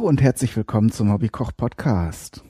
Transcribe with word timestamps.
Hallo 0.00 0.08
und 0.08 0.22
herzlich 0.22 0.56
willkommen 0.56 0.90
zum 0.90 1.12
Hobbykoch 1.12 1.52
Podcast. 1.54 2.42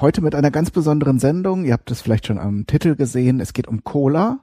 Heute 0.00 0.20
mit 0.20 0.36
einer 0.36 0.52
ganz 0.52 0.70
besonderen 0.70 1.18
Sendung. 1.18 1.64
Ihr 1.64 1.72
habt 1.72 1.90
es 1.90 2.00
vielleicht 2.00 2.28
schon 2.28 2.38
am 2.38 2.64
Titel 2.68 2.94
gesehen. 2.94 3.40
Es 3.40 3.54
geht 3.54 3.66
um 3.66 3.82
Cola. 3.82 4.38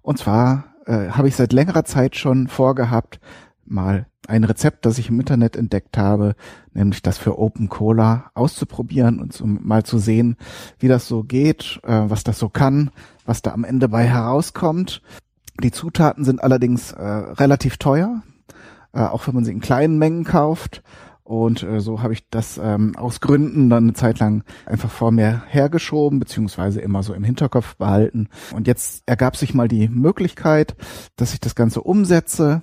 Und 0.00 0.16
zwar 0.16 0.66
äh, 0.86 1.08
habe 1.08 1.26
ich 1.26 1.34
seit 1.34 1.52
längerer 1.52 1.84
Zeit 1.84 2.14
schon 2.14 2.46
vorgehabt, 2.46 3.18
mal 3.66 4.06
ein 4.28 4.44
Rezept, 4.44 4.86
das 4.86 4.98
ich 4.98 5.08
im 5.08 5.18
Internet 5.18 5.56
entdeckt 5.56 5.98
habe, 5.98 6.36
nämlich 6.74 7.02
das 7.02 7.18
für 7.18 7.40
Open 7.40 7.68
Cola 7.68 8.30
auszuprobieren 8.34 9.18
und 9.18 9.32
zum, 9.32 9.58
mal 9.60 9.82
zu 9.82 9.98
sehen, 9.98 10.36
wie 10.78 10.86
das 10.86 11.08
so 11.08 11.24
geht, 11.24 11.80
äh, 11.82 12.04
was 12.08 12.22
das 12.22 12.38
so 12.38 12.48
kann, 12.48 12.92
was 13.26 13.42
da 13.42 13.50
am 13.50 13.64
Ende 13.64 13.88
bei 13.88 14.04
herauskommt. 14.04 15.02
Die 15.60 15.72
Zutaten 15.72 16.24
sind 16.24 16.40
allerdings 16.40 16.92
äh, 16.92 17.02
relativ 17.02 17.78
teuer, 17.78 18.22
äh, 18.92 19.00
auch 19.00 19.26
wenn 19.26 19.34
man 19.34 19.44
sie 19.44 19.50
in 19.50 19.60
kleinen 19.60 19.98
Mengen 19.98 20.22
kauft. 20.22 20.84
Und 21.30 21.62
äh, 21.62 21.78
so 21.78 22.02
habe 22.02 22.12
ich 22.12 22.28
das 22.28 22.58
ähm, 22.60 22.96
aus 22.96 23.20
Gründen 23.20 23.70
dann 23.70 23.84
eine 23.84 23.92
Zeit 23.92 24.18
lang 24.18 24.42
einfach 24.66 24.90
vor 24.90 25.12
mir 25.12 25.44
hergeschoben, 25.46 26.18
beziehungsweise 26.18 26.80
immer 26.80 27.04
so 27.04 27.14
im 27.14 27.22
Hinterkopf 27.22 27.76
behalten. 27.76 28.28
Und 28.52 28.66
jetzt 28.66 29.04
ergab 29.06 29.36
sich 29.36 29.54
mal 29.54 29.68
die 29.68 29.88
Möglichkeit, 29.88 30.74
dass 31.14 31.32
ich 31.32 31.38
das 31.38 31.54
Ganze 31.54 31.82
umsetze. 31.82 32.62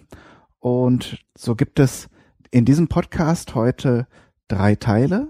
Und 0.59 1.23
so 1.37 1.55
gibt 1.55 1.79
es 1.79 2.09
in 2.51 2.65
diesem 2.65 2.89
Podcast 2.89 3.55
heute 3.55 4.05
drei 4.49 4.75
Teile. 4.75 5.29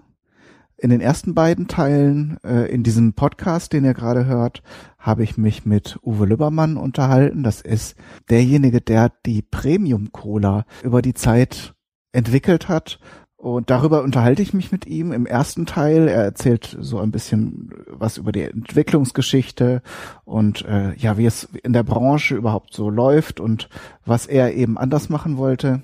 In 0.76 0.90
den 0.90 1.00
ersten 1.00 1.36
beiden 1.36 1.68
Teilen, 1.68 2.40
äh, 2.44 2.66
in 2.72 2.82
diesem 2.82 3.14
Podcast, 3.14 3.72
den 3.72 3.86
ihr 3.86 3.94
gerade 3.94 4.26
hört, 4.26 4.64
habe 4.98 5.22
ich 5.22 5.38
mich 5.38 5.64
mit 5.64 6.00
Uwe 6.02 6.26
Lübbermann 6.26 6.76
unterhalten. 6.76 7.44
Das 7.44 7.62
ist 7.62 7.98
derjenige, 8.32 8.82
der 8.82 9.12
die 9.28 9.44
Premium 9.44 10.12
Cola 10.12 10.66
über 10.82 11.04
die 11.04 11.14
Zeit 11.14 11.76
entwickelt 12.14 12.68
hat 12.68 13.00
und 13.38 13.70
darüber 13.70 14.02
unterhalte 14.02 14.42
ich 14.42 14.56
mich 14.56 14.72
mit 14.72 14.88
ihm 14.88 15.12
im 15.12 15.28
ersten 15.28 15.68
Teil. 15.68 16.08
Er 16.08 16.24
erzählt 16.24 16.76
so 16.82 16.98
ein 16.98 17.12
bisschen 17.12 17.70
was 17.88 18.18
über 18.18 18.32
die 18.32 18.42
Entwicklungsgeschichte 18.42 19.84
und 20.26 20.66
äh, 20.66 20.96
ja, 20.96 21.20
wie 21.20 21.28
es 21.28 21.48
in 21.62 21.72
der 21.72 21.84
Branche 21.84 22.36
überhaupt 22.36 22.74
so 22.74 22.90
läuft 22.90 23.40
und 23.40 23.70
was 24.06 24.26
er 24.26 24.56
eben 24.56 24.80
anders 24.80 25.10
machen 25.10 25.38
wollte. 25.38 25.84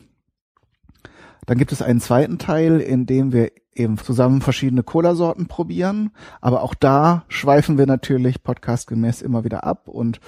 Dann 1.45 1.59
gibt 1.59 1.71
es 1.71 1.83
einen 1.83 2.01
zweiten 2.01 2.39
Teil, 2.39 2.79
in 2.79 3.05
dem 3.05 3.33
wir 3.33 3.51
eben 3.75 3.99
zusammen 3.99 4.41
verschiedene 4.41 4.81
Cola-Sorten 4.81 5.47
probieren. 5.47 6.09
Aber 6.41 6.63
auch 6.63 6.73
da 6.73 7.23
schweifen 7.27 7.77
wir 7.77 7.85
natürlich 7.85 8.41
podcastgemäß 8.41 9.21
immer 9.21 9.43
wieder 9.43 9.63
ab 9.63 9.87
und 9.87 10.19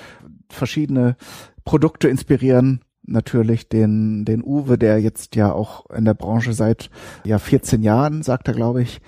verschiedene 0.50 1.16
Produkte 1.64 2.08
inspirieren 2.08 2.85
natürlich 3.08 3.70
den, 3.70 4.26
den 4.26 4.44
Uwe, 4.44 4.78
der 4.78 5.00
jetzt 5.00 5.36
ja 5.36 5.52
auch 5.52 5.90
in 5.90 6.06
der 6.06 6.14
Branche 6.14 6.54
seit 6.54 6.90
ja 7.24 7.40
14 7.40 7.84
Jahren, 7.84 8.24
sagt 8.24 8.48
er, 8.48 8.54
glaube 8.54 8.82
ich, 8.82 9.02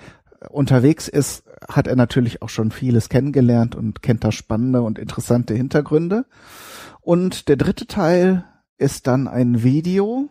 unterwegs 0.50 1.08
ist, 1.08 1.44
hat 1.68 1.86
er 1.86 1.96
natürlich 1.96 2.42
auch 2.42 2.48
schon 2.48 2.70
vieles 2.70 3.08
kennengelernt 3.08 3.74
und 3.74 4.02
kennt 4.02 4.24
da 4.24 4.32
spannende 4.32 4.82
und 4.82 4.98
interessante 4.98 5.54
Hintergründe. 5.54 6.26
Und 7.00 7.48
der 7.48 7.56
dritte 7.56 7.86
Teil 7.86 8.44
ist 8.76 9.06
dann 9.06 9.26
ein 9.26 9.62
Video, 9.62 10.28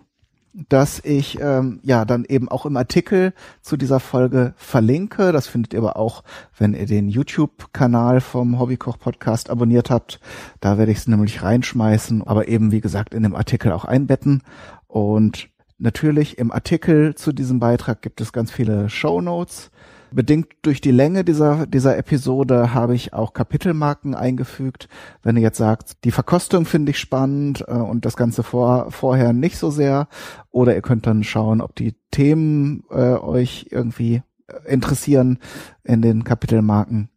dass 0.69 0.99
ich 1.03 1.39
ähm, 1.39 1.79
ja 1.83 2.03
dann 2.03 2.25
eben 2.25 2.49
auch 2.49 2.65
im 2.65 2.77
Artikel 2.77 3.33
zu 3.61 3.77
dieser 3.77 3.99
Folge 3.99 4.53
verlinke. 4.57 5.31
Das 5.31 5.47
findet 5.47 5.73
ihr 5.73 5.79
aber 5.79 5.97
auch, 5.97 6.23
wenn 6.57 6.73
ihr 6.73 6.87
den 6.87 7.09
YouTube-Kanal 7.09 8.21
vom 8.21 8.59
Hobbykoch-Podcast 8.59 9.51
abonniert 9.51 9.91
habt. 9.91 10.19
Da 10.59 10.79
werde 10.79 10.91
ich 10.91 10.97
es 10.97 11.07
nämlich 11.07 11.43
reinschmeißen, 11.43 12.25
aber 12.25 12.47
eben 12.47 12.71
wie 12.71 12.81
gesagt 12.81 13.13
in 13.13 13.23
dem 13.23 13.35
Artikel 13.35 13.71
auch 13.71 13.85
einbetten. 13.85 14.41
Und 14.87 15.49
natürlich 15.77 16.39
im 16.39 16.51
Artikel 16.51 17.13
zu 17.13 17.33
diesem 17.33 17.59
Beitrag 17.59 18.01
gibt 18.01 18.19
es 18.19 18.33
ganz 18.33 18.51
viele 18.51 18.89
Show 18.89 19.21
Notes 19.21 19.69
Bedingt 20.11 20.47
durch 20.61 20.81
die 20.81 20.91
Länge 20.91 21.23
dieser, 21.23 21.67
dieser 21.67 21.97
Episode 21.97 22.73
habe 22.73 22.95
ich 22.95 23.13
auch 23.13 23.33
Kapitelmarken 23.33 24.15
eingefügt. 24.15 24.87
Wenn 25.23 25.35
ihr 25.35 25.41
jetzt 25.43 25.57
sagt, 25.57 26.03
die 26.03 26.11
Verkostung 26.11 26.65
finde 26.65 26.91
ich 26.91 26.99
spannend 26.99 27.63
äh, 27.67 27.73
und 27.73 28.05
das 28.05 28.15
Ganze 28.15 28.43
vor, 28.43 28.91
vorher 28.91 29.33
nicht 29.33 29.57
so 29.57 29.69
sehr, 29.69 30.07
oder 30.51 30.75
ihr 30.75 30.81
könnt 30.81 31.07
dann 31.07 31.23
schauen, 31.23 31.61
ob 31.61 31.75
die 31.75 31.95
Themen 32.11 32.83
äh, 32.89 33.15
euch 33.15 33.67
irgendwie 33.69 34.21
äh, 34.47 34.71
interessieren 34.71 35.39
in 35.83 36.01
den 36.01 36.23
Kapitelmarken. 36.23 37.09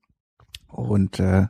Und 0.68 1.20
äh, 1.20 1.46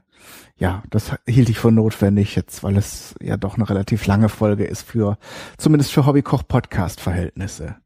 ja, 0.57 0.83
das 0.91 1.13
hielt 1.27 1.49
ich 1.49 1.59
für 1.59 1.73
notwendig 1.73 2.37
jetzt, 2.37 2.63
weil 2.63 2.77
es 2.77 3.15
ja 3.21 3.37
doch 3.37 3.57
eine 3.57 3.69
relativ 3.69 4.07
lange 4.07 4.29
Folge 4.29 4.65
ist 4.65 4.83
für, 4.83 5.19
zumindest 5.57 5.93
für 5.93 6.05
Hobbykoch-Podcast-Verhältnisse. 6.05 7.77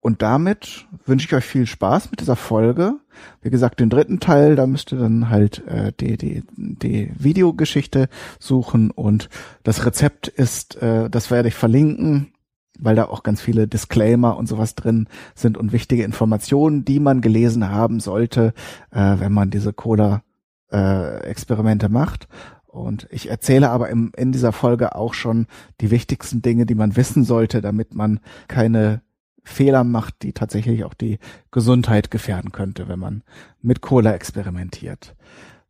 Und 0.00 0.22
damit 0.22 0.86
wünsche 1.04 1.26
ich 1.26 1.34
euch 1.34 1.44
viel 1.44 1.66
Spaß 1.66 2.10
mit 2.10 2.20
dieser 2.20 2.36
Folge. 2.36 2.94
Wie 3.42 3.50
gesagt, 3.50 3.80
den 3.80 3.90
dritten 3.90 4.18
Teil, 4.18 4.56
da 4.56 4.66
müsst 4.66 4.92
ihr 4.92 4.98
dann 4.98 5.28
halt 5.28 5.66
äh, 5.66 5.92
die, 6.00 6.16
die, 6.16 6.42
die 6.56 7.12
Videogeschichte 7.18 8.08
suchen 8.38 8.90
und 8.90 9.28
das 9.62 9.84
Rezept 9.84 10.28
ist, 10.28 10.80
äh, 10.80 11.10
das 11.10 11.30
werde 11.30 11.48
ich 11.48 11.54
verlinken, 11.54 12.32
weil 12.78 12.96
da 12.96 13.04
auch 13.04 13.22
ganz 13.22 13.42
viele 13.42 13.68
Disclaimer 13.68 14.38
und 14.38 14.48
sowas 14.48 14.74
drin 14.74 15.06
sind 15.34 15.58
und 15.58 15.72
wichtige 15.72 16.04
Informationen, 16.04 16.86
die 16.86 16.98
man 16.98 17.20
gelesen 17.20 17.68
haben 17.68 18.00
sollte, 18.00 18.54
äh, 18.90 19.16
wenn 19.18 19.34
man 19.34 19.50
diese 19.50 19.74
Cola-Experimente 19.74 21.86
äh, 21.86 21.90
macht. 21.90 22.26
Und 22.66 23.06
ich 23.10 23.28
erzähle 23.28 23.68
aber 23.68 23.90
im, 23.90 24.12
in 24.16 24.32
dieser 24.32 24.52
Folge 24.52 24.94
auch 24.94 25.12
schon 25.12 25.46
die 25.82 25.90
wichtigsten 25.90 26.40
Dinge, 26.40 26.64
die 26.64 26.76
man 26.76 26.96
wissen 26.96 27.24
sollte, 27.24 27.60
damit 27.60 27.94
man 27.94 28.20
keine 28.48 29.02
Fehler 29.44 29.84
macht, 29.84 30.22
die 30.22 30.32
tatsächlich 30.32 30.84
auch 30.84 30.94
die 30.94 31.18
Gesundheit 31.50 32.10
gefährden 32.10 32.52
könnte, 32.52 32.88
wenn 32.88 32.98
man 32.98 33.22
mit 33.62 33.80
Cola 33.80 34.12
experimentiert. 34.12 35.14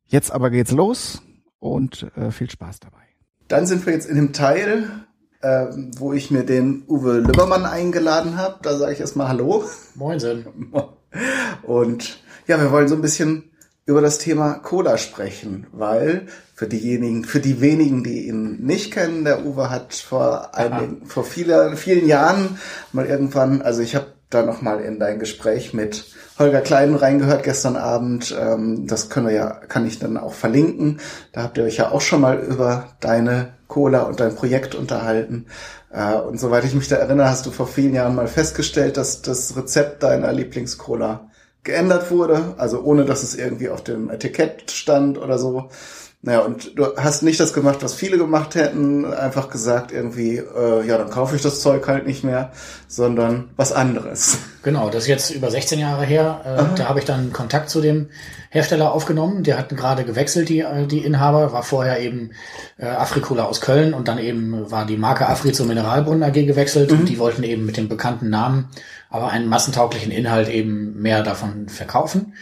Jetzt 0.07 0.33
aber 0.33 0.51
geht's 0.51 0.73
los 0.73 1.23
und 1.59 2.11
äh, 2.17 2.31
viel 2.31 2.51
Spaß 2.51 2.81
dabei. 2.81 2.97
Dann 3.49 3.67
sind 3.67 3.87
wir 3.87 3.93
jetzt 3.93 4.09
in 4.09 4.17
dem 4.17 4.33
Teil, 4.33 4.89
äh, 5.41 5.67
wo 5.97 6.13
ich 6.13 6.31
mir 6.31 6.45
den 6.45 6.85
Uwe 6.89 7.19
Lübbermann 7.19 7.65
eingeladen 7.65 8.37
habe. 8.37 8.59
Da 8.63 8.77
sage 8.77 8.93
ich 8.93 9.01
erstmal 9.01 9.29
Hallo. 9.29 9.65
Moinsen. 9.95 10.47
Und 11.63 12.23
ja, 12.47 12.61
wir 12.61 12.71
wollen 12.71 12.89
so 12.89 12.95
ein 12.95 13.03
bisschen 13.03 13.50
über 13.91 14.01
das 14.01 14.19
Thema 14.19 14.55
Cola 14.55 14.99
sprechen, 14.99 15.67
weil 15.73 16.27
für 16.55 16.69
diejenigen, 16.69 17.25
für 17.25 17.41
die 17.41 17.61
wenigen, 17.61 18.05
die 18.05 18.29
ihn 18.29 18.65
nicht 18.65 18.93
kennen, 18.93 19.25
der 19.25 19.45
Uwe 19.45 19.69
hat 19.69 19.95
vor 19.95 20.55
einigen, 20.55 21.07
vor 21.07 21.25
viele, 21.25 21.77
vielen 21.77 22.07
Jahren 22.07 22.59
mal 22.93 23.07
irgendwann, 23.07 23.63
also 23.63 23.83
ich 23.83 23.97
habe 23.97 24.07
da 24.31 24.43
noch 24.43 24.63
mal 24.63 24.81
in 24.81 25.01
dein 25.01 25.19
Gespräch 25.19 25.75
mit 25.75 26.05
Holger 26.39 26.61
Klein 26.61 26.95
reingehört 26.95 27.43
gestern 27.43 27.77
Abend. 27.77 28.35
Ähm, 28.41 28.87
das 28.87 29.11
können 29.11 29.27
wir 29.27 29.35
ja, 29.35 29.51
kann 29.51 29.85
ich 29.87 29.99
dann 29.99 30.17
auch 30.17 30.35
verlinken. 30.35 31.01
Da 31.33 31.43
habt 31.43 31.59
ihr 31.59 31.65
euch 31.65 31.79
ja 31.79 31.91
auch 31.91 32.01
schon 32.01 32.21
mal 32.21 32.39
über 32.39 32.91
deine 33.01 33.55
Cola 33.67 34.03
und 34.03 34.21
dein 34.21 34.37
Projekt 34.37 34.77
unterhalten. 34.77 35.47
Äh, 35.93 36.15
und 36.15 36.39
soweit 36.39 36.65
ich 36.65 36.75
mich 36.75 36.87
da 36.87 36.97
erinnere, 36.97 37.29
hast 37.29 37.45
du 37.45 37.51
vor 37.51 37.67
vielen 37.67 37.93
Jahren 37.93 38.15
mal 38.15 38.29
festgestellt, 38.29 38.97
dass 38.97 39.21
das 39.21 39.57
Rezept 39.57 40.05
deiner 40.05 40.33
Lieblingscola 40.33 41.30
geändert 41.63 42.11
wurde, 42.11 42.55
also 42.57 42.81
ohne 42.83 43.05
dass 43.05 43.23
es 43.23 43.35
irgendwie 43.35 43.69
auf 43.69 43.85
dem 43.85 44.11
Etikett 44.11 44.71
stand 44.71 45.19
oder 45.19 45.39
so. 45.39 45.69
Naja, 46.23 46.41
und 46.41 46.79
du 46.79 46.97
hast 46.99 47.23
nicht 47.23 47.41
das 47.41 47.55
gemacht, 47.55 47.79
was 47.81 47.95
viele 47.95 48.19
gemacht 48.19 48.55
hätten, 48.55 49.07
einfach 49.07 49.49
gesagt 49.49 49.91
irgendwie, 49.91 50.37
äh, 50.37 50.87
ja, 50.87 50.99
dann 50.99 51.09
kaufe 51.09 51.35
ich 51.35 51.41
das 51.41 51.63
Zeug 51.63 51.89
halt 51.89 52.07
nicht 52.07 52.25
mehr, 52.25 52.53
sondern 52.89 53.49
was 53.57 53.73
anderes. 53.73 54.37
Genau, 54.63 54.91
das 54.91 55.05
ist 55.05 55.09
jetzt 55.09 55.31
über 55.31 55.51
16 55.51 55.79
Jahre 55.79 56.05
her. 56.05 56.43
Äh, 56.45 56.77
da 56.77 56.91
habe 56.91 56.99
ich 56.99 57.07
dann 57.07 57.33
Kontakt 57.33 57.71
zu 57.71 57.81
dem 57.81 58.11
Hersteller 58.51 58.93
aufgenommen. 58.93 59.45
Der 59.45 59.57
hat 59.57 59.71
gerade 59.71 60.05
gewechselt, 60.05 60.51
die, 60.51 60.61
äh, 60.61 60.87
die 60.87 60.99
Inhaber, 60.99 61.55
war 61.55 61.63
vorher 61.63 62.01
eben 62.01 62.33
äh, 62.77 62.85
Afrikola 62.85 63.45
aus 63.45 63.63
Köln 63.63 63.95
und 63.95 64.07
dann 64.07 64.19
eben 64.19 64.71
war 64.71 64.85
die 64.85 64.99
Marke 64.99 65.27
Afri 65.27 65.53
zur 65.53 65.65
Mineralbrunnen 65.65 66.23
AG 66.23 66.35
gewechselt 66.35 66.93
mhm. 66.93 66.99
und 66.99 67.09
die 67.09 67.19
wollten 67.19 67.45
eben 67.45 67.65
mit 67.65 67.79
dem 67.79 67.89
bekannten 67.89 68.29
Namen, 68.29 68.69
aber 69.11 69.31
einen 69.31 69.49
massentauglichen 69.49 70.13
Inhalt 70.13 70.49
eben 70.49 71.01
mehr 71.03 71.23
davon 71.23 71.69
verkaufen. 71.69 72.35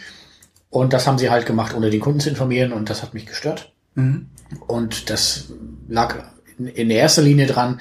Und 0.69 0.93
das 0.93 1.07
haben 1.07 1.17
sie 1.17 1.31
halt 1.31 1.45
gemacht, 1.45 1.75
ohne 1.75 1.89
den 1.89 1.99
Kunden 1.99 2.19
zu 2.19 2.29
informieren 2.29 2.71
und 2.71 2.89
das 2.89 3.01
hat 3.01 3.13
mich 3.13 3.25
gestört. 3.25 3.73
Mhm. 3.95 4.27
Und 4.67 5.09
das 5.09 5.51
lag 5.87 6.23
in 6.57 6.89
erster 6.91 7.23
Linie 7.23 7.47
dran, 7.47 7.79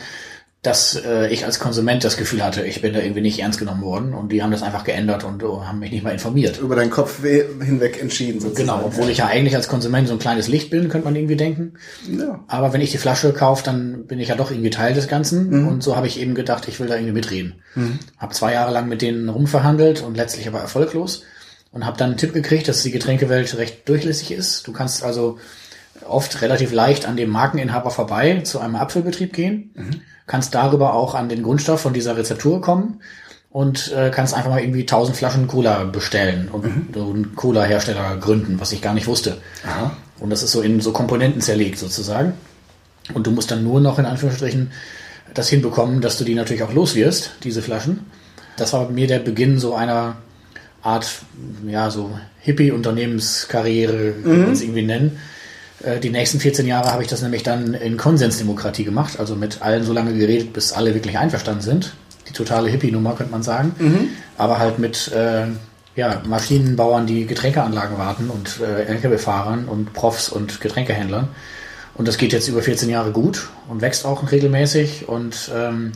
dass 0.62 0.96
äh, 0.96 1.28
ich 1.28 1.44
als 1.44 1.60
Konsument 1.60 2.02
das 2.02 2.16
Gefühl 2.16 2.42
hatte, 2.42 2.62
ich 2.62 2.82
bin 2.82 2.92
da 2.92 2.98
irgendwie 2.98 3.20
nicht 3.20 3.38
ernst 3.38 3.60
genommen 3.60 3.82
worden 3.82 4.12
und 4.12 4.32
die 4.32 4.42
haben 4.42 4.50
das 4.50 4.64
einfach 4.64 4.82
geändert 4.82 5.22
und 5.22 5.42
uh, 5.44 5.64
haben 5.64 5.78
mich 5.78 5.92
nicht 5.92 6.02
mal 6.02 6.10
informiert. 6.10 6.58
Über 6.58 6.74
deinen 6.74 6.90
Kopf 6.90 7.22
hinweg 7.22 8.02
entschieden 8.02 8.40
sozusagen. 8.40 8.66
Genau, 8.66 8.82
obwohl 8.84 9.08
ich 9.08 9.18
ja 9.18 9.26
eigentlich 9.26 9.54
als 9.54 9.68
Konsument 9.68 10.08
so 10.08 10.14
ein 10.14 10.18
kleines 10.18 10.48
Licht 10.48 10.70
bin, 10.70 10.88
könnte 10.88 11.04
man 11.04 11.14
irgendwie 11.14 11.36
denken. 11.36 11.74
Ja. 12.10 12.40
Aber 12.48 12.72
wenn 12.72 12.80
ich 12.80 12.90
die 12.90 12.98
Flasche 12.98 13.32
kaufe, 13.32 13.62
dann 13.62 14.06
bin 14.06 14.18
ich 14.18 14.28
ja 14.28 14.34
doch 14.34 14.50
irgendwie 14.50 14.70
Teil 14.70 14.94
des 14.94 15.06
Ganzen 15.06 15.48
mhm. 15.50 15.68
und 15.68 15.82
so 15.84 15.94
habe 15.94 16.08
ich 16.08 16.20
eben 16.20 16.34
gedacht, 16.34 16.66
ich 16.66 16.80
will 16.80 16.88
da 16.88 16.96
irgendwie 16.96 17.14
mitreden. 17.14 17.62
Mhm. 17.76 18.00
Hab 18.18 18.34
zwei 18.34 18.52
Jahre 18.52 18.72
lang 18.72 18.88
mit 18.88 19.00
denen 19.00 19.28
rumverhandelt 19.28 20.02
und 20.02 20.16
letztlich 20.16 20.48
aber 20.48 20.58
erfolglos 20.58 21.22
und 21.70 21.86
habe 21.86 21.96
dann 21.96 22.10
einen 22.10 22.18
Tipp 22.18 22.32
gekriegt, 22.32 22.66
dass 22.66 22.82
die 22.82 22.90
Getränkewelt 22.90 23.56
recht 23.58 23.88
durchlässig 23.88 24.32
ist. 24.32 24.66
Du 24.66 24.72
kannst 24.72 25.04
also 25.04 25.38
oft 26.04 26.42
relativ 26.42 26.72
leicht 26.72 27.06
an 27.06 27.16
dem 27.16 27.30
Markeninhaber 27.30 27.90
vorbei 27.90 28.40
zu 28.40 28.58
einem 28.58 28.76
Apfelbetrieb 28.76 29.32
gehen, 29.32 29.70
mhm. 29.74 30.00
Kannst 30.28 30.54
darüber 30.54 30.94
auch 30.94 31.16
an 31.16 31.28
den 31.28 31.42
Grundstoff 31.42 31.80
von 31.80 31.92
dieser 31.92 32.16
Rezeptur 32.16 32.60
kommen 32.60 33.00
und 33.50 33.92
äh, 33.92 34.10
kannst 34.10 34.34
einfach 34.34 34.50
mal 34.50 34.60
irgendwie 34.60 34.82
1000 34.82 35.16
Flaschen 35.16 35.48
Cola 35.48 35.84
bestellen 35.84 36.48
und 36.52 36.64
mhm. 36.64 36.88
so 36.94 37.10
einen 37.10 37.34
Cola-Hersteller 37.34 38.16
gründen, 38.18 38.60
was 38.60 38.70
ich 38.70 38.80
gar 38.80 38.94
nicht 38.94 39.08
wusste. 39.08 39.38
Aha. 39.66 39.96
Und 40.20 40.30
das 40.30 40.42
ist 40.42 40.52
so 40.52 40.60
in 40.60 40.80
so 40.80 40.92
Komponenten 40.92 41.40
zerlegt 41.40 41.78
sozusagen. 41.78 42.34
Und 43.14 43.26
du 43.26 43.30
musst 43.30 43.50
dann 43.50 43.64
nur 43.64 43.80
noch 43.80 43.98
in 43.98 44.06
Anführungsstrichen 44.06 44.70
das 45.34 45.48
hinbekommen, 45.48 46.00
dass 46.00 46.18
du 46.18 46.24
die 46.24 46.34
natürlich 46.34 46.62
auch 46.62 46.72
los 46.72 46.94
wirst, 46.94 47.32
diese 47.42 47.62
Flaschen. 47.62 48.06
Das 48.56 48.72
war 48.72 48.84
bei 48.86 48.92
mir 48.92 49.06
der 49.06 49.20
Beginn 49.20 49.58
so 49.58 49.74
einer 49.74 50.16
Art, 50.82 51.10
ja, 51.66 51.90
so 51.90 52.18
Hippie-Unternehmenskarriere, 52.40 54.14
mhm. 54.18 54.22
kann 54.24 54.42
man 54.42 54.52
es 54.52 54.62
irgendwie 54.62 54.82
nennen. 54.82 55.18
Äh, 55.82 56.00
die 56.00 56.10
nächsten 56.10 56.40
14 56.40 56.66
Jahre 56.66 56.92
habe 56.92 57.02
ich 57.02 57.08
das 57.08 57.22
nämlich 57.22 57.42
dann 57.42 57.74
in 57.74 57.96
Konsensdemokratie 57.96 58.84
gemacht, 58.84 59.18
also 59.18 59.36
mit 59.36 59.62
allen 59.62 59.84
so 59.84 59.92
lange 59.92 60.14
geredet, 60.14 60.52
bis 60.52 60.72
alle 60.72 60.94
wirklich 60.94 61.18
einverstanden 61.18 61.62
sind. 61.62 61.94
Die 62.28 62.32
totale 62.32 62.68
Hippie-Nummer, 62.68 63.14
könnte 63.14 63.32
man 63.32 63.42
sagen. 63.42 63.74
Mhm. 63.78 64.08
Aber 64.36 64.58
halt 64.58 64.78
mit 64.78 65.10
äh, 65.12 65.46
ja, 65.96 66.22
Maschinenbauern, 66.26 67.06
die 67.06 67.26
Getränkeanlagen 67.26 67.98
warten 67.98 68.30
und 68.30 68.60
äh, 68.60 68.84
LKW-Fahrern 68.84 69.66
und 69.66 69.92
Profs 69.92 70.28
und 70.28 70.60
Getränkehändlern. 70.60 71.28
Und 71.94 72.06
das 72.06 72.18
geht 72.18 72.32
jetzt 72.32 72.46
über 72.48 72.62
14 72.62 72.88
Jahre 72.88 73.10
gut 73.10 73.48
und 73.68 73.80
wächst 73.80 74.06
auch 74.06 74.30
regelmäßig. 74.30 75.08
Und 75.08 75.50
ähm, 75.54 75.92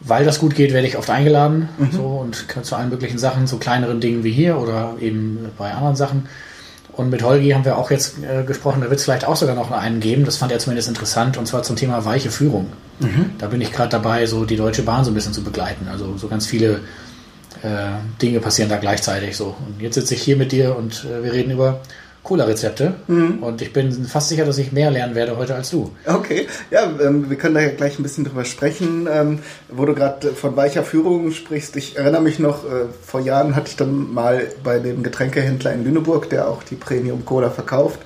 weil 0.00 0.24
das 0.24 0.38
gut 0.38 0.54
geht, 0.54 0.72
werde 0.72 0.86
ich 0.86 0.96
oft 0.96 1.10
eingeladen 1.10 1.68
mhm. 1.78 1.90
so, 1.90 2.02
und 2.02 2.46
zu 2.62 2.76
allen 2.76 2.90
möglichen 2.90 3.18
Sachen, 3.18 3.46
zu 3.46 3.58
kleineren 3.58 4.00
Dingen 4.00 4.22
wie 4.22 4.30
hier 4.30 4.58
oder 4.58 4.96
eben 5.00 5.50
bei 5.58 5.72
anderen 5.72 5.96
Sachen. 5.96 6.28
Und 6.96 7.10
mit 7.10 7.22
Holgi 7.22 7.50
haben 7.50 7.64
wir 7.64 7.76
auch 7.76 7.90
jetzt 7.90 8.16
äh, 8.22 8.44
gesprochen, 8.44 8.80
da 8.80 8.88
wird 8.88 8.98
es 8.98 9.04
vielleicht 9.04 9.26
auch 9.26 9.36
sogar 9.36 9.54
noch 9.54 9.70
einen 9.70 10.00
geben, 10.00 10.24
das 10.24 10.36
fand 10.36 10.52
er 10.52 10.58
zumindest 10.58 10.88
interessant, 10.88 11.36
und 11.36 11.46
zwar 11.46 11.62
zum 11.62 11.76
Thema 11.76 12.04
weiche 12.04 12.30
Führung. 12.30 12.72
Mhm. 13.00 13.30
Da 13.38 13.48
bin 13.48 13.60
ich 13.60 13.72
gerade 13.72 13.90
dabei, 13.90 14.26
so 14.26 14.44
die 14.44 14.56
Deutsche 14.56 14.82
Bahn 14.82 15.04
so 15.04 15.10
ein 15.10 15.14
bisschen 15.14 15.32
zu 15.32 15.42
begleiten. 15.42 15.88
Also 15.90 16.16
so 16.16 16.28
ganz 16.28 16.46
viele 16.46 16.80
äh, 17.62 17.96
Dinge 18.22 18.40
passieren 18.40 18.68
da 18.68 18.76
gleichzeitig 18.76 19.36
so. 19.36 19.56
Und 19.66 19.80
jetzt 19.80 19.94
sitze 19.94 20.14
ich 20.14 20.22
hier 20.22 20.36
mit 20.36 20.52
dir 20.52 20.76
und 20.76 21.04
äh, 21.04 21.24
wir 21.24 21.32
reden 21.32 21.50
über 21.50 21.80
Cola-Rezepte. 22.24 22.94
Mhm. 23.06 23.42
Und 23.42 23.62
ich 23.62 23.72
bin 23.72 24.06
fast 24.06 24.30
sicher, 24.30 24.44
dass 24.44 24.58
ich 24.58 24.72
mehr 24.72 24.90
lernen 24.90 25.14
werde 25.14 25.36
heute 25.36 25.54
als 25.54 25.70
du. 25.70 25.92
Okay, 26.06 26.48
ja, 26.70 26.90
ähm, 27.00 27.28
wir 27.30 27.36
können 27.36 27.54
da 27.54 27.60
ja 27.60 27.68
gleich 27.68 27.98
ein 27.98 28.02
bisschen 28.02 28.24
drüber 28.24 28.44
sprechen. 28.44 29.06
Ähm, 29.10 29.38
wo 29.68 29.84
du 29.84 29.94
gerade 29.94 30.32
von 30.32 30.56
weicher 30.56 30.82
Führung 30.82 31.30
sprichst, 31.30 31.76
ich 31.76 31.96
erinnere 31.96 32.22
mich 32.22 32.38
noch, 32.38 32.64
äh, 32.64 32.86
vor 33.02 33.20
Jahren 33.20 33.54
hatte 33.54 33.68
ich 33.68 33.76
dann 33.76 34.12
mal 34.12 34.48
bei 34.64 34.78
dem 34.78 35.02
Getränkehändler 35.02 35.72
in 35.74 35.84
Lüneburg, 35.84 36.30
der 36.30 36.48
auch 36.48 36.62
die 36.62 36.76
Premium 36.76 37.24
Cola 37.24 37.50
verkauft, 37.50 38.00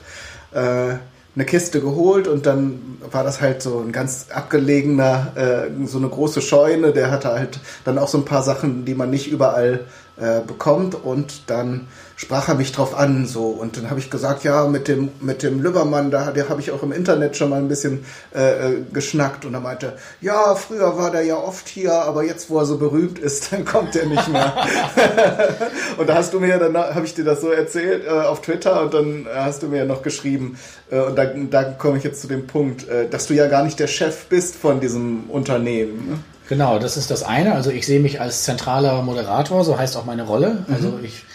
äh, 0.52 0.96
eine 1.34 1.44
Kiste 1.44 1.80
geholt 1.80 2.26
und 2.26 2.46
dann 2.46 2.98
war 3.12 3.22
das 3.22 3.40
halt 3.40 3.62
so 3.62 3.78
ein 3.78 3.92
ganz 3.92 4.26
abgelegener, 4.34 5.32
äh, 5.36 5.86
so 5.86 5.98
eine 5.98 6.08
große 6.08 6.42
Scheune. 6.42 6.92
Der 6.92 7.12
hatte 7.12 7.28
halt 7.28 7.60
dann 7.84 7.98
auch 7.98 8.08
so 8.08 8.18
ein 8.18 8.24
paar 8.24 8.42
Sachen, 8.42 8.84
die 8.84 8.94
man 8.96 9.10
nicht 9.10 9.28
überall 9.28 9.84
äh, 10.20 10.40
bekommt 10.44 10.96
und 10.96 11.42
dann 11.46 11.86
sprach 12.18 12.48
er 12.48 12.56
mich 12.56 12.72
drauf 12.72 12.98
an 12.98 13.26
so 13.26 13.46
und 13.46 13.76
dann 13.76 13.90
habe 13.90 14.00
ich 14.00 14.10
gesagt 14.10 14.42
ja 14.42 14.66
mit 14.66 14.88
dem 14.88 15.10
mit 15.20 15.44
dem 15.44 15.62
Lübbermann 15.62 16.10
da 16.10 16.32
der 16.32 16.48
habe 16.48 16.60
ich 16.60 16.72
auch 16.72 16.82
im 16.82 16.90
Internet 16.90 17.36
schon 17.36 17.48
mal 17.48 17.60
ein 17.60 17.68
bisschen 17.68 18.04
äh, 18.34 18.72
äh, 18.72 18.82
geschnackt 18.92 19.44
und 19.44 19.54
er 19.54 19.60
meinte 19.60 19.96
ja 20.20 20.56
früher 20.56 20.98
war 20.98 21.12
der 21.12 21.22
ja 21.22 21.36
oft 21.36 21.68
hier 21.68 21.92
aber 21.92 22.24
jetzt 22.24 22.50
wo 22.50 22.58
er 22.58 22.66
so 22.66 22.76
berühmt 22.76 23.20
ist 23.20 23.52
dann 23.52 23.64
kommt 23.64 23.94
er 23.94 24.06
nicht 24.06 24.28
mehr 24.28 24.52
und 25.96 26.08
da 26.08 26.16
hast 26.16 26.34
du 26.34 26.40
mir 26.40 26.58
dann 26.58 26.76
habe 26.76 27.06
ich 27.06 27.14
dir 27.14 27.24
das 27.24 27.40
so 27.40 27.50
erzählt 27.50 28.04
äh, 28.04 28.10
auf 28.10 28.42
Twitter 28.42 28.82
und 28.82 28.94
dann 28.94 29.26
hast 29.32 29.62
du 29.62 29.68
mir 29.68 29.78
ja 29.78 29.84
noch 29.84 30.02
geschrieben 30.02 30.58
äh, 30.90 30.98
und 30.98 31.16
da, 31.16 31.26
da 31.26 31.62
komme 31.62 31.98
ich 31.98 32.04
jetzt 32.04 32.20
zu 32.20 32.26
dem 32.26 32.48
Punkt 32.48 32.88
äh, 32.88 33.08
dass 33.08 33.28
du 33.28 33.34
ja 33.34 33.46
gar 33.46 33.62
nicht 33.62 33.78
der 33.78 33.86
Chef 33.86 34.26
bist 34.26 34.56
von 34.56 34.80
diesem 34.80 35.30
Unternehmen 35.30 36.08
ne? 36.08 36.18
Genau, 36.48 36.78
das 36.78 36.96
ist 36.96 37.10
das 37.10 37.24
eine. 37.24 37.54
Also 37.54 37.70
ich 37.70 37.84
sehe 37.84 38.00
mich 38.00 38.22
als 38.22 38.44
zentraler 38.44 39.02
Moderator, 39.02 39.64
so 39.64 39.78
heißt 39.78 39.98
auch 39.98 40.06
meine 40.06 40.22
Rolle. 40.22 40.64
Mhm. 40.66 40.74
Also 40.74 40.98
ich 41.02 41.26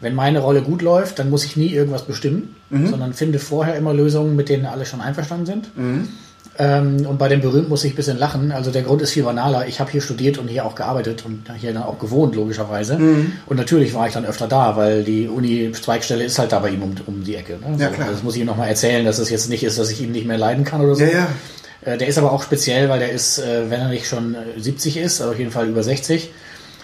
wenn 0.00 0.14
meine 0.14 0.40
Rolle 0.40 0.62
gut 0.62 0.82
läuft, 0.82 1.18
dann 1.18 1.30
muss 1.30 1.44
ich 1.44 1.56
nie 1.56 1.68
irgendwas 1.68 2.02
bestimmen, 2.02 2.56
mhm. 2.70 2.88
sondern 2.88 3.12
finde 3.12 3.38
vorher 3.38 3.76
immer 3.76 3.92
Lösungen, 3.92 4.36
mit 4.36 4.48
denen 4.48 4.66
alle 4.66 4.86
schon 4.86 5.00
einverstanden 5.00 5.46
sind. 5.46 5.76
Mhm. 5.76 6.08
Ähm, 6.58 7.06
und 7.06 7.18
bei 7.18 7.28
dem 7.28 7.40
Berühmt 7.40 7.68
muss 7.68 7.84
ich 7.84 7.92
ein 7.92 7.96
bisschen 7.96 8.18
lachen. 8.18 8.52
Also 8.52 8.70
der 8.70 8.82
Grund 8.82 9.02
ist 9.02 9.12
viel 9.12 9.22
banaler. 9.22 9.66
Ich 9.68 9.80
habe 9.80 9.90
hier 9.90 10.00
studiert 10.00 10.36
und 10.36 10.48
hier 10.48 10.64
auch 10.64 10.74
gearbeitet 10.74 11.24
und 11.24 11.44
hier 11.58 11.72
dann 11.72 11.84
auch 11.84 11.98
gewohnt, 11.98 12.34
logischerweise. 12.34 12.98
Mhm. 12.98 13.32
Und 13.46 13.56
natürlich 13.56 13.94
war 13.94 14.08
ich 14.08 14.14
dann 14.14 14.26
öfter 14.26 14.48
da, 14.48 14.76
weil 14.76 15.04
die 15.04 15.28
Uni-Zweigstelle 15.28 16.24
ist 16.24 16.38
halt 16.38 16.52
da 16.52 16.58
bei 16.58 16.70
ihm 16.70 16.82
um, 16.82 16.94
um 17.06 17.24
die 17.24 17.36
Ecke. 17.36 17.58
Ne? 17.58 17.76
Ja, 17.78 17.90
so, 17.90 18.10
das 18.10 18.22
muss 18.22 18.34
ich 18.34 18.40
ihm 18.40 18.46
nochmal 18.46 18.68
erzählen, 18.68 19.04
dass 19.04 19.18
es 19.18 19.30
jetzt 19.30 19.48
nicht 19.48 19.64
ist, 19.64 19.78
dass 19.78 19.90
ich 19.90 20.02
ihn 20.02 20.12
nicht 20.12 20.26
mehr 20.26 20.38
leiden 20.38 20.64
kann 20.64 20.80
oder 20.80 20.96
so. 20.96 21.04
Ja, 21.04 21.10
ja. 21.10 21.28
Äh, 21.82 21.98
der 21.98 22.08
ist 22.08 22.18
aber 22.18 22.32
auch 22.32 22.42
speziell, 22.42 22.88
weil 22.88 22.98
der 22.98 23.12
ist, 23.12 23.38
äh, 23.38 23.70
wenn 23.70 23.80
er 23.80 23.88
nicht 23.88 24.06
schon 24.06 24.36
70 24.56 24.96
ist, 24.96 25.20
also 25.20 25.32
auf 25.32 25.38
jeden 25.38 25.52
Fall 25.52 25.68
über 25.68 25.82
60, 25.82 26.30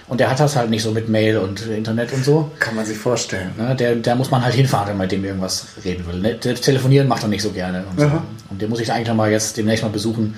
und 0.08 0.20
der 0.20 0.30
hat 0.30 0.38
das 0.38 0.54
halt 0.54 0.70
nicht 0.70 0.82
so 0.82 0.92
mit 0.92 1.08
Mail 1.08 1.38
und 1.38 1.66
Internet 1.66 2.12
und 2.12 2.24
so. 2.24 2.50
Kann 2.60 2.76
man 2.76 2.86
sich 2.86 2.96
vorstellen. 2.96 3.50
Ne, 3.58 3.74
der, 3.74 3.96
der 3.96 4.14
muss 4.14 4.30
man 4.30 4.44
halt 4.44 4.54
hinfahren, 4.54 4.88
wenn 4.88 4.96
man 4.96 5.06
mit 5.06 5.12
dem 5.12 5.24
irgendwas 5.24 5.66
reden 5.84 6.06
will. 6.06 6.20
Ne, 6.20 6.34
der 6.34 6.54
telefonieren 6.54 7.08
macht 7.08 7.22
er 7.22 7.28
nicht 7.28 7.42
so 7.42 7.50
gerne. 7.50 7.84
Und, 7.90 8.00
so. 8.00 8.10
und 8.50 8.62
den 8.62 8.70
muss 8.70 8.80
ich 8.80 8.92
eigentlich 8.92 9.14
mal 9.14 9.30
jetzt 9.30 9.56
demnächst 9.56 9.82
mal 9.82 9.90
besuchen 9.90 10.36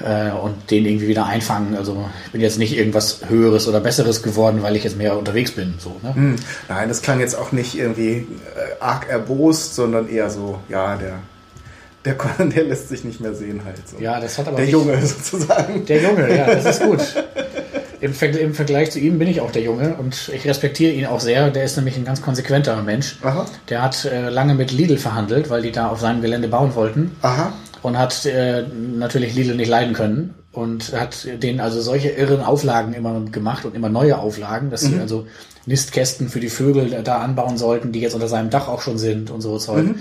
äh, 0.00 0.30
und 0.32 0.72
den 0.72 0.84
irgendwie 0.86 1.06
wieder 1.06 1.26
einfangen. 1.26 1.76
Also 1.76 2.08
ich 2.26 2.32
bin 2.32 2.40
jetzt 2.40 2.58
nicht 2.58 2.76
irgendwas 2.76 3.20
Höheres 3.28 3.68
oder 3.68 3.78
Besseres 3.78 4.24
geworden, 4.24 4.62
weil 4.62 4.74
ich 4.74 4.82
jetzt 4.82 4.96
mehr 4.96 5.16
unterwegs 5.16 5.52
bin. 5.52 5.74
So, 5.78 5.96
ne? 6.02 6.14
Hm. 6.14 6.36
Nein, 6.68 6.88
das 6.88 7.00
klang 7.00 7.20
jetzt 7.20 7.38
auch 7.38 7.52
nicht 7.52 7.78
irgendwie 7.78 8.12
äh, 8.16 8.26
arg 8.80 9.08
erbost, 9.08 9.76
sondern 9.76 10.08
eher 10.08 10.30
so, 10.30 10.58
ja, 10.68 10.96
der 10.96 11.20
der, 12.06 12.14
der 12.38 12.64
lässt 12.68 12.88
sich 12.88 13.04
nicht 13.04 13.20
mehr 13.20 13.34
sehen 13.34 13.62
halt. 13.64 13.86
So. 13.88 13.98
Ja, 13.98 14.20
das 14.20 14.38
hat 14.38 14.48
aber 14.48 14.56
der 14.56 14.66
Junge 14.66 15.04
sozusagen. 15.06 15.84
Der 15.86 16.00
Junge, 16.02 16.36
ja, 16.36 16.46
das 16.46 16.64
ist 16.64 16.82
gut. 16.82 17.00
Im, 18.00 18.12
Ver 18.12 18.38
Im, 18.38 18.54
Vergleich 18.54 18.90
zu 18.90 18.98
ihm 18.98 19.18
bin 19.18 19.28
ich 19.28 19.40
auch 19.40 19.50
der 19.50 19.62
Junge 19.62 19.94
und 19.94 20.30
ich 20.34 20.46
respektiere 20.46 20.92
ihn 20.92 21.06
auch 21.06 21.20
sehr. 21.20 21.50
Der 21.50 21.64
ist 21.64 21.76
nämlich 21.76 21.96
ein 21.96 22.04
ganz 22.04 22.22
konsequenter 22.22 22.80
Mensch. 22.82 23.18
Aha. 23.22 23.46
Der 23.68 23.82
hat 23.82 24.04
äh, 24.04 24.28
lange 24.28 24.54
mit 24.54 24.72
Lidl 24.72 24.98
verhandelt, 24.98 25.50
weil 25.50 25.62
die 25.62 25.72
da 25.72 25.88
auf 25.88 26.00
seinem 26.00 26.22
Gelände 26.22 26.48
bauen 26.48 26.74
wollten. 26.74 27.16
Aha. 27.22 27.52
Und 27.82 27.98
hat 27.98 28.26
äh, 28.26 28.64
natürlich 28.96 29.34
Lidl 29.34 29.54
nicht 29.54 29.68
leiden 29.68 29.94
können 29.94 30.34
und 30.56 30.92
hat 30.92 31.28
denen 31.42 31.60
also 31.60 31.80
solche 31.80 32.08
irren 32.08 32.40
Auflagen 32.40 32.94
immer 32.94 33.20
gemacht 33.30 33.64
und 33.64 33.76
immer 33.76 33.88
neue 33.88 34.18
Auflagen, 34.18 34.70
dass 34.70 34.82
mhm. 34.82 34.88
sie 34.88 35.00
also 35.00 35.26
Nistkästen 35.66 36.28
für 36.28 36.40
die 36.40 36.48
Vögel 36.48 37.02
da 37.04 37.18
anbauen 37.18 37.58
sollten, 37.58 37.92
die 37.92 38.00
jetzt 38.00 38.14
unter 38.14 38.28
seinem 38.28 38.50
Dach 38.50 38.68
auch 38.68 38.80
schon 38.80 38.98
sind 38.98 39.30
und 39.30 39.40
so 39.40 39.58
Zeug. 39.58 39.84
Mhm. 39.84 39.96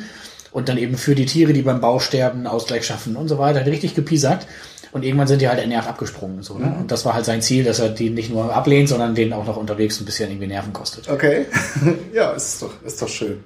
Und 0.51 0.69
dann 0.69 0.77
eben 0.77 0.95
für 0.97 1.15
die 1.15 1.25
Tiere, 1.25 1.51
die 1.51 1.63
beim 1.63 1.81
Bau 1.81 1.99
sterben, 1.99 2.47
Ausgleich 2.47 2.85
schaffen 2.85 3.17
und 3.17 3.27
so 3.27 3.37
weiter. 3.37 3.65
Richtig 3.65 3.93
gepiesackt. 3.93 4.47
Und 4.95 5.03
irgendwann 5.03 5.27
sind 5.27 5.41
die 5.41 5.49
halt 5.49 5.59
ernährt 5.59 5.87
abgesprungen. 5.87 6.41
So, 6.41 6.57
ne? 6.57 6.67
Mhm. 6.67 6.77
Und 6.77 6.91
das 6.91 7.03
war 7.03 7.15
halt 7.15 7.25
sein 7.25 7.41
Ziel, 7.41 7.65
dass 7.65 7.79
er 7.79 7.89
die 7.89 8.09
nicht 8.09 8.29
nur 8.29 8.55
ablehnt, 8.55 8.87
sondern 8.87 9.13
denen 9.13 9.33
auch 9.33 9.45
noch 9.45 9.57
unterwegs 9.57 9.99
ein 9.99 10.05
bisschen 10.05 10.29
irgendwie 10.31 10.47
Nerven 10.47 10.71
kostet. 10.71 11.09
Okay. 11.09 11.47
ja, 12.13 12.31
ist 12.31 12.61
doch, 12.61 12.71
ist 12.81 13.01
doch 13.01 13.09
schön. 13.09 13.43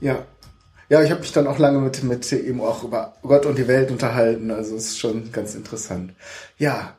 Ja. 0.00 0.24
Ja, 0.88 1.02
ich 1.02 1.10
habe 1.10 1.20
mich 1.20 1.32
dann 1.32 1.46
auch 1.46 1.58
lange 1.58 1.80
mit, 1.80 2.02
mit 2.02 2.32
ihm 2.32 2.62
auch 2.62 2.82
über 2.82 3.12
Gott 3.20 3.44
und 3.44 3.58
die 3.58 3.68
Welt 3.68 3.90
unterhalten. 3.90 4.50
Also 4.50 4.74
ist 4.74 4.98
schon 4.98 5.30
ganz 5.32 5.54
interessant. 5.54 6.14
Ja, 6.56 6.94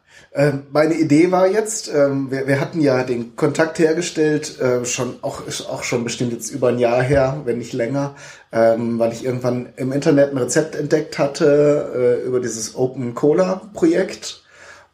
meine 0.72 0.94
Idee 0.96 1.32
war 1.32 1.48
jetzt, 1.48 1.92
ähm, 1.94 2.32
wir, 2.32 2.48
wir, 2.48 2.62
hatten 2.62 2.80
ja 2.80 3.04
den 3.04 3.36
Kontakt 3.36 3.80
hergestellt, 3.80 4.60
äh, 4.60 4.86
schon 4.86 5.16
auch 5.22 5.46
ist 5.46 5.70
auch 5.70 5.84
schon 5.84 6.04
bestimmt 6.04 6.32
jetzt 6.32 6.52
über 6.52 6.70
ein 6.70 6.80
Jahr 6.80 7.02
her, 7.02 7.42
wenn 7.46 7.58
nicht 7.58 7.74
länger, 7.74 8.16
ähm, 8.52 8.98
weil 8.98 9.12
ich 9.12 9.26
irgendwann 9.26 9.70
im 9.76 9.92
Internet 9.92 10.32
ein 10.32 10.38
Rezept 10.38 10.76
entdeckt 10.76 11.20
hatte 11.20 12.20
äh, 12.24 12.26
über 12.26 12.40
dieses 12.40 12.76
Open 12.76 13.14
Cola 13.14 13.62
Projekt. 13.74 14.44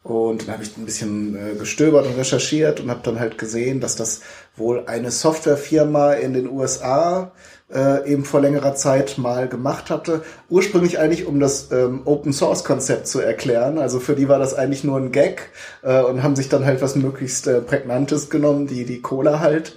Und 0.04 0.44
dann 0.44 0.54
habe 0.54 0.64
ich 0.64 0.76
ein 0.78 0.86
bisschen 0.86 1.36
äh, 1.36 1.56
gestöbert 1.56 2.08
und 2.08 2.18
recherchiert 2.18 2.80
und 2.80 2.90
habe 2.90 3.02
dann 3.04 3.20
halt 3.20 3.38
gesehen, 3.38 3.82
dass 3.82 3.96
das 3.96 4.22
wohl 4.56 4.86
eine 4.88 5.12
Softwarefirma 5.12 6.14
in 6.14 6.34
den 6.34 6.50
USA 6.50 7.24
äh, 7.24 7.57
eben 7.70 8.24
vor 8.24 8.40
längerer 8.40 8.76
Zeit 8.76 9.18
mal 9.18 9.50
gemacht 9.50 9.90
hatte. 9.90 10.24
Ursprünglich 10.50 11.00
eigentlich, 11.00 11.26
um 11.26 11.42
das 11.42 11.70
ähm, 11.72 12.02
Open 12.06 12.32
Source 12.32 12.64
Konzept 12.64 13.08
zu 13.08 13.20
erklären. 13.20 13.78
Also 13.78 14.00
für 14.00 14.16
die 14.16 14.30
war 14.30 14.40
das 14.40 14.54
eigentlich 14.54 14.86
nur 14.86 14.98
ein 14.98 15.12
Gag 15.12 15.50
äh, 15.82 16.02
und 16.02 16.24
haben 16.24 16.38
sich 16.38 16.48
dann 16.48 16.66
halt 16.66 16.82
was 16.82 16.96
möglichst 16.96 17.46
äh, 17.48 17.60
Prägnantes 17.60 18.30
genommen, 18.30 18.68
die, 18.68 18.86
die 18.86 19.02
Cola 19.02 19.42
halt. 19.42 19.76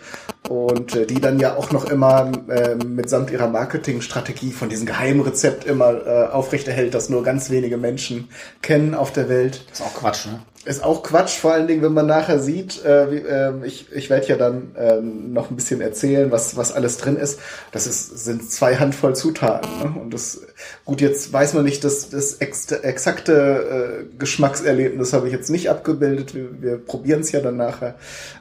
Und 0.48 0.94
äh, 0.94 1.06
die 1.06 1.20
dann 1.20 1.40
ja 1.40 1.56
auch 1.56 1.72
noch 1.72 1.90
immer 1.90 2.30
äh, 2.48 2.76
mitsamt 2.76 3.30
ihrer 3.30 3.48
Marketingstrategie 3.48 4.52
von 4.52 4.68
diesem 4.68 4.86
Geheimrezept 4.86 5.64
immer 5.64 6.06
äh, 6.06 6.26
aufrechterhält, 6.28 6.94
das 6.94 7.08
nur 7.08 7.24
ganz 7.24 7.50
wenige 7.50 7.76
Menschen 7.76 8.28
kennen 8.62 8.94
auf 8.94 9.12
der 9.12 9.28
Welt. 9.28 9.64
Das 9.70 9.80
ist 9.80 9.86
auch 9.86 9.94
Quatsch, 9.94 10.26
ne? 10.26 10.40
Ist 10.66 10.84
auch 10.84 11.02
Quatsch, 11.02 11.38
vor 11.38 11.54
allen 11.54 11.66
Dingen, 11.66 11.80
wenn 11.80 11.94
man 11.94 12.06
nachher 12.06 12.38
sieht, 12.38 12.84
äh, 12.84 13.10
wie, 13.10 13.16
äh, 13.16 13.66
ich, 13.66 13.90
ich 13.92 14.10
werde 14.10 14.26
ja 14.26 14.36
dann 14.36 14.74
äh, 14.76 15.00
noch 15.00 15.50
ein 15.50 15.56
bisschen 15.56 15.80
erzählen, 15.80 16.30
was, 16.30 16.54
was 16.54 16.70
alles 16.72 16.98
drin 16.98 17.16
ist. 17.16 17.40
Das 17.72 17.86
ist, 17.86 18.24
sind 18.24 18.50
zwei 18.50 18.76
Handvoll 18.76 19.16
Zutaten. 19.16 19.70
Ne? 19.78 20.00
Und 20.00 20.12
das, 20.12 20.42
gut, 20.84 21.00
jetzt 21.00 21.32
weiß 21.32 21.54
man 21.54 21.64
nicht, 21.64 21.82
dass 21.82 22.10
das 22.10 22.34
ex 22.34 22.70
exakte 22.70 24.04
äh, 24.12 24.18
Geschmackserlebnis 24.18 25.14
habe 25.14 25.28
ich 25.28 25.32
jetzt 25.32 25.48
nicht 25.48 25.70
abgebildet. 25.70 26.34
Wir, 26.34 26.60
wir 26.60 26.76
probieren 26.76 27.20
es 27.20 27.32
ja 27.32 27.40
dann 27.40 27.56
nachher. 27.56 27.94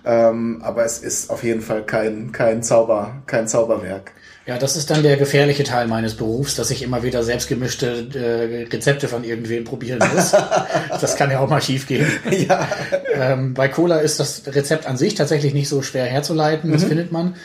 Ähm, 0.03 0.59
aber 0.61 0.83
es 0.83 0.99
ist 0.99 1.29
auf 1.29 1.43
jeden 1.43 1.61
Fall 1.61 1.85
kein, 1.85 2.33
kein 2.33 2.63
Zauber, 2.63 3.23
kein 3.27 3.47
Zauberwerk. 3.47 4.11
Ja, 4.45 4.57
das 4.57 4.75
ist 4.75 4.89
dann 4.89 5.03
der 5.03 5.17
gefährliche 5.17 5.63
Teil 5.63 5.87
meines 5.87 6.15
Berufs, 6.15 6.55
dass 6.55 6.71
ich 6.71 6.81
immer 6.81 7.03
wieder 7.03 7.23
selbstgemischte 7.23 8.07
äh, 8.15 8.73
Rezepte 8.73 9.07
von 9.07 9.23
irgendwem 9.23 9.63
probieren 9.63 9.99
muss. 10.15 10.31
das 11.01 11.15
kann 11.15 11.29
ja 11.29 11.39
auch 11.39 11.49
mal 11.49 11.61
schief 11.61 11.87
gehen. 11.87 12.07
ja. 12.31 12.67
ähm, 13.13 13.53
bei 13.53 13.67
Cola 13.67 13.99
ist 13.99 14.19
das 14.19 14.43
Rezept 14.47 14.87
an 14.87 14.97
sich 14.97 15.13
tatsächlich 15.13 15.53
nicht 15.53 15.69
so 15.69 15.81
schwer 15.81 16.05
herzuleiten, 16.05 16.71
das 16.71 16.83
mhm. 16.83 16.87
findet 16.87 17.11
man. 17.11 17.35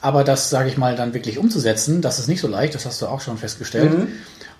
Aber 0.00 0.24
das, 0.24 0.50
sage 0.50 0.68
ich 0.68 0.76
mal, 0.76 0.96
dann 0.96 1.14
wirklich 1.14 1.38
umzusetzen, 1.38 2.02
das 2.02 2.18
ist 2.18 2.28
nicht 2.28 2.40
so 2.40 2.48
leicht, 2.48 2.74
das 2.74 2.86
hast 2.86 3.00
du 3.02 3.06
auch 3.06 3.20
schon 3.20 3.38
festgestellt. 3.38 3.98
Mhm. 3.98 4.08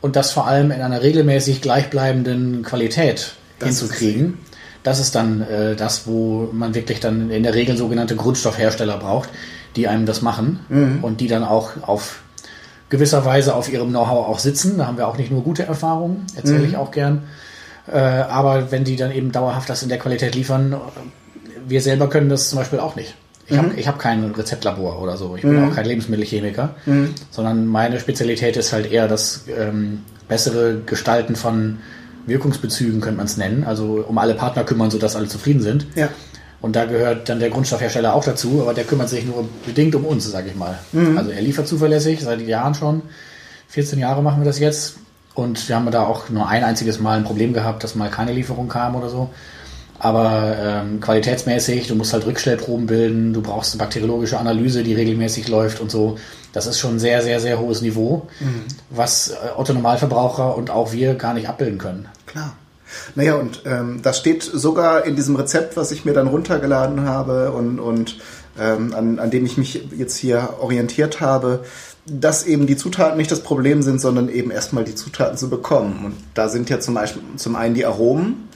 Und 0.01 0.17
das 0.17 0.33
vor 0.33 0.47
allem 0.47 0.71
in 0.71 0.83
einer 0.83 1.01
regelmäßig 1.01 1.63
gleichbleibenden 1.63 2.63
Qualität 2.63 3.33
das 3.59 3.69
hinzukriegen. 3.69 4.39
Das 4.83 5.01
ist 5.01 5.15
dann 5.15 5.41
äh, 5.41 5.75
das, 5.77 6.07
wo 6.07 6.51
man 6.53 6.75
wirklich 6.75 7.01
dann 7.01 7.31
in 7.31 7.43
der 7.43 7.55
Regel 7.55 7.77
sogenannte 7.77 8.17
Grundstoffhersteller 8.17 8.99
braucht, 8.99 9.31
die 9.77 9.89
einem 9.89 10.07
das 10.07 10.23
machen 10.23 10.61
mhm. 10.69 10.99
und 11.03 11.21
die 11.21 11.29
dann 11.29 11.45
auch 11.45 11.71
auf 11.83 12.21
gewisser 12.91 13.25
Weise 13.25 13.55
auf 13.55 13.73
ihrem 13.73 13.91
Know-how 13.91 14.29
auch 14.29 14.39
sitzen. 14.39 14.79
Da 14.79 14.87
haben 14.87 14.99
wir 14.99 15.09
auch 15.09 15.19
nicht 15.19 15.31
nur 15.31 15.43
gute 15.43 15.65
Erfahrungen, 15.65 16.27
erzähle 16.37 16.61
mhm. 16.61 16.69
ich 16.69 16.77
auch 16.77 16.91
gern. 16.91 17.25
Äh, 17.91 17.99
aber 17.99 18.71
wenn 18.71 18.85
die 18.85 18.97
dann 18.97 19.13
eben 19.13 19.33
dauerhaft 19.33 19.69
das 19.69 19.83
in 19.83 19.89
der 19.89 19.99
Qualität 19.99 20.35
liefern, 20.35 20.77
wir 21.67 21.81
selber 21.81 22.09
können 22.09 22.29
das 22.29 22.51
zum 22.51 22.59
Beispiel 22.59 22.79
auch 22.79 22.97
nicht. 22.97 23.15
Ich 23.47 23.53
mhm. 23.53 23.59
habe 23.59 23.75
ich 23.77 23.89
hab 23.89 23.99
kein 23.99 24.25
Rezeptlabor 24.31 25.03
oder 25.03 25.17
so. 25.17 25.37
Ich 25.37 25.43
bin 25.43 25.61
mhm. 25.61 25.69
auch 25.69 25.75
kein 25.75 25.87
Lebensmittelchemiker, 25.87 26.75
mhm. 26.87 27.11
sondern 27.31 27.67
meine 27.67 28.01
Spezialität 28.01 28.57
ist 28.57 28.73
halt 28.73 28.91
eher 28.91 29.09
das 29.09 29.45
ähm, 29.49 30.03
bessere 30.29 30.81
Gestalten 30.87 31.37
von 31.37 31.79
Wirkungsbezügen, 32.27 33.01
könnte 33.01 33.19
man 33.19 33.27
es 33.27 33.37
nennen. 33.37 33.65
Also 33.65 34.05
um 34.09 34.17
alle 34.19 34.35
Partner 34.35 34.65
kümmern, 34.65 34.91
sodass 34.91 35.15
alle 35.17 35.29
zufrieden 35.29 35.61
sind. 35.61 35.87
Ja. 35.95 36.09
Und 36.65 36.77
da 36.77 36.87
gehört 36.87 37.29
dann 37.29 37.41
der 37.41 37.51
Grundstoffhersteller 37.51 38.15
auch 38.15 38.25
dazu, 38.25 38.63
aber 38.63 38.73
der 38.73 38.85
kümmert 38.85 39.11
sich 39.11 39.27
nur 39.27 39.47
bedingt 39.67 39.95
um 39.97 40.07
uns, 40.07 40.31
sage 40.31 40.49
ich 40.49 40.57
mal. 40.57 40.79
Mhm. 40.93 41.19
Also 41.19 41.31
er 41.31 41.43
liefert 41.43 41.69
zuverlässig, 41.69 42.23
seit 42.23 42.41
Jahren 42.41 42.75
schon. 42.75 43.03
14 43.69 43.99
Jahre 43.99 44.23
machen 44.23 44.41
wir 44.41 44.47
das 44.47 44.59
jetzt. 44.59 44.97
Und 45.35 45.69
wir 45.69 45.77
haben 45.77 45.91
da 45.91 46.07
auch 46.07 46.31
nur 46.31 46.49
ein 46.49 46.65
einziges 46.65 46.99
Mal 46.99 47.19
ein 47.19 47.25
Problem 47.25 47.53
gehabt, 47.53 47.85
dass 47.85 47.97
mal 47.97 48.09
keine 48.09 48.33
Lieferung 48.33 48.69
kam 48.69 48.97
oder 48.97 49.11
so. 49.11 49.29
Aber 49.99 50.57
ähm, 50.59 51.01
qualitätsmäßig, 51.01 51.87
du 51.89 51.97
musst 51.97 52.15
halt 52.15 52.25
Rückstellproben 52.25 52.87
bilden, 52.87 53.35
du 53.35 53.43
brauchst 53.43 53.75
eine 53.75 53.81
bakteriologische 53.81 54.39
Analyse, 54.39 54.83
die 54.83 54.95
regelmäßig 54.95 55.49
läuft 55.49 55.81
und 55.81 55.91
so. 55.91 56.17
Das 56.55 56.67
ist 56.67 56.79
schon 56.79 56.97
ein 56.97 56.99
sehr, 56.99 57.21
sehr, 57.21 57.41
sehr 57.41 57.61
hohes 57.61 57.83
Niveau, 57.83 58.27
mhm. 58.41 58.63
was 58.89 59.33
äh, 59.33 59.35
Otto 59.55 59.75
Normalverbraucher 59.75 60.57
und 60.57 60.71
auch 60.71 60.93
wir 60.93 61.13
gar 61.13 61.35
nicht 61.35 61.47
abbilden 61.47 61.77
können. 61.77 62.09
Klar. 62.25 62.57
Naja, 63.15 63.35
und 63.35 63.63
ähm, 63.65 64.01
das 64.03 64.19
steht 64.19 64.43
sogar 64.43 65.05
in 65.05 65.17
diesem 65.17 65.37
Rezept, 65.37 65.77
was 65.77 65.93
ich 65.93 66.05
mir 66.05 66.13
dann 66.13 66.27
runtergeladen 66.27 67.05
habe 67.05 67.53
und, 67.53 67.79
und 67.79 68.19
ähm, 68.59 68.95
an, 68.95 69.19
an 69.19 69.31
dem 69.31 69.45
ich 69.47 69.57
mich 69.57 69.89
jetzt 69.97 70.17
hier 70.17 70.55
orientiert 70.61 71.21
habe, 71.21 71.65
dass 72.07 72.45
eben 72.45 72.67
die 72.67 72.77
Zutaten 72.77 73.17
nicht 73.17 73.31
das 73.31 73.43
Problem 73.43 73.83
sind, 73.83 74.01
sondern 74.01 74.29
eben 74.29 74.51
erstmal 74.51 74.85
die 74.85 74.95
Zutaten 74.95 75.39
zu 75.39 75.49
bekommen. 75.49 76.05
Und 76.05 76.17
da 76.35 76.49
sind 76.49 76.69
ja 76.71 76.79
zum 76.79 76.95
Beispiel 76.95 77.23
zum 77.37 77.57
einen 77.57 77.75
die 77.75 77.87
Aromen, 77.87 78.49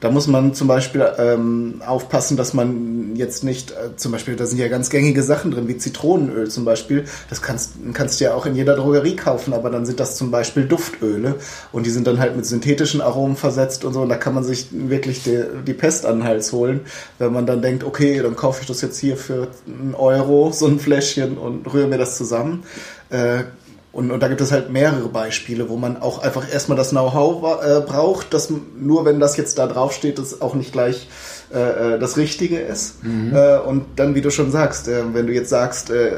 da 0.00 0.10
muss 0.10 0.26
man 0.26 0.54
zum 0.54 0.66
Beispiel 0.66 1.06
ähm, 1.18 1.82
aufpassen, 1.86 2.36
dass 2.36 2.54
man 2.54 3.14
jetzt 3.16 3.44
nicht, 3.44 3.72
äh, 3.72 3.96
zum 3.96 4.12
Beispiel, 4.12 4.34
da 4.34 4.46
sind 4.46 4.58
ja 4.58 4.68
ganz 4.68 4.88
gängige 4.88 5.22
Sachen 5.22 5.50
drin, 5.50 5.68
wie 5.68 5.76
Zitronenöl 5.76 6.48
zum 6.48 6.64
Beispiel. 6.64 7.04
Das 7.28 7.42
kannst, 7.42 7.72
kannst 7.92 8.18
du 8.18 8.24
ja 8.24 8.34
auch 8.34 8.46
in 8.46 8.54
jeder 8.54 8.76
Drogerie 8.76 9.14
kaufen, 9.14 9.52
aber 9.52 9.68
dann 9.68 9.84
sind 9.84 10.00
das 10.00 10.16
zum 10.16 10.30
Beispiel 10.30 10.64
Duftöle 10.64 11.36
und 11.72 11.84
die 11.84 11.90
sind 11.90 12.06
dann 12.06 12.18
halt 12.18 12.34
mit 12.34 12.46
synthetischen 12.46 13.02
Aromen 13.02 13.36
versetzt 13.36 13.84
und 13.84 13.92
so. 13.92 14.00
Und 14.00 14.08
da 14.08 14.16
kann 14.16 14.34
man 14.34 14.42
sich 14.42 14.68
wirklich 14.72 15.22
die, 15.22 15.42
die 15.66 15.74
Pest 15.74 16.06
an 16.06 16.20
den 16.20 16.24
Hals 16.24 16.52
holen, 16.52 16.80
wenn 17.18 17.32
man 17.32 17.44
dann 17.44 17.60
denkt, 17.60 17.84
okay, 17.84 18.20
dann 18.22 18.36
kaufe 18.36 18.62
ich 18.62 18.66
das 18.66 18.80
jetzt 18.80 18.98
hier 18.98 19.18
für 19.18 19.48
einen 19.66 19.94
Euro, 19.94 20.50
so 20.52 20.66
ein 20.66 20.80
Fläschchen 20.80 21.36
und 21.36 21.70
rühre 21.72 21.88
mir 21.88 21.98
das 21.98 22.16
zusammen. 22.16 22.62
Äh, 23.10 23.44
und, 23.92 24.12
und 24.12 24.22
da 24.22 24.28
gibt 24.28 24.40
es 24.40 24.52
halt 24.52 24.70
mehrere 24.70 25.08
Beispiele, 25.08 25.68
wo 25.68 25.76
man 25.76 26.00
auch 26.00 26.22
einfach 26.22 26.50
erstmal 26.52 26.78
das 26.78 26.90
Know-how 26.90 27.62
äh, 27.62 27.80
braucht, 27.80 28.32
dass 28.32 28.52
nur 28.78 29.04
wenn 29.04 29.18
das 29.18 29.36
jetzt 29.36 29.58
da 29.58 29.66
drauf 29.66 29.92
steht, 29.92 30.18
das 30.18 30.40
auch 30.40 30.54
nicht 30.54 30.72
gleich 30.72 31.08
äh, 31.52 31.94
äh, 31.94 31.98
das 31.98 32.16
Richtige 32.16 32.60
ist. 32.60 33.02
Mhm. 33.02 33.34
Äh, 33.34 33.58
und 33.58 33.86
dann, 33.96 34.14
wie 34.14 34.20
du 34.20 34.30
schon 34.30 34.52
sagst, 34.52 34.86
äh, 34.86 35.02
wenn 35.12 35.26
du 35.26 35.32
jetzt 35.32 35.50
sagst, 35.50 35.90
äh, 35.90 36.12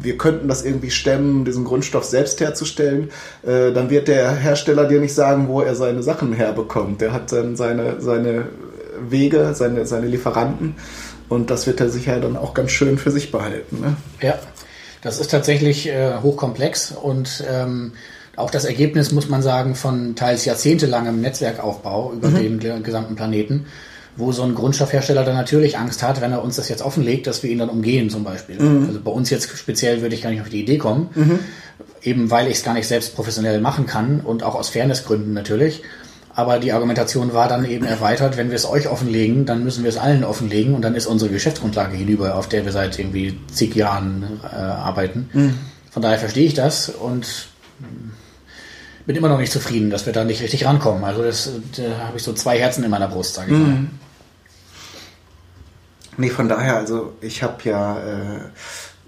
wir 0.00 0.16
könnten 0.16 0.48
das 0.48 0.64
irgendwie 0.64 0.90
stemmen, 0.90 1.44
diesen 1.44 1.64
Grundstoff 1.64 2.04
selbst 2.04 2.40
herzustellen, 2.40 3.10
äh, 3.46 3.72
dann 3.72 3.90
wird 3.90 4.08
der 4.08 4.34
Hersteller 4.34 4.86
dir 4.86 5.00
nicht 5.00 5.14
sagen, 5.14 5.48
wo 5.48 5.60
er 5.60 5.74
seine 5.74 6.02
Sachen 6.02 6.32
herbekommt. 6.32 7.02
Der 7.02 7.12
hat 7.12 7.30
dann 7.30 7.56
seine, 7.56 8.00
seine 8.00 8.46
Wege, 9.06 9.50
seine, 9.54 9.84
seine 9.84 10.06
Lieferanten. 10.06 10.76
Und 11.28 11.50
das 11.50 11.66
wird 11.66 11.80
er 11.80 11.90
sicher 11.90 12.18
dann 12.20 12.38
auch 12.38 12.54
ganz 12.54 12.70
schön 12.70 12.96
für 12.96 13.10
sich 13.10 13.30
behalten. 13.30 13.80
Ne? 13.80 13.96
Ja, 14.22 14.38
das 15.08 15.18
ist 15.18 15.30
tatsächlich 15.30 15.88
äh, 15.88 16.18
hochkomplex 16.22 16.92
und 16.92 17.42
ähm, 17.50 17.92
auch 18.36 18.50
das 18.50 18.66
Ergebnis, 18.66 19.10
muss 19.10 19.28
man 19.28 19.42
sagen, 19.42 19.74
von 19.74 20.14
teils 20.16 20.44
jahrzehntelangem 20.44 21.20
Netzwerkaufbau 21.22 22.12
über 22.12 22.28
mhm. 22.28 22.60
den 22.60 22.82
gesamten 22.82 23.16
Planeten, 23.16 23.64
wo 24.16 24.32
so 24.32 24.42
ein 24.42 24.54
Grundstoffhersteller 24.54 25.24
dann 25.24 25.34
natürlich 25.34 25.78
Angst 25.78 26.02
hat, 26.02 26.20
wenn 26.20 26.30
er 26.30 26.44
uns 26.44 26.56
das 26.56 26.68
jetzt 26.68 26.82
offenlegt, 26.82 27.26
dass 27.26 27.42
wir 27.42 27.50
ihn 27.50 27.58
dann 27.58 27.70
umgehen 27.70 28.10
zum 28.10 28.22
Beispiel. 28.22 28.60
Mhm. 28.60 28.86
Also 28.86 29.00
bei 29.00 29.10
uns 29.10 29.30
jetzt 29.30 29.56
speziell 29.56 30.02
würde 30.02 30.14
ich 30.14 30.20
gar 30.20 30.28
nicht 30.28 30.42
auf 30.42 30.50
die 30.50 30.60
Idee 30.60 30.76
kommen, 30.76 31.08
mhm. 31.14 31.38
eben 32.02 32.30
weil 32.30 32.48
ich 32.48 32.58
es 32.58 32.62
gar 32.62 32.74
nicht 32.74 32.86
selbst 32.86 33.16
professionell 33.16 33.62
machen 33.62 33.86
kann 33.86 34.20
und 34.20 34.42
auch 34.42 34.54
aus 34.54 34.68
Fairnessgründen 34.68 35.32
natürlich. 35.32 35.82
Aber 36.38 36.60
die 36.60 36.72
Argumentation 36.72 37.32
war 37.32 37.48
dann 37.48 37.64
eben 37.64 37.84
erweitert, 37.84 38.36
wenn 38.36 38.50
wir 38.50 38.54
es 38.54 38.64
euch 38.64 38.86
offenlegen, 38.86 39.44
dann 39.44 39.64
müssen 39.64 39.82
wir 39.82 39.88
es 39.88 39.96
allen 39.96 40.22
offenlegen 40.22 40.76
und 40.76 40.82
dann 40.82 40.94
ist 40.94 41.06
unsere 41.06 41.32
Geschäftsgrundlage 41.32 41.96
hinüber, 41.96 42.36
auf 42.36 42.48
der 42.48 42.64
wir 42.64 42.70
seit 42.70 42.96
irgendwie 42.96 43.36
zig 43.52 43.74
Jahren 43.74 44.38
äh, 44.44 44.54
arbeiten. 44.54 45.28
Mhm. 45.32 45.58
Von 45.90 46.00
daher 46.00 46.16
verstehe 46.16 46.46
ich 46.46 46.54
das 46.54 46.90
und 46.90 47.48
bin 49.04 49.16
immer 49.16 49.28
noch 49.28 49.40
nicht 49.40 49.50
zufrieden, 49.50 49.90
dass 49.90 50.06
wir 50.06 50.12
da 50.12 50.22
nicht 50.22 50.40
richtig 50.40 50.64
rankommen. 50.64 51.02
Also 51.02 51.24
das, 51.24 51.50
da 51.76 52.06
habe 52.06 52.18
ich 52.18 52.22
so 52.22 52.32
zwei 52.34 52.56
Herzen 52.56 52.84
in 52.84 52.90
meiner 52.90 53.08
Brust, 53.08 53.34
sage 53.34 53.50
ich 53.50 53.58
mhm. 53.58 53.64
mal. 53.64 53.86
Nee, 56.18 56.30
von 56.30 56.48
daher, 56.48 56.76
also 56.76 57.14
ich 57.20 57.42
habe 57.42 57.56
ja 57.64 57.98
äh, 57.98 58.40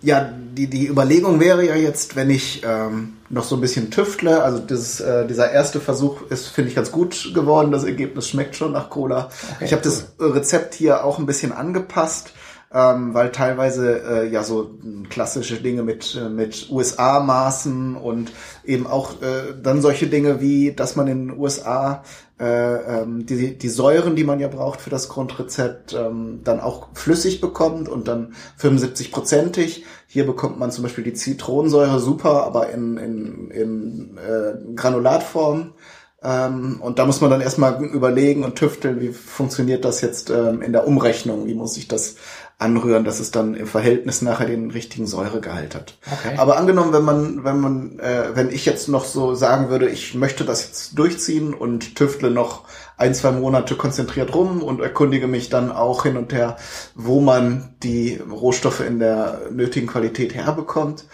ja, 0.03 0.33
die, 0.53 0.67
die 0.69 0.89
Überlegung 0.89 1.41
wäre 1.41 1.67
ja 1.67 1.77
jetzt, 1.77 2.17
wenn 2.17 2.31
ich 2.31 2.63
ähm, 2.65 3.15
noch 3.29 3.45
so 3.45 3.57
ein 3.57 3.61
bisschen 3.61 3.91
tüftle, 3.91 4.43
also 4.43 4.59
dieses, 4.59 5.01
äh, 5.01 5.27
dieser 5.27 5.51
erste 5.53 5.81
Versuch 5.81 6.23
ist, 6.31 6.49
finde 6.49 6.71
ich, 6.71 6.77
ganz 6.77 6.91
gut 6.91 7.33
geworden. 7.35 7.71
Das 7.71 7.85
Ergebnis 7.85 8.29
schmeckt 8.29 8.57
schon 8.57 8.73
nach 8.73 8.91
Cola. 8.91 9.31
Okay, 9.57 9.65
ich 9.65 9.73
habe 9.73 9.83
cool. 9.87 9.93
das 10.19 10.35
Rezept 10.35 10.75
hier 10.75 11.05
auch 11.05 11.19
ein 11.19 11.27
bisschen 11.27 11.53
angepasst 11.53 12.33
ähm, 12.73 13.15
weil 13.15 13.33
teilweise 13.33 14.01
äh, 14.03 14.29
ja 14.29 14.45
so 14.45 14.79
klassische 15.09 15.57
Dinge 15.57 15.83
mit, 15.83 16.15
äh, 16.15 16.29
mit 16.29 16.71
USA-Maßen 16.71 17.97
und 17.97 18.33
eben 18.65 18.87
auch 18.87 19.21
äh, 19.23 19.55
dann 19.61 19.81
solche 19.81 20.07
Dinge 20.07 20.41
wie, 20.41 20.73
dass 20.73 20.95
man 20.95 21.09
in 21.09 21.29
den 21.29 21.39
USA 21.39 22.05
äh, 22.41 23.03
ähm, 23.03 23.27
die, 23.27 23.59
die 23.59 23.69
Säuren, 23.69 24.17
die 24.17 24.25
man 24.25 24.41
ja 24.41 24.49
braucht 24.49 24.81
für 24.81 24.89
das 24.89 25.11
Grundrezept, 25.11 25.93
ähm, 25.93 26.41
dann 26.43 26.61
auch 26.61 26.89
flüssig 26.95 27.41
bekommt 27.41 27.89
und 27.89 28.09
dann 28.09 28.35
75-prozentig. 28.59 29.85
Hier 30.07 30.25
bekommt 30.25 30.59
man 30.59 30.71
zum 30.71 30.83
Beispiel 30.83 31.05
die 31.05 31.13
Zitronensäure 31.13 32.01
super, 32.01 32.45
aber 32.45 32.71
in, 32.71 32.97
in, 32.97 33.51
in 33.51 34.17
äh, 34.19 34.75
Granulatform. 34.75 35.75
Ähm, 36.23 36.81
und 36.81 36.99
da 36.99 37.05
muss 37.05 37.21
man 37.21 37.31
dann 37.31 37.43
erstmal 37.43 37.85
überlegen 37.85 38.45
und 38.45 38.57
tüfteln, 38.57 39.01
wie 39.01 39.13
funktioniert 39.13 39.85
das 39.85 40.01
jetzt 40.01 40.31
ähm, 40.31 40.63
in 40.63 40.73
der 40.73 40.87
Umrechnung, 40.87 41.47
wie 41.47 41.55
muss 41.55 41.77
ich 41.77 41.89
das 41.89 42.17
anrühren, 42.61 43.05
dass 43.05 43.21
es 43.21 43.31
dann 43.31 43.55
im 43.55 43.67
Verhältnis 43.67 44.21
nachher 44.21 44.47
den 44.47 44.71
richtigen 44.71 45.07
Säuregehalt 45.07 45.75
hat. 45.75 45.95
Okay. 46.07 46.37
Aber 46.37 46.59
angenommen, 46.59 46.93
wenn 46.93 47.05
man, 47.05 47.45
wenn 47.45 47.59
man, 47.59 47.99
äh, 47.99 48.35
wenn 48.35 48.51
ich 48.51 48.67
jetzt 48.67 48.89
noch 48.89 49.07
so 49.07 49.35
sagen 49.35 49.71
würde, 49.71 49.89
ich 49.89 50.15
möchte 50.15 50.45
das 50.45 50.67
jetzt 50.67 50.99
durchziehen 50.99 51.55
und 51.55 51.97
tüftle 51.97 52.31
noch 52.31 52.65
ein, 52.99 53.15
zwei 53.15 53.33
Monate 53.33 53.77
konzentriert 53.77 54.35
rum 54.35 54.63
und 54.63 54.81
erkundige 54.81 55.27
mich 55.27 55.49
dann 55.49 55.73
auch 55.73 56.03
hin 56.03 56.19
und 56.19 56.35
her, 56.35 56.57
wo 56.95 57.21
man 57.21 57.75
die 57.83 58.21
Rohstoffe 58.31 58.81
in 58.81 58.99
der 58.99 59.41
nötigen 59.51 59.87
Qualität 59.87 60.35
herbekommt. 60.35 61.07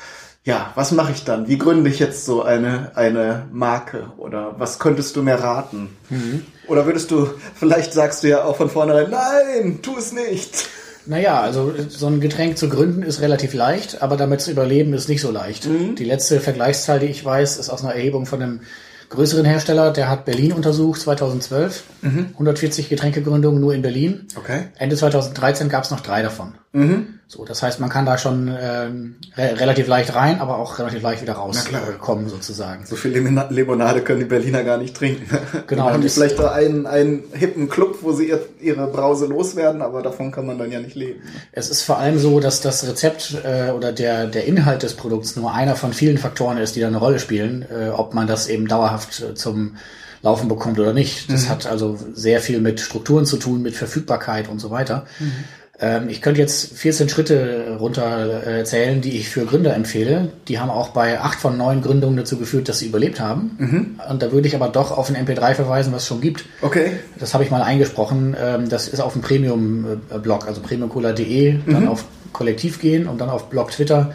Ja, 0.42 0.72
was 0.74 0.90
mache 0.90 1.12
ich 1.12 1.24
dann? 1.24 1.46
Wie 1.46 1.58
gründe 1.58 1.90
ich 1.90 2.00
jetzt 2.00 2.24
so 2.24 2.42
eine, 2.42 2.92
eine 2.96 3.48
Marke? 3.52 4.12
Oder 4.16 4.56
was 4.58 4.80
könntest 4.80 5.14
du 5.14 5.22
mir 5.22 5.34
raten? 5.34 5.96
Mhm. 6.08 6.44
Oder 6.66 6.86
würdest 6.86 7.12
du, 7.12 7.28
vielleicht 7.54 7.92
sagst 7.92 8.24
du 8.24 8.28
ja 8.28 8.44
auch 8.44 8.56
von 8.56 8.70
vornherein, 8.70 9.10
nein, 9.10 9.78
tu 9.82 9.96
es 9.96 10.12
nicht. 10.12 10.68
Naja, 11.06 11.40
also 11.40 11.72
so 11.88 12.06
ein 12.06 12.20
Getränk 12.20 12.58
zu 12.58 12.68
gründen 12.68 13.02
ist 13.02 13.20
relativ 13.20 13.54
leicht, 13.54 14.02
aber 14.02 14.16
damit 14.16 14.40
zu 14.40 14.50
überleben 14.50 14.92
ist 14.92 15.08
nicht 15.08 15.20
so 15.20 15.30
leicht. 15.30 15.66
Mhm. 15.66 15.94
Die 15.94 16.04
letzte 16.04 16.40
Vergleichszahl, 16.40 16.98
die 16.98 17.06
ich 17.06 17.24
weiß, 17.24 17.58
ist 17.58 17.70
aus 17.70 17.84
einer 17.84 17.94
Erhebung 17.94 18.26
von 18.26 18.42
einem 18.42 18.60
größeren 19.08 19.44
Hersteller, 19.44 19.92
der 19.92 20.08
hat 20.08 20.24
Berlin 20.24 20.52
untersucht 20.52 21.00
2012. 21.00 21.84
Mhm. 22.02 22.26
140 22.32 22.88
Getränkegründungen 22.88 23.60
nur 23.60 23.74
in 23.74 23.82
Berlin. 23.82 24.26
Okay. 24.36 24.64
Ende 24.78 24.96
2013 24.96 25.68
gab 25.68 25.84
es 25.84 25.90
noch 25.90 26.00
drei 26.00 26.22
davon. 26.22 26.54
Mhm. 26.72 27.15
So, 27.28 27.44
das 27.44 27.60
heißt, 27.60 27.80
man 27.80 27.90
kann 27.90 28.06
da 28.06 28.18
schon 28.18 28.56
ähm, 28.56 29.16
re 29.36 29.58
relativ 29.58 29.88
leicht 29.88 30.14
rein, 30.14 30.40
aber 30.40 30.58
auch 30.58 30.78
relativ 30.78 31.02
leicht 31.02 31.22
wieder 31.22 31.32
rauskommen, 31.32 32.28
sozusagen. 32.28 32.86
So 32.86 32.94
viel 32.94 33.10
Limonade 33.50 34.02
können 34.02 34.20
die 34.20 34.26
Berliner 34.26 34.62
gar 34.62 34.78
nicht 34.78 34.94
trinken. 34.94 35.26
Genau. 35.66 35.86
haben 35.90 36.02
die 36.02 36.08
vielleicht 36.08 36.38
da 36.38 36.52
einen, 36.52 36.86
einen 36.86 37.24
hippen 37.32 37.68
Club, 37.68 37.98
wo 38.02 38.12
sie 38.12 38.28
ihr, 38.28 38.46
ihre 38.60 38.86
Brause 38.86 39.26
loswerden, 39.26 39.82
aber 39.82 40.02
davon 40.02 40.30
kann 40.30 40.46
man 40.46 40.56
dann 40.56 40.70
ja 40.70 40.78
nicht 40.78 40.94
leben. 40.94 41.20
Es 41.50 41.68
ist 41.68 41.82
vor 41.82 41.98
allem 41.98 42.20
so, 42.20 42.38
dass 42.38 42.60
das 42.60 42.86
Rezept 42.86 43.36
äh, 43.44 43.70
oder 43.72 43.90
der, 43.90 44.28
der 44.28 44.44
Inhalt 44.44 44.84
des 44.84 44.94
Produkts 44.94 45.34
nur 45.34 45.52
einer 45.52 45.74
von 45.74 45.92
vielen 45.92 46.18
Faktoren 46.18 46.58
ist, 46.58 46.76
die 46.76 46.80
da 46.80 46.86
eine 46.86 46.98
Rolle 46.98 47.18
spielen, 47.18 47.66
äh, 47.68 47.88
ob 47.88 48.14
man 48.14 48.28
das 48.28 48.46
eben 48.46 48.68
dauerhaft 48.68 49.20
äh, 49.20 49.34
zum 49.34 49.78
laufen 50.22 50.48
bekommt 50.48 50.78
oder 50.78 50.92
nicht. 50.92 51.30
Das 51.30 51.44
mhm. 51.44 51.48
hat 51.50 51.66
also 51.66 51.98
sehr 52.12 52.40
viel 52.40 52.60
mit 52.60 52.80
Strukturen 52.80 53.26
zu 53.26 53.36
tun, 53.36 53.62
mit 53.62 53.74
Verfügbarkeit 53.74 54.48
und 54.48 54.60
so 54.60 54.70
weiter. 54.70 55.06
Mhm. 55.18 55.32
Ähm, 55.78 56.08
ich 56.08 56.22
könnte 56.22 56.40
jetzt 56.40 56.72
14 56.78 57.08
Schritte 57.08 57.76
runter 57.78 58.46
äh, 58.46 58.96
die 59.00 59.18
ich 59.18 59.28
für 59.28 59.44
Gründer 59.44 59.74
empfehle. 59.74 60.30
Die 60.48 60.58
haben 60.58 60.70
auch 60.70 60.88
bei 60.88 61.20
acht 61.20 61.38
von 61.38 61.56
neun 61.58 61.82
Gründungen 61.82 62.16
dazu 62.16 62.38
geführt, 62.38 62.68
dass 62.68 62.78
sie 62.78 62.86
überlebt 62.86 63.20
haben. 63.20 63.56
Mhm. 63.58 64.00
Und 64.08 64.22
da 64.22 64.32
würde 64.32 64.48
ich 64.48 64.54
aber 64.54 64.68
doch 64.68 64.90
auf 64.90 65.10
ein 65.10 65.16
MP3 65.16 65.54
verweisen, 65.54 65.92
was 65.92 66.02
es 66.02 66.08
schon 66.08 66.20
gibt. 66.20 66.44
Okay. 66.62 66.92
Das 67.18 67.34
habe 67.34 67.44
ich 67.44 67.50
mal 67.50 67.62
eingesprochen. 67.62 68.34
Ähm, 68.40 68.68
das 68.68 68.88
ist 68.88 69.00
auf 69.00 69.12
dem 69.12 69.22
Premium-Blog, 69.22 70.46
also 70.46 70.62
premiumcola.de, 70.62 71.58
dann 71.66 71.82
mhm. 71.82 71.88
auf 71.88 72.04
Kollektiv 72.32 72.80
gehen 72.80 73.06
und 73.06 73.20
dann 73.20 73.28
auf 73.28 73.50
Blog 73.50 73.70
Twitter. 73.70 74.12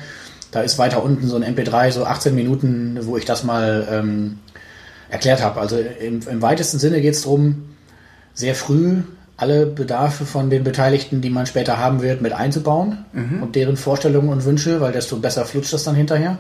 Da 0.51 0.61
ist 0.61 0.79
weiter 0.79 1.03
unten 1.03 1.27
so 1.27 1.35
ein 1.37 1.43
MP3, 1.43 1.91
so 1.91 2.05
18 2.05 2.33
Minuten, 2.33 2.99
wo 3.03 3.17
ich 3.17 3.25
das 3.25 3.43
mal 3.43 3.87
ähm, 3.89 4.39
erklärt 5.09 5.43
habe. 5.43 5.59
Also 5.59 5.77
im, 5.77 6.21
im 6.27 6.41
weitesten 6.41 6.79
Sinne 6.79 7.01
geht 7.01 7.13
es 7.13 7.21
darum, 7.21 7.69
sehr 8.33 8.55
früh 8.55 9.01
alle 9.41 9.65
Bedarfe 9.65 10.25
von 10.25 10.49
den 10.49 10.63
Beteiligten, 10.63 11.21
die 11.21 11.31
man 11.31 11.47
später 11.47 11.77
haben 11.77 12.01
wird, 12.01 12.21
mit 12.21 12.31
einzubauen 12.31 13.05
mhm. 13.11 13.41
und 13.41 13.55
deren 13.55 13.75
Vorstellungen 13.75 14.29
und 14.29 14.45
Wünsche, 14.45 14.81
weil 14.81 14.91
desto 14.91 15.17
besser 15.17 15.45
flutscht 15.45 15.73
das 15.73 15.83
dann 15.83 15.95
hinterher. 15.95 16.37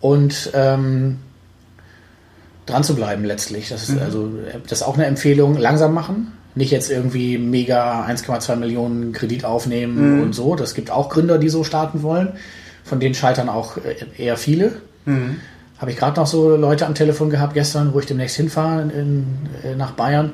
Und 0.00 0.50
ähm, 0.54 1.18
dran 2.66 2.84
zu 2.84 2.94
bleiben 2.94 3.24
letztlich. 3.24 3.68
Das 3.68 3.88
ist 3.88 3.96
mhm. 3.96 4.02
also 4.02 4.30
das 4.62 4.80
ist 4.80 4.82
auch 4.82 4.94
eine 4.94 5.06
Empfehlung, 5.06 5.56
langsam 5.56 5.92
machen. 5.92 6.32
Nicht 6.54 6.70
jetzt 6.70 6.88
irgendwie 6.88 7.36
mega 7.36 8.06
1,2 8.06 8.56
Millionen 8.56 9.12
Kredit 9.12 9.44
aufnehmen 9.44 10.18
mhm. 10.18 10.22
und 10.22 10.34
so. 10.34 10.54
Das 10.54 10.74
gibt 10.74 10.90
auch 10.90 11.08
Gründer, 11.08 11.38
die 11.38 11.48
so 11.48 11.64
starten 11.64 12.02
wollen. 12.02 12.34
Von 12.84 13.00
denen 13.00 13.14
scheitern 13.14 13.48
auch 13.48 13.76
äh, 13.78 14.22
eher 14.22 14.36
viele. 14.36 14.74
Mhm. 15.04 15.40
Habe 15.78 15.90
ich 15.90 15.96
gerade 15.96 16.20
noch 16.20 16.28
so 16.28 16.54
Leute 16.54 16.86
am 16.86 16.94
Telefon 16.94 17.28
gehabt 17.28 17.54
gestern, 17.54 17.92
wo 17.92 17.98
ich 17.98 18.06
demnächst 18.06 18.36
hinfahre 18.36 18.82
in, 18.82 18.90
in, 18.90 19.26
äh, 19.64 19.74
nach 19.74 19.92
Bayern 19.92 20.32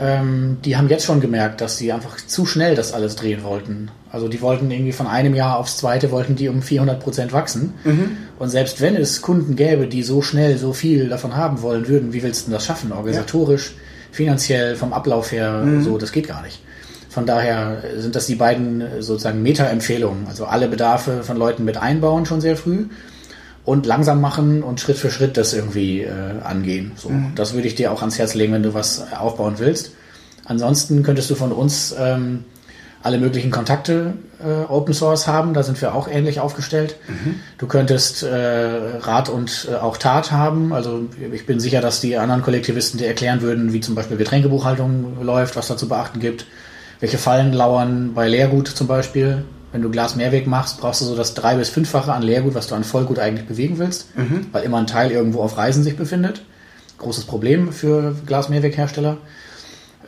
ähm, 0.00 0.58
die 0.64 0.76
haben 0.76 0.88
jetzt 0.88 1.04
schon 1.04 1.20
gemerkt, 1.20 1.60
dass 1.60 1.76
sie 1.76 1.92
einfach 1.92 2.16
zu 2.16 2.46
schnell 2.46 2.74
das 2.74 2.92
alles 2.92 3.16
drehen 3.16 3.44
wollten. 3.44 3.90
Also 4.10 4.28
die 4.28 4.40
wollten 4.40 4.70
irgendwie 4.70 4.92
von 4.92 5.06
einem 5.06 5.34
Jahr 5.34 5.58
aufs 5.58 5.76
zweite, 5.76 6.10
wollten 6.10 6.36
die 6.36 6.48
um 6.48 6.62
400 6.62 7.00
Prozent 7.00 7.32
wachsen. 7.32 7.74
Mhm. 7.84 8.16
Und 8.38 8.48
selbst 8.48 8.80
wenn 8.80 8.96
es 8.96 9.22
Kunden 9.22 9.56
gäbe, 9.56 9.86
die 9.86 10.02
so 10.02 10.22
schnell 10.22 10.58
so 10.58 10.72
viel 10.72 11.08
davon 11.08 11.36
haben 11.36 11.62
wollen 11.62 11.88
würden, 11.88 12.12
wie 12.12 12.22
willst 12.22 12.46
du 12.46 12.52
das 12.52 12.64
schaffen? 12.64 12.92
Organisatorisch, 12.92 13.70
ja. 13.70 13.76
finanziell, 14.12 14.76
vom 14.76 14.92
Ablauf 14.92 15.32
her, 15.32 15.62
mhm. 15.64 15.82
so, 15.82 15.98
das 15.98 16.12
geht 16.12 16.28
gar 16.28 16.42
nicht. 16.42 16.60
Von 17.08 17.26
daher 17.26 17.82
sind 17.96 18.16
das 18.16 18.26
die 18.26 18.34
beiden 18.34 18.82
sozusagen 18.98 19.42
Meta-Empfehlungen. 19.42 20.26
Also 20.26 20.46
alle 20.46 20.66
Bedarfe 20.66 21.22
von 21.22 21.36
Leuten 21.36 21.64
mit 21.64 21.76
einbauen 21.76 22.26
schon 22.26 22.40
sehr 22.40 22.56
früh 22.56 22.86
und 23.64 23.86
langsam 23.86 24.20
machen 24.20 24.62
und 24.62 24.80
Schritt 24.80 24.98
für 24.98 25.10
Schritt 25.10 25.36
das 25.36 25.54
irgendwie 25.54 26.02
äh, 26.02 26.10
angehen. 26.42 26.92
So, 26.96 27.08
mhm. 27.08 27.32
das 27.34 27.54
würde 27.54 27.66
ich 27.66 27.74
dir 27.74 27.92
auch 27.92 28.00
ans 28.00 28.18
Herz 28.18 28.34
legen, 28.34 28.52
wenn 28.52 28.62
du 28.62 28.74
was 28.74 29.12
aufbauen 29.12 29.54
willst. 29.58 29.92
Ansonsten 30.44 31.02
könntest 31.02 31.30
du 31.30 31.34
von 31.34 31.52
uns 31.52 31.94
ähm, 31.98 32.44
alle 33.02 33.18
möglichen 33.18 33.50
Kontakte 33.50 34.14
äh, 34.42 34.70
Open 34.70 34.94
Source 34.94 35.26
haben, 35.26 35.52
da 35.54 35.62
sind 35.62 35.80
wir 35.80 35.94
auch 35.94 36.08
ähnlich 36.08 36.40
aufgestellt. 36.40 36.96
Mhm. 37.06 37.36
Du 37.58 37.66
könntest 37.66 38.22
äh, 38.22 38.98
Rat 38.98 39.28
und 39.28 39.68
äh, 39.70 39.76
auch 39.76 39.98
Tat 39.98 40.32
haben. 40.32 40.72
Also 40.72 41.06
ich 41.32 41.46
bin 41.46 41.60
sicher, 41.60 41.82
dass 41.82 42.00
die 42.00 42.16
anderen 42.16 42.42
Kollektivisten 42.42 42.98
dir 42.98 43.06
erklären 43.06 43.42
würden, 43.42 43.72
wie 43.72 43.80
zum 43.80 43.94
Beispiel 43.94 44.16
Getränkebuchhaltung 44.16 45.22
läuft, 45.22 45.56
was 45.56 45.68
da 45.68 45.76
zu 45.76 45.86
beachten 45.88 46.18
gibt, 46.18 46.46
welche 47.00 47.18
Fallen 47.18 47.52
lauern 47.52 48.12
bei 48.14 48.28
Leergut 48.28 48.68
zum 48.68 48.86
Beispiel. 48.86 49.44
Wenn 49.74 49.82
du 49.82 49.90
Glas 49.90 50.14
Mehrweg 50.14 50.46
machst, 50.46 50.78
brauchst 50.78 51.00
du 51.00 51.04
so 51.04 51.16
das 51.16 51.34
drei- 51.34 51.56
bis 51.56 51.68
fünffache 51.68 52.12
an 52.12 52.22
Leergut, 52.22 52.54
was 52.54 52.68
du 52.68 52.76
an 52.76 52.84
Vollgut 52.84 53.18
eigentlich 53.18 53.48
bewegen 53.48 53.78
willst, 53.78 54.16
mhm. 54.16 54.46
weil 54.52 54.62
immer 54.62 54.78
ein 54.78 54.86
Teil 54.86 55.10
irgendwo 55.10 55.42
auf 55.42 55.58
Reisen 55.58 55.82
sich 55.82 55.96
befindet. 55.96 56.42
Großes 56.98 57.24
Problem 57.24 57.72
für 57.72 58.14
Glas 58.24 58.48
Mehrweghersteller. 58.48 59.16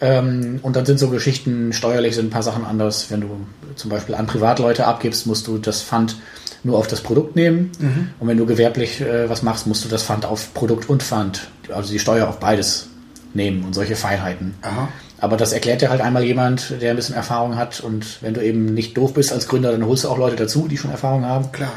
Ähm, 0.01 0.61
und 0.63 0.77
dann 0.77 0.87
sind 0.87 1.01
so 1.01 1.09
Geschichten, 1.09 1.73
steuerlich 1.73 2.15
sind 2.15 2.27
ein 2.27 2.31
paar 2.31 2.45
Sachen 2.45 2.65
anders. 2.65 3.11
Wenn 3.11 3.23
du 3.23 3.29
zum 3.75 3.91
Beispiel 3.91 4.15
an 4.15 4.29
Privatleute 4.29 4.87
abgibst, 4.87 5.27
musst 5.27 5.49
du 5.49 5.59
das 5.59 5.83
Pfand 5.83 6.15
nur 6.63 6.79
auf 6.79 6.87
das 6.87 7.01
Produkt 7.01 7.35
nehmen. 7.35 7.73
Mhm. 7.81 8.11
Und 8.21 8.29
wenn 8.29 8.39
du 8.39 8.47
gewerblich 8.47 9.01
äh, 9.01 9.29
was 9.29 9.43
machst, 9.43 9.67
musst 9.67 9.85
du 9.85 9.89
das 9.89 10.05
Pfand 10.05 10.27
auf 10.27 10.55
Produkt 10.55 10.89
und 10.89 11.03
Pfand, 11.03 11.49
also 11.75 11.93
die 11.93 11.99
Steuer 11.99 12.29
auf 12.29 12.39
beides 12.39 12.87
nehmen 13.35 13.65
und 13.65 13.75
solche 13.75 13.97
Feinheiten. 13.97 14.55
Aha. 14.63 14.89
Aber 15.19 15.37
das 15.37 15.53
erklärt 15.53 15.81
dir 15.81 15.91
halt 15.91 16.01
einmal 16.01 16.25
jemand, 16.25 16.81
der 16.81 16.91
ein 16.91 16.97
bisschen 16.97 17.15
Erfahrung 17.15 17.57
hat. 17.57 17.81
Und 17.81 18.23
wenn 18.23 18.35
du 18.35 18.45
eben 18.45 18.75
nicht 18.75 18.97
doof 18.97 19.15
bist 19.15 19.33
als 19.33 19.49
Gründer, 19.49 19.73
dann 19.73 19.87
holst 19.87 20.05
du 20.05 20.09
auch 20.09 20.19
Leute 20.19 20.37
dazu, 20.37 20.69
die 20.69 20.77
schon 20.77 20.91
Erfahrung 20.91 21.25
haben. 21.25 21.51
Klar. 21.53 21.73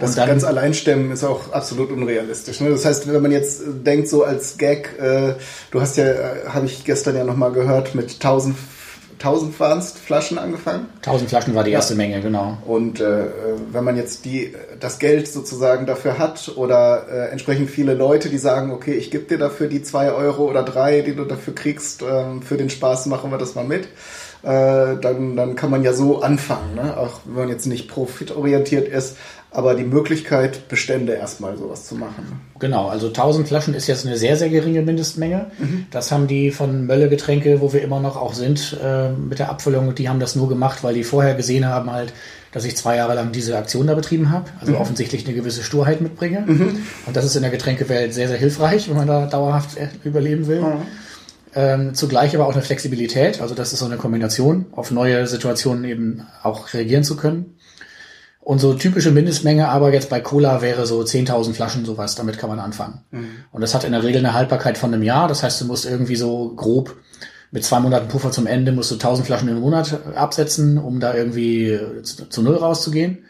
Das 0.00 0.14
dann, 0.14 0.28
ganz 0.28 0.44
allein 0.44 0.74
stemmen 0.74 1.10
ist 1.12 1.24
auch 1.24 1.52
absolut 1.52 1.90
unrealistisch. 1.90 2.60
Ne? 2.60 2.70
Das 2.70 2.84
heißt, 2.84 3.10
wenn 3.10 3.22
man 3.22 3.32
jetzt 3.32 3.62
denkt, 3.86 4.08
so 4.08 4.22
als 4.22 4.58
Gag, 4.58 4.98
äh, 5.00 5.34
du 5.70 5.80
hast 5.80 5.96
ja, 5.96 6.04
äh, 6.04 6.48
habe 6.48 6.66
ich 6.66 6.84
gestern 6.84 7.16
ja 7.16 7.24
nochmal 7.24 7.52
gehört, 7.52 7.94
mit 7.94 8.12
1000 8.12 8.54
1000 9.24 9.58
waren 9.60 9.78
es 9.78 9.92
Flaschen 9.92 10.38
angefangen? 10.38 10.86
1000 10.96 11.30
Flaschen 11.30 11.54
war 11.54 11.64
die 11.64 11.70
erste 11.70 11.94
ja. 11.94 11.98
Menge, 11.98 12.20
genau. 12.20 12.58
Und 12.66 13.00
äh, 13.00 13.26
wenn 13.70 13.84
man 13.84 13.96
jetzt 13.96 14.24
die, 14.24 14.54
das 14.80 14.98
Geld 14.98 15.28
sozusagen 15.28 15.86
dafür 15.86 16.18
hat 16.18 16.52
oder 16.56 17.06
äh, 17.08 17.28
entsprechend 17.30 17.70
viele 17.70 17.94
Leute, 17.94 18.28
die 18.28 18.38
sagen, 18.38 18.72
okay, 18.72 18.94
ich 18.94 19.10
gebe 19.10 19.24
dir 19.24 19.38
dafür 19.38 19.68
die 19.68 19.82
zwei 19.82 20.10
Euro 20.12 20.50
oder 20.50 20.62
drei, 20.62 21.02
die 21.02 21.14
du 21.14 21.24
dafür 21.24 21.54
kriegst, 21.54 22.02
äh, 22.02 22.40
für 22.44 22.56
den 22.56 22.70
Spaß 22.70 23.06
machen 23.06 23.30
wir 23.30 23.38
das 23.38 23.54
mal 23.54 23.64
mit, 23.64 23.84
äh, 24.42 24.96
dann, 25.00 25.36
dann 25.36 25.54
kann 25.54 25.70
man 25.70 25.84
ja 25.84 25.92
so 25.92 26.20
anfangen, 26.20 26.74
ne? 26.74 26.96
auch 26.96 27.20
wenn 27.24 27.44
man 27.44 27.48
jetzt 27.48 27.66
nicht 27.66 27.88
profitorientiert 27.88 28.88
ist, 28.88 29.16
aber 29.52 29.74
die 29.74 29.84
Möglichkeit, 29.84 30.68
Bestände 30.68 31.12
erstmal 31.12 31.56
sowas 31.58 31.86
zu 31.86 31.94
machen. 31.94 32.40
Genau, 32.58 32.88
also 32.88 33.08
1000 33.08 33.46
Flaschen 33.46 33.74
ist 33.74 33.86
jetzt 33.86 34.06
eine 34.06 34.16
sehr, 34.16 34.36
sehr 34.36 34.48
geringe 34.48 34.80
Mindestmenge. 34.82 35.50
Mhm. 35.58 35.86
Das 35.90 36.10
haben 36.10 36.26
die 36.26 36.50
von 36.50 36.86
Mölle 36.86 37.10
Getränke, 37.10 37.60
wo 37.60 37.72
wir 37.72 37.82
immer 37.82 38.00
noch 38.00 38.16
auch 38.16 38.32
sind, 38.32 38.78
äh, 38.82 39.10
mit 39.10 39.38
der 39.38 39.50
Abfüllung, 39.50 39.94
die 39.94 40.08
haben 40.08 40.20
das 40.20 40.36
nur 40.36 40.48
gemacht, 40.48 40.82
weil 40.82 40.94
die 40.94 41.04
vorher 41.04 41.34
gesehen 41.34 41.66
haben 41.66 41.90
halt, 41.90 42.14
dass 42.52 42.64
ich 42.64 42.76
zwei 42.76 42.96
Jahre 42.96 43.14
lang 43.14 43.32
diese 43.32 43.56
Aktion 43.56 43.86
da 43.86 43.94
betrieben 43.94 44.30
habe, 44.30 44.50
also 44.60 44.72
mhm. 44.72 44.78
offensichtlich 44.78 45.26
eine 45.26 45.34
gewisse 45.34 45.62
Sturheit 45.62 46.00
mitbringe. 46.00 46.44
Mhm. 46.46 46.78
Und 47.06 47.16
das 47.16 47.24
ist 47.24 47.36
in 47.36 47.42
der 47.42 47.50
Getränkewelt 47.50 48.14
sehr, 48.14 48.28
sehr 48.28 48.38
hilfreich, 48.38 48.88
wenn 48.88 48.96
man 48.96 49.06
da 49.06 49.26
dauerhaft 49.26 49.76
äh, 49.76 49.88
überleben 50.04 50.46
will. 50.46 50.64
Ähm, 51.54 51.94
zugleich 51.94 52.34
aber 52.34 52.46
auch 52.46 52.54
eine 52.54 52.62
Flexibilität, 52.62 53.42
also 53.42 53.54
das 53.54 53.74
ist 53.74 53.80
so 53.80 53.84
eine 53.84 53.98
Kombination, 53.98 54.64
auf 54.72 54.90
neue 54.90 55.26
Situationen 55.26 55.84
eben 55.84 56.22
auch 56.42 56.72
reagieren 56.72 57.04
zu 57.04 57.16
können. 57.16 57.56
Und 58.42 58.58
so 58.58 58.74
typische 58.74 59.12
Mindestmenge 59.12 59.68
aber 59.68 59.92
jetzt 59.92 60.10
bei 60.10 60.20
Cola 60.20 60.62
wäre 60.62 60.84
so 60.84 61.00
10.000 61.00 61.54
Flaschen 61.54 61.84
sowas, 61.84 62.16
damit 62.16 62.38
kann 62.38 62.50
man 62.50 62.58
anfangen. 62.58 63.02
Mhm. 63.12 63.28
Und 63.52 63.60
das 63.60 63.72
hat 63.72 63.84
in 63.84 63.92
der 63.92 64.02
Regel 64.02 64.18
eine 64.18 64.34
Haltbarkeit 64.34 64.76
von 64.76 64.92
einem 64.92 65.04
Jahr, 65.04 65.28
das 65.28 65.44
heißt, 65.44 65.60
du 65.60 65.66
musst 65.66 65.86
irgendwie 65.86 66.16
so 66.16 66.52
grob 66.56 66.96
mit 67.52 67.64
zwei 67.64 67.80
Monaten 67.80 68.08
Puffer 68.08 68.32
zum 68.32 68.46
Ende 68.46 68.72
musst 68.72 68.90
du 68.90 68.94
1000 68.94 69.26
Flaschen 69.26 69.48
im 69.48 69.60
Monat 69.60 70.16
absetzen, 70.16 70.78
um 70.78 71.00
da 71.00 71.14
irgendwie 71.14 71.78
zu, 72.02 72.28
zu 72.28 72.42
Null 72.42 72.56
rauszugehen. 72.56 73.26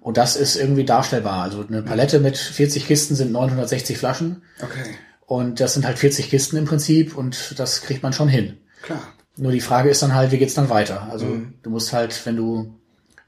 Und 0.00 0.16
das 0.16 0.34
ist 0.34 0.56
irgendwie 0.56 0.86
darstellbar. 0.86 1.42
Also 1.42 1.64
eine 1.68 1.82
Palette 1.82 2.20
mit 2.20 2.38
40 2.38 2.86
Kisten 2.86 3.14
sind 3.14 3.32
960 3.32 3.98
Flaschen. 3.98 4.42
Okay. 4.62 4.94
Und 5.26 5.60
das 5.60 5.74
sind 5.74 5.86
halt 5.86 5.98
40 5.98 6.30
Kisten 6.30 6.56
im 6.56 6.64
Prinzip 6.64 7.16
und 7.16 7.58
das 7.58 7.82
kriegt 7.82 8.02
man 8.02 8.14
schon 8.14 8.28
hin. 8.28 8.56
Klar. 8.82 9.02
Nur 9.36 9.52
die 9.52 9.60
Frage 9.60 9.90
ist 9.90 10.02
dann 10.02 10.14
halt, 10.14 10.32
wie 10.32 10.38
geht's 10.38 10.54
dann 10.54 10.70
weiter? 10.70 11.08
Also 11.10 11.26
mhm. 11.26 11.54
du 11.62 11.68
musst 11.68 11.92
halt, 11.92 12.24
wenn 12.24 12.36
du 12.36 12.79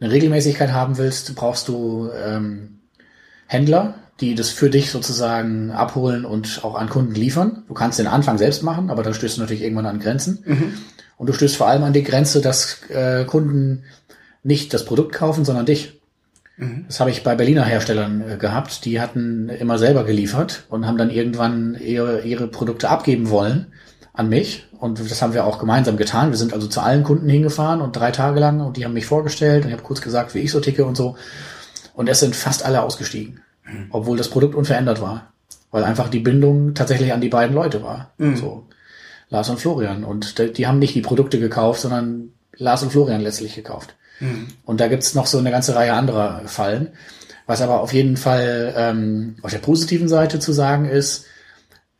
eine 0.02 0.12
Regelmäßigkeit 0.12 0.72
haben 0.72 0.98
willst, 0.98 1.34
brauchst 1.36 1.68
du 1.68 2.10
ähm, 2.12 2.80
Händler, 3.46 3.94
die 4.20 4.34
das 4.34 4.50
für 4.50 4.68
dich 4.68 4.90
sozusagen 4.90 5.70
abholen 5.70 6.24
und 6.24 6.64
auch 6.64 6.74
an 6.74 6.88
Kunden 6.88 7.14
liefern. 7.14 7.62
Du 7.68 7.74
kannst 7.74 7.98
den 7.98 8.06
Anfang 8.06 8.36
selbst 8.38 8.62
machen, 8.62 8.90
aber 8.90 9.02
dann 9.02 9.14
stößt 9.14 9.36
du 9.36 9.40
natürlich 9.40 9.62
irgendwann 9.62 9.86
an 9.86 10.00
Grenzen. 10.00 10.42
Mhm. 10.44 10.74
Und 11.18 11.28
du 11.28 11.32
stößt 11.32 11.56
vor 11.56 11.68
allem 11.68 11.84
an 11.84 11.92
die 11.92 12.02
Grenze, 12.02 12.40
dass 12.40 12.82
äh, 12.88 13.24
Kunden 13.24 13.84
nicht 14.42 14.74
das 14.74 14.84
Produkt 14.84 15.12
kaufen, 15.12 15.44
sondern 15.44 15.66
dich. 15.66 16.00
Mhm. 16.56 16.84
Das 16.88 16.98
habe 16.98 17.10
ich 17.10 17.22
bei 17.22 17.36
Berliner 17.36 17.64
Herstellern 17.64 18.22
äh, 18.28 18.36
gehabt. 18.36 18.84
Die 18.84 19.00
hatten 19.00 19.48
immer 19.48 19.78
selber 19.78 20.04
geliefert 20.04 20.64
und 20.68 20.86
haben 20.86 20.98
dann 20.98 21.10
irgendwann 21.10 21.76
ihre, 21.80 22.22
ihre 22.22 22.48
Produkte 22.48 22.90
abgeben 22.90 23.30
wollen 23.30 23.68
an 24.12 24.28
mich. 24.28 24.66
Und 24.82 24.98
das 24.98 25.22
haben 25.22 25.32
wir 25.32 25.46
auch 25.46 25.60
gemeinsam 25.60 25.96
getan. 25.96 26.32
Wir 26.32 26.36
sind 26.36 26.52
also 26.52 26.66
zu 26.66 26.80
allen 26.80 27.04
Kunden 27.04 27.28
hingefahren 27.28 27.80
und 27.80 27.94
drei 27.94 28.10
Tage 28.10 28.40
lang 28.40 28.58
und 28.58 28.76
die 28.76 28.84
haben 28.84 28.94
mich 28.94 29.06
vorgestellt 29.06 29.62
und 29.62 29.68
ich 29.68 29.74
habe 29.74 29.84
kurz 29.84 30.00
gesagt, 30.00 30.34
wie 30.34 30.40
ich 30.40 30.50
so 30.50 30.58
ticke 30.58 30.84
und 30.84 30.96
so. 30.96 31.14
Und 31.94 32.08
es 32.08 32.18
sind 32.18 32.34
fast 32.34 32.64
alle 32.64 32.82
ausgestiegen, 32.82 33.42
mhm. 33.64 33.86
obwohl 33.90 34.18
das 34.18 34.28
Produkt 34.28 34.56
unverändert 34.56 35.00
war, 35.00 35.34
weil 35.70 35.84
einfach 35.84 36.08
die 36.08 36.18
Bindung 36.18 36.74
tatsächlich 36.74 37.12
an 37.12 37.20
die 37.20 37.28
beiden 37.28 37.54
Leute 37.54 37.84
war. 37.84 38.10
Mhm. 38.18 38.36
So 38.36 38.66
Lars 39.28 39.48
und 39.50 39.60
Florian. 39.60 40.02
Und 40.02 40.40
die, 40.40 40.52
die 40.52 40.66
haben 40.66 40.80
nicht 40.80 40.96
die 40.96 41.00
Produkte 41.00 41.38
gekauft, 41.38 41.80
sondern 41.80 42.32
Lars 42.56 42.82
und 42.82 42.90
Florian 42.90 43.20
letztlich 43.20 43.54
gekauft. 43.54 43.94
Mhm. 44.18 44.48
Und 44.64 44.80
da 44.80 44.88
gibt's 44.88 45.14
noch 45.14 45.26
so 45.26 45.38
eine 45.38 45.52
ganze 45.52 45.76
Reihe 45.76 45.92
anderer 45.92 46.42
Fallen. 46.46 46.88
Was 47.46 47.62
aber 47.62 47.82
auf 47.82 47.92
jeden 47.92 48.16
Fall 48.16 48.74
ähm, 48.76 49.36
auf 49.42 49.52
der 49.52 49.60
positiven 49.60 50.08
Seite 50.08 50.40
zu 50.40 50.50
sagen 50.50 50.86
ist, 50.86 51.26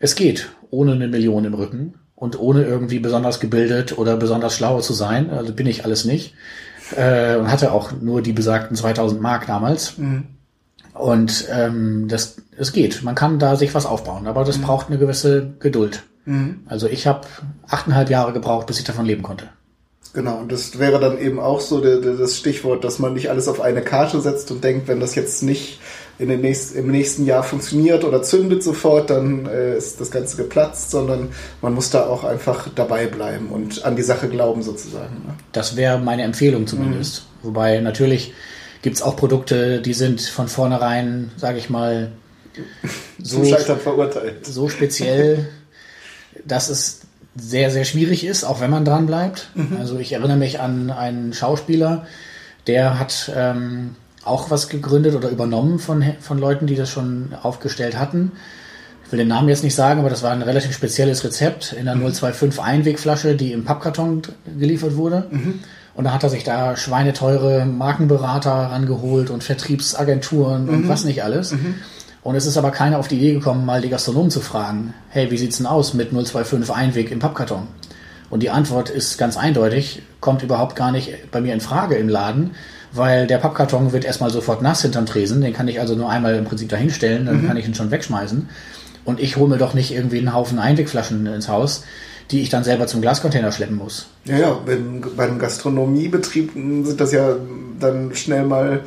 es 0.01 0.17
geht 0.17 0.51
ohne 0.71 0.95
eine 0.95 1.07
Million 1.07 1.45
im 1.45 1.55
Rücken 1.55 1.95
und 2.23 2.39
ohne 2.39 2.63
irgendwie 2.63 3.01
besonders 3.01 3.41
gebildet 3.41 3.99
oder 3.99 4.17
besonders 4.17 4.55
schlau 4.55 4.81
zu 4.81 4.93
sein. 4.93 5.31
Also 5.31 5.53
bin 5.53 5.67
ich 5.67 5.85
alles 5.85 6.05
nicht. 6.05 6.35
Äh, 6.95 7.35
und 7.35 7.51
hatte 7.51 7.73
auch 7.73 7.91
nur 8.01 8.23
die 8.23 8.33
besagten 8.33 8.77
2000 8.77 9.21
Mark 9.21 9.49
damals. 9.49 9.99
Mhm. 9.99 10.27
Und 10.95 11.49
ähm, 11.51 12.07
das, 12.07 12.37
es 12.57 12.73
geht. 12.73 13.03
Man 13.03 13.17
kann 13.17 13.41
da 13.41 13.57
sich 13.57 13.75
was 13.75 13.87
aufbauen, 13.87 14.29
aber 14.29 14.45
das 14.45 14.59
braucht 14.59 14.87
eine 14.87 14.99
gewisse 14.99 15.55
Geduld. 15.59 16.05
Also 16.67 16.87
ich 16.87 17.09
habe 17.09 17.27
achteinhalb 17.67 18.09
Jahre 18.09 18.33
gebraucht, 18.33 18.69
bis 18.69 18.79
ich 18.79 18.85
davon 18.85 19.05
leben 19.05 19.25
konnte. 19.25 19.49
Genau, 20.15 20.37
und 20.37 20.53
das 20.53 20.79
wäre 20.79 21.01
dann 21.01 21.19
eben 21.19 21.41
auch 21.41 21.61
so 21.61 21.81
der, 21.81 21.97
der, 21.97 22.15
das 22.15 22.37
Stichwort, 22.37 22.85
dass 22.85 23.01
man 23.01 23.15
nicht 23.15 23.31
alles 23.31 23.49
auf 23.49 23.61
eine 23.61 23.83
Karte 23.83 24.21
setzt 24.21 24.53
und 24.53 24.63
denkt, 24.63 24.87
wenn 24.87 25.01
das 25.01 25.17
jetzt 25.17 25.43
nicht 25.43 25.81
in 26.23 26.29
den 26.29 26.41
nächsten, 26.41 26.79
im 26.79 26.87
nächsten 26.87 27.27
Jahr 27.27 27.43
funktioniert 27.43 28.05
oder 28.05 28.23
zündet 28.23 28.63
sofort, 28.63 29.11
dann 29.11 29.47
äh, 29.47 29.77
ist 29.77 30.01
das 30.01 30.13
Ganze 30.13 30.37
geplatzt, 30.37 30.93
sondern 30.93 31.31
man 31.61 31.75
muss 31.75 31.91
da 31.91 32.07
auch 32.07 32.23
einfach 32.23 32.69
dabei 32.73 33.07
bleiben 33.07 33.49
und 33.49 33.85
an 33.85 33.97
die 33.97 34.03
Sache 34.03 34.29
glauben 34.29 34.63
sozusagen. 34.63 35.17
Ne? 35.27 35.35
Das 35.51 35.75
wäre 35.75 35.99
meine 35.99 36.23
Empfehlung 36.23 36.69
zumindest. 36.69 37.27
Wobei 37.43 37.81
natürlich 37.81 38.35
gibt's 38.83 39.03
auch 39.03 39.17
Produkte, 39.17 39.83
die 39.83 39.95
sind 39.95 40.21
von 40.21 40.47
vornherein, 40.47 41.33
sage 41.37 41.59
ich 41.59 41.69
mal, 41.69 42.13
so, 43.21 43.43
so 44.43 44.69
speziell, 44.69 45.49
dass 46.45 46.69
es 46.69 47.01
sehr, 47.35 47.73
sehr 47.73 47.85
schwierig 47.85 48.25
ist, 48.25 48.45
auch 48.45 48.61
wenn 48.61 48.71
man 48.71 48.85
dran 48.85 49.07
bleibt. 49.07 49.49
Also 49.77 49.99
ich 49.99 50.13
erinnere 50.13 50.37
mich 50.37 50.61
an 50.61 50.91
einen 50.91 51.33
Schauspieler, 51.33 52.07
der 52.69 53.01
hat 53.01 53.33
ähm, 53.35 53.97
auch 54.25 54.51
was 54.51 54.69
gegründet 54.69 55.15
oder 55.15 55.29
übernommen 55.31 55.79
von, 55.79 56.05
von 56.21 56.39
Leuten, 56.39 56.67
die 56.67 56.77
das 56.77 56.89
schon 56.91 57.35
aufgestellt 57.43 57.99
hatten. 57.99 58.33
Ich 59.05 59.13
will 59.13 59.19
den 59.19 59.29
Namen 59.29 59.49
jetzt 59.49 59.63
nicht 59.65 59.75
sagen, 59.75 60.01
aber 60.01 60.09
das 60.11 60.23
war 60.23 60.31
ein 60.31 60.43
relativ 60.43 60.73
spezielles 60.73 61.23
Rezept 61.25 61.73
in 61.73 61.89
einer 61.89 62.01
025 62.01 62.63
Einwegflasche, 62.63 63.35
die 63.35 63.53
im 63.53 63.65
Pappkarton 63.65 64.23
geliefert 64.59 64.97
wurde. 64.97 65.27
Und 65.95 66.05
da 66.05 66.15
hat 66.15 66.23
er 66.23 66.31
sich 66.31 66.45
da 66.45 66.77
schweineteure 66.77 67.67
Markenberater 67.67 68.51
rangeholt 68.51 69.29
und 69.29 69.45
Vertriebsagenturen 69.45 70.69
und 70.69 70.89
was 70.89 71.05
nicht 71.05 71.23
alles. 71.23 71.53
Und 72.23 72.37
es 72.37 72.47
ist 72.47 72.57
aber 72.57 72.71
keiner 72.71 72.99
auf 72.99 73.09
die 73.09 73.17
Idee 73.17 73.35
gekommen, 73.35 73.67
mal 73.67 73.83
die 73.83 73.91
Gastronomen 73.91 74.31
zu 74.31 74.41
fragen, 74.41 74.95
hey, 75.11 75.31
wie 75.31 75.37
sieht's 75.37 75.59
denn 75.59 75.67
aus 75.67 75.93
mit 75.93 76.11
025 76.11 76.75
Einweg 76.75 77.11
im 77.11 77.19
Pappkarton? 77.19 77.67
Und 78.31 78.43
die 78.43 78.49
Antwort 78.51 78.89
ist 78.89 79.19
ganz 79.19 79.37
eindeutig, 79.37 80.03
kommt 80.21 80.43
überhaupt 80.43 80.75
gar 80.75 80.93
nicht 80.93 81.31
bei 81.31 81.43
mir 81.43 81.53
in 81.53 81.61
Frage 81.61 81.97
im 81.97 82.09
Laden, 82.09 82.53
weil 82.93 83.27
der 83.27 83.39
Pappkarton 83.39 83.93
wird 83.93 84.05
erstmal 84.05 84.31
sofort 84.31 84.63
nass 84.63 84.83
hinterm 84.83 85.07
Tresen, 85.07 85.41
den 85.41 85.53
kann 85.53 85.69
ich 85.69 85.81
also 85.81 85.95
nur 85.95 86.11
einmal 86.11 86.35
im 86.35 86.45
Prinzip 86.45 86.69
dahinstellen, 86.69 87.27
dann 87.27 87.47
kann 87.47 87.57
ich 87.57 87.67
ihn 87.67 87.75
schon 87.75 87.91
wegschmeißen. 87.91 88.49
Und 89.05 89.21
ich 89.21 89.37
hole 89.37 89.49
mir 89.49 89.59
doch 89.59 89.75
nicht 89.75 89.93
irgendwie 89.93 90.19
einen 90.19 90.33
Haufen 90.33 90.59
Einwegflaschen 90.59 91.27
ins 91.27 91.49
Haus, 91.49 91.85
die 92.31 92.41
ich 92.41 92.51
dann 92.51 92.65
selber 92.65 92.87
zum 92.87 93.01
Glascontainer 93.01 93.53
schleppen 93.53 93.77
muss. 93.77 94.07
Ja, 94.25 94.39
ja, 94.39 94.61
wenn, 94.65 95.03
bei 95.17 95.25
einem 95.25 95.39
Gastronomiebetrieb 95.39 96.53
sind 96.55 97.01
das 97.01 97.13
ja 97.13 97.37
dann 97.81 98.15
schnell 98.15 98.45
mal, 98.45 98.81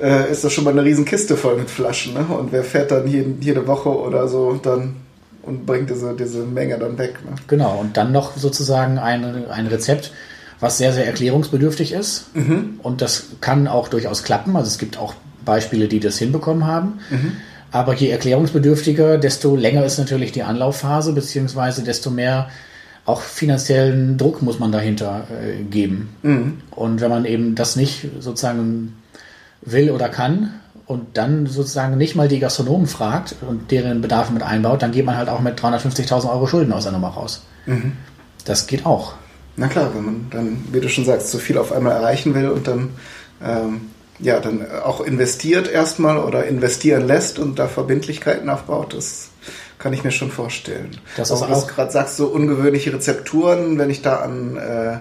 äh, 0.00 0.30
ist 0.30 0.44
das 0.44 0.52
schon 0.52 0.64
mal 0.64 0.70
eine 0.70 0.82
riesen 0.82 1.04
Kiste 1.04 1.36
voll 1.36 1.56
mit 1.56 1.70
Flaschen, 1.70 2.14
ne? 2.14 2.26
Und 2.26 2.52
wer 2.52 2.64
fährt 2.64 2.90
dann 2.90 3.06
jeden, 3.06 3.40
jede 3.40 3.66
Woche 3.66 3.90
oder 3.90 4.28
so 4.28 4.58
dann 4.62 4.96
und 5.42 5.66
bringt 5.66 5.90
diese, 5.90 6.14
diese 6.14 6.44
Menge 6.44 6.78
dann 6.78 6.96
weg, 6.98 7.18
ne? 7.24 7.36
Genau, 7.46 7.78
und 7.80 7.96
dann 7.96 8.12
noch 8.12 8.36
sozusagen 8.36 8.98
ein, 8.98 9.46
ein 9.48 9.66
Rezept, 9.66 10.10
was 10.64 10.78
sehr, 10.78 10.92
sehr 10.92 11.06
erklärungsbedürftig 11.06 11.92
ist. 11.92 12.30
Und 12.82 13.00
das 13.02 13.26
kann 13.40 13.68
auch 13.68 13.86
durchaus 13.88 14.24
klappen. 14.24 14.56
Also 14.56 14.68
es 14.68 14.78
gibt 14.78 14.98
auch 14.98 15.14
Beispiele, 15.44 15.86
die 15.86 16.00
das 16.00 16.18
hinbekommen 16.18 16.66
haben. 16.66 16.98
Aber 17.70 17.94
je 17.94 18.08
erklärungsbedürftiger, 18.08 19.18
desto 19.18 19.56
länger 19.56 19.84
ist 19.84 19.98
natürlich 19.98 20.32
die 20.32 20.42
Anlaufphase, 20.42 21.12
beziehungsweise 21.12 21.82
desto 21.82 22.10
mehr 22.10 22.48
auch 23.04 23.20
finanziellen 23.20 24.16
Druck 24.16 24.40
muss 24.42 24.58
man 24.58 24.72
dahinter 24.72 25.26
äh, 25.30 25.62
geben. 25.64 26.08
Und 26.70 27.00
wenn 27.02 27.10
man 27.10 27.24
eben 27.26 27.54
das 27.54 27.76
nicht 27.76 28.08
sozusagen 28.20 28.94
will 29.60 29.90
oder 29.90 30.08
kann 30.08 30.54
und 30.86 31.18
dann 31.18 31.46
sozusagen 31.46 31.98
nicht 31.98 32.14
mal 32.16 32.28
die 32.28 32.38
Gastronomen 32.38 32.86
fragt 32.86 33.36
und 33.46 33.70
deren 33.70 34.00
Bedarfe 34.00 34.32
mit 34.32 34.42
einbaut, 34.42 34.80
dann 34.82 34.92
geht 34.92 35.04
man 35.04 35.16
halt 35.18 35.28
auch 35.28 35.40
mit 35.40 35.60
350.000 35.60 36.30
Euro 36.30 36.46
Schulden 36.46 36.72
aus 36.72 36.84
der 36.84 36.92
Nummer 36.92 37.08
raus. 37.08 37.42
Das 38.46 38.66
geht 38.66 38.86
auch. 38.86 39.14
Na 39.56 39.68
klar, 39.68 39.92
wenn 39.94 40.04
man 40.04 40.26
dann, 40.30 40.64
wie 40.72 40.80
du 40.80 40.88
schon 40.88 41.04
sagst, 41.04 41.30
so 41.30 41.38
viel 41.38 41.58
auf 41.58 41.70
einmal 41.72 41.92
erreichen 41.92 42.34
will 42.34 42.48
und 42.48 42.66
dann 42.66 42.90
ähm, 43.42 43.82
ja 44.18 44.40
dann 44.40 44.66
auch 44.84 45.00
investiert 45.00 45.70
erstmal 45.70 46.18
oder 46.18 46.44
investieren 46.46 47.06
lässt 47.06 47.38
und 47.38 47.58
da 47.58 47.68
Verbindlichkeiten 47.68 48.48
aufbaut, 48.50 48.94
das 48.94 49.28
kann 49.78 49.92
ich 49.92 50.02
mir 50.04 50.10
schon 50.12 50.30
vorstellen. 50.30 50.90
Das 51.16 51.30
Aber 51.30 51.42
ist 51.42 51.48
du 51.48 51.54
auch- 51.54 51.66
gerade 51.68 51.92
sagst, 51.92 52.16
so 52.16 52.26
ungewöhnliche 52.26 52.92
Rezepturen, 52.92 53.78
wenn 53.78 53.90
ich 53.90 54.02
da 54.02 54.16
an 54.16 54.56
äh, 54.56 54.98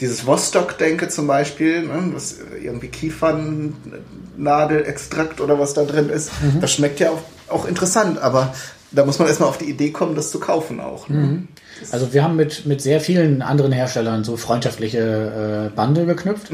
dieses 0.00 0.26
Vostok 0.26 0.76
denke 0.78 1.08
zum 1.08 1.26
Beispiel, 1.26 1.82
ne, 1.86 2.10
das 2.12 2.36
irgendwie 2.62 2.88
Kiefernnadelextrakt 2.88 5.40
oder 5.40 5.58
was 5.58 5.74
da 5.74 5.84
drin 5.84 6.08
ist, 6.08 6.30
Mhm. 6.42 6.60
das 6.60 6.72
schmeckt 6.72 7.00
ja 7.00 7.10
auch, 7.10 7.20
auch 7.48 7.66
interessant, 7.66 8.18
aber 8.18 8.54
da 8.94 9.04
muss 9.04 9.18
man 9.18 9.28
erstmal 9.28 9.48
auf 9.48 9.58
die 9.58 9.70
Idee 9.70 9.90
kommen, 9.90 10.14
das 10.14 10.30
zu 10.30 10.40
kaufen 10.40 10.80
auch. 10.80 11.08
Ne? 11.08 11.16
Mhm. 11.16 11.48
Also 11.90 12.12
wir 12.12 12.22
haben 12.22 12.36
mit, 12.36 12.66
mit 12.66 12.80
sehr 12.80 13.00
vielen 13.00 13.42
anderen 13.42 13.72
Herstellern 13.72 14.24
so 14.24 14.36
freundschaftliche 14.36 15.70
äh, 15.72 15.76
Bande 15.76 16.06
geknüpft. 16.06 16.50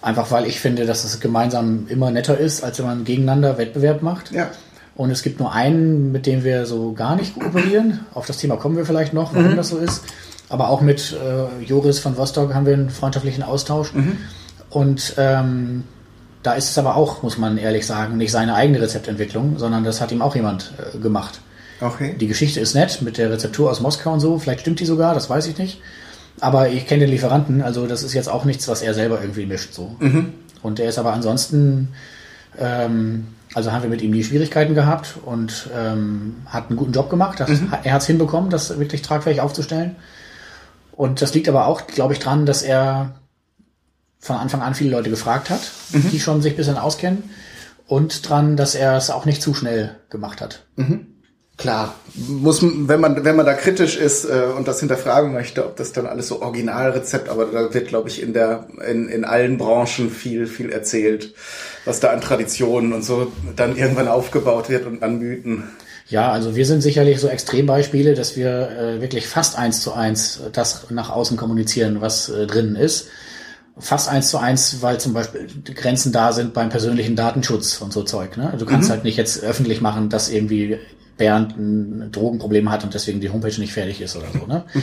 Einfach 0.00 0.30
weil 0.30 0.46
ich 0.46 0.60
finde, 0.60 0.86
dass 0.86 1.04
es 1.04 1.18
gemeinsam 1.18 1.86
immer 1.88 2.10
netter 2.10 2.38
ist, 2.38 2.62
als 2.62 2.78
wenn 2.78 2.86
man 2.86 3.04
gegeneinander 3.04 3.58
Wettbewerb 3.58 4.02
macht. 4.02 4.30
Ja. 4.30 4.50
Und 4.94 5.10
es 5.10 5.22
gibt 5.22 5.40
nur 5.40 5.52
einen, 5.52 6.12
mit 6.12 6.26
dem 6.26 6.44
wir 6.44 6.66
so 6.66 6.92
gar 6.92 7.16
nicht 7.16 7.38
kooperieren. 7.38 8.00
Auf 8.14 8.26
das 8.26 8.38
Thema 8.38 8.56
kommen 8.56 8.76
wir 8.76 8.84
vielleicht 8.84 9.12
noch, 9.12 9.34
warum 9.34 9.56
das 9.56 9.68
so 9.68 9.78
ist. 9.78 10.04
Aber 10.48 10.70
auch 10.70 10.80
mit 10.80 11.14
äh, 11.14 11.64
Joris 11.64 11.98
von 11.98 12.16
Vostok 12.16 12.54
haben 12.54 12.66
wir 12.66 12.74
einen 12.74 12.90
freundschaftlichen 12.90 13.42
Austausch. 13.42 13.92
Und 14.70 15.14
ähm, 15.16 15.84
da 16.42 16.54
ist 16.54 16.70
es 16.70 16.78
aber 16.78 16.96
auch, 16.96 17.22
muss 17.22 17.38
man 17.38 17.58
ehrlich 17.58 17.86
sagen, 17.86 18.16
nicht 18.16 18.32
seine 18.32 18.54
eigene 18.54 18.80
Rezeptentwicklung, 18.80 19.58
sondern 19.58 19.84
das 19.84 20.00
hat 20.00 20.12
ihm 20.12 20.22
auch 20.22 20.34
jemand 20.34 20.72
äh, 20.94 20.98
gemacht. 20.98 21.40
Okay. 21.80 22.14
Die 22.18 22.26
Geschichte 22.26 22.60
ist 22.60 22.74
nett 22.74 23.02
mit 23.02 23.18
der 23.18 23.30
Rezeptur 23.30 23.70
aus 23.70 23.80
Moskau 23.80 24.12
und 24.12 24.20
so. 24.20 24.38
Vielleicht 24.38 24.60
stimmt 24.60 24.80
die 24.80 24.86
sogar, 24.86 25.14
das 25.14 25.30
weiß 25.30 25.46
ich 25.46 25.58
nicht. 25.58 25.80
Aber 26.40 26.68
ich 26.68 26.86
kenne 26.86 27.00
den 27.00 27.10
Lieferanten, 27.10 27.62
also 27.62 27.86
das 27.86 28.02
ist 28.02 28.12
jetzt 28.14 28.28
auch 28.28 28.44
nichts, 28.44 28.68
was 28.68 28.82
er 28.82 28.94
selber 28.94 29.20
irgendwie 29.20 29.46
mischt 29.46 29.72
so. 29.72 29.96
Und 30.62 30.78
der 30.78 30.88
ist 30.88 30.98
aber 30.98 31.12
ansonsten, 31.12 31.88
ähm, 32.58 33.28
also 33.54 33.72
haben 33.72 33.82
wir 33.82 33.90
mit 33.90 34.02
ihm 34.02 34.10
nie 34.12 34.22
Schwierigkeiten 34.24 34.74
gehabt 34.74 35.14
und 35.24 35.68
ähm, 35.76 36.36
hat 36.46 36.68
einen 36.68 36.76
guten 36.76 36.92
Job 36.92 37.10
gemacht. 37.10 37.40
Das, 37.40 37.50
Er 37.82 37.92
hat 37.92 38.02
es 38.02 38.06
hinbekommen, 38.06 38.50
das 38.50 38.78
wirklich 38.78 39.02
tragfähig 39.02 39.40
aufzustellen. 39.40 39.96
Und 40.92 41.22
das 41.22 41.32
liegt 41.34 41.48
aber 41.48 41.66
auch, 41.66 41.86
glaube 41.86 42.12
ich, 42.12 42.18
dran, 42.18 42.44
dass 42.46 42.62
er 42.62 43.14
von 44.20 44.36
Anfang 44.36 44.62
an 44.62 44.74
viele 44.74 44.90
Leute 44.90 45.10
gefragt 45.10 45.48
hat, 45.50 45.60
die 46.12 46.18
schon 46.20 46.42
sich 46.42 46.54
ein 46.54 46.56
bisschen 46.56 46.76
auskennen. 46.76 47.30
Und 47.86 48.28
dran, 48.28 48.56
dass 48.56 48.74
er 48.74 48.96
es 48.96 49.10
auch 49.10 49.24
nicht 49.24 49.40
zu 49.40 49.54
schnell 49.54 49.96
gemacht 50.10 50.40
hat. 50.40 50.64
Klar, 51.58 51.96
muss 52.14 52.62
wenn 52.62 53.00
man 53.00 53.24
wenn 53.24 53.34
man 53.34 53.44
da 53.44 53.52
kritisch 53.52 53.96
ist 53.96 54.24
äh, 54.24 54.44
und 54.56 54.68
das 54.68 54.78
hinterfragen 54.78 55.32
möchte, 55.32 55.66
ob 55.66 55.74
das 55.74 55.92
dann 55.92 56.06
alles 56.06 56.28
so 56.28 56.40
Originalrezept, 56.40 57.28
aber 57.28 57.46
da 57.46 57.74
wird 57.74 57.88
glaube 57.88 58.08
ich 58.08 58.22
in 58.22 58.32
der 58.32 58.68
in, 58.88 59.08
in 59.08 59.24
allen 59.24 59.58
Branchen 59.58 60.08
viel 60.08 60.46
viel 60.46 60.70
erzählt, 60.70 61.34
was 61.84 61.98
da 61.98 62.10
an 62.10 62.20
Traditionen 62.20 62.92
und 62.92 63.04
so 63.04 63.32
dann 63.56 63.76
irgendwann 63.76 64.06
aufgebaut 64.06 64.70
wird 64.70 64.86
und 64.86 65.02
an 65.02 65.18
Mythen. 65.18 65.64
Ja, 66.06 66.30
also 66.30 66.54
wir 66.54 66.64
sind 66.64 66.80
sicherlich 66.80 67.18
so 67.18 67.26
Extrembeispiele, 67.26 68.14
dass 68.14 68.36
wir 68.36 68.70
äh, 68.70 69.00
wirklich 69.00 69.26
fast 69.26 69.58
eins 69.58 69.80
zu 69.82 69.92
eins 69.92 70.40
das 70.52 70.88
nach 70.90 71.10
außen 71.10 71.36
kommunizieren, 71.36 72.00
was 72.00 72.28
äh, 72.28 72.46
drinnen 72.46 72.76
ist. 72.76 73.08
Fast 73.80 74.08
eins 74.08 74.30
zu 74.30 74.38
eins, 74.38 74.80
weil 74.80 75.00
zum 75.00 75.12
Beispiel 75.12 75.48
Grenzen 75.74 76.12
da 76.12 76.32
sind 76.32 76.54
beim 76.54 76.68
persönlichen 76.68 77.16
Datenschutz 77.16 77.80
und 77.80 77.92
so 77.92 78.04
Zeug. 78.04 78.36
Ne? 78.36 78.54
Du 78.58 78.64
kannst 78.64 78.90
halt 78.90 79.04
nicht 79.04 79.16
jetzt 79.16 79.42
öffentlich 79.42 79.80
machen, 79.80 80.08
dass 80.08 80.30
irgendwie 80.30 80.78
Bernd 81.18 81.58
ein 81.58 82.10
Drogenproblem 82.12 82.70
hat 82.70 82.84
und 82.84 82.94
deswegen 82.94 83.20
die 83.20 83.30
Homepage 83.30 83.60
nicht 83.60 83.72
fertig 83.72 84.00
ist 84.00 84.16
oder 84.16 84.28
so. 84.32 84.46
Ne? 84.46 84.64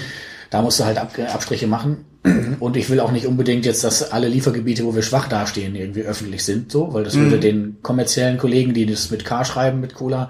Da 0.52 0.62
musst 0.62 0.80
du 0.80 0.86
halt 0.86 1.00
Ab 1.00 1.12
Abstriche 1.34 1.68
machen. 1.68 2.06
Und 2.60 2.78
ich 2.78 2.90
will 2.90 3.00
auch 3.00 3.12
nicht 3.12 3.26
unbedingt 3.26 3.66
jetzt, 3.66 3.84
dass 3.84 4.12
alle 4.12 4.28
Liefergebiete, 4.30 4.86
wo 4.86 4.96
wir 4.96 5.02
schwach 5.02 5.28
dastehen, 5.28 5.76
irgendwie 5.76 6.04
öffentlich 6.04 6.46
sind, 6.46 6.72
so, 6.72 6.94
weil 6.94 7.04
das 7.04 7.16
würde 7.16 7.40
den 7.40 7.78
kommerziellen 7.82 8.38
Kollegen, 8.38 8.74
die 8.74 8.86
das 8.86 9.12
mit 9.12 9.26
K 9.26 9.44
schreiben, 9.44 9.82
mit 9.82 9.96
Cola, 9.96 10.30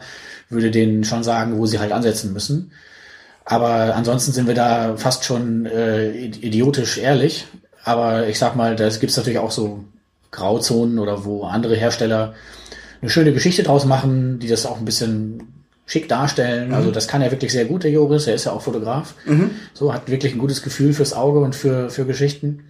würde 0.50 0.72
denen 0.72 1.04
schon 1.04 1.24
sagen, 1.24 1.58
wo 1.58 1.66
sie 1.66 1.80
halt 1.80 1.92
ansetzen 1.92 2.34
müssen. 2.34 2.72
Aber 3.44 3.96
ansonsten 3.96 4.32
sind 4.32 4.48
wir 4.48 4.56
da 4.56 4.98
fast 4.98 5.26
schon 5.26 5.66
äh, 5.68 6.10
idiotisch 6.10 6.98
ehrlich. 6.98 7.46
Aber 7.84 8.28
ich 8.28 8.40
sag 8.40 8.56
mal, 8.56 8.76
da 8.76 8.90
gibt's 8.90 9.18
natürlich 9.18 9.40
auch 9.40 9.52
so 9.52 9.86
Grauzonen 10.32 10.98
oder 10.98 11.24
wo 11.24 11.44
andere 11.44 11.76
Hersteller 11.76 12.34
eine 13.02 13.12
schöne 13.12 13.32
Geschichte 13.32 13.62
draus 13.62 13.86
machen, 13.86 14.40
die 14.40 14.48
das 14.48 14.66
auch 14.66 14.80
ein 14.80 14.86
bisschen 14.86 15.55
schick 15.86 16.10
darstellen. 16.10 16.74
Also 16.74 16.92
das 16.92 17.08
kann 17.08 17.22
er 17.22 17.32
wirklich 17.32 17.52
sehr 17.52 17.66
gut, 17.66 17.84
der 17.84 17.92
Joris. 17.92 18.28
Er 18.28 18.36
ist 18.36 18.46
ja 18.46 18.52
auch 18.52 18.62
Fotograf. 18.62 19.14
So 19.74 19.94
hat 19.94 20.10
wirklich 20.10 20.34
ein 20.34 20.40
gutes 20.40 20.62
Gefühl 20.64 20.94
fürs 20.94 21.14
Auge 21.14 21.40
und 21.40 21.56
für, 21.56 21.90
für 21.90 22.06
Geschichten. 22.06 22.66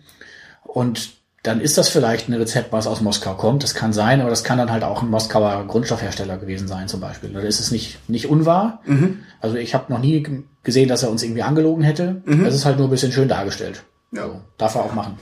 Und 0.64 1.12
dann 1.44 1.62
ist 1.62 1.78
das 1.78 1.90
vielleicht 1.90 2.28
ein 2.28 2.34
Rezept, 2.34 2.74
was 2.74 2.88
aus 2.88 3.02
Moskau 3.02 3.36
kommt. 3.36 3.64
Das 3.64 3.76
kann 3.76 3.94
sein, 3.94 4.20
aber 4.20 4.32
das 4.32 4.44
kann 4.44 4.58
dann 4.58 4.72
halt 4.72 4.84
auch 4.84 5.04
ein 5.04 5.10
Moskauer 5.10 5.66
Grundstoffhersteller 5.68 6.38
gewesen 6.38 6.68
sein, 6.68 6.88
zum 6.88 7.00
Beispiel. 7.00 7.30
Oder 7.30 7.44
ist 7.44 7.60
es 7.60 7.72
nicht, 7.72 8.00
nicht 8.10 8.28
unwahr? 8.28 8.82
Also 9.40 9.56
ich 9.58 9.76
habe 9.76 9.94
noch 9.94 10.00
nie 10.00 10.26
gesehen, 10.64 10.90
dass 10.90 11.04
er 11.04 11.12
uns 11.12 11.22
irgendwie 11.24 11.44
angelogen 11.44 11.84
hätte. 11.84 12.22
Es 12.46 12.56
ist 12.56 12.66
halt 12.66 12.78
nur 12.78 12.88
ein 12.88 12.92
bisschen 12.92 13.12
schön 13.12 13.28
dargestellt. 13.30 13.84
Ja. 14.12 14.24
So, 14.24 14.42
darf 14.58 14.76
er 14.76 14.86
auch 14.86 14.94
machen. 14.94 15.18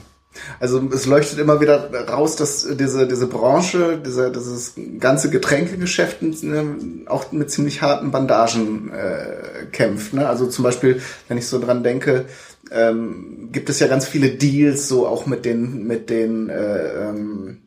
Also 0.60 0.82
es 0.92 1.06
leuchtet 1.06 1.38
immer 1.38 1.60
wieder 1.60 1.90
raus, 2.08 2.36
dass 2.36 2.66
diese, 2.76 3.06
diese 3.06 3.26
Branche, 3.26 3.98
dieser, 4.04 4.30
dieses 4.30 4.74
ganze 4.98 5.30
Getränkegeschäft 5.30 6.22
ne, 6.22 6.76
auch 7.06 7.32
mit 7.32 7.50
ziemlich 7.50 7.82
harten 7.82 8.10
Bandagen 8.10 8.90
äh, 8.92 9.66
kämpft. 9.72 10.14
Ne? 10.14 10.28
Also 10.28 10.46
zum 10.46 10.64
Beispiel, 10.64 11.00
wenn 11.28 11.38
ich 11.38 11.46
so 11.46 11.60
dran 11.60 11.82
denke, 11.82 12.26
ähm, 12.70 13.50
gibt 13.52 13.68
es 13.70 13.78
ja 13.80 13.86
ganz 13.86 14.06
viele 14.06 14.30
Deals, 14.30 14.88
so 14.88 15.06
auch 15.06 15.26
mit 15.26 15.44
den, 15.44 15.86
mit 15.86 16.10
den 16.10 16.48
äh, 16.48 17.08
ähm, 17.08 17.58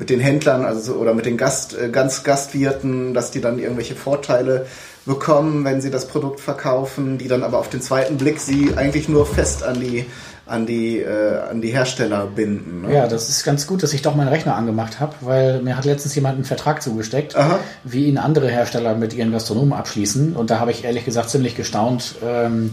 mit 0.00 0.08
den 0.08 0.18
Händlern, 0.18 0.64
also 0.64 0.94
oder 0.94 1.12
mit 1.12 1.26
den 1.26 1.36
Gast, 1.36 1.76
äh, 1.78 1.90
ganz 1.90 2.24
Gastwirten, 2.24 3.12
dass 3.12 3.30
die 3.30 3.42
dann 3.42 3.58
irgendwelche 3.58 3.94
Vorteile 3.94 4.66
bekommen, 5.04 5.64
wenn 5.64 5.82
sie 5.82 5.90
das 5.90 6.08
Produkt 6.08 6.40
verkaufen, 6.40 7.18
die 7.18 7.28
dann 7.28 7.42
aber 7.42 7.58
auf 7.58 7.68
den 7.68 7.82
zweiten 7.82 8.16
Blick 8.16 8.40
sie 8.40 8.72
eigentlich 8.76 9.08
nur 9.10 9.26
fest 9.26 9.62
an 9.62 9.78
die 9.78 10.06
an 10.50 10.66
die 10.66 10.98
äh, 10.98 11.38
an 11.50 11.60
die 11.60 11.70
Hersteller 11.70 12.26
binden. 12.26 12.82
Ne? 12.82 12.94
Ja, 12.94 13.06
das 13.06 13.28
ist 13.28 13.44
ganz 13.44 13.66
gut, 13.66 13.82
dass 13.82 13.92
ich 13.92 14.02
doch 14.02 14.14
meinen 14.14 14.28
Rechner 14.28 14.56
angemacht 14.56 15.00
habe, 15.00 15.14
weil 15.20 15.62
mir 15.62 15.76
hat 15.76 15.84
letztens 15.84 16.14
jemand 16.14 16.34
einen 16.34 16.44
Vertrag 16.44 16.82
zugesteckt, 16.82 17.36
Aha. 17.36 17.58
wie 17.84 18.06
ihn 18.06 18.18
andere 18.18 18.48
Hersteller 18.48 18.94
mit 18.94 19.14
ihren 19.14 19.32
Gastronomen 19.32 19.72
abschließen. 19.72 20.34
Und 20.34 20.50
da 20.50 20.58
habe 20.58 20.70
ich 20.70 20.84
ehrlich 20.84 21.04
gesagt 21.04 21.30
ziemlich 21.30 21.56
gestaunt. 21.56 22.16
Ähm, 22.24 22.72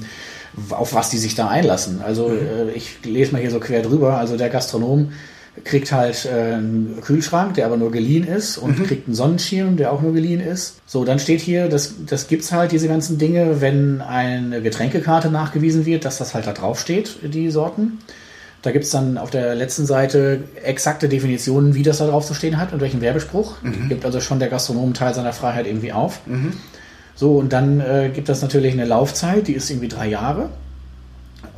auf 0.71 0.93
was 0.93 1.09
die 1.09 1.19
sich 1.19 1.35
da 1.35 1.49
einlassen. 1.49 2.01
Also 2.01 2.29
mhm. 2.29 2.69
äh, 2.69 2.71
ich 2.71 3.03
lese 3.05 3.31
mal 3.31 3.41
hier 3.41 3.51
so 3.51 3.59
quer 3.59 3.81
drüber. 3.81 4.17
Also 4.17 4.37
der 4.37 4.49
Gastronom 4.49 5.11
kriegt 5.63 5.91
halt 5.91 6.25
äh, 6.25 6.53
einen 6.53 6.99
Kühlschrank, 7.01 7.55
der 7.55 7.65
aber 7.65 7.77
nur 7.77 7.91
geliehen 7.91 8.27
ist 8.27 8.57
und 8.57 8.79
mhm. 8.79 8.83
kriegt 8.83 9.07
einen 9.07 9.15
Sonnenschirm, 9.15 9.77
der 9.77 9.91
auch 9.91 10.01
nur 10.01 10.13
geliehen 10.13 10.39
ist. 10.39 10.81
So, 10.85 11.05
dann 11.05 11.19
steht 11.19 11.41
hier, 11.41 11.67
das, 11.67 11.95
das 12.05 12.27
gibt's 12.27 12.51
halt, 12.51 12.71
diese 12.71 12.87
ganzen 12.87 13.17
Dinge, 13.17 13.61
wenn 13.61 14.01
eine 14.01 14.61
Getränkekarte 14.61 15.29
nachgewiesen 15.29 15.85
wird, 15.85 16.05
dass 16.05 16.17
das 16.17 16.33
halt 16.33 16.47
da 16.47 16.53
drauf 16.53 16.79
steht, 16.79 17.17
die 17.23 17.49
Sorten. 17.49 17.99
Da 18.61 18.71
gibt's 18.71 18.89
dann 18.89 19.17
auf 19.17 19.29
der 19.29 19.55
letzten 19.55 19.85
Seite 19.85 20.43
exakte 20.63 21.07
Definitionen, 21.07 21.75
wie 21.75 21.83
das 21.83 21.99
da 21.99 22.07
drauf 22.07 22.25
zu 22.25 22.33
stehen 22.33 22.57
hat 22.57 22.73
und 22.73 22.81
welchen 22.81 23.01
Werbespruch. 23.01 23.61
Mhm. 23.61 23.89
Gibt 23.89 24.03
also 24.03 24.19
schon 24.19 24.39
der 24.39 24.49
Gastronom 24.49 24.93
Teil 24.93 25.13
seiner 25.13 25.33
Freiheit 25.33 25.67
irgendwie 25.67 25.93
auf. 25.93 26.21
Mhm. 26.25 26.53
So, 27.15 27.37
und 27.37 27.53
dann 27.53 27.79
äh, 27.79 28.09
gibt 28.13 28.29
es 28.29 28.41
natürlich 28.41 28.73
eine 28.73 28.85
Laufzeit, 28.85 29.47
die 29.47 29.53
ist 29.53 29.69
irgendwie 29.69 29.87
drei 29.87 30.07
Jahre. 30.07 30.49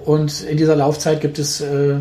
Und 0.05 0.41
in 0.41 0.57
dieser 0.57 0.75
Laufzeit 0.75 1.21
gibt 1.21 1.39
es 1.39 1.61
äh, 1.61 1.97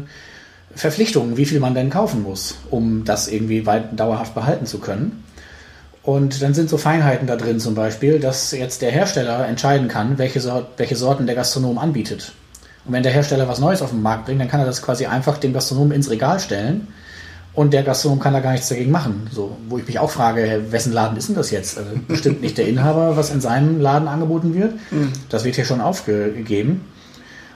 Verpflichtungen, 0.79 1.37
wie 1.37 1.45
viel 1.45 1.59
man 1.59 1.75
denn 1.75 1.91
kaufen 1.91 2.23
muss, 2.23 2.55
um 2.71 3.05
das 3.05 3.27
irgendwie 3.27 3.67
weit, 3.67 3.99
dauerhaft 3.99 4.37
behalten 4.37 4.65
zu 4.65 4.79
können. 4.79 5.25
Und 6.05 6.41
dann 6.41 6.55
sind 6.55 6.71
so 6.71 6.79
Feinheiten 6.79 7.27
da 7.27 7.35
drin 7.35 7.59
zum 7.59 7.75
Beispiel, 7.75 8.21
dass 8.21 8.53
jetzt 8.53 8.81
der 8.81 8.93
Hersteller 8.93 9.49
entscheiden 9.49 9.89
kann, 9.89 10.19
welche, 10.19 10.41
Sort, 10.41 10.69
welche 10.77 10.95
Sorten 10.95 11.27
der 11.27 11.35
Gastronom 11.35 11.79
anbietet. 11.79 12.33
Und 12.85 12.93
wenn 12.93 13.03
der 13.03 13.11
Hersteller 13.11 13.49
was 13.49 13.59
Neues 13.59 13.83
auf 13.83 13.91
den 13.91 14.03
Markt 14.03 14.27
bringt, 14.27 14.41
dann 14.41 14.47
kann 14.47 14.61
er 14.61 14.67
das 14.67 14.81
quasi 14.81 15.07
einfach 15.07 15.39
dem 15.39 15.53
Gastronomen 15.53 15.91
ins 15.91 16.11
Regal 16.11 16.39
stellen 16.39 16.87
und 17.55 17.73
der 17.73 17.83
Gastronom 17.83 18.21
kann 18.21 18.33
da 18.33 18.39
gar 18.39 18.53
nichts 18.53 18.69
dagegen 18.69 18.93
machen. 18.93 19.29
So, 19.33 19.57
wo 19.69 19.79
ich 19.79 19.87
mich 19.89 19.99
auch 19.99 20.13
frage, 20.13 20.67
wessen 20.71 20.93
Laden 20.93 21.19
ist 21.19 21.27
denn 21.27 21.35
das 21.35 21.51
jetzt? 21.51 21.77
Also 21.77 21.91
bestimmt 22.07 22.41
nicht 22.41 22.57
der 22.57 22.69
Inhaber, 22.69 23.17
was 23.17 23.31
in 23.31 23.41
seinem 23.41 23.81
Laden 23.81 24.07
angeboten 24.07 24.55
wird. 24.55 24.75
Mhm. 24.93 25.13
Das 25.29 25.43
wird 25.43 25.57
hier 25.57 25.65
schon 25.65 25.81
aufgegeben. 25.81 26.83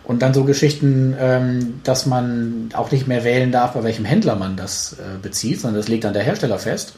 Und 0.04 0.22
dann 0.22 0.34
so 0.34 0.44
Geschichten, 0.44 1.14
ähm, 1.18 1.80
dass 1.84 2.06
man 2.06 2.70
auch 2.74 2.90
nicht 2.90 3.06
mehr 3.06 3.24
wählen 3.24 3.52
darf, 3.52 3.74
bei 3.74 3.84
welchem 3.84 4.04
Händler 4.04 4.34
man 4.34 4.56
das 4.56 4.94
äh, 4.94 5.18
bezieht, 5.20 5.60
sondern 5.60 5.80
das 5.80 5.88
legt 5.88 6.04
dann 6.04 6.12
der 6.12 6.24
Hersteller 6.24 6.58
fest, 6.58 6.94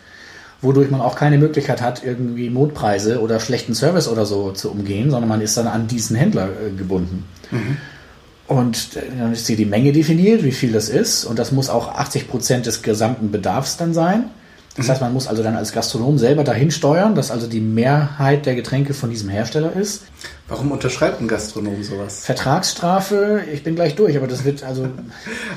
wodurch 0.63 0.91
man 0.91 1.03
auch 1.03 1.15
keine 1.15 1.37
Möglichkeit 1.37 1.83
hat, 1.83 2.03
irgendwie 2.03 2.49
Mondpreise 2.49 3.21
oder 3.21 3.41
schlechten 3.41 3.75
Service 3.75 4.09
oder 4.09 4.25
so 4.25 4.53
zu 4.53 4.71
umgehen, 4.71 5.11
sondern 5.11 5.29
man 5.29 5.43
ist 5.43 5.57
dann 5.57 5.67
an 5.67 5.87
diesen 5.87 6.17
Händler 6.17 6.49
äh, 6.49 6.71
gebunden. 6.77 7.25
Mhm. 7.51 7.77
Und 8.47 8.97
äh, 8.97 9.03
dann 9.19 9.33
ist 9.33 9.47
hier 9.47 9.57
die 9.57 9.67
Menge 9.67 9.93
definiert, 9.93 10.43
wie 10.43 10.53
viel 10.53 10.73
das 10.73 10.89
ist. 10.89 11.25
Und 11.25 11.39
das 11.39 11.53
muss 11.53 11.71
auch 11.71 11.95
80 11.95 12.29
Prozent 12.29 12.67
des 12.67 12.83
gesamten 12.83 13.31
Bedarfs 13.31 13.77
dann 13.77 13.95
sein. 13.95 14.31
Das 14.77 14.87
mhm. 14.87 14.91
heißt, 14.91 15.01
man 15.03 15.13
muss 15.13 15.27
also 15.27 15.43
dann 15.43 15.57
als 15.57 15.73
Gastronom 15.73 16.19
selber 16.19 16.45
dahin 16.45 16.71
steuern, 16.71 17.15
dass 17.15 17.31
also 17.31 17.47
die 17.47 17.61
Mehrheit 17.61 18.47
der 18.47 18.55
Getränke 18.55 18.95
von 18.95 19.11
diesem 19.11 19.29
Hersteller 19.29 19.75
ist. 19.75 20.05
Warum 20.47 20.73
unterschreibt 20.73 21.23
ein 21.23 21.29
Gastronom 21.29 21.83
sowas? 21.83 22.27
Vertragsstrafe, 22.27 23.45
ich 23.51 23.63
bin 23.63 23.77
gleich 23.77 23.95
durch, 23.95 24.15
aber 24.17 24.27
das 24.27 24.45
wird 24.45 24.63
also. 24.63 24.89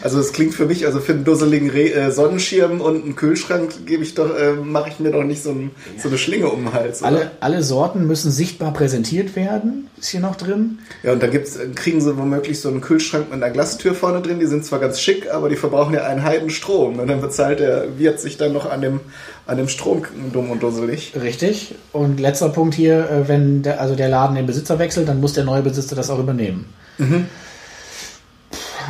Also 0.01 0.19
es 0.19 0.31
klingt 0.31 0.53
für 0.53 0.65
mich, 0.65 0.85
also 0.85 0.99
für 0.99 1.13
einen 1.13 1.23
dusseligen 1.23 1.69
Re 1.69 1.91
äh, 1.91 2.11
Sonnenschirm 2.11 2.81
und 2.81 3.03
einen 3.03 3.15
Kühlschrank 3.15 3.85
gebe 3.85 4.03
ich 4.03 4.13
doch, 4.13 4.37
äh, 4.37 4.53
mache 4.53 4.89
ich 4.89 4.99
mir 4.99 5.11
doch 5.11 5.23
nicht 5.23 5.43
so, 5.43 5.49
ein, 5.49 5.71
so, 5.97 6.07
eine 6.07 6.17
Schlinge 6.17 6.49
um 6.49 6.65
den 6.65 6.73
Hals. 6.73 7.03
Alle, 7.03 7.31
alle 7.39 7.63
Sorten 7.63 8.05
müssen 8.05 8.31
sichtbar 8.31 8.73
präsentiert 8.73 9.35
werden, 9.35 9.89
ist 9.97 10.09
hier 10.09 10.19
noch 10.19 10.35
drin. 10.35 10.79
Ja, 11.03 11.13
und 11.13 11.23
da 11.23 11.27
gibt's, 11.27 11.57
äh, 11.57 11.67
kriegen 11.73 11.99
sie 11.99 12.15
womöglich 12.15 12.61
so 12.61 12.69
einen 12.69 12.81
Kühlschrank 12.81 13.31
mit 13.31 13.43
einer 13.43 13.51
Glastür 13.51 13.95
vorne 13.95 14.21
drin, 14.21 14.39
die 14.39 14.45
sind 14.45 14.65
zwar 14.65 14.79
ganz 14.79 15.01
schick, 15.01 15.29
aber 15.31 15.49
die 15.49 15.55
verbrauchen 15.55 15.93
ja 15.93 16.03
einen 16.03 16.23
Heidenstrom. 16.23 16.99
Und 16.99 17.07
dann 17.07 17.19
bezahlt 17.19 17.59
der 17.59 17.97
Wirt 17.97 18.19
sich 18.19 18.37
dann 18.37 18.53
noch 18.53 18.69
an 18.69 18.81
dem, 18.81 18.99
an 19.47 19.57
dem 19.57 19.69
Strom 19.69 20.03
dumm 20.33 20.51
und 20.51 20.61
dusselig. 20.61 21.13
Richtig. 21.19 21.73
Und 21.93 22.19
letzter 22.19 22.49
Punkt 22.49 22.75
hier, 22.75 23.09
äh, 23.09 23.27
wenn 23.27 23.63
der, 23.63 23.81
also 23.81 23.95
der 23.95 24.09
Laden 24.09 24.35
den 24.35 24.45
Besitzer 24.45 24.77
wechselt, 24.77 25.07
dann 25.07 25.21
muss 25.21 25.33
der 25.33 25.45
neue 25.45 25.61
Besitzer 25.61 25.95
das 25.95 26.09
auch 26.09 26.19
übernehmen. 26.19 26.65
Mhm. 26.97 27.25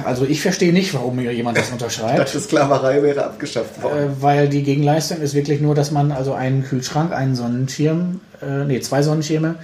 Also 0.04 0.26
ich 0.26 0.42
verstehe 0.42 0.74
nicht, 0.74 0.94
warum 0.94 1.16
mir 1.16 1.32
jemand 1.32 1.58
das 1.58 1.72
unterschreibt. 1.72 2.20
Das 2.20 2.44
Sklaverei 2.44 3.02
wäre 3.02 3.26
abgeschafft 3.26 3.82
worden. 3.82 3.98
Äh, 3.98 4.22
weil 4.22 4.50
die 4.50 4.64
Gegenleistung 4.64 5.22
ist 5.22 5.36
wirklich 5.36 5.62
nur, 5.62 5.76
dass 5.76 5.92
man 5.92 6.12
also 6.12 6.34
einen 6.34 6.64
Kühlschrank, 6.64 7.14
einen 7.14 7.36
Sonnenschirm, 7.36 8.20
äh, 8.42 8.66
nee, 8.66 8.80
zwei 8.80 9.04
Sonnenschirme 9.04 9.56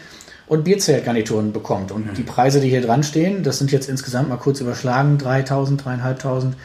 und 0.48 0.64
Bierzeltgarnituren 0.64 1.54
bekommt. 1.54 1.92
Und 1.92 2.08
mhm. 2.08 2.14
die 2.14 2.24
Preise, 2.24 2.62
die 2.62 2.70
hier 2.70 2.82
dran 2.82 3.04
stehen, 3.04 3.42
das 3.44 3.58
sind 3.58 3.72
jetzt 3.72 3.90
insgesamt 3.90 4.30
mal 4.30 4.38
kurz 4.38 4.62
überschlagen, 4.62 5.18
3000, 5.18 5.84
3500. 5.84 6.56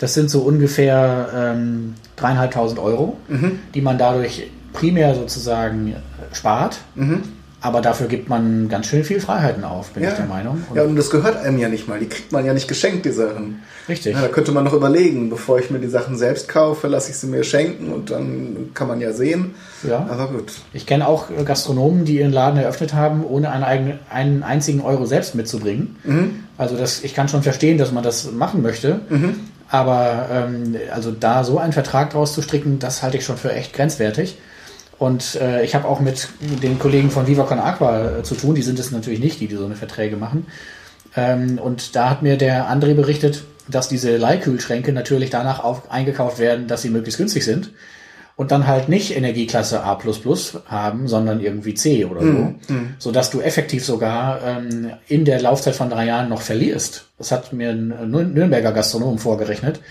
Das 0.00 0.14
sind 0.14 0.30
so 0.30 0.40
ungefähr 0.40 1.54
ähm, 1.54 1.94
3.500 2.18 2.82
Euro, 2.82 3.16
mhm. 3.28 3.60
die 3.74 3.82
man 3.82 3.98
dadurch 3.98 4.50
primär 4.72 5.14
sozusagen 5.14 5.94
spart. 6.32 6.78
Mhm. 6.94 7.22
Aber 7.62 7.82
dafür 7.82 8.08
gibt 8.08 8.30
man 8.30 8.70
ganz 8.70 8.86
schön 8.86 9.04
viel 9.04 9.20
Freiheiten 9.20 9.64
auf, 9.64 9.90
bin 9.90 10.02
ja. 10.02 10.08
ich 10.08 10.16
der 10.16 10.24
Meinung. 10.24 10.64
Und 10.70 10.76
ja, 10.76 10.82
und 10.82 10.96
das 10.96 11.10
gehört 11.10 11.36
einem 11.36 11.58
ja 11.58 11.68
nicht 11.68 11.88
mal. 11.88 12.00
Die 12.00 12.08
kriegt 12.08 12.32
man 12.32 12.46
ja 12.46 12.54
nicht 12.54 12.68
geschenkt, 12.68 13.04
die 13.04 13.10
Sachen. 13.10 13.62
Richtig. 13.86 14.14
Ja, 14.14 14.22
da 14.22 14.28
könnte 14.28 14.52
man 14.52 14.64
noch 14.64 14.72
überlegen, 14.72 15.28
bevor 15.28 15.58
ich 15.58 15.70
mir 15.70 15.78
die 15.78 15.88
Sachen 15.88 16.16
selbst 16.16 16.48
kaufe, 16.48 16.86
lasse 16.88 17.10
ich 17.10 17.18
sie 17.18 17.26
mir 17.26 17.44
schenken 17.44 17.92
und 17.92 18.10
dann 18.10 18.70
kann 18.72 18.88
man 18.88 18.98
ja 19.02 19.12
sehen. 19.12 19.54
Ja. 19.86 20.06
Aber 20.08 20.28
gut. 20.28 20.52
Ich 20.72 20.86
kenne 20.86 21.06
auch 21.06 21.26
Gastronomen, 21.44 22.06
die 22.06 22.20
ihren 22.20 22.32
Laden 22.32 22.58
eröffnet 22.58 22.94
haben, 22.94 23.26
ohne 23.26 23.50
einen, 23.50 23.64
eigenen, 23.64 23.98
einen 24.08 24.42
einzigen 24.42 24.80
Euro 24.80 25.04
selbst 25.04 25.34
mitzubringen. 25.34 25.96
Mhm. 26.04 26.30
Also 26.56 26.78
das, 26.78 27.04
ich 27.04 27.14
kann 27.14 27.28
schon 27.28 27.42
verstehen, 27.42 27.76
dass 27.76 27.92
man 27.92 28.02
das 28.02 28.32
machen 28.32 28.62
möchte. 28.62 29.00
Mhm. 29.10 29.34
Aber 29.70 30.28
ähm, 30.30 30.76
also 30.92 31.12
da 31.12 31.44
so 31.44 31.58
einen 31.58 31.72
Vertrag 31.72 32.10
draus 32.10 32.34
zu 32.34 32.42
stricken, 32.42 32.78
das 32.78 33.02
halte 33.02 33.16
ich 33.16 33.24
schon 33.24 33.36
für 33.36 33.52
echt 33.52 33.72
grenzwertig. 33.72 34.36
Und 34.98 35.36
äh, 35.36 35.64
ich 35.64 35.74
habe 35.74 35.88
auch 35.88 36.00
mit 36.00 36.28
den 36.40 36.78
Kollegen 36.78 37.10
von 37.10 37.26
Viva 37.26 37.44
Con 37.44 37.58
Aqua 37.58 38.18
äh, 38.18 38.22
zu 38.22 38.34
tun, 38.34 38.54
die 38.54 38.62
sind 38.62 38.78
es 38.78 38.90
natürlich 38.90 39.20
nicht, 39.20 39.40
die, 39.40 39.46
die 39.46 39.56
so 39.56 39.64
eine 39.64 39.76
Verträge 39.76 40.16
machen. 40.16 40.46
Ähm, 41.16 41.58
und 41.58 41.96
da 41.96 42.10
hat 42.10 42.22
mir 42.22 42.36
der 42.36 42.68
André 42.70 42.94
berichtet, 42.94 43.44
dass 43.68 43.88
diese 43.88 44.16
Leihkühlschränke 44.16 44.92
natürlich 44.92 45.30
danach 45.30 45.62
auch 45.62 45.88
eingekauft 45.88 46.38
werden, 46.38 46.66
dass 46.66 46.82
sie 46.82 46.90
möglichst 46.90 47.18
günstig 47.18 47.44
sind 47.44 47.70
und 48.40 48.52
dann 48.52 48.66
halt 48.66 48.88
nicht 48.88 49.14
Energieklasse 49.14 49.84
A++ 49.84 49.98
haben, 50.64 51.08
sondern 51.08 51.40
irgendwie 51.40 51.74
C 51.74 52.06
oder 52.06 52.22
so, 52.22 52.32
mm, 52.32 52.58
mm. 52.68 52.94
so 52.98 53.12
dass 53.12 53.28
du 53.28 53.42
effektiv 53.42 53.84
sogar 53.84 54.40
ähm, 54.42 54.92
in 55.08 55.26
der 55.26 55.42
Laufzeit 55.42 55.74
von 55.74 55.90
drei 55.90 56.06
Jahren 56.06 56.30
noch 56.30 56.40
verlierst. 56.40 57.04
Das 57.18 57.32
hat 57.32 57.52
mir 57.52 57.68
ein 57.68 57.88
Nürnberger 58.10 58.72
Gastronom 58.72 59.18
vorgerechnet. 59.18 59.82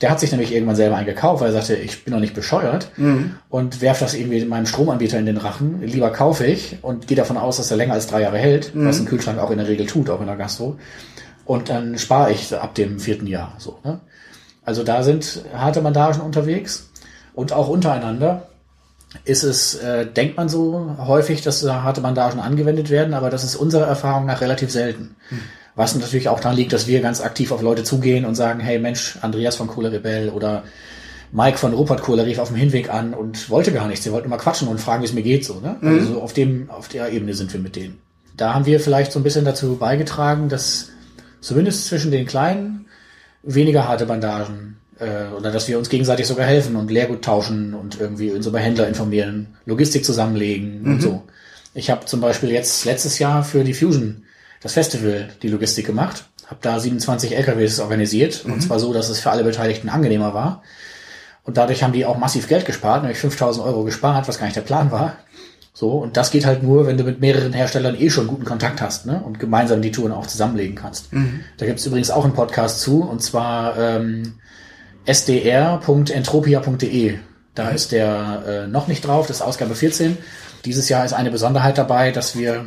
Der 0.00 0.08
hat 0.08 0.20
sich 0.20 0.30
nämlich 0.30 0.54
irgendwann 0.54 0.74
selber 0.74 0.96
eingekauft, 0.96 1.42
weil 1.42 1.50
er 1.50 1.60
sagte, 1.60 1.76
ich 1.76 2.02
bin 2.04 2.14
doch 2.14 2.20
nicht 2.20 2.32
bescheuert 2.32 2.90
mhm. 2.96 3.34
und 3.50 3.82
werf 3.82 3.98
das 3.98 4.14
irgendwie 4.14 4.42
meinem 4.46 4.64
Stromanbieter 4.64 5.18
in 5.18 5.26
den 5.26 5.36
Rachen. 5.36 5.82
Lieber 5.82 6.10
kaufe 6.10 6.46
ich 6.46 6.78
und 6.80 7.08
gehe 7.08 7.16
davon 7.18 7.36
aus, 7.36 7.58
dass 7.58 7.70
er 7.70 7.76
länger 7.76 7.92
als 7.92 8.06
drei 8.06 8.22
Jahre 8.22 8.38
hält, 8.38 8.74
mhm. 8.74 8.86
was 8.86 9.00
ein 9.00 9.04
Kühlschrank 9.04 9.38
auch 9.38 9.50
in 9.50 9.58
der 9.58 9.68
Regel 9.68 9.84
tut, 9.84 10.08
auch 10.08 10.22
in 10.22 10.28
der 10.28 10.36
Gastro. 10.36 10.78
Und 11.44 11.68
dann 11.68 11.98
spare 11.98 12.32
ich 12.32 12.56
ab 12.56 12.74
dem 12.74 13.00
vierten 13.00 13.26
Jahr. 13.26 13.54
So, 13.58 13.80
ne? 13.84 14.00
Also 14.64 14.82
da 14.82 15.02
sind 15.02 15.44
harte 15.52 15.82
Bandagen 15.82 16.22
unterwegs 16.22 16.88
und 17.38 17.52
auch 17.52 17.68
untereinander 17.68 18.48
ist 19.24 19.44
es, 19.44 19.76
äh, 19.76 20.06
denkt 20.06 20.36
man 20.36 20.48
so 20.48 20.96
häufig, 20.98 21.40
dass 21.40 21.60
da 21.60 21.84
harte 21.84 22.00
Bandagen 22.00 22.40
angewendet 22.40 22.90
werden, 22.90 23.14
aber 23.14 23.30
das 23.30 23.44
ist 23.44 23.54
unserer 23.54 23.86
Erfahrung 23.86 24.26
nach 24.26 24.40
relativ 24.40 24.72
selten. 24.72 25.14
Mhm. 25.30 25.42
Was 25.76 25.94
natürlich 25.94 26.28
auch 26.28 26.40
daran 26.40 26.56
liegt, 26.56 26.72
dass 26.72 26.88
wir 26.88 27.00
ganz 27.00 27.20
aktiv 27.20 27.52
auf 27.52 27.62
Leute 27.62 27.84
zugehen 27.84 28.24
und 28.24 28.34
sagen, 28.34 28.58
hey 28.58 28.80
Mensch, 28.80 29.18
Andreas 29.22 29.54
von 29.54 29.68
Kohle 29.68 29.92
Rebell 29.92 30.30
oder 30.30 30.64
Mike 31.30 31.58
von 31.58 31.74
Rupert 31.74 32.02
Kohler 32.02 32.26
rief 32.26 32.40
auf 32.40 32.48
dem 32.48 32.56
Hinweg 32.56 32.92
an 32.92 33.14
und 33.14 33.48
wollte 33.50 33.70
gar 33.70 33.86
nichts. 33.86 34.02
Sie 34.04 34.10
wollten 34.10 34.30
mal 34.30 34.38
quatschen 34.38 34.66
und 34.66 34.80
fragen, 34.80 35.02
wie 35.02 35.06
es 35.06 35.12
mir 35.12 35.22
geht, 35.22 35.44
so, 35.44 35.60
ne? 35.60 35.76
Mhm. 35.80 35.88
Also 35.96 36.20
auf 36.20 36.32
dem, 36.32 36.68
auf 36.70 36.88
der 36.88 37.12
Ebene 37.12 37.34
sind 37.34 37.52
wir 37.52 37.60
mit 37.60 37.76
denen. 37.76 38.00
Da 38.36 38.52
haben 38.52 38.66
wir 38.66 38.80
vielleicht 38.80 39.12
so 39.12 39.20
ein 39.20 39.22
bisschen 39.22 39.44
dazu 39.44 39.76
beigetragen, 39.76 40.48
dass 40.48 40.88
zumindest 41.40 41.86
zwischen 41.86 42.10
den 42.10 42.26
Kleinen 42.26 42.86
weniger 43.44 43.86
harte 43.86 44.06
Bandagen 44.06 44.78
äh, 45.00 45.34
oder 45.36 45.50
dass 45.50 45.68
wir 45.68 45.78
uns 45.78 45.88
gegenseitig 45.88 46.26
sogar 46.26 46.46
helfen 46.46 46.76
und 46.76 46.90
Leergut 46.90 47.22
tauschen 47.22 47.74
und 47.74 48.00
irgendwie 48.00 48.30
uns 48.30 48.46
über 48.46 48.58
Händler 48.58 48.88
informieren, 48.88 49.56
Logistik 49.66 50.04
zusammenlegen 50.04 50.82
mhm. 50.82 50.90
und 50.92 51.02
so. 51.02 51.22
Ich 51.74 51.90
habe 51.90 52.06
zum 52.06 52.20
Beispiel 52.20 52.50
jetzt 52.50 52.84
letztes 52.84 53.18
Jahr 53.18 53.44
für 53.44 53.64
die 53.64 53.74
Fusion 53.74 54.24
das 54.60 54.72
Festival 54.72 55.28
die 55.42 55.48
Logistik 55.48 55.86
gemacht. 55.86 56.24
habe 56.46 56.58
da 56.62 56.80
27 56.80 57.36
LKWs 57.36 57.78
organisiert 57.80 58.44
und 58.44 58.60
zwar 58.60 58.80
so, 58.80 58.92
dass 58.92 59.08
es 59.08 59.20
für 59.20 59.30
alle 59.30 59.44
Beteiligten 59.44 59.88
angenehmer 59.88 60.34
war. 60.34 60.62
Und 61.44 61.56
dadurch 61.56 61.82
haben 61.82 61.92
die 61.92 62.04
auch 62.04 62.18
massiv 62.18 62.48
Geld 62.48 62.66
gespart, 62.66 63.02
nämlich 63.02 63.18
5000 63.18 63.64
Euro 63.64 63.84
gespart, 63.84 64.28
was 64.28 64.38
gar 64.38 64.46
nicht 64.46 64.56
der 64.56 64.62
Plan 64.62 64.90
war. 64.90 65.16
So, 65.72 65.92
und 65.92 66.16
das 66.16 66.32
geht 66.32 66.44
halt 66.44 66.64
nur, 66.64 66.86
wenn 66.86 66.98
du 66.98 67.04
mit 67.04 67.20
mehreren 67.20 67.52
Herstellern 67.52 67.94
eh 67.98 68.10
schon 68.10 68.26
guten 68.26 68.44
Kontakt 68.44 68.80
hast 68.80 69.06
ne? 69.06 69.22
und 69.24 69.38
gemeinsam 69.38 69.80
die 69.80 69.92
Touren 69.92 70.10
auch 70.10 70.26
zusammenlegen 70.26 70.74
kannst. 70.74 71.12
Da 71.56 71.66
gibt's 71.66 71.86
übrigens 71.86 72.10
auch 72.10 72.24
einen 72.24 72.34
Podcast 72.34 72.80
zu, 72.80 73.02
und 73.02 73.22
zwar 73.22 73.78
ähm, 73.78 74.34
sdr.entropia.de. 75.08 77.14
Da 77.54 77.70
ist 77.70 77.92
der 77.92 78.42
äh, 78.46 78.66
noch 78.68 78.88
nicht 78.88 79.06
drauf, 79.06 79.26
das 79.26 79.38
ist 79.38 79.42
Ausgabe 79.42 79.74
14. 79.74 80.18
Dieses 80.64 80.88
Jahr 80.88 81.04
ist 81.04 81.12
eine 81.12 81.30
Besonderheit 81.30 81.78
dabei, 81.78 82.10
dass 82.12 82.36
wir 82.36 82.66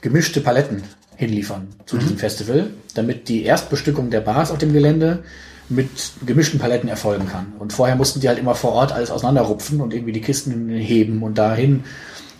gemischte 0.00 0.40
Paletten 0.40 0.82
hinliefern 1.16 1.68
zu 1.86 1.98
diesem 1.98 2.18
Festival, 2.18 2.70
damit 2.94 3.28
die 3.28 3.44
Erstbestückung 3.44 4.10
der 4.10 4.20
Bars 4.20 4.50
auf 4.50 4.58
dem 4.58 4.72
Gelände 4.72 5.22
mit 5.68 5.88
gemischten 6.26 6.58
Paletten 6.58 6.88
erfolgen 6.88 7.28
kann. 7.28 7.52
Und 7.58 7.72
vorher 7.72 7.96
mussten 7.96 8.20
die 8.20 8.28
halt 8.28 8.38
immer 8.38 8.54
vor 8.54 8.72
Ort 8.72 8.92
alles 8.92 9.10
auseinanderrupfen 9.10 9.80
und 9.80 9.94
irgendwie 9.94 10.12
die 10.12 10.20
Kisten 10.20 10.68
heben 10.68 11.22
und 11.22 11.38
dahin 11.38 11.84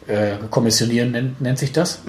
äh, 0.06 0.32
kommissionieren, 0.50 1.12
nennt, 1.12 1.40
nennt 1.40 1.58
sich 1.58 1.72
das. 1.72 2.00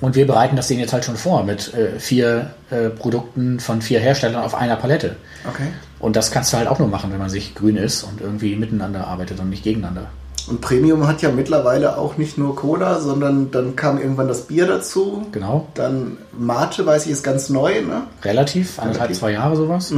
Und 0.00 0.14
wir 0.14 0.26
bereiten 0.26 0.56
das 0.56 0.68
Ding 0.68 0.78
jetzt 0.78 0.92
halt 0.92 1.04
schon 1.04 1.16
vor 1.16 1.44
mit 1.44 1.74
äh, 1.74 1.98
vier 1.98 2.50
äh, 2.70 2.88
Produkten 2.88 3.58
von 3.58 3.82
vier 3.82 4.00
Herstellern 4.00 4.42
auf 4.42 4.54
einer 4.54 4.76
Palette. 4.76 5.16
Okay. 5.48 5.68
Und 5.98 6.14
das 6.14 6.30
kannst 6.30 6.52
du 6.52 6.56
halt 6.56 6.68
auch 6.68 6.78
nur 6.78 6.88
machen, 6.88 7.10
wenn 7.10 7.18
man 7.18 7.30
sich 7.30 7.54
grün 7.54 7.76
ist 7.76 8.04
und 8.04 8.20
irgendwie 8.20 8.54
miteinander 8.54 9.06
arbeitet 9.06 9.40
und 9.40 9.50
nicht 9.50 9.64
gegeneinander. 9.64 10.06
Und 10.48 10.60
Premium 10.60 11.06
hat 11.06 11.20
ja 11.20 11.30
mittlerweile 11.30 11.98
auch 11.98 12.16
nicht 12.16 12.38
nur 12.38 12.56
Cola, 12.56 13.00
sondern 13.00 13.50
dann 13.50 13.76
kam 13.76 13.98
irgendwann 13.98 14.28
das 14.28 14.42
Bier 14.42 14.66
dazu. 14.66 15.26
Genau. 15.32 15.66
Dann 15.74 16.16
Mate, 16.38 16.86
weiß 16.86 17.06
ich, 17.06 17.12
ist 17.12 17.22
ganz 17.22 17.50
neu, 17.50 17.82
ne? 17.82 18.04
Relativ, 18.22 18.78
anderthalb, 18.78 19.14
zwei 19.14 19.32
Jahre 19.32 19.56
sowas. 19.56 19.92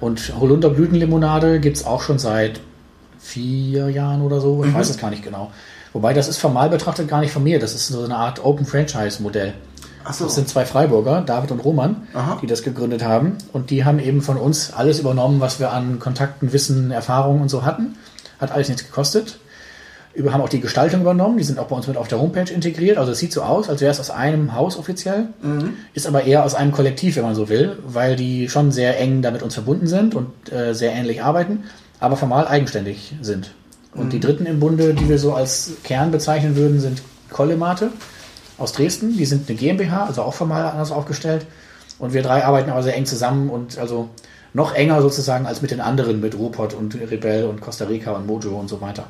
Und 0.00 0.32
Holunderblütenlimonade 0.38 1.60
gibt's 1.60 1.84
auch 1.84 2.02
schon 2.02 2.18
seit 2.18 2.60
vier 3.18 3.90
Jahren 3.90 4.22
oder 4.22 4.40
so. 4.40 4.64
Ich 4.64 4.72
weiß 4.72 4.90
es 4.90 4.98
gar 4.98 5.10
nicht 5.10 5.24
genau. 5.24 5.50
Wobei 5.92 6.12
das 6.14 6.28
ist 6.28 6.38
formal 6.38 6.70
betrachtet 6.70 7.08
gar 7.08 7.20
nicht 7.20 7.32
von 7.32 7.42
mir. 7.42 7.58
Das 7.58 7.74
ist 7.74 7.88
so 7.88 8.04
eine 8.04 8.16
Art 8.16 8.44
Open 8.44 8.64
Franchise 8.64 9.22
Modell. 9.22 9.54
Ach 10.04 10.14
so. 10.14 10.24
Das 10.24 10.34
sind 10.34 10.48
zwei 10.48 10.64
Freiburger, 10.64 11.20
David 11.20 11.50
und 11.50 11.60
Roman, 11.60 12.08
Aha. 12.14 12.38
die 12.40 12.46
das 12.46 12.62
gegründet 12.62 13.04
haben. 13.04 13.36
Und 13.52 13.70
die 13.70 13.84
haben 13.84 13.98
eben 13.98 14.22
von 14.22 14.36
uns 14.36 14.72
alles 14.72 14.98
übernommen, 14.98 15.40
was 15.40 15.60
wir 15.60 15.72
an 15.72 15.98
Kontakten, 15.98 16.52
Wissen, 16.52 16.90
Erfahrungen 16.90 17.42
und 17.42 17.48
so 17.48 17.64
hatten. 17.64 17.96
Hat 18.40 18.52
alles 18.52 18.68
nichts 18.68 18.84
gekostet. 18.84 19.38
Über, 20.14 20.32
haben 20.32 20.40
auch 20.40 20.48
die 20.48 20.60
Gestaltung 20.60 21.02
übernommen. 21.02 21.36
Die 21.36 21.44
sind 21.44 21.58
auch 21.58 21.66
bei 21.66 21.76
uns 21.76 21.86
mit 21.86 21.96
auf 21.96 22.08
der 22.08 22.20
Homepage 22.20 22.50
integriert. 22.52 22.98
Also 22.98 23.12
es 23.12 23.18
sieht 23.18 23.32
so 23.32 23.42
aus, 23.42 23.68
als 23.68 23.80
wäre 23.80 23.92
es 23.92 24.00
aus 24.00 24.10
einem 24.10 24.54
Haus 24.54 24.76
offiziell. 24.76 25.28
Ist 25.92 26.06
aber 26.06 26.24
eher 26.24 26.44
aus 26.44 26.54
einem 26.54 26.72
Kollektiv, 26.72 27.16
wenn 27.16 27.24
man 27.24 27.34
so 27.34 27.48
will, 27.48 27.78
weil 27.86 28.16
die 28.16 28.48
schon 28.48 28.72
sehr 28.72 28.98
eng 28.98 29.22
da 29.22 29.30
mit 29.30 29.42
uns 29.42 29.54
verbunden 29.54 29.86
sind 29.86 30.14
und 30.14 30.50
äh, 30.50 30.72
sehr 30.72 30.92
ähnlich 30.92 31.22
arbeiten, 31.22 31.64
aber 32.00 32.16
formal 32.16 32.48
eigenständig 32.48 33.14
sind. 33.20 33.52
Und 33.94 34.12
die 34.12 34.20
dritten 34.20 34.46
im 34.46 34.60
Bunde, 34.60 34.94
die 34.94 35.08
wir 35.08 35.18
so 35.18 35.34
als 35.34 35.72
Kern 35.82 36.10
bezeichnen 36.10 36.56
würden, 36.56 36.80
sind 36.80 37.02
Kollemate 37.30 37.90
aus 38.56 38.72
Dresden. 38.72 39.16
Die 39.16 39.24
sind 39.24 39.48
eine 39.48 39.58
GmbH, 39.58 40.04
also 40.04 40.22
auch 40.22 40.34
formal 40.34 40.64
anders 40.66 40.92
aufgestellt. 40.92 41.46
Und 41.98 42.12
wir 42.12 42.22
drei 42.22 42.44
arbeiten 42.44 42.70
aber 42.70 42.82
sehr 42.82 42.96
eng 42.96 43.06
zusammen 43.06 43.50
und 43.50 43.78
also 43.78 44.08
noch 44.52 44.74
enger 44.74 45.02
sozusagen 45.02 45.46
als 45.46 45.62
mit 45.62 45.70
den 45.70 45.80
anderen, 45.80 46.20
mit 46.20 46.36
Ruhrpott 46.36 46.74
und 46.74 46.94
Rebell 46.94 47.44
und 47.44 47.60
Costa 47.60 47.86
Rica 47.86 48.12
und 48.12 48.26
Mojo 48.26 48.58
und 48.58 48.68
so 48.68 48.80
weiter. 48.80 49.06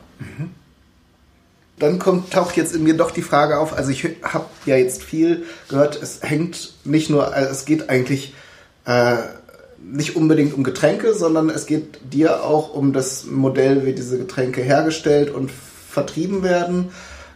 Dann 1.78 1.98
kommt, 1.98 2.32
taucht 2.32 2.56
jetzt 2.56 2.74
in 2.74 2.82
mir 2.82 2.94
doch 2.94 3.10
die 3.10 3.22
Frage 3.22 3.58
auf, 3.58 3.72
also 3.72 3.90
ich 3.90 4.04
habe 4.22 4.46
ja 4.66 4.76
jetzt 4.76 5.02
viel 5.02 5.44
gehört, 5.68 6.00
es 6.02 6.20
hängt 6.22 6.74
nicht 6.84 7.08
nur, 7.08 7.32
also 7.32 7.50
es 7.50 7.64
geht 7.64 7.88
eigentlich 7.88 8.34
äh, 8.84 9.16
nicht 9.82 10.16
unbedingt 10.16 10.54
um 10.54 10.62
Getränke, 10.62 11.14
sondern 11.14 11.50
es 11.50 11.66
geht 11.66 12.12
dir 12.12 12.44
auch 12.44 12.74
um 12.74 12.92
das 12.92 13.24
Modell, 13.24 13.86
wie 13.86 13.92
diese 13.92 14.18
Getränke 14.18 14.62
hergestellt 14.62 15.30
und 15.30 15.50
vertrieben 15.50 16.42
werden. 16.42 16.90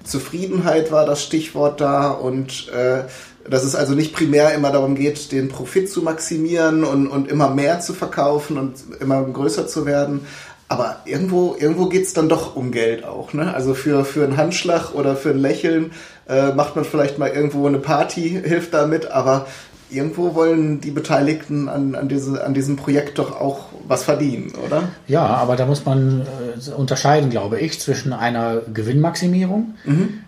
Zufriedenheit 0.04 0.92
war 0.92 1.06
das 1.06 1.22
Stichwort 1.22 1.80
da 1.80 2.10
und 2.10 2.68
äh, 2.68 3.04
dass 3.48 3.64
es 3.64 3.74
also 3.74 3.94
nicht 3.94 4.14
primär 4.14 4.54
immer 4.54 4.70
darum 4.70 4.94
geht, 4.94 5.32
den 5.32 5.48
Profit 5.48 5.90
zu 5.90 6.02
maximieren 6.02 6.84
und, 6.84 7.08
und 7.08 7.28
immer 7.28 7.50
mehr 7.50 7.80
zu 7.80 7.92
verkaufen 7.92 8.58
und 8.58 8.74
immer 9.00 9.22
größer 9.22 9.66
zu 9.66 9.86
werden. 9.86 10.26
Aber 10.68 10.96
irgendwo, 11.04 11.54
irgendwo 11.58 11.86
geht's 11.86 12.14
dann 12.14 12.28
doch 12.28 12.56
um 12.56 12.70
Geld 12.70 13.04
auch. 13.04 13.32
Ne? 13.34 13.52
Also 13.52 13.74
für, 13.74 14.04
für 14.04 14.24
einen 14.24 14.36
Handschlag 14.36 14.94
oder 14.94 15.14
für 15.14 15.30
ein 15.30 15.38
Lächeln 15.38 15.92
äh, 16.26 16.52
macht 16.52 16.74
man 16.74 16.84
vielleicht 16.84 17.18
mal 17.18 17.30
irgendwo 17.30 17.66
eine 17.66 17.78
Party, 17.78 18.40
hilft 18.44 18.72
damit, 18.72 19.10
aber 19.10 19.46
irgendwo 19.90 20.34
wollen 20.34 20.80
die 20.80 20.90
Beteiligten 20.90 21.68
an, 21.68 21.94
an, 21.94 22.08
diese, 22.08 22.44
an 22.44 22.54
diesem 22.54 22.76
Projekt 22.76 23.18
doch 23.18 23.40
auch 23.40 23.66
was 23.86 24.04
verdienen, 24.04 24.52
oder? 24.66 24.88
Ja, 25.06 25.26
aber 25.26 25.56
da 25.56 25.66
muss 25.66 25.84
man 25.84 26.22
äh, 26.22 26.70
unterscheiden, 26.70 27.30
glaube 27.30 27.60
ich, 27.60 27.80
zwischen 27.80 28.12
einer 28.12 28.62
Gewinnmaximierung, 28.72 29.74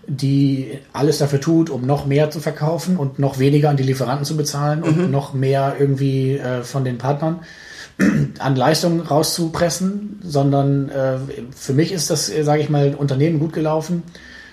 die 0.06 0.78
alles 0.92 1.18
dafür 1.18 1.40
tut, 1.40 1.70
um 1.70 1.86
noch 1.86 2.06
mehr 2.06 2.30
zu 2.30 2.40
verkaufen 2.40 2.96
und 2.96 3.18
noch 3.18 3.38
weniger 3.38 3.70
an 3.70 3.76
die 3.76 3.82
Lieferanten 3.82 4.24
zu 4.24 4.36
bezahlen 4.36 4.82
und 4.82 5.10
noch 5.10 5.32
mehr 5.34 5.76
irgendwie 5.78 6.36
äh, 6.36 6.62
von 6.62 6.84
den 6.84 6.98
Partnern 6.98 7.40
an 8.38 8.56
Leistungen 8.56 9.00
rauszupressen, 9.00 10.20
sondern 10.22 10.90
äh, 10.90 11.18
für 11.54 11.72
mich 11.72 11.92
ist 11.92 12.10
das, 12.10 12.26
sage 12.26 12.60
ich 12.60 12.68
mal, 12.68 12.94
Unternehmen 12.94 13.38
gut 13.38 13.52
gelaufen, 13.52 14.02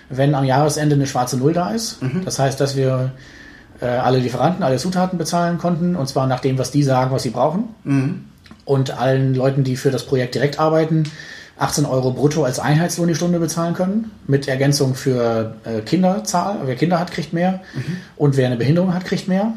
wenn 0.08 0.34
am 0.34 0.44
Jahresende 0.44 0.94
eine 0.94 1.06
schwarze 1.06 1.36
Null 1.36 1.52
da 1.52 1.70
ist. 1.70 1.98
Das 2.24 2.38
heißt, 2.38 2.60
dass 2.60 2.76
wir 2.76 3.12
äh, 3.80 3.86
alle 3.86 4.18
Lieferanten, 4.18 4.62
alle 4.62 4.76
Zutaten 4.76 5.18
bezahlen 5.18 5.58
konnten, 5.58 5.96
und 5.96 6.08
zwar 6.08 6.26
nach 6.26 6.40
dem, 6.40 6.58
was 6.58 6.70
die 6.70 6.82
sagen, 6.82 7.10
was 7.10 7.22
sie 7.22 7.30
brauchen. 7.30 7.64
Und 8.64 8.98
allen 8.98 9.34
Leuten, 9.34 9.64
die 9.64 9.76
für 9.76 9.90
das 9.90 10.06
Projekt 10.06 10.34
direkt 10.34 10.58
arbeiten, 10.58 11.04
18 11.58 11.84
Euro 11.86 12.12
brutto 12.12 12.42
als 12.44 12.58
Einheitslohn 12.58 13.08
die 13.08 13.14
Stunde 13.14 13.38
bezahlen 13.38 13.74
können, 13.74 14.10
mit 14.26 14.48
Ergänzung 14.48 14.94
für 14.94 15.54
äh, 15.64 15.80
Kinderzahl. 15.82 16.58
Wer 16.64 16.74
Kinder 16.74 16.98
hat, 16.98 17.12
kriegt 17.12 17.32
mehr. 17.32 17.60
Und 18.16 18.36
wer 18.36 18.46
eine 18.46 18.56
Behinderung 18.56 18.92
hat, 18.92 19.04
kriegt 19.04 19.28
mehr. 19.28 19.52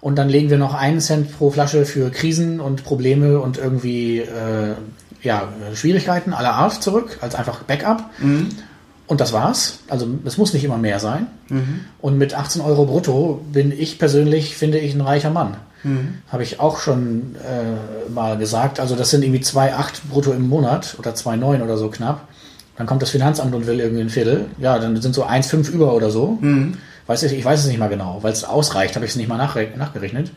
Und 0.00 0.16
dann 0.16 0.28
legen 0.28 0.50
wir 0.50 0.58
noch 0.58 0.74
einen 0.74 1.00
Cent 1.00 1.34
pro 1.38 1.50
Flasche 1.50 1.86
für 1.86 2.10
Krisen 2.10 2.60
und 2.60 2.84
Probleme 2.84 3.40
und 3.40 3.56
irgendwie 3.56 4.18
äh, 4.18 4.74
ja, 5.22 5.48
Schwierigkeiten 5.74 6.34
aller 6.34 6.52
Art 6.52 6.82
zurück, 6.82 7.16
als 7.22 7.34
einfach 7.34 7.62
Backup. 7.62 8.04
Und 9.06 9.20
das 9.20 9.32
war's. 9.32 9.80
Also 9.88 10.06
es 10.24 10.38
muss 10.38 10.52
nicht 10.54 10.64
immer 10.64 10.78
mehr 10.78 10.98
sein. 10.98 11.26
Und 12.00 12.16
mit 12.18 12.34
18 12.34 12.62
Euro 12.62 12.86
brutto 12.86 13.44
bin 13.52 13.70
ich 13.70 13.98
persönlich, 13.98 14.56
finde 14.56 14.78
ich, 14.78 14.94
ein 14.94 15.00
reicher 15.02 15.30
Mann. 15.30 15.56
Habe 16.32 16.42
ich 16.42 16.60
auch 16.60 16.78
schon 16.78 17.36
äh, 17.36 18.10
mal 18.10 18.38
gesagt. 18.38 18.80
Also 18.80 18.96
das 18.96 19.10
sind 19.10 19.22
irgendwie 19.22 19.42
2,8 19.42 20.08
brutto 20.10 20.32
im 20.32 20.48
Monat 20.48 20.96
oder 20.98 21.10
2,9 21.12 21.62
oder 21.62 21.76
so 21.76 21.90
knapp. 21.90 22.28
Dann 22.76 22.86
kommt 22.86 23.02
das 23.02 23.10
Finanzamt 23.10 23.54
und 23.54 23.66
will 23.66 23.78
irgendwie 23.78 24.00
ein 24.00 24.08
Viertel. 24.08 24.46
Ja, 24.58 24.78
dann 24.78 25.00
sind 25.00 25.14
so 25.14 25.24
1,5 25.26 25.70
über 25.70 25.94
oder 25.94 26.10
so. 26.10 26.38
Weiß 27.06 27.22
ich, 27.24 27.34
ich 27.34 27.44
weiß 27.44 27.60
es 27.60 27.66
nicht 27.66 27.78
mal 27.78 27.90
genau, 27.90 28.20
weil 28.22 28.32
es 28.32 28.44
ausreicht, 28.44 28.96
habe 28.96 29.04
ich 29.04 29.10
es 29.10 29.16
nicht 29.16 29.28
mal 29.28 29.36
nachgerechnet. 29.36 30.32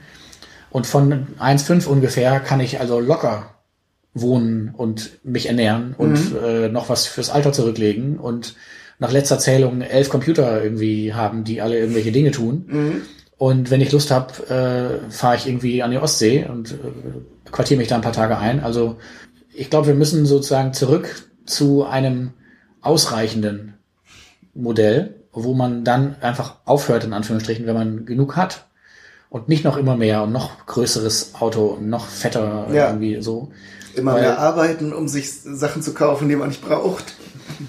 Und 0.69 0.85
von 0.85 1.27
1,5 1.39 1.87
ungefähr 1.87 2.41
kann 2.41 2.59
ich 2.59 2.81
also 2.81 2.99
locker 2.99 3.56
wohnen 4.21 4.73
und 4.75 5.11
mich 5.23 5.47
ernähren 5.47 5.93
und 5.97 6.17
äh, 6.43 6.69
noch 6.69 6.89
was 6.89 7.05
fürs 7.07 7.29
Alter 7.29 7.51
zurücklegen 7.53 8.17
und 8.19 8.55
nach 8.99 9.11
letzter 9.11 9.37
Zählung 9.39 9.81
elf 9.81 10.09
Computer 10.09 10.63
irgendwie 10.63 11.13
haben, 11.13 11.43
die 11.43 11.61
alle 11.61 11.77
irgendwelche 11.77 12.11
Dinge 12.11 12.31
tun. 12.31 13.01
Und 13.37 13.69
wenn 13.69 13.81
ich 13.81 13.91
Lust 13.91 14.09
habe, 14.09 14.33
äh, 14.49 15.11
fahre 15.11 15.35
ich 15.35 15.47
irgendwie 15.47 15.83
an 15.83 15.91
die 15.91 15.97
Ostsee 15.99 16.45
und 16.45 16.71
äh, 16.71 17.51
quartiere 17.51 17.77
mich 17.77 17.87
da 17.87 17.95
ein 17.95 18.01
paar 18.01 18.11
Tage 18.13 18.37
ein. 18.39 18.59
Also 18.63 18.97
ich 19.53 19.69
glaube, 19.69 19.87
wir 19.87 19.93
müssen 19.95 20.25
sozusagen 20.25 20.73
zurück 20.73 21.27
zu 21.45 21.85
einem 21.85 22.31
ausreichenden 22.81 23.75
Modell, 24.55 25.15
wo 25.31 25.53
man 25.53 25.83
dann 25.83 26.15
einfach 26.21 26.55
aufhört, 26.65 27.03
in 27.03 27.13
Anführungsstrichen, 27.13 27.67
wenn 27.67 27.75
man 27.75 28.05
genug 28.05 28.35
hat. 28.35 28.65
Und 29.29 29.49
nicht 29.49 29.65
noch 29.65 29.75
immer 29.77 29.97
mehr 29.97 30.23
und 30.23 30.31
noch 30.31 30.65
größeres 30.65 31.35
Auto 31.39 31.65
und 31.65 31.89
noch 31.89 32.07
fetter 32.07 32.67
Ja. 32.73 32.87
irgendwie 32.87 33.21
so. 33.21 33.51
Immer 33.97 34.13
Weil- 34.13 34.21
mehr 34.21 34.39
arbeiten, 34.39 34.93
um 34.93 35.07
sich 35.07 35.31
Sachen 35.31 35.81
zu 35.81 35.93
kaufen, 35.93 36.29
die 36.29 36.35
man 36.35 36.49
nicht 36.49 36.61
braucht. 36.61 37.15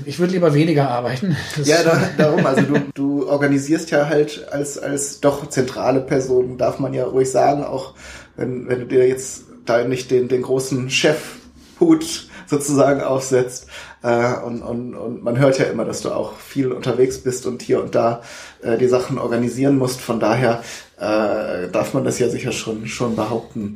Ich 0.05 0.19
würde 0.19 0.35
lieber 0.35 0.53
weniger 0.53 0.91
arbeiten. 0.91 1.37
Das 1.57 1.67
Ja, 1.67 1.83
da, 1.83 1.99
darum, 2.19 2.45
also 2.45 2.63
du, 2.63 2.75
du 2.95 3.29
organisierst 3.29 3.91
ja 3.91 4.07
halt 4.07 4.47
als, 4.51 4.79
als 4.79 5.21
doch 5.21 5.49
zentrale 5.49 6.01
Person, 6.01 6.59
darf 6.59 6.79
man 6.79 6.93
ja 6.93 7.05
ruhig 7.05 7.31
sagen, 7.31 7.65
auch 7.65 7.95
wenn, 8.37 8.69
wenn 8.69 8.81
du 8.81 8.87
dir 8.87 9.09
jetzt 9.09 9.45
da 9.65 9.85
nicht 9.85 10.11
den, 10.11 10.29
den 10.29 10.43
großen 10.43 10.91
Chefhut 10.91 12.29
sozusagen 12.47 13.01
aufsetzt. 13.01 13.67
Äh, 14.03 14.35
und, 14.45 14.63
und, 14.63 14.95
und 14.95 15.25
man 15.25 15.39
hört 15.39 15.59
ja 15.59 15.67
immer, 15.67 15.85
dass 15.85 16.03
du 16.03 16.11
auch 16.11 16.39
viel 16.39 16.73
unterwegs 16.73 17.19
bist 17.19 17.47
und 17.47 17.63
hier 17.63 17.83
und 17.83 17.95
da 17.95 18.23
äh, 18.63 18.79
die 18.79 18.89
Sachen 18.89 19.19
organisieren 19.19 19.77
musst. 19.77 20.01
Von 20.01 20.21
daher 20.21 20.63
äh, 20.99 21.69
darf 21.71 21.95
man 21.95 22.05
das 22.05 22.19
ja 22.19 22.29
sicher 22.29 22.53
schon, 22.53 22.87
schon 22.87 23.17
behaupten. 23.17 23.75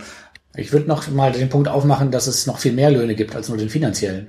Ich 0.57 0.73
würde 0.73 0.87
noch 0.89 1.09
mal 1.11 1.33
den 1.33 1.49
Punkt 1.49 1.69
aufmachen, 1.69 2.11
dass 2.11 2.27
es 2.27 2.47
noch 2.47 2.59
viel 2.59 2.73
mehr 2.73 2.91
Löhne 2.91 3.15
gibt 3.15 3.35
als 3.35 3.49
nur 3.49 3.57
den 3.59 3.71
finanziellen. 3.71 4.29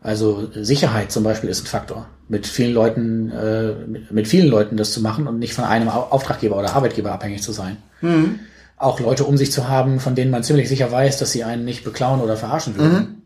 Also 0.00 0.48
Sicherheit 0.54 1.12
zum 1.12 1.22
Beispiel 1.24 1.50
ist 1.50 1.62
ein 1.64 1.66
Faktor. 1.66 2.08
Mit 2.28 2.46
vielen 2.46 2.72
Leuten, 2.74 3.30
äh, 3.30 3.72
mit, 4.10 4.26
vielen 4.26 4.48
Leuten 4.48 4.76
das 4.76 4.92
zu 4.92 5.00
machen 5.00 5.26
und 5.28 5.38
nicht 5.38 5.54
von 5.54 5.64
einem 5.64 5.88
Au- 5.88 6.08
Auftraggeber 6.10 6.58
oder 6.58 6.74
Arbeitgeber 6.74 7.12
abhängig 7.12 7.42
zu 7.42 7.52
sein. 7.52 7.76
auch 8.78 8.98
Leute 8.98 9.24
um 9.24 9.36
sich 9.36 9.52
zu 9.52 9.68
haben, 9.68 10.00
von 10.00 10.16
denen 10.16 10.32
man 10.32 10.42
ziemlich 10.42 10.68
sicher 10.68 10.90
weiß, 10.90 11.18
dass 11.18 11.30
sie 11.30 11.44
einen 11.44 11.64
nicht 11.64 11.84
beklauen 11.84 12.20
oder 12.20 12.36
verarschen 12.36 12.76
würden. 12.76 12.92
Mhm. 12.98 13.22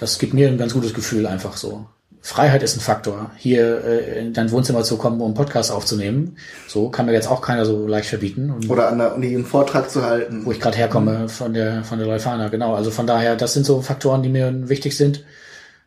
Das 0.00 0.18
gibt 0.18 0.34
mir 0.34 0.48
ein 0.48 0.58
ganz 0.58 0.74
gutes 0.74 0.92
Gefühl 0.92 1.26
einfach 1.26 1.56
so. 1.56 1.86
Freiheit 2.28 2.62
ist 2.62 2.76
ein 2.76 2.80
Faktor. 2.80 3.30
Hier 3.38 3.82
äh, 3.82 4.20
in 4.20 4.34
dein 4.34 4.50
Wohnzimmer 4.50 4.82
zu 4.82 4.98
kommen, 4.98 5.18
um 5.22 5.28
einen 5.28 5.34
Podcast 5.34 5.72
aufzunehmen, 5.72 6.36
so 6.66 6.90
kann 6.90 7.06
mir 7.06 7.12
jetzt 7.14 7.26
auch 7.26 7.40
keiner 7.40 7.64
so 7.64 7.86
leicht 7.86 8.10
verbieten. 8.10 8.50
Und 8.50 8.68
Oder 8.68 8.88
an 8.88 8.98
der 8.98 9.14
Uni 9.14 9.34
einen 9.34 9.46
Vortrag 9.46 9.88
zu 9.88 10.04
halten. 10.04 10.44
wo 10.44 10.52
ich 10.52 10.60
gerade 10.60 10.76
herkomme 10.76 11.30
von 11.30 11.54
der 11.54 11.84
von 11.84 11.98
der 11.98 12.06
Leuphana, 12.06 12.48
genau. 12.48 12.74
Also 12.74 12.90
von 12.90 13.06
daher, 13.06 13.34
das 13.34 13.54
sind 13.54 13.64
so 13.64 13.80
Faktoren, 13.80 14.22
die 14.22 14.28
mir 14.28 14.68
wichtig 14.68 14.94
sind. 14.94 15.24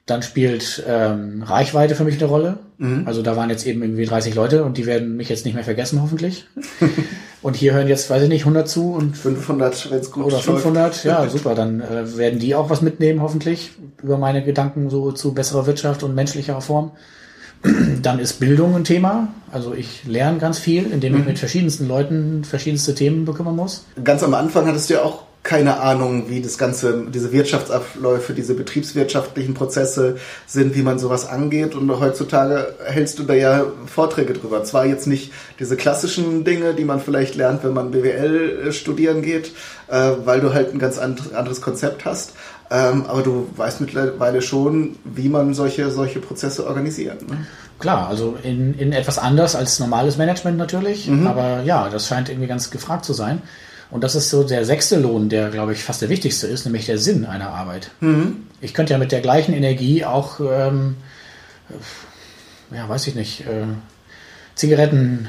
Dann 0.08 0.24
spielt 0.24 0.84
ähm, 0.88 1.44
Reichweite 1.44 1.94
für 1.94 2.06
mich 2.06 2.16
eine 2.18 2.26
Rolle. 2.26 2.58
Also 3.06 3.22
da 3.22 3.36
waren 3.36 3.52
jetzt 3.52 3.68
eben 3.68 3.84
irgendwie 3.84 4.06
30 4.06 4.34
Leute 4.34 4.64
und 4.64 4.80
die 4.80 4.88
werden 4.88 5.16
mich 5.16 5.30
jetzt 5.30 5.46
nicht 5.46 5.54
mehr 5.54 5.64
vergessen, 5.64 6.02
hoffentlich. 6.02 6.48
und 7.42 7.56
hier 7.56 7.74
hören 7.74 7.88
jetzt, 7.88 8.10
weiß 8.10 8.24
ich 8.24 8.30
nicht, 8.30 8.42
100 8.44 8.70
zu 8.70 8.94
und 8.94 9.18
500, 9.18 9.92
wenn 9.92 10.00
es 10.00 10.12
gut 10.12 10.26
oder 10.26 10.36
läuft. 10.36 10.46
500, 10.46 11.04
ja, 11.04 11.28
super, 11.28 11.56
dann 11.56 11.82
äh, 11.82 12.18
werden 12.18 12.40
die 12.40 12.56
auch 12.56 12.70
was 12.70 12.82
mitnehmen, 12.82 13.22
hoffentlich, 13.22 13.72
über 14.02 14.18
meine 14.18 14.44
Gedanken 14.44 14.90
so 14.90 15.12
zu 15.12 15.34
besserer 15.34 15.66
Wirtschaft 15.66 16.04
und 16.04 16.14
menschlicherer 16.14 16.62
Form. 16.62 16.92
Dann 18.02 18.18
ist 18.18 18.40
Bildung 18.40 18.76
ein 18.76 18.84
Thema. 18.84 19.28
Also 19.52 19.76
ich 19.76 20.04
lerne 20.06 20.40
ganz 20.40 20.58
viel, 20.58 20.92
indem 20.92 21.16
ich 21.20 21.26
mit 21.26 21.38
verschiedensten 21.38 21.88
Leuten 21.88 22.44
verschiedenste 22.44 22.96
Themen 22.96 23.26
bekümmern 23.26 23.56
muss. 23.56 23.86
Ganz 24.04 24.24
am 24.24 24.34
Anfang 24.34 24.66
hattest 24.66 24.90
du 24.90 24.96
ja 24.96 25.04
auch 25.04 25.26
keine 25.44 25.80
Ahnung, 25.80 26.30
wie 26.30 26.42
das 26.42 26.60
Ganze, 26.60 27.06
diese 27.10 27.32
Wirtschaftsabläufe, 27.32 28.34
diese 28.34 28.54
betriebswirtschaftlichen 28.54 29.56
Prozesse 29.56 30.18
sind, 30.46 30.76
wie 30.76 30.84
man 30.84 31.00
sowas 31.00 31.28
angeht. 31.28 31.74
Und 31.74 31.90
heutzutage 32.00 32.76
hältst 32.86 33.18
du 33.18 33.24
da 33.24 33.34
ja 33.34 33.66
Vorträge 33.88 34.34
drüber. 34.34 34.64
Zwar 34.64 34.86
jetzt 34.86 35.08
nicht 35.08 35.32
diese 35.60 35.78
klassischen 35.78 36.44
Dinge, 36.44 36.76
die 36.76 36.86
man 36.86 37.00
vielleicht 37.02 37.36
lernt, 37.36 37.64
wenn 37.64 37.74
man 37.74 37.90
BWL 37.90 38.68
äh, 38.68 38.72
studieren 38.72 39.24
geht, 39.24 39.52
äh, 39.88 40.12
weil 40.26 40.42
du 40.42 40.54
halt 40.54 40.74
ein 40.74 40.80
ganz 40.80 41.00
and- 41.00 41.34
anderes 41.34 41.60
Konzept 41.60 42.06
hast. 42.06 42.34
Ähm, 42.70 43.06
aber 43.08 43.24
du 43.24 43.50
weißt 43.56 43.82
mittlerweile 43.82 44.44
schon, 44.44 44.96
wie 45.04 45.28
man 45.28 45.56
solche, 45.56 45.90
solche 45.90 46.20
Prozesse 46.20 46.68
organisiert. 46.68 47.28
Ne? 47.28 47.46
Klar, 47.80 48.08
also 48.08 48.38
in, 48.44 48.76
in 48.78 48.94
etwas 48.94 49.18
anders 49.18 49.56
als 49.56 49.80
normales 49.80 50.18
Management 50.18 50.58
natürlich, 50.58 51.10
aber 51.26 51.64
ja, 51.66 51.90
das 51.90 52.08
scheint 52.08 52.30
irgendwie 52.30 52.48
ganz 52.48 52.70
gefragt 52.70 53.04
zu 53.06 53.14
sein. 53.14 53.42
Und 53.92 54.04
das 54.04 54.16
ist 54.16 54.30
so 54.30 54.44
der 54.44 54.66
sechste 54.66 54.98
Lohn, 55.00 55.28
der, 55.30 55.50
glaube 55.50 55.74
ich, 55.74 55.84
fast 55.84 56.02
der 56.02 56.10
wichtigste 56.10 56.48
ist, 56.48 56.66
nämlich 56.66 56.86
der 56.86 56.98
Sinn 56.98 57.26
einer 57.26 57.50
Arbeit. 57.50 57.92
Ich 58.62 58.74
könnte 58.74 58.94
ja 58.94 58.98
mit 58.98 59.12
der 59.12 59.20
gleichen 59.22 59.54
Energie 59.54 60.06
auch, 60.06 60.40
ähm, 60.40 60.96
äh, 61.70 62.76
ja, 62.78 62.88
weiß 62.88 63.08
ich 63.08 63.16
nicht, 63.16 63.42
äh, 63.42 63.66
Zigaretten 64.56 65.28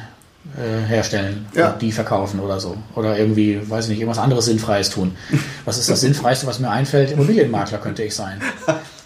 äh, 0.56 0.86
herstellen 0.88 1.46
Ja. 1.54 1.72
und 1.72 1.82
die 1.82 1.92
verkaufen 1.92 2.40
oder 2.40 2.60
so. 2.60 2.76
Oder 2.94 3.18
irgendwie, 3.18 3.60
weiß 3.68 3.84
ich 3.86 3.90
nicht, 3.90 4.00
irgendwas 4.00 4.22
anderes 4.22 4.44
Sinnfreies 4.46 4.90
tun. 4.90 5.16
Was 5.64 5.78
ist 5.78 5.88
das 5.88 6.00
Sinnfreiste, 6.02 6.46
was 6.46 6.58
mir 6.58 6.70
einfällt? 6.70 7.10
Immobilienmakler 7.12 7.78
könnte 7.78 8.02
ich 8.02 8.14
sein. 8.14 8.40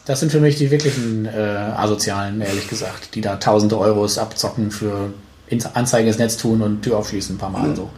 Das 0.07 0.21
sind 0.21 0.33
für 0.33 0.41
mich 0.41 0.57
die 0.57 0.71
wirklichen 0.71 1.27
äh, 1.27 1.31
Asozialen, 1.77 2.41
ehrlich 2.41 2.69
gesagt, 2.69 3.15
die 3.15 3.21
da 3.21 3.37
tausende 3.37 3.79
Euros 3.79 4.19
abzocken 4.19 4.71
für 4.71 5.13
ins 5.49 5.67
Anzeigen 5.75 6.09
ins 6.09 6.19
Netz 6.19 6.37
tun 6.37 6.63
und 6.63 6.83
Tür 6.83 6.99
aufschließen 6.99 7.37
ein 7.37 7.39
paar 7.39 7.51
Mal 7.51 7.75
so. 7.77 7.91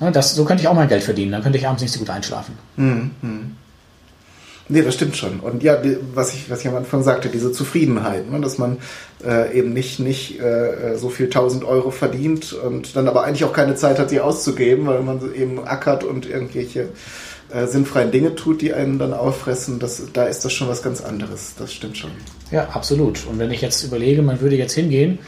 Ne, 0.00 0.10
Das, 0.12 0.34
so 0.34 0.44
könnte 0.44 0.62
ich 0.62 0.68
auch 0.68 0.74
mein 0.74 0.88
Geld 0.88 1.02
verdienen, 1.02 1.32
dann 1.32 1.42
könnte 1.42 1.58
ich 1.58 1.66
abends 1.66 1.82
nicht 1.82 1.92
so 1.92 1.98
gut 1.98 2.10
einschlafen. 2.10 2.54
Nee, 4.72 4.82
das 4.82 4.94
stimmt 4.94 5.16
schon. 5.16 5.40
Und 5.40 5.64
ja, 5.64 5.76
die, 5.76 5.96
was 6.14 6.32
ich, 6.32 6.48
was 6.48 6.60
ich 6.60 6.68
am 6.68 6.76
Anfang 6.76 7.02
sagte, 7.02 7.28
diese 7.28 7.50
Zufriedenheit, 7.50 8.30
ne, 8.30 8.40
dass 8.40 8.56
man 8.56 8.78
äh, 9.24 9.58
eben 9.58 9.72
nicht, 9.72 9.98
nicht 9.98 10.40
äh, 10.40 10.96
so 10.96 11.08
viel 11.08 11.26
1000 11.26 11.64
Euro 11.64 11.90
verdient 11.90 12.52
und 12.52 12.94
dann 12.94 13.08
aber 13.08 13.24
eigentlich 13.24 13.44
auch 13.44 13.52
keine 13.52 13.74
Zeit 13.74 13.98
hat, 13.98 14.12
die 14.12 14.20
auszugeben, 14.20 14.86
weil 14.86 15.00
man 15.02 15.34
eben 15.34 15.66
ackert 15.66 16.04
und 16.04 16.24
irgendwelche 16.24 16.90
äh, 17.52 17.66
sinnfreien 17.66 18.12
Dinge 18.12 18.36
tut, 18.36 18.62
die 18.62 18.72
einen 18.72 19.00
dann 19.00 19.12
auffressen. 19.12 19.80
Das, 19.80 20.02
da 20.12 20.24
ist 20.26 20.44
das 20.44 20.52
schon 20.52 20.68
was 20.68 20.84
ganz 20.84 21.00
anderes. 21.00 21.54
Das 21.58 21.72
stimmt 21.72 21.98
schon. 21.98 22.10
Ja, 22.52 22.68
absolut. 22.68 23.26
Und 23.26 23.40
wenn 23.40 23.50
ich 23.50 23.62
jetzt 23.62 23.82
überlege, 23.82 24.22
man 24.22 24.40
würde 24.40 24.54
jetzt 24.54 24.74
hingehen 24.74 25.18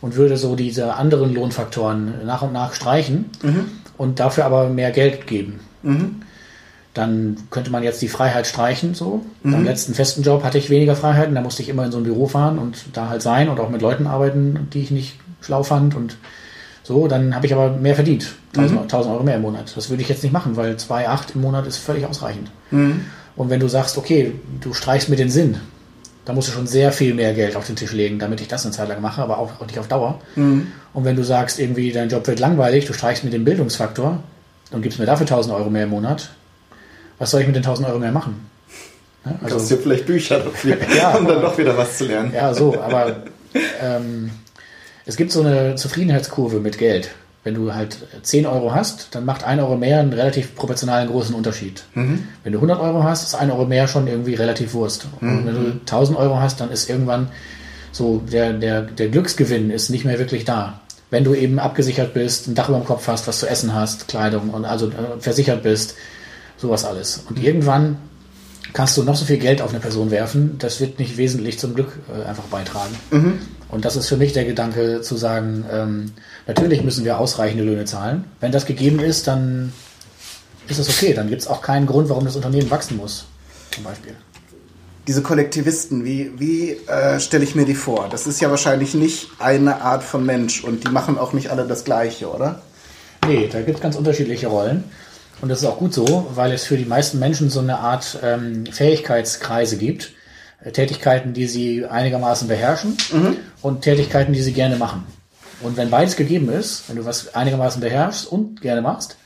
und 0.00 0.14
würde 0.14 0.36
so 0.36 0.54
diese 0.54 0.94
anderen 0.94 1.34
Lohnfaktoren 1.34 2.24
nach 2.24 2.42
und 2.42 2.52
nach 2.52 2.72
streichen 2.74 3.30
und 4.02 4.18
dafür 4.18 4.44
aber 4.44 4.68
mehr 4.68 4.90
Geld 4.90 5.26
geben, 5.28 5.60
dann 6.92 7.36
könnte 7.50 7.70
man 7.70 7.82
jetzt 7.82 8.02
die 8.02 8.08
Freiheit 8.08 8.46
streichen. 8.46 8.94
So 8.94 9.24
beim 9.44 9.64
letzten 9.64 9.94
festen 9.94 10.22
Job 10.22 10.42
hatte 10.44 10.58
ich 10.58 10.70
weniger 10.70 10.96
Freiheiten, 10.96 11.34
da 11.34 11.40
musste 11.40 11.62
ich 11.62 11.68
immer 11.68 11.84
in 11.84 11.92
so 11.92 11.98
ein 11.98 12.04
Büro 12.04 12.26
fahren 12.26 12.58
und 12.58 12.84
da 12.92 13.08
halt 13.08 13.22
sein 13.22 13.48
und 13.48 13.60
auch 13.60 13.70
mit 13.70 13.80
Leuten 13.80 14.06
arbeiten, 14.06 14.68
die 14.72 14.80
ich 14.80 14.90
nicht 14.90 15.18
schlau 15.40 15.62
fand 15.62 15.94
und 15.94 16.16
so, 16.82 17.06
dann 17.06 17.34
habe 17.36 17.46
ich 17.46 17.54
aber 17.54 17.70
mehr 17.70 17.94
verdient. 17.94 18.34
1000, 18.56 18.82
1000 18.82 19.14
Euro 19.14 19.22
mehr 19.22 19.36
im 19.36 19.42
Monat. 19.42 19.72
Das 19.76 19.88
würde 19.88 20.02
ich 20.02 20.08
jetzt 20.08 20.24
nicht 20.24 20.32
machen, 20.32 20.56
weil 20.56 20.74
2,8 20.74 21.36
im 21.36 21.40
Monat 21.42 21.66
ist 21.68 21.78
völlig 21.78 22.06
ausreichend. 22.06 22.50
Und 23.36 23.50
wenn 23.50 23.60
du 23.60 23.68
sagst, 23.68 23.96
okay, 23.96 24.32
du 24.60 24.74
streichst 24.74 25.08
mir 25.08 25.16
den 25.16 25.30
Sinn, 25.30 25.58
da 26.24 26.32
musst 26.32 26.48
du 26.48 26.52
schon 26.52 26.66
sehr 26.66 26.92
viel 26.92 27.14
mehr 27.14 27.34
Geld 27.34 27.56
auf 27.56 27.66
den 27.66 27.76
Tisch 27.76 27.92
legen, 27.92 28.18
damit 28.18 28.40
ich 28.40 28.48
das 28.48 28.64
eine 28.64 28.72
Zeit 28.72 28.88
lang 28.88 29.00
mache, 29.00 29.22
aber 29.22 29.38
auch, 29.38 29.60
auch 29.60 29.66
nicht 29.66 29.78
auf 29.78 29.88
Dauer. 29.88 30.20
Und 30.36 31.04
wenn 31.04 31.16
du 31.16 31.24
sagst, 31.24 31.58
irgendwie 31.58 31.90
dein 31.90 32.08
Job 32.08 32.26
wird 32.26 32.38
langweilig, 32.38 32.86
du 32.86 32.92
streichst 32.92 33.24
mir 33.24 33.30
den 33.30 33.44
Bildungsfaktor 33.44 34.22
und 34.70 34.82
gibst 34.82 34.98
mir 34.98 35.06
dafür 35.06 35.26
1000 35.26 35.54
Euro 35.54 35.68
mehr 35.70 35.84
im 35.84 35.90
Monat, 35.90 36.30
was 37.18 37.30
soll 37.30 37.40
ich 37.40 37.46
mit 37.46 37.56
den 37.56 37.64
1000 37.64 37.88
Euro 37.88 37.98
mehr 37.98 38.12
machen? 38.12 38.48
Ne? 39.24 39.38
Du 39.46 39.54
hast 39.54 39.70
ja 39.70 39.76
vielleicht 39.76 40.06
Bücher 40.06 40.38
dafür, 40.40 40.76
Ja, 40.96 41.16
um 41.16 41.26
dann 41.26 41.40
doch 41.40 41.56
wieder 41.58 41.76
was 41.76 41.98
zu 41.98 42.06
lernen. 42.06 42.32
Ja, 42.34 42.54
so, 42.54 42.80
aber 42.80 43.22
ähm, 43.80 44.30
es 45.06 45.16
gibt 45.16 45.32
so 45.32 45.40
eine 45.40 45.74
Zufriedenheitskurve 45.74 46.60
mit 46.60 46.78
Geld. 46.78 47.10
Wenn 47.44 47.54
du 47.54 47.74
halt 47.74 47.96
10 48.22 48.46
Euro 48.46 48.72
hast, 48.72 49.14
dann 49.14 49.24
macht 49.24 49.42
1 49.42 49.60
Euro 49.60 49.76
mehr 49.76 49.98
einen 49.98 50.12
relativ 50.12 50.54
proportionalen 50.54 51.08
großen 51.08 51.34
Unterschied. 51.34 51.82
Wenn 52.44 52.52
du 52.52 52.58
100 52.58 52.80
Euro 52.80 53.02
hast, 53.02 53.24
ist 53.24 53.34
1 53.34 53.50
Euro 53.50 53.66
mehr 53.66 53.88
schon 53.88 54.06
irgendwie 54.06 54.34
relativ 54.34 54.74
Wurst. 54.74 55.06
Und 55.20 55.46
wenn 55.46 55.54
du 55.54 55.70
1000 55.80 56.18
Euro 56.18 56.38
hast, 56.38 56.60
dann 56.60 56.70
ist 56.70 56.88
irgendwann 56.88 57.28
so 57.90 58.22
der, 58.30 58.52
der, 58.52 58.82
der 58.82 59.08
Glücksgewinn 59.08 59.70
ist 59.70 59.90
nicht 59.90 60.04
mehr 60.04 60.18
wirklich 60.18 60.44
da. 60.44 60.80
Wenn 61.10 61.24
du 61.24 61.34
eben 61.34 61.58
abgesichert 61.58 62.14
bist, 62.14 62.46
ein 62.48 62.54
Dach 62.54 62.68
über 62.68 62.78
dem 62.78 62.86
Kopf 62.86 63.06
hast, 63.08 63.26
was 63.28 63.40
zu 63.40 63.46
essen 63.48 63.74
hast, 63.74 64.08
Kleidung 64.08 64.50
und 64.50 64.64
also 64.64 64.86
äh, 64.88 65.20
versichert 65.20 65.62
bist, 65.62 65.94
sowas 66.56 66.84
alles. 66.84 67.24
Und 67.28 67.42
irgendwann 67.42 67.98
kannst 68.72 68.96
du 68.96 69.02
noch 69.02 69.16
so 69.16 69.24
viel 69.26 69.36
Geld 69.36 69.60
auf 69.60 69.70
eine 69.70 69.80
Person 69.80 70.10
werfen, 70.10 70.56
das 70.58 70.80
wird 70.80 70.98
nicht 70.98 71.18
wesentlich 71.18 71.58
zum 71.58 71.74
Glück 71.74 71.98
äh, 72.08 72.26
einfach 72.26 72.44
beitragen. 72.44 72.94
Und 73.72 73.86
das 73.86 73.96
ist 73.96 74.06
für 74.06 74.18
mich 74.18 74.34
der 74.34 74.44
Gedanke 74.44 75.00
zu 75.00 75.16
sagen, 75.16 75.64
ähm, 75.72 76.12
natürlich 76.46 76.84
müssen 76.84 77.06
wir 77.06 77.18
ausreichende 77.18 77.64
Löhne 77.64 77.86
zahlen. 77.86 78.24
Wenn 78.38 78.52
das 78.52 78.66
gegeben 78.66 79.00
ist, 79.00 79.26
dann 79.26 79.72
ist 80.68 80.78
das 80.78 80.90
okay. 80.90 81.14
Dann 81.14 81.28
gibt 81.28 81.40
es 81.40 81.48
auch 81.48 81.62
keinen 81.62 81.86
Grund, 81.86 82.10
warum 82.10 82.26
das 82.26 82.36
Unternehmen 82.36 82.70
wachsen 82.70 82.98
muss, 82.98 83.24
zum 83.70 83.84
Beispiel. 83.84 84.14
Diese 85.08 85.22
Kollektivisten, 85.22 86.04
wie, 86.04 86.38
wie 86.38 86.72
äh, 86.86 87.18
stelle 87.18 87.44
ich 87.44 87.54
mir 87.54 87.64
die 87.64 87.74
vor? 87.74 88.08
Das 88.10 88.26
ist 88.26 88.42
ja 88.42 88.50
wahrscheinlich 88.50 88.92
nicht 88.92 89.28
eine 89.38 89.80
Art 89.80 90.04
von 90.04 90.24
Mensch 90.24 90.62
und 90.62 90.86
die 90.86 90.90
machen 90.90 91.16
auch 91.16 91.32
nicht 91.32 91.48
alle 91.48 91.66
das 91.66 91.84
Gleiche, 91.84 92.30
oder? 92.30 92.60
Nee, 93.26 93.48
da 93.50 93.62
gibt 93.62 93.78
es 93.78 93.82
ganz 93.82 93.96
unterschiedliche 93.96 94.48
Rollen. 94.48 94.84
Und 95.40 95.48
das 95.48 95.60
ist 95.60 95.64
auch 95.64 95.78
gut 95.78 95.94
so, 95.94 96.30
weil 96.34 96.52
es 96.52 96.64
für 96.64 96.76
die 96.76 96.84
meisten 96.84 97.18
Menschen 97.18 97.48
so 97.48 97.60
eine 97.60 97.78
Art 97.78 98.18
ähm, 98.22 98.66
Fähigkeitskreise 98.66 99.78
gibt. 99.78 100.12
Tätigkeiten, 100.72 101.32
die 101.32 101.46
sie 101.46 101.86
einigermaßen 101.86 102.48
beherrschen 102.48 102.96
und 103.62 103.82
Tätigkeiten, 103.82 104.32
die 104.32 104.42
sie 104.42 104.52
gerne 104.52 104.76
machen. 104.76 105.06
Und 105.62 105.76
wenn 105.76 105.90
beides 105.90 106.16
gegeben 106.16 106.48
ist, 106.50 106.88
wenn 106.88 106.96
du 106.96 107.04
was 107.04 107.34
einigermaßen 107.34 107.80
beherrschst 107.80 108.26
und 108.30 108.60
gerne 108.60 108.82
machst, 108.82 109.16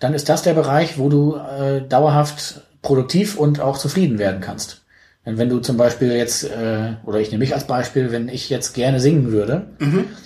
dann 0.00 0.14
ist 0.14 0.28
das 0.28 0.42
der 0.42 0.54
Bereich, 0.54 0.98
wo 0.98 1.08
du 1.08 1.36
äh, 1.36 1.82
dauerhaft 1.82 2.62
produktiv 2.82 3.36
und 3.36 3.60
auch 3.60 3.78
zufrieden 3.78 4.18
werden 4.18 4.40
kannst. 4.40 4.82
Denn 5.24 5.38
wenn 5.38 5.48
du 5.48 5.60
zum 5.60 5.76
Beispiel 5.76 6.10
jetzt, 6.12 6.44
äh, 6.44 6.94
oder 7.04 7.20
ich 7.20 7.30
nehme 7.30 7.44
mich 7.44 7.54
als 7.54 7.66
Beispiel, 7.66 8.10
wenn 8.10 8.28
ich 8.28 8.50
jetzt 8.50 8.74
gerne 8.74 8.98
singen 8.98 9.30
würde, 9.30 9.68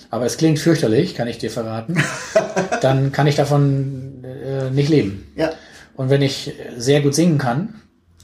aber 0.09 0.25
es 0.25 0.37
klingt 0.37 0.57
fürchterlich, 0.57 1.13
kann 1.13 1.27
ich 1.27 1.37
dir 1.37 1.51
verraten, 1.51 1.97
dann 2.81 3.11
kann 3.11 3.27
ich 3.27 3.35
davon 3.35 4.23
äh, 4.23 4.71
nicht 4.71 4.89
leben. 4.89 5.31
Ja. 5.35 5.51
Und 5.95 6.09
wenn 6.09 6.23
ich 6.23 6.53
sehr 6.75 7.01
gut 7.01 7.13
singen 7.13 7.37
kann, 7.37 7.75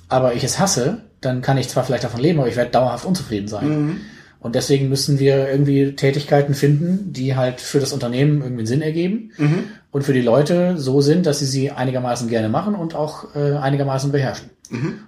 aber 0.10 0.34
ich 0.34 0.44
es 0.44 0.60
hasse, 0.60 1.02
dann 1.24 1.42
kann 1.42 1.58
ich 1.58 1.70
zwar 1.70 1.84
vielleicht 1.84 2.04
davon 2.04 2.22
leben, 2.22 2.40
aber 2.40 2.48
ich 2.48 2.56
werde 2.56 2.72
dauerhaft 2.72 3.06
unzufrieden 3.06 3.48
sein. 3.48 3.68
Und 4.40 4.56
deswegen 4.56 4.90
müssen 4.90 5.20
wir 5.20 5.50
irgendwie 5.50 5.96
Tätigkeiten 5.96 6.54
finden, 6.54 7.14
die 7.14 7.36
halt 7.36 7.62
für 7.62 7.80
das 7.80 7.94
Unternehmen 7.94 8.42
irgendwie 8.42 8.62
einen 8.62 8.68
Sinn 8.68 8.82
ergeben 8.82 9.32
und 9.92 10.04
für 10.04 10.12
die 10.14 10.22
Leute 10.22 10.78
so 10.78 11.00
sind, 11.00 11.26
dass 11.26 11.40
sie 11.40 11.46
sie 11.46 11.72
einigermaßen 11.72 12.28
gerne 12.28 12.50
machen 12.50 12.76
und 12.76 12.94
auch 12.94 13.36
äh, 13.36 13.54
einigermaßen 13.54 14.12
beherrschen. 14.12 14.50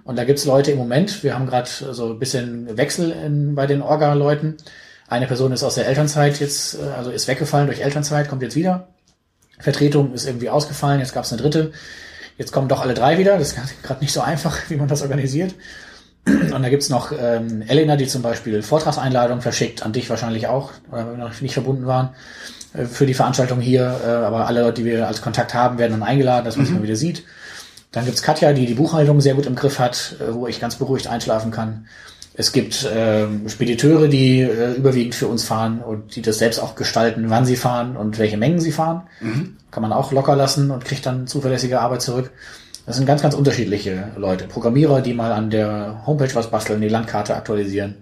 Und 0.04 0.16
da 0.16 0.24
gibt's 0.24 0.44
Leute 0.44 0.70
im 0.70 0.78
Moment, 0.78 1.22
wir 1.22 1.34
haben 1.34 1.46
gerade 1.46 1.68
so 1.68 2.12
ein 2.12 2.18
bisschen 2.18 2.76
Wechsel 2.76 3.10
in, 3.10 3.54
bei 3.54 3.66
den 3.66 3.82
Orga-Leuten. 3.82 4.56
Eine 5.08 5.26
Person 5.26 5.52
ist 5.52 5.64
aus 5.64 5.74
der 5.74 5.86
Elternzeit 5.86 6.40
jetzt, 6.40 6.78
äh, 6.78 6.84
also 6.96 7.10
ist 7.10 7.28
weggefallen 7.28 7.66
durch 7.66 7.80
Elternzeit, 7.80 8.28
kommt 8.28 8.42
jetzt 8.42 8.56
wieder. 8.56 8.88
Vertretung 9.58 10.14
ist 10.14 10.26
irgendwie 10.26 10.50
ausgefallen, 10.50 11.00
jetzt 11.00 11.14
gab's 11.14 11.32
eine 11.32 11.42
dritte. 11.42 11.72
Jetzt 12.38 12.52
kommen 12.52 12.68
doch 12.68 12.80
alle 12.80 12.94
drei 12.94 13.18
wieder. 13.18 13.38
Das 13.38 13.52
ist 13.52 13.58
gerade 13.82 14.00
nicht 14.00 14.12
so 14.12 14.20
einfach, 14.20 14.58
wie 14.68 14.76
man 14.76 14.88
das 14.88 15.02
organisiert. 15.02 15.54
Und 16.26 16.62
da 16.62 16.68
gibt's 16.68 16.88
noch 16.88 17.12
ähm, 17.12 17.62
Elena, 17.62 17.96
die 17.96 18.06
zum 18.06 18.22
Beispiel 18.22 18.62
Vortragseinladungen 18.62 19.42
verschickt, 19.42 19.84
an 19.84 19.92
dich 19.92 20.10
wahrscheinlich 20.10 20.48
auch, 20.48 20.72
weil 20.90 21.06
wir 21.06 21.16
noch 21.16 21.40
nicht 21.40 21.54
verbunden 21.54 21.86
waren, 21.86 22.10
äh, 22.74 22.84
für 22.84 23.06
die 23.06 23.14
Veranstaltung 23.14 23.60
hier. 23.60 24.00
Äh, 24.04 24.08
aber 24.08 24.46
alle 24.46 24.62
Leute, 24.62 24.82
die 24.82 24.84
wir 24.84 25.06
als 25.06 25.22
Kontakt 25.22 25.54
haben, 25.54 25.78
werden 25.78 25.92
dann 25.92 26.02
eingeladen, 26.02 26.44
dass 26.44 26.56
man 26.56 26.66
sich 26.66 26.74
mal 26.74 26.82
wieder 26.82 26.96
sieht. 26.96 27.22
Dann 27.92 28.04
gibt's 28.04 28.22
Katja, 28.22 28.52
die 28.52 28.66
die 28.66 28.74
Buchhaltung 28.74 29.20
sehr 29.20 29.34
gut 29.34 29.46
im 29.46 29.54
Griff 29.54 29.78
hat, 29.78 30.16
äh, 30.20 30.34
wo 30.34 30.48
ich 30.48 30.60
ganz 30.60 30.74
beruhigt 30.74 31.06
einschlafen 31.06 31.52
kann. 31.52 31.86
Es 32.34 32.52
gibt 32.52 32.84
äh, 32.84 33.26
Spediteure, 33.48 34.08
die 34.08 34.40
äh, 34.40 34.72
überwiegend 34.72 35.14
für 35.14 35.28
uns 35.28 35.44
fahren 35.44 35.80
und 35.80 36.16
die 36.16 36.22
das 36.22 36.38
selbst 36.38 36.58
auch 36.58 36.74
gestalten, 36.74 37.30
wann 37.30 37.46
sie 37.46 37.56
fahren 37.56 37.96
und 37.96 38.18
welche 38.18 38.36
Mengen 38.36 38.60
sie 38.60 38.72
fahren. 38.72 39.04
Kann 39.70 39.82
man 39.82 39.92
auch 39.92 40.12
locker 40.12 40.36
lassen 40.36 40.70
und 40.70 40.84
kriegt 40.84 41.06
dann 41.06 41.26
zuverlässige 41.26 41.80
Arbeit 41.80 42.02
zurück. 42.02 42.30
Das 42.86 42.96
sind 42.96 43.06
ganz, 43.06 43.20
ganz 43.22 43.34
unterschiedliche 43.34 44.12
Leute. 44.16 44.46
Programmierer, 44.46 45.00
die 45.00 45.12
mal 45.12 45.32
an 45.32 45.50
der 45.50 46.02
Homepage 46.06 46.34
was 46.34 46.50
basteln, 46.50 46.80
die 46.80 46.88
Landkarte 46.88 47.34
aktualisieren. 47.34 47.96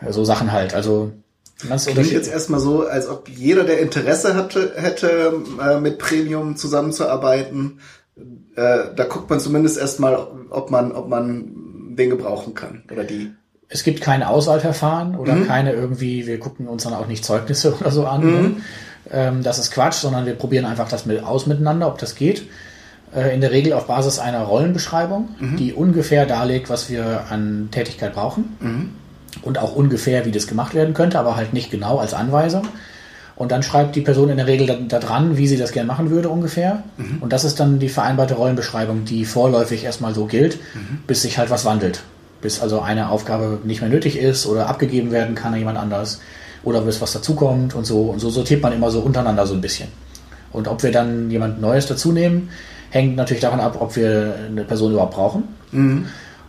Äh, 0.00 0.12
So 0.12 0.24
Sachen 0.24 0.50
halt. 0.52 0.74
Also 0.74 1.12
ganz 1.68 1.86
Klingt 1.86 2.10
jetzt 2.12 2.30
erstmal 2.30 2.60
so, 2.60 2.86
als 2.86 3.08
ob 3.08 3.28
jeder, 3.28 3.64
der 3.64 3.80
Interesse 3.80 4.34
hatte, 4.34 4.72
hätte, 4.76 5.32
äh, 5.62 5.78
mit 5.80 5.98
Premium 5.98 6.56
zusammenzuarbeiten, 6.56 7.80
äh, 8.56 8.78
da 8.96 9.04
guckt 9.04 9.28
man 9.30 9.40
zumindest 9.40 9.76
erstmal, 9.78 10.16
ob 10.50 10.70
man, 10.70 10.92
ob 10.92 11.08
man 11.08 11.94
den 11.96 12.10
gebrauchen 12.10 12.54
kann. 12.54 12.82
Oder 12.90 13.04
die. 13.04 13.30
Es 13.68 13.82
gibt 13.84 14.00
keine 14.00 14.28
Auswahlverfahren 14.30 15.16
oder 15.16 15.34
Mhm. 15.34 15.46
keine 15.46 15.72
irgendwie, 15.72 16.26
wir 16.26 16.38
gucken 16.40 16.68
uns 16.68 16.84
dann 16.84 16.94
auch 16.94 17.06
nicht 17.06 17.24
Zeugnisse 17.24 17.74
oder 17.80 17.90
so 17.90 18.06
an. 18.06 18.20
Ne? 18.24 18.56
Ähm, 19.10 19.42
das 19.42 19.58
ist 19.58 19.70
Quatsch, 19.72 19.96
sondern 19.96 20.24
wir 20.26 20.34
probieren 20.34 20.64
einfach 20.64 20.88
das 20.88 21.04
mit 21.06 21.22
aus 21.22 21.46
miteinander, 21.46 21.88
ob 21.88 21.98
das 21.98 22.14
geht. 22.14 22.44
Äh, 23.14 23.34
in 23.34 23.40
der 23.40 23.50
Regel 23.52 23.72
auf 23.72 23.86
Basis 23.86 24.18
einer 24.18 24.42
Rollenbeschreibung, 24.42 25.28
Mhm. 25.40 25.56
die 25.56 25.72
ungefähr 25.72 26.26
darlegt, 26.26 26.68
was 26.70 26.90
wir 26.90 27.24
an 27.30 27.68
Tätigkeit 27.70 28.14
brauchen. 28.14 28.56
Mhm. 28.60 28.88
Und 29.42 29.58
auch 29.58 29.74
ungefähr, 29.74 30.24
wie 30.26 30.30
das 30.32 30.46
gemacht 30.46 30.74
werden 30.74 30.94
könnte, 30.94 31.18
aber 31.18 31.36
halt 31.36 31.52
nicht 31.52 31.70
genau 31.70 31.98
als 31.98 32.12
Anweisung. 32.14 32.62
Und 33.36 33.52
dann 33.52 33.62
schreibt 33.62 33.94
die 33.94 34.00
Person 34.00 34.30
in 34.30 34.36
der 34.36 34.46
Regel 34.48 34.66
da, 34.66 34.74
da 34.74 34.98
dran, 34.98 35.36
wie 35.36 35.46
sie 35.46 35.56
das 35.56 35.70
gerne 35.72 35.86
machen 35.86 36.10
würde 36.10 36.28
ungefähr. 36.28 36.82
Mhm. 36.96 37.18
Und 37.20 37.32
das 37.32 37.44
ist 37.44 37.60
dann 37.60 37.78
die 37.78 37.88
vereinbarte 37.88 38.34
Rollenbeschreibung, 38.34 39.04
die 39.04 39.24
vorläufig 39.24 39.84
erstmal 39.84 40.12
so 40.14 40.26
gilt, 40.26 40.56
Mhm. 40.74 40.98
bis 41.06 41.22
sich 41.22 41.38
halt 41.38 41.48
was 41.50 41.64
wandelt. 41.64 42.02
Bis 42.42 42.60
also 42.60 42.80
eine 42.80 43.10
Aufgabe 43.10 43.58
nicht 43.64 43.80
mehr 43.80 43.90
nötig 43.90 44.18
ist 44.18 44.46
oder 44.46 44.68
abgegeben 44.68 45.12
werden 45.12 45.34
kann 45.34 45.52
an 45.52 45.58
jemand 45.60 45.78
anders 45.78 46.20
oder 46.64 46.80
bis 46.80 47.00
was 47.00 47.12
dazukommt 47.12 47.74
und 47.74 47.84
so. 47.86 48.02
Und 48.02 48.18
so 48.18 48.28
sortiert 48.30 48.62
man 48.62 48.72
immer 48.72 48.90
so 48.90 49.00
untereinander 49.00 49.46
so 49.46 49.54
ein 49.54 49.60
bisschen. 49.60 49.88
Und 50.52 50.66
ob 50.66 50.82
wir 50.82 50.90
dann 50.92 51.30
jemand 51.30 51.60
Neues 51.60 51.86
dazu 51.86 52.10
nehmen, 52.12 52.48
hängt 52.90 53.16
natürlich 53.16 53.42
davon 53.42 53.60
ab, 53.60 53.76
ob 53.80 53.96
wir 53.96 54.34
eine 54.46 54.64
Person 54.64 54.92
überhaupt 54.92 55.14
brauchen, 55.14 55.44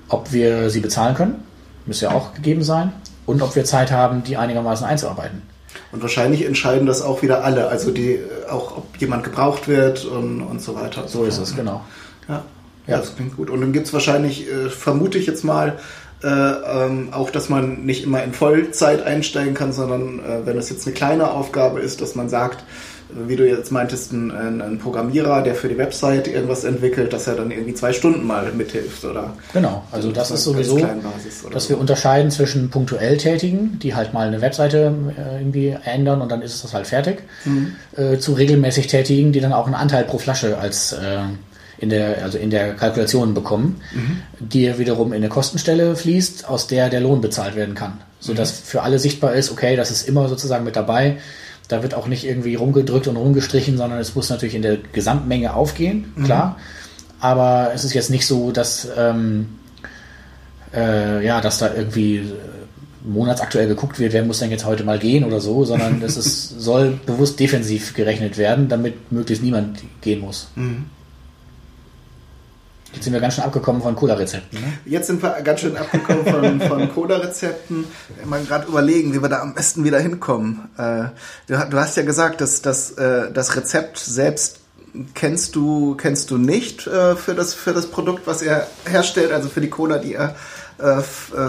ob 0.08 0.32
wir 0.32 0.70
sie 0.70 0.80
bezahlen 0.80 1.16
können, 1.16 1.44
müsste 1.86 2.06
ja 2.06 2.12
auch 2.12 2.34
gegeben 2.34 2.64
sein, 2.64 2.94
und 3.30 3.44
ob 3.44 3.56
wir 3.56 3.64
Zeit 3.64 3.92
haben, 3.92 4.24
die 4.24 4.38
einigermaßen 4.38 4.88
einzuarbeiten. 4.88 5.44
Und 5.92 6.02
wahrscheinlich 6.02 6.46
entscheiden 6.46 6.88
das 6.88 7.04
auch 7.04 7.22
wieder 7.22 7.44
alle, 7.44 7.68
also 7.68 7.92
die, 7.92 8.14
äh, 8.14 8.50
auch 8.50 8.78
ob 8.78 8.98
jemand 8.98 9.24
gebraucht 9.24 9.68
wird 9.68 10.04
und, 10.04 10.42
und 10.42 10.62
so 10.62 10.74
weiter. 10.74 11.08
So 11.08 11.26
ist 11.26 11.38
es, 11.38 11.56
genau. 11.56 11.82
Ja, 12.28 12.44
ja, 12.88 12.98
das 12.98 13.16
klingt 13.16 13.38
gut. 13.38 13.52
Und 13.52 13.62
dann 13.62 13.72
gibt's 13.72 13.94
wahrscheinlich, 13.94 14.50
äh, 14.50 14.70
vermute 14.70 15.20
ich 15.20 15.28
jetzt 15.28 15.44
mal, 15.44 15.78
äh, 16.24 16.28
ähm, 16.28 17.10
auch, 17.12 17.30
dass 17.30 17.50
man 17.50 17.86
nicht 17.86 18.04
immer 18.04 18.24
in 18.24 18.34
Vollzeit 18.34 19.04
einsteigen 19.04 19.54
kann, 19.54 19.74
sondern 19.74 20.20
äh, 20.20 20.46
wenn 20.46 20.58
es 20.58 20.72
jetzt 20.72 20.88
eine 20.88 20.96
kleine 20.96 21.30
Aufgabe 21.30 21.82
ist, 21.82 22.02
dass 22.02 22.16
man 22.16 22.30
sagt, 22.30 22.64
wie 23.12 23.36
du 23.36 23.48
jetzt 23.48 23.72
meintest, 23.72 24.12
ein, 24.14 24.32
ein, 24.62 24.78
Programmierer, 24.78 25.42
der 25.42 25.56
für 25.56 25.68
die 25.68 25.78
Website 25.78 26.28
irgendwas 26.28 26.64
entwickelt, 26.64 27.12
dass 27.12 27.28
er 27.28 27.36
dann 27.36 27.50
irgendwie 27.52 27.74
zwei 27.74 27.92
Stunden 27.92 28.26
mal 28.26 28.52
mithilft 28.52 29.04
oder 29.04 29.34
Genau, 29.54 29.84
also 29.92 30.12
das 30.12 30.30
ist 30.32 30.44
sowieso, 30.44 30.76
Basis 30.76 31.44
dass 31.52 31.64
so. 31.64 31.70
wir 31.70 31.80
unterscheiden 31.80 32.30
zwischen 32.32 32.70
punktuell 32.70 33.18
Tätigen, 33.18 33.80
die 33.80 33.96
halt 33.96 34.14
mal 34.14 34.28
eine 34.28 34.42
Webseite 34.42 34.94
äh, 35.18 35.40
irgendwie 35.40 35.76
ändern 35.86 36.22
und 36.22 36.32
dann 36.32 36.42
ist 36.42 36.64
das 36.64 36.74
halt 36.74 36.88
fertig, 36.88 37.24
Mhm. 37.46 37.76
äh, 37.96 38.18
zu 38.18 38.34
regelmäßig 38.34 38.88
Tätigen, 38.88 39.32
die 39.32 39.40
dann 39.40 39.54
auch 39.54 39.66
einen 39.66 39.76
Anteil 39.76 40.04
pro 40.04 40.18
Flasche 40.20 40.58
als 40.60 40.92
äh, 40.94 41.20
in 41.80 41.90
der, 41.90 42.24
also 42.24 42.38
in 42.38 42.50
der 42.50 42.74
Kalkulation 42.76 43.34
bekommen, 43.34 43.82
Mhm. 43.94 44.18
die 44.40 44.78
wiederum 44.78 45.14
in 45.14 45.18
eine 45.18 45.30
Kostenstelle 45.30 45.96
fließt, 45.96 46.48
aus 46.48 46.68
der 46.68 46.90
der 46.90 47.00
Lohn 47.02 47.22
bezahlt 47.22 47.56
werden 47.56 47.74
kann. 47.74 47.94
Sodass 48.20 48.52
für 48.52 48.82
alle 48.84 49.00
sichtbar 49.00 49.34
ist, 49.34 49.50
okay, 49.50 49.78
das 49.78 49.90
ist 49.92 50.08
immer 50.08 50.28
sozusagen 50.28 50.66
mit 50.66 50.76
dabei. 50.76 51.18
Da 51.70 51.82
wird 51.84 51.94
auch 51.94 52.08
nicht 52.08 52.26
irgendwie 52.26 52.56
rumgedrückt 52.56 53.08
und 53.08 53.16
rumgestrichen, 53.16 53.78
sondern 53.78 54.00
es 54.00 54.16
muss 54.16 54.30
natürlich 54.30 54.56
in 54.56 54.62
der 54.62 54.78
Gesamtmenge 54.92 55.54
aufgehen, 55.54 56.14
klar. 56.26 56.58
Aber 57.22 57.72
es 57.74 57.84
ist 57.84 57.94
jetzt 57.94 58.10
nicht 58.10 58.26
so, 58.26 58.52
dass, 58.52 58.88
ähm, 58.98 59.60
äh, 60.74 61.26
ja, 61.26 61.40
dass 61.42 61.60
da 61.60 61.74
irgendwie 61.74 62.24
monatsaktuell 63.04 63.68
geguckt 63.68 64.00
wird, 64.00 64.14
wer 64.14 64.24
muss 64.24 64.40
denn 64.40 64.52
jetzt 64.52 64.66
heute 64.66 64.84
mal 64.84 65.00
gehen 65.00 65.24
oder 65.24 65.40
so, 65.40 65.64
sondern 65.64 66.02
es 66.06 66.18
ist, 66.18 66.60
soll 66.60 67.00
bewusst 67.06 67.40
defensiv 67.40 67.94
gerechnet 67.94 68.38
werden, 68.38 68.68
damit 68.68 69.12
möglichst 69.12 69.44
niemand 69.44 69.80
gehen 70.02 70.20
muss. 70.22 70.50
Jetzt 72.94 73.04
sind 73.04 73.14
wir 73.14 73.20
ganz 73.20 73.36
schön 73.36 73.44
abgekommen 73.44 73.82
von 73.82 73.96
Cola-Rezepten. 73.96 74.60
Ne? 74.60 74.74
Jetzt 74.86 75.08
sind 75.08 75.22
wir 75.22 75.42
ganz 75.42 75.62
schön 75.62 75.78
abgekommen 75.78 76.26
von, 76.26 76.62
von 76.68 76.94
Cola-Rezepten. 76.94 77.86
Mal 78.26 78.44
gerade 78.44 78.68
überlegen, 78.68 79.14
wie 79.14 79.22
wir 79.22 79.30
da 79.30 79.42
am 79.42 79.54
besten 79.54 79.84
wieder 79.84 80.00
hinkommen. 80.00 80.70
Äh, 80.78 81.06
du, 81.48 81.74
hast 81.74 81.98
ja 81.98 82.04
gesagt, 82.04 82.42
dass, 82.42 82.62
dass 82.62 82.92
äh, 82.92 83.32
das 83.32 83.56
Rezept 83.56 83.98
selbst 84.00 84.60
kennst 85.14 85.56
du 85.56 85.94
kennst 85.96 86.32
du 86.32 86.40
nicht 86.40 86.88
äh, 86.88 87.16
für 87.16 87.36
das 87.36 87.54
für 87.54 87.74
das 87.74 87.86
Produkt, 87.86 88.26
was 88.26 88.42
er 88.42 88.66
herstellt, 88.86 89.32
also 89.32 89.48
für 89.48 89.62
die 89.62 89.70
Cola, 89.70 90.00
die 90.00 90.16
er 90.16 90.36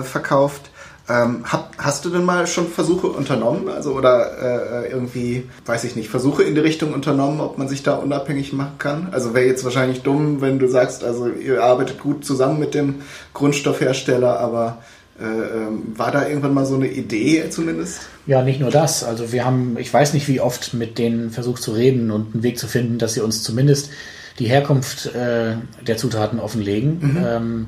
verkauft. 0.02 0.72
Ähm, 1.10 1.44
hab, 1.44 1.74
hast 1.78 2.04
du 2.04 2.10
denn 2.10 2.24
mal 2.24 2.46
schon 2.46 2.68
Versuche 2.68 3.08
unternommen, 3.08 3.68
also 3.68 3.94
oder 3.94 4.84
äh, 4.84 4.90
irgendwie, 4.90 5.48
weiß 5.66 5.82
ich 5.84 5.96
nicht, 5.96 6.08
Versuche 6.08 6.44
in 6.44 6.54
die 6.54 6.60
Richtung 6.60 6.92
unternommen, 6.92 7.40
ob 7.40 7.58
man 7.58 7.68
sich 7.68 7.82
da 7.82 7.94
unabhängig 7.94 8.52
machen 8.52 8.78
kann? 8.78 9.08
Also 9.10 9.34
wäre 9.34 9.46
jetzt 9.46 9.64
wahrscheinlich 9.64 10.02
dumm, 10.02 10.40
wenn 10.40 10.60
du 10.60 10.68
sagst, 10.68 11.02
also 11.02 11.26
ihr 11.28 11.64
arbeitet 11.64 11.98
gut 11.98 12.24
zusammen 12.24 12.60
mit 12.60 12.74
dem 12.74 12.96
Grundstoffhersteller, 13.34 14.38
aber 14.38 14.78
äh, 15.20 15.24
ähm, 15.24 15.82
war 15.96 16.12
da 16.12 16.28
irgendwann 16.28 16.54
mal 16.54 16.64
so 16.64 16.76
eine 16.76 16.88
Idee 16.88 17.50
zumindest? 17.50 18.02
Ja, 18.26 18.42
nicht 18.42 18.60
nur 18.60 18.70
das. 18.70 19.02
Also 19.02 19.32
wir 19.32 19.44
haben, 19.44 19.76
ich 19.78 19.92
weiß 19.92 20.14
nicht, 20.14 20.28
wie 20.28 20.40
oft 20.40 20.74
mit 20.74 20.98
denen 20.98 21.30
versucht 21.30 21.62
zu 21.62 21.72
reden 21.72 22.12
und 22.12 22.34
einen 22.34 22.42
Weg 22.44 22.56
zu 22.58 22.68
finden, 22.68 22.98
dass 22.98 23.14
sie 23.14 23.20
uns 23.20 23.42
zumindest 23.42 23.90
die 24.38 24.46
Herkunft 24.46 25.06
äh, 25.14 25.56
der 25.84 25.96
Zutaten 25.96 26.38
offenlegen. 26.38 27.18
Ähm, 27.26 27.66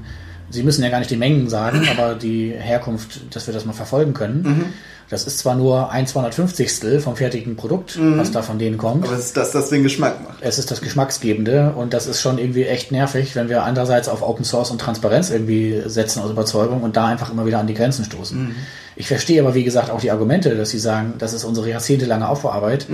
sie 0.53 0.63
müssen 0.63 0.85
ja 0.85 0.91
gar 0.91 0.99
nicht 0.99 1.11
die 1.11 1.17
Mengen 1.17 1.49
sagen, 1.49 1.89
aber 1.97 2.15
die 2.15 2.53
Herkunft, 2.57 3.35
dass 3.35 3.47
wir 3.47 3.55
das 3.55 3.65
mal 3.65 3.73
verfolgen 3.73 4.15
können. 4.15 4.73
Das 5.11 5.25
ist 5.27 5.41
zwar 5.41 5.57
nur 5.57 5.91
ein 5.91 6.07
250. 6.07 7.03
vom 7.03 7.17
fertigen 7.17 7.55
Produkt, 7.55 7.99
was 8.01 8.31
da 8.31 8.41
von 8.41 8.59
denen 8.59 8.79
kommt. 8.79 9.05
Aber 9.05 9.15
es 9.15 9.27
ist 9.27 9.37
das, 9.37 9.51
das 9.51 9.69
den 9.69 9.83
Geschmack 9.83 10.25
macht. 10.25 10.39
Es 10.41 10.59
ist 10.59 10.71
das 10.71 10.81
Geschmacksgebende 10.81 11.75
und 11.77 11.93
das 11.93 12.07
ist 12.07 12.23
schon 12.23 12.39
irgendwie 12.39 12.65
echt 12.65 12.93
nervig, 12.93 13.37
wenn 13.37 13.51
wir 13.51 13.65
andererseits 13.65 14.09
auf 14.09 14.23
Open 14.23 14.47
Source 14.47 14.71
und 14.71 14.81
Transparenz 14.81 15.29
irgendwie 15.29 15.83
setzen 15.85 16.23
aus 16.23 16.31
Überzeugung 16.31 16.83
und 16.83 16.97
da 16.97 17.09
einfach 17.09 17.31
immer 17.31 17.45
wieder 17.45 17.59
an 17.59 17.67
die 17.67 17.75
Grenzen 17.75 18.07
stoßen. 18.07 18.55
Ich 18.97 19.07
verstehe 19.07 19.43
aber, 19.43 19.55
wie 19.55 19.65
gesagt, 19.65 19.91
auch 19.91 20.01
die 20.01 20.11
Argumente, 20.11 20.57
dass 20.57 20.71
sie 20.71 20.79
sagen, 20.79 21.15
das 21.19 21.35
ist 21.35 21.45
unsere 21.45 21.69
jahrzehntelange 21.69 22.27
Aufbauarbeit. 22.27 22.87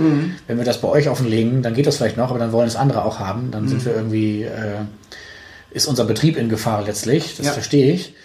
Wenn 0.47 0.57
wir 0.57 0.65
das 0.65 0.81
bei 0.81 0.89
euch 0.89 1.07
offenlegen, 1.07 1.61
dann 1.61 1.73
geht 1.73 1.87
das 1.87 1.97
vielleicht 1.97 2.17
noch, 2.17 2.31
aber 2.31 2.39
dann 2.39 2.51
wollen 2.51 2.67
es 2.67 2.75
andere 2.75 3.05
auch 3.05 3.19
haben. 3.19 3.49
Dann 3.51 3.69
sind 3.69 3.85
wir 3.85 3.95
irgendwie, 3.95 4.43
äh, 4.43 4.81
ist 5.71 5.87
unser 5.87 6.05
Betrieb 6.05 6.37
in 6.37 6.49
Gefahr 6.49 6.83
letztlich. 6.83 7.35
Das 7.37 7.47
Ja. 7.47 7.51
verstehe 7.53 7.91
ich. 7.93 8.15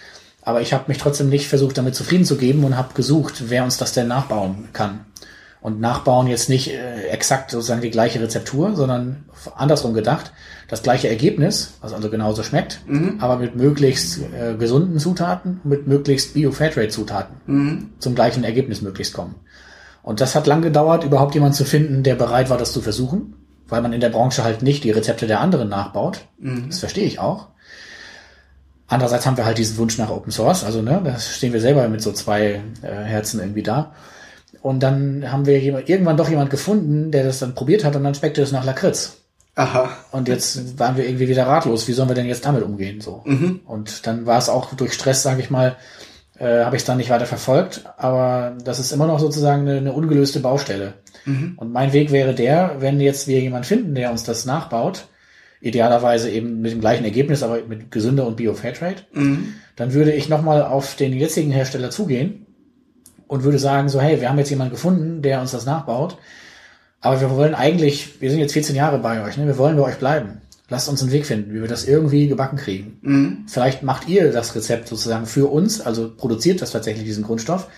Aber 0.43 0.61
ich 0.61 0.73
habe 0.73 0.85
mich 0.89 0.99
trotzdem 0.99 1.29
nicht 1.31 1.49
versucht, 1.49 1.79
damit 1.79 1.95
zufrieden 1.95 2.25
zu 2.25 2.37
geben 2.37 2.65
und 2.65 2.77
habe 2.77 2.95
gesucht, 2.95 3.45
wer 3.49 3.65
uns 3.65 3.79
das 3.79 3.93
denn 3.93 4.09
nachbauen 4.09 4.69
kann. 4.73 5.07
Und 5.63 5.81
nachbauen 5.81 6.27
jetzt 6.27 6.51
nicht 6.51 6.71
äh, 6.71 7.07
exakt 7.09 7.51
sozusagen 7.51 7.81
die 7.81 7.91
gleiche 7.91 8.21
Rezeptur, 8.21 8.77
sondern 8.77 9.25
andersrum 9.57 9.95
gedacht, 9.95 10.33
das 10.69 10.83
gleiche 10.83 11.09
Ergebnis, 11.09 11.73
was 11.81 11.95
also 11.95 12.11
genauso 12.11 12.43
schmeckt, 12.43 12.81
aber 13.21 13.39
mit 13.39 13.57
möglichst 13.57 14.19
äh, 14.19 14.55
gesunden 14.59 14.99
Zutaten, 14.99 15.61
mit 15.65 15.87
möglichst 15.87 16.35
Bio-Fairtrade-Zutaten 16.35 17.93
zum 17.99 18.15
gleichen 18.15 18.45
Ergebnis 18.45 18.83
möglichst 18.83 19.15
kommen. 19.15 19.37
Und 20.03 20.21
das 20.21 20.35
hat 20.35 20.47
lang 20.47 20.61
gedauert, 20.61 21.05
überhaupt 21.05 21.35
jemand 21.35 21.55
zu 21.55 21.65
finden, 21.65 22.03
der 22.03 22.15
bereit 22.15 22.51
war, 22.51 22.59
das 22.59 22.73
zu 22.73 22.83
versuchen, 22.83 23.35
weil 23.75 23.83
man 23.83 23.93
in 23.93 24.01
der 24.01 24.09
Branche 24.09 24.45
halt 24.45 24.63
nicht 24.63 24.85
die 24.85 24.93
Rezepte 24.93 25.27
der 25.27 25.41
anderen 25.41 25.69
nachbaut. 25.69 26.21
Das 26.69 26.79
verstehe 26.79 27.07
ich 27.07 27.19
auch. 27.19 27.49
Andererseits 28.87 29.27
haben 29.27 29.37
wir 29.37 29.45
halt 29.45 29.59
diesen 29.59 29.79
Wunsch 29.79 29.99
nach 29.99 30.11
Open 30.11 30.31
Source, 30.31 30.63
also 30.63 30.81
ne, 30.81 31.01
da 31.03 31.19
stehen 31.19 31.53
wir 31.53 31.61
selber 31.61 31.89
mit 31.89 32.01
so 32.01 32.13
zwei 32.13 32.61
äh, 32.83 32.87
Herzen 32.87 33.41
irgendwie 33.41 33.65
da. 33.65 33.95
Und 34.63 34.85
dann 34.85 35.33
haben 35.33 35.47
wir 35.47 35.59
jemand, 35.59 35.89
irgendwann 35.89 36.17
doch 36.17 36.29
jemand 36.29 36.51
gefunden, 36.51 37.11
der 37.11 37.25
das 37.25 37.41
dann 37.41 37.57
probiert 37.57 37.85
hat 37.85 37.97
und 37.97 38.05
dann 38.05 38.15
schmeckte 38.15 38.43
es 38.43 38.53
nach 38.53 38.65
Lakritz. 38.65 39.17
Aha. 39.57 39.91
Und 40.13 40.29
jetzt 40.29 40.79
waren 40.79 40.97
wir 40.97 41.05
irgendwie 41.05 41.29
wieder 41.29 41.49
ratlos. 41.49 41.89
Wie 41.89 41.93
sollen 41.93 42.09
wir 42.09 42.15
denn 42.15 42.27
jetzt 42.27 42.45
damit 42.45 42.63
umgehen? 42.63 43.01
So. 43.01 43.23
Und 43.67 44.07
dann 44.07 44.27
war 44.27 44.39
es 44.39 44.49
auch 44.49 44.75
durch 44.75 44.93
Stress, 44.93 45.25
sage 45.25 45.41
ich 45.41 45.51
mal, 45.51 45.77
äh, 46.39 46.65
habe 46.65 46.77
ich 46.77 46.83
es 46.83 46.87
dann 46.87 46.97
nicht 46.99 47.11
weiter 47.11 47.27
verfolgt. 47.27 47.85
Aber 47.97 48.57
das 48.65 48.79
ist 48.79 48.93
immer 48.93 49.07
noch 49.07 49.21
sozusagen 49.21 49.63
eine, 49.63 49.79
eine 49.79 49.93
ungelöste 49.93 50.41
Baustelle. 50.41 50.95
Und 51.57 51.73
mein 51.73 51.93
Weg 51.93 52.13
wäre 52.13 52.35
der, 52.35 52.77
wenn 52.81 53.01
jetzt 53.01 53.29
wir 53.29 53.41
jemand 53.41 53.65
finden, 53.67 53.95
der 53.95 54.11
uns 54.11 54.25
das 54.25 54.45
nachbaut, 54.45 55.07
idealerweise 55.61 56.29
eben 56.31 56.61
mit 56.61 56.73
dem 56.73 56.81
gleichen 56.81 57.05
Ergebnis, 57.05 57.43
aber 57.43 57.61
mit 57.67 57.91
gesünder 57.91 58.27
und 58.27 58.37
Bio-Fairtrade, 58.37 59.03
Mhm. 59.13 59.55
dann 59.77 59.95
würde 59.95 60.13
ich 60.13 60.29
nochmal 60.29 60.63
auf 60.63 60.97
den 60.97 61.15
jetzigen 61.15 61.51
Hersteller 61.51 61.91
zugehen 61.91 62.45
und 63.27 63.45
würde 63.45 63.59
sagen, 63.59 63.89
so, 63.89 64.01
hey, 64.01 64.21
wir 64.21 64.29
haben 64.29 64.39
jetzt 64.39 64.51
jemanden 64.51 64.73
gefunden, 64.73 65.23
der 65.23 65.41
uns 65.41 65.53
das 65.53 65.65
nachbaut, 65.65 66.19
aber 67.01 67.21
wir 67.23 67.31
wollen 67.31 67.55
eigentlich, 67.55 68.21
wir 68.21 68.31
sind 68.31 68.41
jetzt 68.41 68.53
14 68.53 68.77
Jahre 68.77 68.99
bei 68.99 69.23
euch, 69.25 69.39
ne? 69.39 69.47
wir 69.47 69.57
wollen 69.57 69.77
bei 69.77 69.83
euch 69.85 69.97
bleiben. 69.97 70.43
Lasst 70.75 70.89
uns 70.89 71.03
einen 71.03 71.13
Weg 71.13 71.25
finden, 71.25 71.55
wie 71.55 71.61
wir 71.61 71.69
das 71.69 71.85
irgendwie 71.85 72.27
gebacken 72.27 72.57
kriegen. 72.57 72.99
Mhm. 73.03 73.45
Vielleicht 73.47 73.85
macht 73.85 74.09
ihr 74.09 74.33
das 74.33 74.57
Rezept 74.57 74.89
sozusagen 74.89 75.25
für 75.25 75.49
uns, 75.49 75.81
also 75.81 76.11
produziert 76.13 76.61
das 76.61 76.73
tatsächlich 76.73 77.05
diesen 77.05 77.23
Grundstoff, 77.23 77.69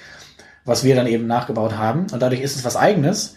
was 0.65 0.83
wir 0.83 0.97
dann 0.97 1.07
eben 1.07 1.27
nachgebaut 1.27 1.77
haben. 1.77 2.07
Und 2.11 2.23
dadurch 2.23 2.41
ist 2.41 2.57
es 2.57 2.65
was 2.65 2.75
eigenes, 2.75 3.37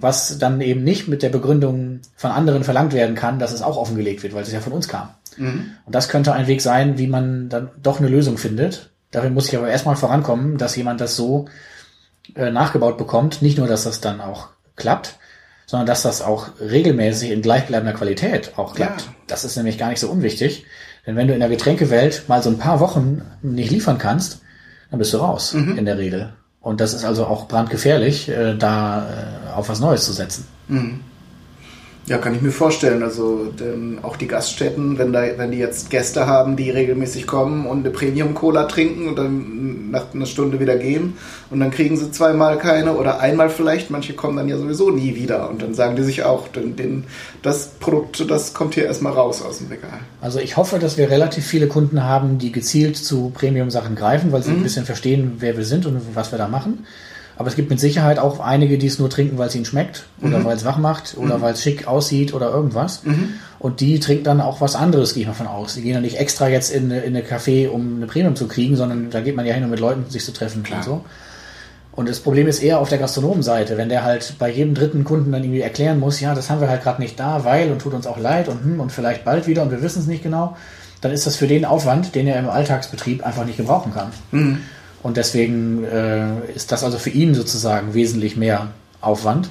was 0.00 0.36
dann 0.36 0.60
eben 0.60 0.84
nicht 0.84 1.08
mit 1.08 1.22
der 1.22 1.30
Begründung 1.30 2.00
von 2.16 2.30
anderen 2.30 2.64
verlangt 2.64 2.92
werden 2.92 3.14
kann, 3.14 3.38
dass 3.38 3.54
es 3.54 3.62
auch 3.62 3.78
offengelegt 3.78 4.22
wird, 4.22 4.34
weil 4.34 4.42
es 4.42 4.52
ja 4.52 4.60
von 4.60 4.74
uns 4.74 4.88
kam. 4.88 5.08
Und 5.86 5.94
das 5.94 6.10
könnte 6.10 6.34
ein 6.34 6.46
Weg 6.46 6.60
sein, 6.60 6.98
wie 6.98 7.06
man 7.06 7.48
dann 7.48 7.70
doch 7.82 7.98
eine 7.98 8.08
Lösung 8.08 8.36
findet. 8.36 8.90
Dafür 9.10 9.30
muss 9.30 9.48
ich 9.48 9.56
aber 9.56 9.70
erstmal 9.70 9.96
vorankommen, 9.96 10.58
dass 10.58 10.76
jemand 10.76 11.00
das 11.00 11.16
so 11.16 11.46
äh, 12.34 12.50
nachgebaut 12.50 12.98
bekommt. 12.98 13.40
Nicht 13.40 13.56
nur, 13.56 13.68
dass 13.68 13.84
das 13.84 14.02
dann 14.02 14.20
auch 14.20 14.48
klappt, 14.76 15.18
sondern 15.68 15.86
dass 15.86 16.00
das 16.02 16.22
auch 16.22 16.48
regelmäßig 16.60 17.30
in 17.30 17.42
gleichbleibender 17.42 17.92
Qualität 17.92 18.52
auch 18.56 18.74
klappt. 18.74 19.02
Ja. 19.02 19.08
Das 19.26 19.44
ist 19.44 19.54
nämlich 19.56 19.76
gar 19.76 19.90
nicht 19.90 20.00
so 20.00 20.08
unwichtig. 20.08 20.64
Denn 21.06 21.14
wenn 21.14 21.28
du 21.28 21.34
in 21.34 21.40
der 21.40 21.50
Getränkewelt 21.50 22.24
mal 22.26 22.42
so 22.42 22.48
ein 22.48 22.58
paar 22.58 22.80
Wochen 22.80 23.20
nicht 23.42 23.70
liefern 23.70 23.98
kannst, 23.98 24.40
dann 24.90 24.98
bist 24.98 25.12
du 25.12 25.18
raus 25.18 25.52
in 25.76 25.84
der 25.84 25.98
Regel. 25.98 26.32
Und 26.62 26.80
das 26.80 26.94
ist 26.94 27.04
also 27.04 27.26
auch 27.26 27.48
brandgefährlich, 27.48 28.30
äh, 28.30 28.56
da 28.56 29.50
äh, 29.50 29.52
auf 29.52 29.68
was 29.68 29.78
Neues 29.78 30.06
zu 30.06 30.12
setzen. 30.14 30.46
Ja, 32.08 32.16
kann 32.16 32.34
ich 32.34 32.40
mir 32.40 32.50
vorstellen. 32.50 33.02
Also 33.02 33.52
denn 33.58 33.98
auch 34.02 34.16
die 34.16 34.26
Gaststätten, 34.26 34.98
wenn 34.98 35.12
da, 35.12 35.22
wenn 35.36 35.50
die 35.50 35.58
jetzt 35.58 35.90
Gäste 35.90 36.26
haben, 36.26 36.56
die 36.56 36.70
regelmäßig 36.70 37.26
kommen 37.26 37.66
und 37.66 37.80
eine 37.80 37.90
Premium-Cola 37.90 38.64
trinken 38.64 39.08
und 39.08 39.16
dann 39.16 39.90
nach 39.90 40.14
einer 40.14 40.26
Stunde 40.26 40.58
wieder 40.58 40.76
gehen 40.76 41.14
und 41.50 41.60
dann 41.60 41.70
kriegen 41.70 41.96
sie 41.96 42.10
zweimal 42.10 42.58
keine 42.58 42.94
oder 42.94 43.20
einmal 43.20 43.50
vielleicht. 43.50 43.90
Manche 43.90 44.14
kommen 44.14 44.36
dann 44.36 44.48
ja 44.48 44.56
sowieso 44.56 44.90
nie 44.90 45.14
wieder 45.16 45.50
und 45.50 45.60
dann 45.60 45.74
sagen 45.74 45.96
die 45.96 46.02
sich 46.02 46.24
auch, 46.24 46.48
den, 46.48 46.76
den, 46.76 47.04
das 47.42 47.68
Produkt, 47.78 48.30
das 48.30 48.54
kommt 48.54 48.74
hier 48.74 48.86
erstmal 48.86 49.12
raus 49.12 49.42
aus 49.42 49.58
dem 49.58 49.68
Regal. 49.68 50.00
Also 50.20 50.40
ich 50.40 50.56
hoffe, 50.56 50.78
dass 50.78 50.96
wir 50.96 51.10
relativ 51.10 51.46
viele 51.46 51.68
Kunden 51.68 52.04
haben, 52.04 52.38
die 52.38 52.52
gezielt 52.52 52.96
zu 52.96 53.30
Premium-Sachen 53.34 53.96
greifen, 53.96 54.32
weil 54.32 54.42
sie 54.42 54.50
ein 54.50 54.62
bisschen 54.62 54.86
verstehen, 54.86 55.36
wer 55.40 55.56
wir 55.56 55.64
sind 55.64 55.84
und 55.84 56.00
was 56.14 56.32
wir 56.32 56.38
da 56.38 56.48
machen. 56.48 56.86
Aber 57.38 57.48
es 57.48 57.54
gibt 57.54 57.70
mit 57.70 57.78
Sicherheit 57.78 58.18
auch 58.18 58.40
einige, 58.40 58.78
die 58.78 58.88
es 58.88 58.98
nur 58.98 59.08
trinken, 59.08 59.38
weil 59.38 59.46
es 59.46 59.54
ihnen 59.54 59.64
schmeckt 59.64 60.06
oder 60.20 60.44
weil 60.44 60.56
es 60.56 60.64
wach 60.64 60.78
macht 60.78 61.16
oder 61.16 61.40
weil 61.40 61.52
es 61.54 61.62
schick 61.62 61.86
aussieht 61.86 62.34
oder 62.34 62.50
irgendwas. 62.50 63.02
Und 63.60 63.80
die 63.80 64.00
trinken 64.00 64.24
dann 64.24 64.40
auch 64.40 64.60
was 64.60 64.74
anderes, 64.74 65.14
gehe 65.14 65.22
ich 65.22 65.28
mal 65.28 65.34
von 65.34 65.46
aus. 65.46 65.74
Die 65.74 65.82
gehen 65.82 65.94
ja 65.94 66.00
nicht 66.00 66.18
extra 66.18 66.48
jetzt 66.48 66.70
in 66.72 66.90
in 66.90 67.16
eine 67.16 67.22
Café, 67.22 67.68
um 67.68 67.96
eine 67.96 68.06
Premium 68.06 68.34
zu 68.34 68.48
kriegen, 68.48 68.74
sondern 68.74 69.10
da 69.10 69.20
geht 69.20 69.36
man 69.36 69.46
ja 69.46 69.54
hin, 69.54 69.62
um 69.62 69.70
mit 69.70 69.78
Leuten 69.78 70.10
sich 70.10 70.24
zu 70.24 70.32
treffen 70.32 70.64
und 70.74 70.84
so. 70.84 71.04
Und 71.92 72.08
das 72.08 72.20
Problem 72.20 72.46
ist 72.46 72.60
eher 72.60 72.80
auf 72.80 72.88
der 72.88 72.98
Gastronomenseite, 72.98 73.76
wenn 73.76 73.88
der 73.88 74.04
halt 74.04 74.34
bei 74.38 74.50
jedem 74.50 74.74
dritten 74.74 75.04
Kunden 75.04 75.32
dann 75.32 75.42
irgendwie 75.42 75.62
erklären 75.62 75.98
muss, 75.98 76.20
ja, 76.20 76.34
das 76.34 76.50
haben 76.50 76.60
wir 76.60 76.68
halt 76.68 76.82
gerade 76.82 77.00
nicht 77.00 77.18
da, 77.18 77.44
weil 77.44 77.72
und 77.72 77.80
tut 77.80 77.94
uns 77.94 78.06
auch 78.06 78.18
leid 78.18 78.48
und 78.48 78.62
hm, 78.62 78.80
und 78.80 78.92
vielleicht 78.92 79.24
bald 79.24 79.46
wieder 79.46 79.62
und 79.62 79.70
wir 79.70 79.82
wissen 79.82 80.00
es 80.00 80.06
nicht 80.06 80.22
genau, 80.22 80.56
dann 81.00 81.12
ist 81.12 81.26
das 81.26 81.36
für 81.36 81.46
den 81.46 81.64
Aufwand, 81.64 82.14
den 82.14 82.26
er 82.26 82.38
im 82.38 82.48
Alltagsbetrieb 82.48 83.24
einfach 83.24 83.44
nicht 83.44 83.56
gebrauchen 83.56 83.92
kann. 83.94 84.10
Und 85.02 85.16
deswegen 85.16 85.84
äh, 85.84 86.50
ist 86.54 86.72
das 86.72 86.84
also 86.84 86.98
für 86.98 87.10
ihn 87.10 87.34
sozusagen 87.34 87.94
wesentlich 87.94 88.36
mehr 88.36 88.68
Aufwand. 89.00 89.50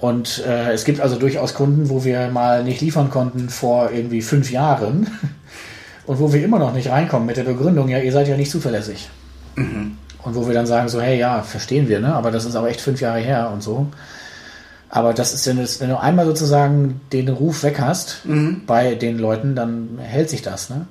Und 0.00 0.44
äh, 0.46 0.72
es 0.72 0.84
gibt 0.84 1.00
also 1.00 1.16
durchaus 1.16 1.54
Kunden, 1.54 1.88
wo 1.88 2.04
wir 2.04 2.28
mal 2.28 2.64
nicht 2.64 2.80
liefern 2.80 3.10
konnten 3.10 3.48
vor 3.48 3.90
irgendwie 3.92 4.22
fünf 4.22 4.50
Jahren 4.50 5.06
und 6.06 6.18
wo 6.18 6.32
wir 6.32 6.44
immer 6.44 6.58
noch 6.58 6.74
nicht 6.74 6.90
reinkommen 6.90 7.26
mit 7.26 7.36
der 7.36 7.44
Begründung, 7.44 7.88
ja, 7.88 7.98
ihr 7.98 8.12
seid 8.12 8.28
ja 8.28 8.36
nicht 8.36 8.50
zuverlässig. 8.50 9.08
Und 10.22 10.34
wo 10.34 10.46
wir 10.46 10.54
dann 10.54 10.66
sagen 10.66 10.88
so, 10.88 11.00
hey, 11.00 11.18
ja, 11.18 11.42
verstehen 11.42 11.88
wir, 11.88 12.00
ne? 12.00 12.14
aber 12.14 12.30
das 12.30 12.44
ist 12.44 12.56
aber 12.56 12.68
echt 12.68 12.80
fünf 12.80 13.00
Jahre 13.00 13.20
her 13.20 13.50
und 13.52 13.62
so. 13.62 13.86
Aber 14.90 15.12
das 15.12 15.34
ist, 15.34 15.46
wenn, 15.46 15.58
es, 15.58 15.80
wenn 15.80 15.90
du 15.90 16.00
einmal 16.00 16.24
sozusagen 16.24 17.00
den 17.12 17.28
Ruf 17.28 17.62
weg 17.62 17.80
hast 17.80 18.22
bei 18.66 18.94
den 18.94 19.18
Leuten, 19.18 19.56
dann 19.56 19.98
hält 20.00 20.30
sich 20.30 20.42
das. 20.42 20.70
Ne? 20.70 20.86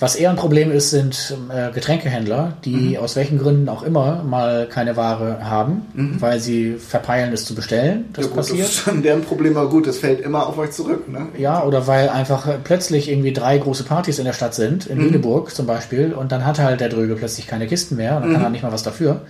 Was 0.00 0.16
eher 0.16 0.30
ein 0.30 0.36
Problem 0.36 0.72
ist, 0.72 0.90
sind 0.90 1.36
äh, 1.50 1.70
Getränkehändler, 1.72 2.54
die 2.64 2.98
aus 2.98 3.14
welchen 3.14 3.38
Gründen 3.38 3.68
auch 3.68 3.84
immer 3.84 4.24
mal 4.24 4.66
keine 4.68 4.96
Ware 4.96 5.48
haben, 5.48 5.82
weil 6.18 6.40
sie 6.40 6.74
verpeilen, 6.74 7.32
es 7.32 7.44
zu 7.44 7.54
bestellen. 7.54 8.06
Das 8.12 8.24
ja, 8.24 8.28
gut, 8.28 8.36
passiert. 8.36 8.60
Das 8.60 8.70
ist 8.70 8.78
schon 8.80 9.02
deren 9.02 9.22
Problem, 9.22 9.56
aber 9.56 9.70
gut, 9.70 9.86
das 9.86 9.98
fällt 9.98 10.20
immer 10.20 10.48
auf 10.48 10.58
euch 10.58 10.72
zurück. 10.72 11.08
Ne? 11.08 11.28
Ja, 11.38 11.62
oder 11.62 11.86
weil 11.86 12.08
einfach 12.08 12.46
plötzlich 12.64 13.08
irgendwie 13.08 13.32
drei 13.32 13.56
große 13.56 13.84
Partys 13.84 14.18
in 14.18 14.24
der 14.24 14.32
Stadt 14.32 14.54
sind, 14.54 14.86
in 14.86 14.98
Lüneburg 14.98 15.54
zum 15.54 15.66
Beispiel, 15.66 16.12
und 16.12 16.32
dann 16.32 16.44
hat 16.44 16.58
halt 16.58 16.80
der 16.80 16.88
Dröge 16.88 17.14
plötzlich 17.14 17.46
keine 17.46 17.68
Kisten 17.68 17.94
mehr 17.96 18.16
und 18.16 18.24
dann 18.24 18.32
kann 18.32 18.42
er 18.42 18.50
nicht 18.50 18.64
mal 18.64 18.72
was 18.72 18.82
dafür. 18.82 19.22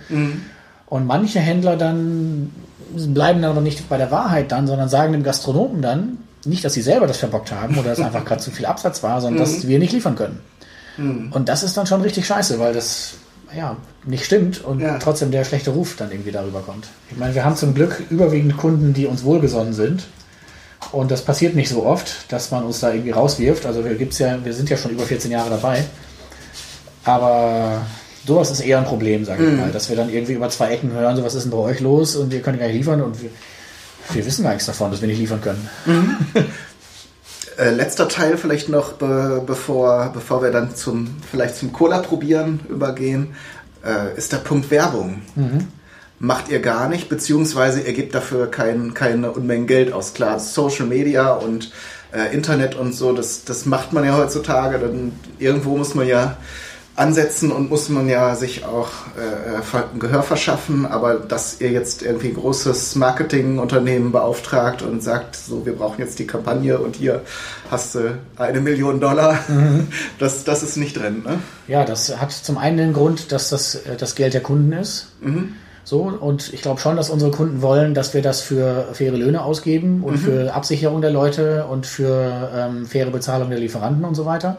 Und 0.87 1.05
manche 1.05 1.39
Händler 1.39 1.77
dann 1.77 2.51
bleiben 2.95 3.41
dann 3.41 3.51
aber 3.51 3.61
nicht 3.61 3.87
bei 3.87 3.97
der 3.97 4.09
Wahrheit 4.09 4.51
dann, 4.51 4.65
sondern 4.67 4.89
sagen 4.89 5.13
dem 5.13 5.23
Gastronomen 5.23 5.81
dann, 5.81 6.17
nicht, 6.45 6.63
dass 6.63 6.73
sie 6.73 6.81
selber 6.81 7.07
das 7.07 7.17
verbockt 7.17 7.51
haben 7.51 7.77
oder 7.77 7.89
dass 7.89 7.99
einfach 7.99 8.23
gerade 8.23 8.41
zu 8.41 8.51
viel 8.51 8.65
Absatz 8.65 9.01
war, 9.03 9.19
sondern 9.19 9.39
dass 9.39 9.67
wir 9.67 9.79
nicht 9.79 9.93
liefern 9.93 10.15
können. 10.15 10.39
Und 10.97 11.49
das 11.49 11.63
ist 11.63 11.75
dann 11.77 11.87
schon 11.87 12.01
richtig 12.01 12.25
scheiße, 12.25 12.59
weil 12.59 12.73
das 12.73 13.15
ja 13.55 13.77
nicht 14.05 14.25
stimmt 14.25 14.63
und 14.63 14.79
Ja. 14.79 14.97
trotzdem 14.99 15.31
der 15.31 15.43
schlechte 15.45 15.71
Ruf 15.71 15.95
dann 15.97 16.11
irgendwie 16.11 16.31
darüber 16.31 16.61
kommt. 16.61 16.87
Ich 17.11 17.17
meine, 17.17 17.33
wir 17.35 17.43
haben 17.45 17.55
zum 17.55 17.73
Glück 17.73 18.03
überwiegend 18.09 18.57
Kunden, 18.57 18.93
die 18.93 19.05
uns 19.05 19.23
wohlgesonnen 19.23 19.73
sind. 19.73 20.03
Und 20.91 21.09
das 21.11 21.23
passiert 21.23 21.55
nicht 21.55 21.69
so 21.69 21.85
oft, 21.85 22.31
dass 22.31 22.51
man 22.51 22.63
uns 22.63 22.79
da 22.79 22.91
irgendwie 22.91 23.11
rauswirft. 23.11 23.65
Also 23.65 23.83
wir 23.83 23.95
gibt's 23.95 24.19
ja, 24.19 24.37
wir 24.43 24.53
sind 24.53 24.69
ja 24.69 24.77
schon 24.77 24.91
über 24.91 25.03
14 25.03 25.31
Jahre 25.31 25.49
dabei. 25.49 25.83
Aber 27.03 27.81
sowas 28.25 28.51
ist 28.51 28.59
eher 28.61 28.79
ein 28.79 28.85
Problem, 28.85 29.25
sage 29.25 29.45
ich 29.45 29.57
mal, 29.57 29.71
dass 29.71 29.89
wir 29.89 29.95
dann 29.95 30.09
irgendwie 30.09 30.33
über 30.33 30.49
zwei 30.49 30.71
Ecken 30.71 30.91
hören, 30.91 31.15
so 31.15 31.23
was 31.23 31.35
ist 31.35 31.43
denn 31.43 31.51
bei 31.51 31.57
euch 31.57 31.79
los 31.79 32.15
und 32.15 32.31
wir 32.31 32.41
können 32.41 32.57
gar 32.59 32.67
nicht 32.67 32.75
liefern 32.77 33.01
und 33.01 33.21
wir, 33.21 33.29
wir 34.13 34.25
wissen 34.25 34.43
gar 34.43 34.51
nichts 34.51 34.65
davon, 34.65 34.91
dass 34.91 35.01
wir 35.01 35.07
nicht 35.07 35.19
liefern 35.19 35.41
können. 35.41 35.69
Äh, 37.57 37.71
letzter 37.71 38.07
Teil 38.07 38.37
vielleicht 38.37 38.69
noch, 38.69 38.93
be 38.93 39.41
bevor, 39.45 40.11
bevor 40.13 40.43
wir 40.43 40.51
dann 40.51 40.75
zum, 40.75 41.15
vielleicht 41.29 41.55
zum 41.55 41.71
Cola 41.71 41.99
probieren 41.99 42.59
übergehen, 42.69 43.35
äh, 43.85 44.17
ist 44.17 44.33
der 44.33 44.37
Punkt 44.37 44.71
Werbung. 44.71 45.21
Macht 46.19 46.49
ihr 46.49 46.59
gar 46.59 46.89
nicht, 46.89 47.09
beziehungsweise 47.09 47.81
ihr 47.81 47.93
gebt 47.93 48.15
dafür 48.15 48.49
kein, 48.49 48.93
keine 48.93 49.31
Unmengen 49.31 49.67
Geld 49.67 49.93
aus. 49.93 50.13
Klar, 50.13 50.39
Social 50.39 50.85
Media 50.85 51.33
und 51.33 51.71
äh, 52.13 52.33
Internet 52.33 52.75
und 52.75 52.93
so, 52.93 53.13
das, 53.13 53.43
das 53.45 53.65
macht 53.65 53.93
man 53.93 54.05
ja 54.05 54.17
heutzutage. 54.17 54.79
Dann 54.79 55.13
irgendwo 55.39 55.77
muss 55.77 55.93
man 55.93 56.07
ja 56.07 56.37
ansetzen 56.95 57.51
und 57.51 57.69
muss 57.69 57.89
man 57.89 58.07
ja 58.07 58.35
sich 58.35 58.63
auch 58.63 58.89
äh, 59.17 59.99
Gehör 59.99 60.23
verschaffen, 60.23 60.85
aber 60.85 61.15
dass 61.15 61.59
ihr 61.59 61.71
jetzt 61.71 62.01
irgendwie 62.01 62.29
ein 62.29 62.35
großes 62.35 62.95
Marketingunternehmen 62.95 64.11
beauftragt 64.11 64.81
und 64.81 65.03
sagt, 65.03 65.35
so 65.35 65.65
wir 65.65 65.73
brauchen 65.73 65.99
jetzt 65.99 66.19
die 66.19 66.27
Kampagne 66.27 66.79
und 66.79 66.95
hier 66.95 67.21
hast 67.69 67.95
du 67.95 68.17
eine 68.37 68.61
Million 68.61 69.01
Dollar, 69.01 69.39
das, 70.19 70.45
das 70.45 70.63
ist 70.63 70.77
nicht 70.77 70.95
drin, 70.97 71.23
ne? 71.25 71.39
Ja, 71.67 71.83
das 71.83 72.17
hat 72.17 72.31
zum 72.31 72.57
einen 72.57 72.77
den 72.77 72.93
Grund, 72.93 73.31
dass 73.31 73.49
das 73.49 73.75
äh, 73.75 73.97
das 73.97 74.15
Geld 74.15 74.33
der 74.33 74.41
Kunden 74.41 74.71
ist. 74.71 75.07
So, 75.83 76.01
und 76.01 76.51
ich 76.51 76.63
glaube 76.63 76.81
schon, 76.81 76.95
dass 76.95 77.11
unsere 77.11 77.29
Kunden 77.29 77.61
wollen, 77.61 77.93
dass 77.93 78.15
wir 78.15 78.23
das 78.23 78.41
für 78.41 78.87
faire 78.93 79.15
Löhne 79.15 79.43
ausgeben 79.43 80.03
und 80.03 80.17
für 80.17 80.51
Absicherung 80.53 80.99
der 80.99 81.11
Leute 81.11 81.65
und 81.65 81.85
für 81.85 82.49
ähm, 82.55 82.87
faire 82.87 83.11
Bezahlung 83.11 83.51
der 83.51 83.59
Lieferanten 83.59 84.03
und 84.03 84.15
so 84.15 84.25
weiter. 84.25 84.57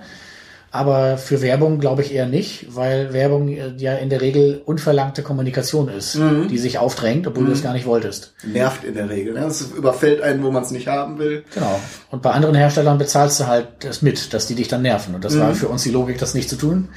Aber 0.77 1.18
für 1.18 1.43
Werbung 1.43 1.81
glaube 1.81 2.03
ich 2.03 2.14
eher 2.14 2.27
nicht, 2.27 2.74
weil 2.74 3.12
Werbung 3.12 3.49
äh, 3.49 3.72
ja 3.77 3.95
in 3.95 4.11
der 4.11 4.20
Regel 4.20 4.62
unverlangte 4.64 5.22
Kommunikation 5.22 5.89
ist, 5.89 6.18
die 6.51 6.59
sich 6.59 6.79
aufdrängt, 6.79 7.27
obwohl 7.27 7.47
du 7.47 7.53
es 7.53 7.62
gar 7.62 7.72
nicht 7.72 7.87
wolltest. 7.87 8.35
Nervt 8.45 8.85
in 8.85 8.95
der 8.95 9.11
Regel, 9.11 9.35
ne? 9.35 9.47
Es 9.47 9.62
überfällt 9.62 10.20
einen, 10.20 10.43
wo 10.43 10.51
man 10.51 10.62
es 10.62 10.70
nicht 10.70 10.89
haben 10.89 11.18
will. 11.18 11.45
Genau. 11.55 11.81
Und 12.11 12.22
bei 12.22 12.31
anderen 12.31 12.55
Herstellern 12.55 12.99
bezahlst 12.99 13.41
du 13.41 13.47
halt 13.47 13.68
das 13.81 14.03
mit, 14.03 14.33
dass 14.33 14.47
die 14.47 14.55
dich 14.55 14.68
dann 14.68 14.83
nerven. 14.83 15.14
Und 15.14 15.24
das 15.24 15.39
war 15.39 15.55
für 15.55 15.68
uns 15.68 15.83
die 15.83 15.91
Logik, 15.91 16.18
das 16.18 16.35
nicht 16.35 16.49
zu 16.49 16.57
tun. 16.57 16.89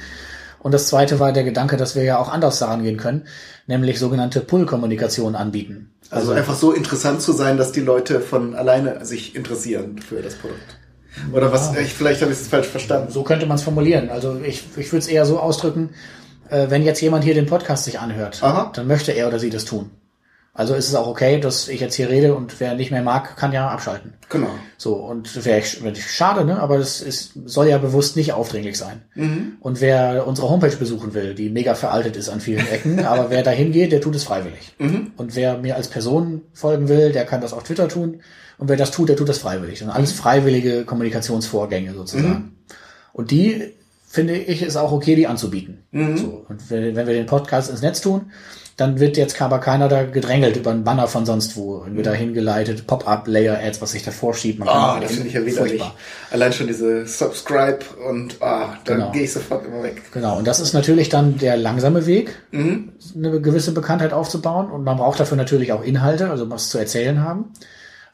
Und 0.60 0.72
das 0.72 0.88
zweite 0.88 1.18
war 1.18 1.32
der 1.32 1.44
Gedanke, 1.44 1.76
dass 1.76 1.96
wir 1.96 2.04
ja 2.04 2.18
auch 2.18 2.30
anders 2.30 2.58
daran 2.58 2.82
gehen 2.82 2.98
können, 2.98 3.26
nämlich 3.66 3.98
sogenannte 3.98 4.40
Pull-Kommunikation 4.40 5.34
anbieten. 5.34 5.90
Also 6.10 6.32
einfach 6.32 6.56
so 6.56 6.72
interessant 6.72 7.22
zu 7.22 7.32
sein, 7.32 7.56
dass 7.56 7.72
die 7.72 7.80
Leute 7.80 8.20
von 8.20 8.54
alleine 8.54 9.04
sich 9.04 9.36
interessieren 9.36 9.98
für 9.98 10.20
das 10.22 10.34
Produkt. 10.34 10.76
Oder 11.32 11.52
was, 11.52 11.76
ich, 11.76 11.92
vielleicht 11.92 12.22
habe 12.22 12.32
ich 12.32 12.40
es 12.40 12.48
falsch 12.48 12.68
verstanden. 12.68 13.10
So 13.10 13.22
könnte 13.22 13.46
man 13.46 13.56
es 13.56 13.62
formulieren. 13.62 14.10
Also 14.10 14.40
ich, 14.42 14.64
ich 14.76 14.92
würde 14.92 14.98
es 14.98 15.08
eher 15.08 15.26
so 15.26 15.38
ausdrücken, 15.38 15.90
äh, 16.48 16.66
wenn 16.68 16.82
jetzt 16.82 17.00
jemand 17.00 17.24
hier 17.24 17.34
den 17.34 17.46
Podcast 17.46 17.84
sich 17.84 17.98
anhört, 17.98 18.42
Aha. 18.42 18.70
dann 18.74 18.86
möchte 18.86 19.12
er 19.12 19.28
oder 19.28 19.38
sie 19.38 19.50
das 19.50 19.64
tun. 19.64 19.90
Also 20.52 20.74
ist 20.74 20.88
es 20.88 20.94
auch 20.96 21.06
okay, 21.06 21.38
dass 21.38 21.68
ich 21.68 21.80
jetzt 21.80 21.94
hier 21.94 22.10
rede 22.10 22.34
und 22.34 22.58
wer 22.58 22.74
nicht 22.74 22.90
mehr 22.90 23.02
mag, 23.02 23.36
kann 23.36 23.52
ja 23.52 23.68
abschalten. 23.68 24.14
Genau. 24.28 24.50
So, 24.76 24.94
und 24.96 25.44
wäre 25.44 25.60
ich, 25.60 25.82
wär 25.82 25.92
ich 25.92 26.10
schade, 26.10 26.44
ne? 26.44 26.60
Aber 26.60 26.76
das 26.76 27.00
ist, 27.00 27.32
soll 27.44 27.68
ja 27.68 27.78
bewusst 27.78 28.16
nicht 28.16 28.32
aufdringlich 28.32 28.76
sein. 28.76 29.02
Und 29.60 29.80
wer 29.80 30.26
unsere 30.26 30.50
Homepage 30.50 30.76
besuchen 30.76 31.14
will, 31.14 31.34
die 31.34 31.50
mega 31.50 31.74
veraltet 31.74 32.16
ist 32.16 32.28
an 32.28 32.40
vielen 32.40 32.66
Ecken, 32.66 33.04
aber 33.06 33.30
wer 33.30 33.44
dahin 33.44 33.70
geht, 33.70 33.92
der 33.92 34.00
tut 34.00 34.16
es 34.16 34.24
freiwillig. 34.24 34.74
Und 35.16 35.36
wer 35.36 35.56
mir 35.56 35.76
als 35.76 35.86
Person 35.86 36.42
folgen 36.52 36.88
will, 36.88 37.12
der 37.12 37.24
kann 37.24 37.40
das 37.40 37.52
auf 37.52 37.62
Twitter 37.62 37.88
tun. 37.88 38.20
Und 38.60 38.68
wer 38.68 38.76
das 38.76 38.90
tut, 38.90 39.08
der 39.08 39.16
tut 39.16 39.28
das 39.28 39.38
freiwillig. 39.38 39.78
Sind 39.80 39.90
alles 39.90 40.12
freiwillige 40.12 40.84
Kommunikationsvorgänge 40.84 41.94
sozusagen. 41.94 42.56
Und 43.12 43.30
die, 43.32 43.72
finde 44.06 44.36
ich, 44.36 44.62
ist 44.62 44.76
auch 44.76 44.92
okay, 44.92 45.16
die 45.16 45.26
anzubieten. 45.26 45.78
So, 45.92 46.44
und 46.48 46.70
wenn 46.70 46.94
wir 46.94 47.04
den 47.06 47.26
Podcast 47.26 47.70
ins 47.70 47.82
Netz 47.82 48.00
tun, 48.00 48.30
dann 48.76 48.98
wird 48.98 49.18
jetzt 49.18 49.40
aber 49.42 49.58
keiner 49.58 49.88
da 49.88 50.04
gedrängelt 50.04 50.56
über 50.56 50.70
einen 50.70 50.84
Banner 50.84 51.06
von 51.06 51.26
sonst 51.26 51.54
wo. 51.56 51.80
Dann 51.84 51.96
wird 51.96 52.06
da 52.06 52.12
hingeleitet, 52.12 52.86
Pop-up-Layer-Ads, 52.86 53.82
was 53.82 53.92
sich 53.92 54.02
davor 54.04 54.32
schiebt. 54.32 54.58
Man 54.58 54.68
Ah, 54.68 54.92
kann- 54.92 55.02
das 55.02 55.12
finde 55.12 55.28
ich 55.28 55.34
ja 55.34 55.44
widerlich. 55.44 55.82
Allein 56.30 56.52
schon 56.52 56.66
diese 56.66 57.06
Subscribe 57.06 57.80
und 58.08 58.40
ah, 58.40 58.78
da 58.84 58.94
Genau. 58.94 59.10
gehe 59.12 59.22
ich 59.24 59.32
sofort 59.34 59.66
immer 59.66 59.82
weg. 59.82 60.02
Genau, 60.12 60.38
und 60.38 60.46
das 60.46 60.60
ist 60.60 60.72
natürlich 60.72 61.08
dann 61.10 61.36
der 61.36 61.56
langsame 61.58 62.06
Weg, 62.06 62.36
Mhm. 62.52 62.92
eine 63.16 63.40
gewisse 63.42 63.72
Bekanntheit 63.72 64.12
aufzubauen. 64.14 64.70
Und 64.70 64.84
man 64.84 64.96
braucht 64.96 65.20
dafür 65.20 65.36
natürlich 65.36 65.72
auch 65.72 65.82
Inhalte, 65.84 66.30
also 66.30 66.48
was 66.50 66.70
zu 66.70 66.78
erzählen 66.78 67.22
haben. 67.22 67.52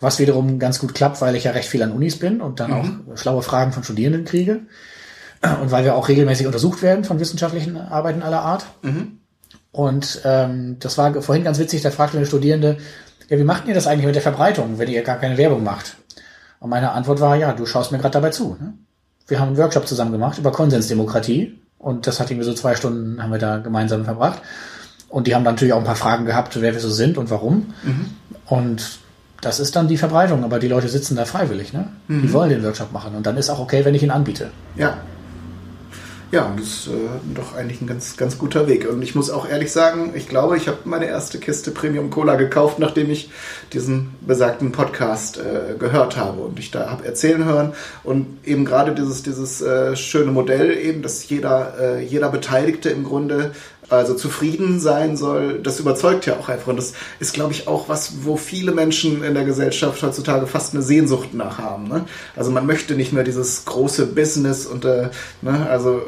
Was 0.01 0.19
wiederum 0.19 0.59
ganz 0.59 0.79
gut 0.79 0.95
klappt, 0.95 1.21
weil 1.21 1.37
ich 1.37 1.45
ja 1.45 1.53
recht 1.53 1.69
viel 1.69 1.83
an 1.83 1.93
Unis 1.93 2.19
bin 2.19 2.41
und 2.41 2.61
dann 2.61 2.71
Mhm. 2.71 3.05
auch 3.13 3.17
schlaue 3.17 3.43
Fragen 3.43 3.73
von 3.73 3.83
Studierenden 3.83 4.25
kriege. 4.25 4.61
Und 5.63 5.71
weil 5.71 5.85
wir 5.85 5.95
auch 5.95 6.09
regelmäßig 6.09 6.47
untersucht 6.47 6.83
werden 6.83 7.05
von 7.05 7.21
wissenschaftlichen 7.21 7.77
Arbeiten 7.77 8.23
aller 8.23 8.41
Art. 8.41 8.67
Mhm. 8.83 9.19
Und 9.71 10.23
ähm, 10.25 10.77
das 10.81 10.97
war 10.99 11.13
vorhin 11.23 11.45
ganz 11.45 11.59
witzig, 11.59 11.83
da 11.83 11.91
fragte 11.91 12.17
eine 12.17 12.27
Studierende, 12.27 12.79
ja, 13.29 13.39
wie 13.39 13.45
macht 13.45 13.67
ihr 13.67 13.75
das 13.75 13.87
eigentlich 13.87 14.07
mit 14.07 14.15
der 14.15 14.23
Verbreitung, 14.23 14.79
wenn 14.79 14.89
ihr 14.89 15.03
gar 15.03 15.19
keine 15.19 15.37
Werbung 15.37 15.63
macht? 15.63 15.97
Und 16.61 16.71
meine 16.71 16.93
Antwort 16.93 17.21
war, 17.21 17.37
ja, 17.37 17.53
du 17.53 17.67
schaust 17.67 17.93
mir 17.93 17.99
gerade 17.99 18.13
dabei 18.15 18.31
zu. 18.31 18.57
Ne? 18.61 18.73
Wir 19.29 19.39
haben 19.39 19.49
einen 19.49 19.59
Workshop 19.59 19.87
zusammen 19.87 20.13
gemacht 20.13 20.39
über 20.39 20.53
Konsensdemokratie 20.53 21.59
und 21.79 22.07
das 22.07 22.19
hat 22.21 22.31
irgendwie 22.31 22.47
so 22.47 22.55
zwei 22.55 22.75
Stunden 22.75 23.23
haben 23.23 23.31
wir 23.31 23.39
da 23.39 23.59
gemeinsam 23.59 24.05
verbracht. 24.05 24.41
Und 25.09 25.27
die 25.27 25.35
haben 25.35 25.45
dann 25.45 25.55
natürlich 25.55 25.75
auch 25.75 25.79
ein 25.79 25.85
paar 25.85 25.97
Fragen 25.97 26.25
gehabt, 26.25 26.61
wer 26.61 26.73
wir 26.73 26.81
so 26.81 26.91
sind 26.91 27.19
und 27.19 27.31
warum. 27.31 27.75
Und 28.47 28.99
das 29.41 29.61
ist 29.61 29.77
dann 29.77 29.89
die 29.89 29.97
Verbreitung, 29.97 30.45
aber 30.45 30.59
die 30.59 30.69
Leute 30.69 30.89
sitzen 30.89 31.17
da 31.17 31.25
freiwillig, 31.25 31.73
ne? 31.73 31.89
Die 32.09 32.33
wollen 32.33 32.51
den 32.51 32.65
Workshop 32.65 32.93
machen 32.93 33.15
und 33.15 33.27
dann 33.27 33.37
ist 33.37 33.51
auch 33.51 33.61
okay, 33.61 33.85
wenn 33.85 33.95
ich 33.95 34.03
ihn 34.03 34.11
anbiete. 34.11 34.51
Ja. 34.77 34.99
Ja, 36.33 36.53
das 36.59 36.67
ist 36.67 36.87
äh, 36.89 37.35
doch 37.37 37.55
eigentlich 37.55 37.81
ein 37.81 37.87
ganz, 37.87 38.17
ganz 38.17 38.37
guter 38.37 38.67
Weg. 38.67 38.89
Und 38.91 39.01
ich 39.01 39.15
muss 39.15 39.31
auch 39.31 39.49
ehrlich 39.49 39.71
sagen, 39.71 40.13
ich 40.17 40.29
glaube, 40.29 40.57
ich 40.57 40.67
habe 40.67 40.79
meine 40.85 41.07
erste 41.07 41.39
Kiste 41.39 41.71
Premium 41.71 42.11
Cola 42.11 42.35
gekauft, 42.35 42.81
nachdem 42.81 43.11
ich 43.13 43.31
diesen 43.73 44.13
besagten 44.23 44.73
Podcast 44.73 45.39
äh, 45.39 45.79
gehört 45.79 46.17
habe 46.17 46.41
und 46.41 46.59
ich 46.59 46.73
da 46.73 46.91
habe 46.91 47.07
erzählen 47.07 47.45
hören. 47.45 47.75
Und 48.03 48.39
eben 48.45 48.65
gerade 48.65 48.93
dieses, 48.93 49.23
dieses 49.23 49.63
äh, 49.63 49.95
schöne 49.95 50.33
Modell 50.33 50.77
eben, 50.77 51.01
dass 51.01 51.29
jeder, 51.29 51.75
äh, 51.81 52.05
jeder 52.05 52.29
Beteiligte 52.29 52.91
im 52.91 53.05
Grunde 53.05 53.53
also 53.89 54.15
zufrieden 54.15 54.81
sein 54.81 55.17
soll, 55.17 55.61
das 55.61 55.79
überzeugt 55.81 56.27
ja 56.27 56.37
auch 56.37 56.49
einfach. 56.49 56.69
Und 56.69 56.77
das 56.77 56.95
ist, 57.21 57.35
glaube 57.35 57.53
ich, 57.53 57.69
auch 57.69 57.89
was, 57.89 58.25
wo 58.25 58.37
viele 58.37 58.73
Menschen 58.73 59.23
in 59.23 59.35
der 59.35 59.45
Gesellschaft 59.45 60.03
heutzutage 60.03 60.47
fast 60.47 60.75
eine 60.75 60.83
Sehnsucht 60.83 61.35
nach 61.35 61.59
haben. 61.59 61.89
Ne? 61.89 62.05
Also 62.35 62.51
man 62.51 62.67
möchte 62.67 62.95
nicht 62.95 63.13
mehr 63.13 63.25
dieses 63.25 63.65
große 63.65 64.07
Business 64.07 64.67
und 64.67 64.85
äh, 64.85 65.11
ne, 65.43 65.69
also 65.71 66.03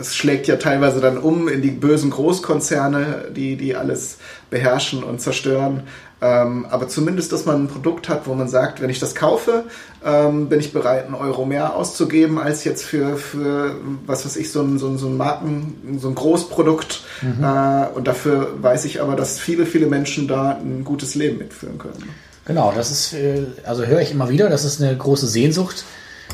es 0.00 0.14
schlägt 0.14 0.46
ja 0.46 0.56
teilweise 0.56 1.00
dann 1.00 1.18
um 1.18 1.48
in 1.48 1.62
die 1.62 1.70
bösen 1.70 2.10
Großkonzerne, 2.10 3.26
die, 3.34 3.56
die 3.56 3.76
alles 3.76 4.18
beherrschen 4.50 5.02
und 5.02 5.20
zerstören. 5.20 5.84
Ähm, 6.20 6.66
aber 6.70 6.88
zumindest, 6.88 7.32
dass 7.32 7.44
man 7.44 7.64
ein 7.64 7.68
Produkt 7.68 8.08
hat, 8.08 8.26
wo 8.26 8.34
man 8.34 8.48
sagt, 8.48 8.80
wenn 8.80 8.88
ich 8.88 8.98
das 8.98 9.14
kaufe, 9.14 9.64
ähm, 10.04 10.48
bin 10.48 10.58
ich 10.58 10.72
bereit, 10.72 11.04
einen 11.04 11.14
Euro 11.14 11.44
mehr 11.44 11.76
auszugeben, 11.76 12.38
als 12.38 12.64
jetzt 12.64 12.84
für, 12.84 13.16
für 13.16 13.74
was 14.06 14.24
weiß 14.24 14.36
ich, 14.36 14.50
so 14.50 14.62
ein, 14.62 14.78
so 14.78 14.88
ein, 14.88 14.96
so 14.96 15.08
ein 15.08 15.16
Marken, 15.18 15.98
so 16.00 16.08
ein 16.08 16.14
Großprodukt. 16.14 17.02
Äh, 17.42 17.94
und 17.94 18.08
dafür 18.08 18.54
weiß 18.62 18.86
ich 18.86 19.02
aber, 19.02 19.16
dass 19.16 19.38
viele, 19.38 19.66
viele 19.66 19.86
Menschen 19.86 20.26
da 20.26 20.52
ein 20.52 20.84
gutes 20.84 21.14
Leben 21.14 21.38
mitführen 21.38 21.78
können. 21.78 22.08
Genau, 22.46 22.72
das 22.74 22.90
ist, 22.90 23.12
äh, 23.12 23.42
also 23.64 23.84
höre 23.84 24.00
ich 24.00 24.12
immer 24.12 24.28
wieder, 24.30 24.48
dass 24.48 24.64
es 24.64 24.80
eine 24.80 24.96
große 24.96 25.26
Sehnsucht 25.26 25.84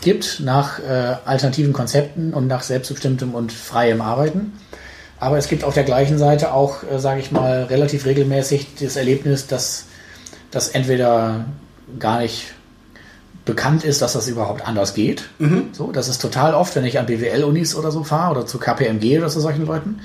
gibt 0.00 0.40
nach 0.40 0.78
äh, 0.78 1.16
alternativen 1.24 1.72
Konzepten 1.72 2.32
und 2.32 2.46
nach 2.46 2.62
selbstbestimmtem 2.62 3.34
und 3.34 3.52
freiem 3.52 4.00
Arbeiten. 4.00 4.52
Aber 5.18 5.36
es 5.36 5.48
gibt 5.48 5.64
auf 5.64 5.74
der 5.74 5.84
gleichen 5.84 6.18
Seite 6.18 6.52
auch, 6.52 6.82
äh, 6.82 6.98
sage 6.98 7.20
ich 7.20 7.30
mal, 7.30 7.64
relativ 7.64 8.06
regelmäßig 8.06 8.74
das 8.80 8.96
Erlebnis, 8.96 9.46
dass 9.46 9.86
das 10.50 10.68
entweder 10.68 11.44
gar 11.98 12.20
nicht 12.20 12.52
bekannt 13.44 13.84
ist, 13.84 14.02
dass 14.02 14.12
das 14.12 14.28
überhaupt 14.28 14.66
anders 14.66 14.94
geht. 14.94 15.28
So, 15.72 15.92
das 15.92 16.08
ist 16.08 16.20
total 16.20 16.54
oft, 16.54 16.74
wenn 16.76 16.84
ich 16.84 16.98
an 16.98 17.06
BWL-Unis 17.06 17.74
oder 17.74 17.90
so 17.90 18.04
fahre 18.04 18.32
oder 18.32 18.46
zu 18.46 18.58
KPMG 18.58 19.18
oder 19.18 19.28
zu 19.28 19.40
solchen 19.40 19.66
Leuten, 19.66 20.00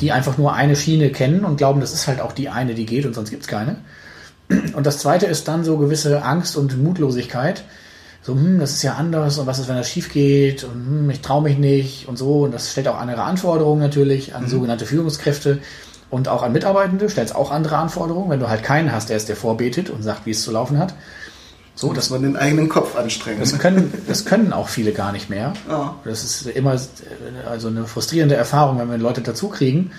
die 0.00 0.12
einfach 0.12 0.38
nur 0.38 0.54
eine 0.54 0.74
Schiene 0.74 1.10
kennen 1.10 1.44
und 1.44 1.56
glauben, 1.56 1.80
das 1.80 1.92
ist 1.92 2.06
halt 2.06 2.20
auch 2.20 2.32
die 2.32 2.48
eine, 2.48 2.74
die 2.74 2.86
geht 2.86 3.06
und 3.06 3.14
sonst 3.14 3.30
gibt's 3.30 3.46
keine. 3.46 3.76
Und 4.74 4.86
das 4.86 4.98
zweite 4.98 5.26
ist 5.26 5.46
dann 5.48 5.64
so 5.64 5.76
gewisse 5.76 6.22
Angst 6.22 6.56
und 6.56 6.82
Mutlosigkeit. 6.82 7.64
So, 8.22 8.34
hm, 8.34 8.58
das 8.58 8.72
ist 8.72 8.82
ja 8.82 8.94
anders 8.94 9.38
und 9.38 9.46
was 9.46 9.58
ist, 9.58 9.68
wenn 9.68 9.76
das 9.76 9.88
schief 9.88 10.12
geht 10.12 10.64
und 10.64 10.72
hm, 10.72 11.10
ich 11.10 11.20
traue 11.20 11.42
mich 11.42 11.58
nicht 11.58 12.08
und 12.08 12.18
so. 12.18 12.42
Und 12.42 12.52
das 12.52 12.72
stellt 12.72 12.88
auch 12.88 12.98
andere 12.98 13.22
Anforderungen 13.22 13.80
natürlich 13.80 14.34
an 14.34 14.48
sogenannte 14.48 14.86
Führungskräfte 14.86 15.58
und 16.10 16.28
auch 16.28 16.42
an 16.42 16.52
Mitarbeitende 16.52 17.08
stellt 17.10 17.28
es 17.28 17.34
auch 17.34 17.50
andere 17.50 17.76
Anforderungen, 17.76 18.30
wenn 18.30 18.40
du 18.40 18.48
halt 18.48 18.62
keinen 18.62 18.92
hast, 18.92 19.10
der 19.10 19.16
es 19.16 19.26
dir 19.26 19.36
vorbetet 19.36 19.90
und 19.90 20.02
sagt, 20.02 20.26
wie 20.26 20.30
es 20.30 20.42
zu 20.42 20.50
laufen 20.50 20.78
hat. 20.78 20.94
So, 21.74 21.92
Dass 21.92 22.10
man 22.10 22.22
den 22.22 22.36
eigenen 22.36 22.68
Kopf 22.68 22.96
anstrengt. 22.96 23.40
das 23.40 23.56
können, 23.56 23.92
das 24.08 24.24
können 24.24 24.52
auch 24.52 24.68
viele 24.68 24.92
gar 24.92 25.12
nicht 25.12 25.30
mehr. 25.30 25.52
Ja. 25.68 25.94
Das 26.04 26.24
ist 26.24 26.46
immer 26.48 26.76
also 27.48 27.68
eine 27.68 27.84
frustrierende 27.86 28.34
Erfahrung, 28.34 28.80
wenn 28.80 28.90
wir 28.90 28.98
Leute 28.98 29.20
dazu 29.20 29.48
kriegen, 29.48 29.92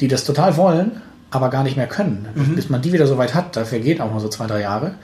die 0.00 0.08
das 0.08 0.24
total 0.24 0.56
wollen, 0.56 1.02
aber 1.30 1.50
gar 1.50 1.62
nicht 1.62 1.76
mehr 1.76 1.88
können. 1.88 2.26
Bis 2.54 2.70
man 2.70 2.80
die 2.80 2.94
wieder 2.94 3.06
so 3.06 3.18
weit 3.18 3.34
hat, 3.34 3.54
dafür 3.54 3.80
geht 3.80 4.00
auch 4.00 4.10
mal 4.10 4.20
so 4.20 4.28
zwei, 4.28 4.46
drei 4.46 4.62
Jahre. 4.62 4.94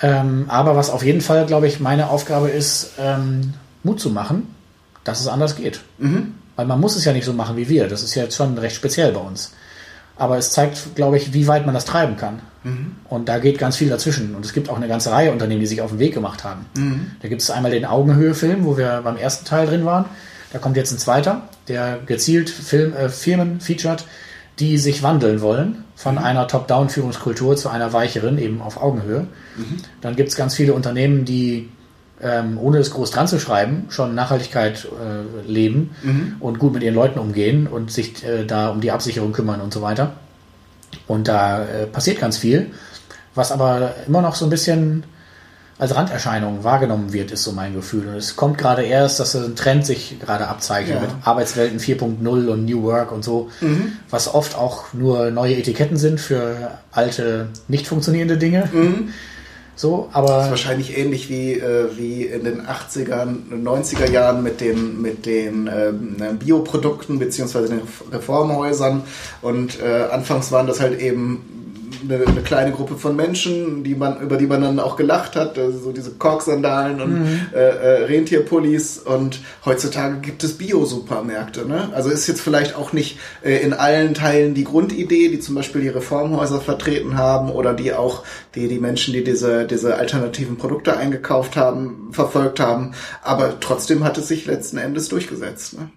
Ähm, 0.00 0.46
aber 0.48 0.76
was 0.76 0.90
auf 0.90 1.04
jeden 1.04 1.20
Fall, 1.20 1.46
glaube 1.46 1.66
ich, 1.66 1.80
meine 1.80 2.10
Aufgabe 2.10 2.50
ist, 2.50 2.92
ähm, 2.98 3.54
Mut 3.82 4.00
zu 4.00 4.10
machen, 4.10 4.54
dass 5.04 5.20
es 5.20 5.28
anders 5.28 5.56
geht. 5.56 5.80
Weil 6.56 6.66
man 6.66 6.80
muss 6.80 6.96
es 6.96 7.04
ja 7.04 7.12
nicht 7.12 7.24
so 7.24 7.32
machen 7.32 7.56
wie 7.56 7.68
wir. 7.68 7.88
Das 7.88 8.02
ist 8.02 8.14
ja 8.14 8.22
jetzt 8.24 8.36
schon 8.36 8.56
recht 8.58 8.76
speziell 8.76 9.12
bei 9.12 9.20
uns. 9.20 9.52
Aber 10.16 10.38
es 10.38 10.50
zeigt, 10.50 10.94
glaube 10.94 11.16
ich, 11.16 11.32
wie 11.32 11.46
weit 11.48 11.66
man 11.66 11.74
das 11.74 11.84
treiben 11.84 12.16
kann. 12.16 12.40
Und 13.08 13.28
da 13.28 13.38
geht 13.40 13.58
ganz 13.58 13.76
viel 13.76 13.88
dazwischen. 13.88 14.34
Und 14.34 14.44
es 14.44 14.52
gibt 14.52 14.70
auch 14.70 14.76
eine 14.76 14.88
ganze 14.88 15.10
Reihe 15.10 15.32
Unternehmen, 15.32 15.60
die 15.60 15.66
sich 15.66 15.80
auf 15.80 15.90
den 15.90 15.98
Weg 15.98 16.14
gemacht 16.14 16.44
haben. 16.44 16.66
Da 17.20 17.28
gibt 17.28 17.42
es 17.42 17.50
einmal 17.50 17.72
den 17.72 17.84
Augenhöhe-Film, 17.84 18.64
wo 18.64 18.76
wir 18.76 19.00
beim 19.02 19.16
ersten 19.16 19.44
Teil 19.44 19.66
drin 19.66 19.84
waren. 19.84 20.04
Da 20.52 20.60
kommt 20.60 20.76
jetzt 20.76 20.92
ein 20.92 20.98
zweiter, 20.98 21.48
der 21.66 21.98
gezielt 22.06 22.48
Film, 22.48 22.94
äh, 22.94 23.08
Firmen 23.08 23.60
featured, 23.60 24.04
die 24.58 24.78
sich 24.78 25.02
wandeln 25.02 25.40
wollen 25.40 25.84
von 25.96 26.18
einer 26.18 26.46
Top-Down-Führungskultur 26.46 27.56
zu 27.56 27.68
einer 27.68 27.92
weicheren, 27.92 28.38
eben 28.38 28.60
auf 28.62 28.80
Augenhöhe. 28.80 29.26
Dann 30.00 30.16
gibt 30.16 30.28
es 30.28 30.36
ganz 30.36 30.54
viele 30.54 30.74
Unternehmen, 30.74 31.24
die 31.24 31.68
ähm, 32.22 32.58
ohne 32.58 32.78
es 32.78 32.90
groß 32.90 33.10
dran 33.10 33.26
zu 33.26 33.38
schreiben, 33.40 33.86
schon 33.90 34.14
Nachhaltigkeit 34.14 34.84
äh, 34.84 35.50
leben 35.50 35.90
und 36.40 36.58
gut 36.58 36.72
mit 36.72 36.82
ihren 36.82 36.94
Leuten 36.94 37.18
umgehen 37.18 37.66
und 37.66 37.90
sich 37.90 38.24
äh, 38.24 38.44
da 38.44 38.70
um 38.70 38.80
die 38.80 38.92
Absicherung 38.92 39.32
kümmern 39.32 39.60
und 39.60 39.72
so 39.72 39.82
weiter. 39.82 40.12
Und 41.08 41.28
da 41.28 41.64
äh, 41.64 41.86
passiert 41.86 42.20
ganz 42.20 42.38
viel, 42.38 42.70
was 43.34 43.50
aber 43.50 43.94
immer 44.06 44.22
noch 44.22 44.36
so 44.36 44.46
ein 44.46 44.50
bisschen 44.50 45.04
als 45.78 45.94
Randerscheinung 45.94 46.62
wahrgenommen 46.62 47.12
wird, 47.12 47.32
ist 47.32 47.42
so 47.42 47.50
mein 47.52 47.74
Gefühl. 47.74 48.06
Und 48.06 48.14
es 48.14 48.36
kommt 48.36 48.58
gerade 48.58 48.82
erst, 48.82 49.18
dass 49.18 49.34
ein 49.34 49.56
Trend 49.56 49.84
sich 49.84 50.16
gerade 50.20 50.46
abzeichnet 50.46 50.96
Ja. 50.96 51.00
mit 51.02 51.10
Arbeitswelten 51.24 51.80
4.0 51.80 52.48
und 52.48 52.64
New 52.64 52.82
Work 52.84 53.10
und 53.10 53.24
so, 53.24 53.48
was 54.10 54.32
oft 54.32 54.56
auch 54.56 54.92
nur 54.92 55.30
neue 55.32 55.56
Etiketten 55.56 55.96
sind 55.96 56.20
für 56.20 56.70
alte, 56.92 57.48
nicht 57.66 57.86
funktionierende 57.88 58.38
Dinge. 58.38 58.68
So, 59.76 60.08
Das 60.12 60.22
ist 60.22 60.30
aber 60.30 60.50
wahrscheinlich 60.50 60.96
ähnlich 60.96 61.28
wie, 61.28 61.54
äh, 61.54 61.88
wie 61.96 62.22
in 62.26 62.44
den 62.44 62.62
80er, 62.64 63.26
90er 63.50 64.08
Jahren 64.08 64.44
mit 64.44 64.60
den, 64.60 65.02
mit 65.02 65.26
den 65.26 65.66
ähm, 65.66 66.38
Bioprodukten 66.38 67.18
beziehungsweise 67.18 67.68
den 67.70 67.80
Reformhäusern. 68.12 69.02
Und 69.42 69.80
äh, 69.82 70.04
anfangs 70.12 70.52
waren 70.52 70.68
das 70.68 70.78
halt 70.80 71.00
eben 71.00 71.63
eine, 72.04 72.26
eine 72.26 72.40
kleine 72.42 72.72
Gruppe 72.72 72.96
von 72.96 73.16
Menschen, 73.16 73.84
die 73.84 73.94
man, 73.94 74.20
über 74.20 74.36
die 74.36 74.46
man 74.46 74.62
dann 74.62 74.78
auch 74.78 74.96
gelacht 74.96 75.36
hat, 75.36 75.58
also 75.58 75.78
so 75.78 75.92
diese 75.92 76.12
Korksandalen 76.12 77.00
und 77.00 77.26
äh, 77.54 77.58
äh, 77.58 78.04
Rentierpullis. 78.04 78.98
Und 78.98 79.40
heutzutage 79.64 80.18
gibt 80.18 80.44
es 80.44 80.58
Bio-Supermärkte. 80.58 81.66
Ne? 81.66 81.90
Also 81.94 82.10
ist 82.10 82.26
jetzt 82.26 82.40
vielleicht 82.40 82.76
auch 82.76 82.92
nicht 82.92 83.18
äh, 83.42 83.56
in 83.58 83.72
allen 83.72 84.14
Teilen 84.14 84.54
die 84.54 84.64
Grundidee, 84.64 85.28
die 85.28 85.40
zum 85.40 85.54
Beispiel 85.54 85.80
die 85.80 85.88
Reformhäuser 85.88 86.60
vertreten 86.60 87.16
haben 87.16 87.50
oder 87.50 87.74
die 87.74 87.92
auch 87.92 88.24
die, 88.54 88.68
die 88.68 88.78
Menschen, 88.78 89.14
die 89.14 89.24
diese, 89.24 89.66
diese 89.66 89.96
alternativen 89.96 90.56
Produkte 90.56 90.96
eingekauft 90.96 91.56
haben, 91.56 92.10
verfolgt 92.12 92.60
haben. 92.60 92.92
Aber 93.22 93.58
trotzdem 93.60 94.04
hat 94.04 94.18
es 94.18 94.28
sich 94.28 94.46
letzten 94.46 94.78
Endes 94.78 95.08
durchgesetzt. 95.08 95.78
Ne? 95.78 95.90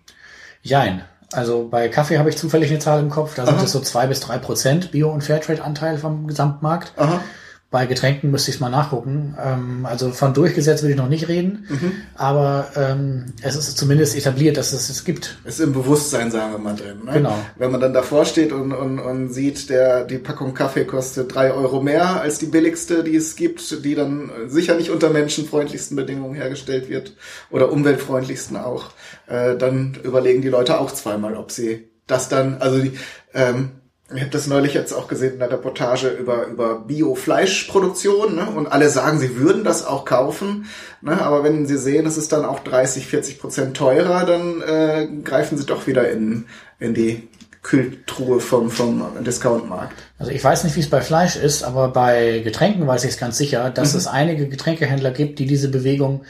Jein. 0.61 1.03
Also 1.33 1.67
bei 1.69 1.89
Kaffee 1.89 2.17
habe 2.19 2.29
ich 2.29 2.37
zufällig 2.37 2.69
eine 2.69 2.79
Zahl 2.79 2.99
im 2.99 3.09
Kopf. 3.09 3.35
Da 3.35 3.45
sind 3.45 3.61
es 3.61 3.71
so 3.71 3.79
zwei 3.81 4.07
bis 4.07 4.19
drei 4.21 4.37
Prozent 4.37 4.91
Bio- 4.91 5.11
und 5.11 5.23
Fairtrade-Anteil 5.23 5.97
vom 5.97 6.27
Gesamtmarkt. 6.27 6.93
Aha. 6.95 7.21
Bei 7.69 7.85
Getränken 7.85 8.31
müsste 8.31 8.49
ich 8.51 8.61
mal 8.61 8.69
nachgucken. 8.69 9.35
Ähm, 9.43 9.85
also 9.85 10.11
von 10.11 10.33
durchgesetzt 10.33 10.83
will 10.83 10.91
ich 10.91 10.95
noch 10.95 11.09
nicht 11.09 11.27
reden, 11.27 11.65
Mhm. 11.69 11.91
aber 12.15 12.69
ähm, 12.77 13.25
es 13.41 13.57
ist 13.57 13.77
zumindest 13.77 14.15
etabliert, 14.15 14.55
dass 14.55 14.71
es 14.71 14.89
es 14.89 15.03
gibt. 15.03 15.37
Ist 15.43 15.59
im 15.59 15.73
Bewusstsein, 15.73 16.31
sagen 16.31 16.53
wir 16.53 16.59
mal, 16.59 16.77
drin. 16.77 17.03
Ne? 17.03 17.11
Genau. 17.11 17.35
Wenn 17.57 17.71
man 17.71 17.81
dann 17.81 17.93
davor 17.93 18.23
steht 18.23 18.53
und, 18.53 18.71
und, 18.71 18.99
und 18.99 19.33
sieht, 19.33 19.69
der, 19.69 20.05
die 20.05 20.17
Packung 20.17 20.53
Kaffee 20.53 20.85
kostet 20.85 21.35
drei 21.35 21.51
Euro 21.51 21.81
mehr 21.81 22.21
als 22.21 22.39
die 22.39 22.45
billigste, 22.45 23.03
die 23.03 23.17
es 23.17 23.35
gibt, 23.35 23.83
die 23.83 23.95
dann 23.95 24.31
sicher 24.47 24.75
nicht 24.75 24.89
unter 24.89 25.09
menschenfreundlichsten 25.09 25.97
Bedingungen 25.97 26.35
hergestellt 26.35 26.87
wird 26.87 27.17
oder 27.51 27.69
umweltfreundlichsten 27.71 28.55
auch, 28.55 28.91
äh, 29.27 29.57
dann 29.57 29.97
überlegen 30.03 30.41
die 30.41 30.47
Leute 30.49 30.79
auch 30.79 30.91
zweimal, 30.93 31.35
ob 31.35 31.51
sie 31.51 31.89
das 32.07 32.29
dann, 32.29 32.61
also 32.61 32.79
die, 32.79 32.93
ähm, 33.33 33.71
ich 34.13 34.21
habe 34.21 34.31
das 34.31 34.47
neulich 34.47 34.73
jetzt 34.73 34.93
auch 34.93 35.07
gesehen 35.07 35.33
in 35.33 35.39
der 35.39 35.51
Reportage 35.51 36.07
über, 36.07 36.45
über 36.47 36.79
Bio-Fleischproduktion 36.79 38.35
ne? 38.35 38.45
und 38.49 38.67
alle 38.67 38.89
sagen, 38.89 39.19
sie 39.19 39.37
würden 39.37 39.65
das 39.65 39.85
auch 39.85 40.05
kaufen, 40.05 40.65
ne? 41.01 41.21
aber 41.21 41.43
wenn 41.43 41.67
sie 41.67 41.77
sehen, 41.77 42.05
es 42.05 42.17
ist 42.17 42.31
dann 42.31 42.45
auch 42.45 42.59
30, 42.59 43.05
40 43.05 43.39
Prozent 43.39 43.75
teurer, 43.75 44.25
dann 44.25 44.61
äh, 44.61 45.07
greifen 45.23 45.57
sie 45.57 45.65
doch 45.65 45.87
wieder 45.87 46.09
in, 46.09 46.45
in 46.79 46.93
die 46.93 47.27
Kühltruhe 47.63 48.39
vom, 48.39 48.69
vom 48.71 49.03
Discountmarkt. 49.25 49.93
Also 50.17 50.31
ich 50.31 50.41
weiß 50.41 50.63
nicht, 50.63 50.77
wie 50.77 50.79
es 50.79 50.89
bei 50.89 51.01
Fleisch 51.01 51.35
ist, 51.35 51.63
aber 51.63 51.89
bei 51.89 52.39
Getränken 52.39 52.87
weiß 52.87 53.03
ich 53.03 53.11
es 53.11 53.17
ganz 53.17 53.37
sicher, 53.37 53.69
dass 53.69 53.91
Mhm. 53.91 53.99
es 53.99 54.07
einige 54.07 54.47
Getränkehändler 54.47 55.11
gibt, 55.11 55.39
die 55.39 55.47
diese 55.47 55.67
Bewegung, 55.67 56.23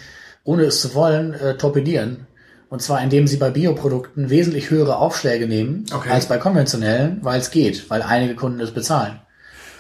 ohne 0.44 0.64
es 0.64 0.82
zu 0.82 0.96
wollen, 0.96 1.36
äh, 1.36 1.56
torpedieren. 1.56 2.26
Und 2.70 2.82
zwar 2.82 3.02
indem 3.02 3.28
sie 3.28 3.38
bei 3.38 3.50
Bioprodukten 3.50 4.30
wesentlich 4.30 4.70
höhere 4.70 4.98
Aufschläge 4.98 5.48
nehmen 5.48 5.86
Okay. 5.94 6.10
als 6.10 6.26
bei 6.26 6.38
konventionellen, 6.38 7.20
weil 7.22 7.40
es 7.40 7.52
geht, 7.52 7.90
weil 7.90 8.02
einige 8.02 8.36
Kunden 8.36 8.60
es 8.60 8.72
bezahlen. 8.72 9.20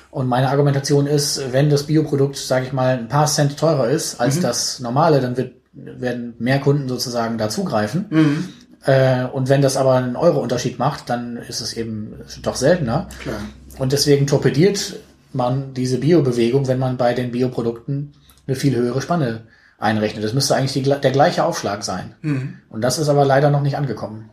Und 0.09 0.27
meine 0.27 0.49
Argumentation 0.49 1.05
ist, 1.05 1.51
wenn 1.51 1.69
das 1.69 1.83
Bioprodukt, 1.83 2.37
sage 2.37 2.65
ich 2.65 2.73
mal, 2.73 2.97
ein 2.97 3.09
paar 3.09 3.27
Cent 3.27 3.57
teurer 3.57 3.89
ist 3.89 4.15
Mhm. 4.15 4.21
als 4.21 4.39
das 4.39 4.79
normale, 4.79 5.19
dann 5.19 5.35
wird, 5.35 5.55
werden 5.73 6.33
mehr 6.39 6.59
Kunden 6.59 6.87
sozusagen 6.87 7.37
dazugreifen. 7.37 8.05
Mhm. 8.09 8.49
Äh, 8.85 9.25
und 9.25 9.49
wenn 9.49 9.61
das 9.61 9.75
aber 9.75 9.95
einen 9.95 10.15
Euro-Unterschied 10.15 10.79
macht, 10.79 11.09
dann 11.09 11.35
ist 11.37 11.59
es 11.59 11.73
eben 11.73 12.13
doch 12.41 12.55
seltener. 12.55 13.09
Klar. 13.21 13.35
Und 13.79 13.91
deswegen 13.91 14.27
torpediert 14.27 14.95
man 15.33 15.73
diese 15.73 15.97
Biobewegung, 15.97 16.67
wenn 16.67 16.79
man 16.79 16.95
bei 16.95 17.13
den 17.13 17.31
Bioprodukten 17.31 18.13
eine 18.47 18.55
viel 18.55 18.75
höhere 18.75 19.01
Spanne 19.01 19.41
einrechnet. 19.79 20.23
Das 20.23 20.33
müsste 20.33 20.55
eigentlich 20.55 20.73
die, 20.73 20.83
der 20.83 21.11
gleiche 21.11 21.43
Aufschlag 21.43 21.83
sein. 21.83 22.15
Und 22.69 22.81
das 22.81 22.99
ist 22.99 23.09
aber 23.09 23.25
leider 23.25 23.49
noch 23.49 23.61
nicht 23.61 23.77
angekommen. 23.77 24.29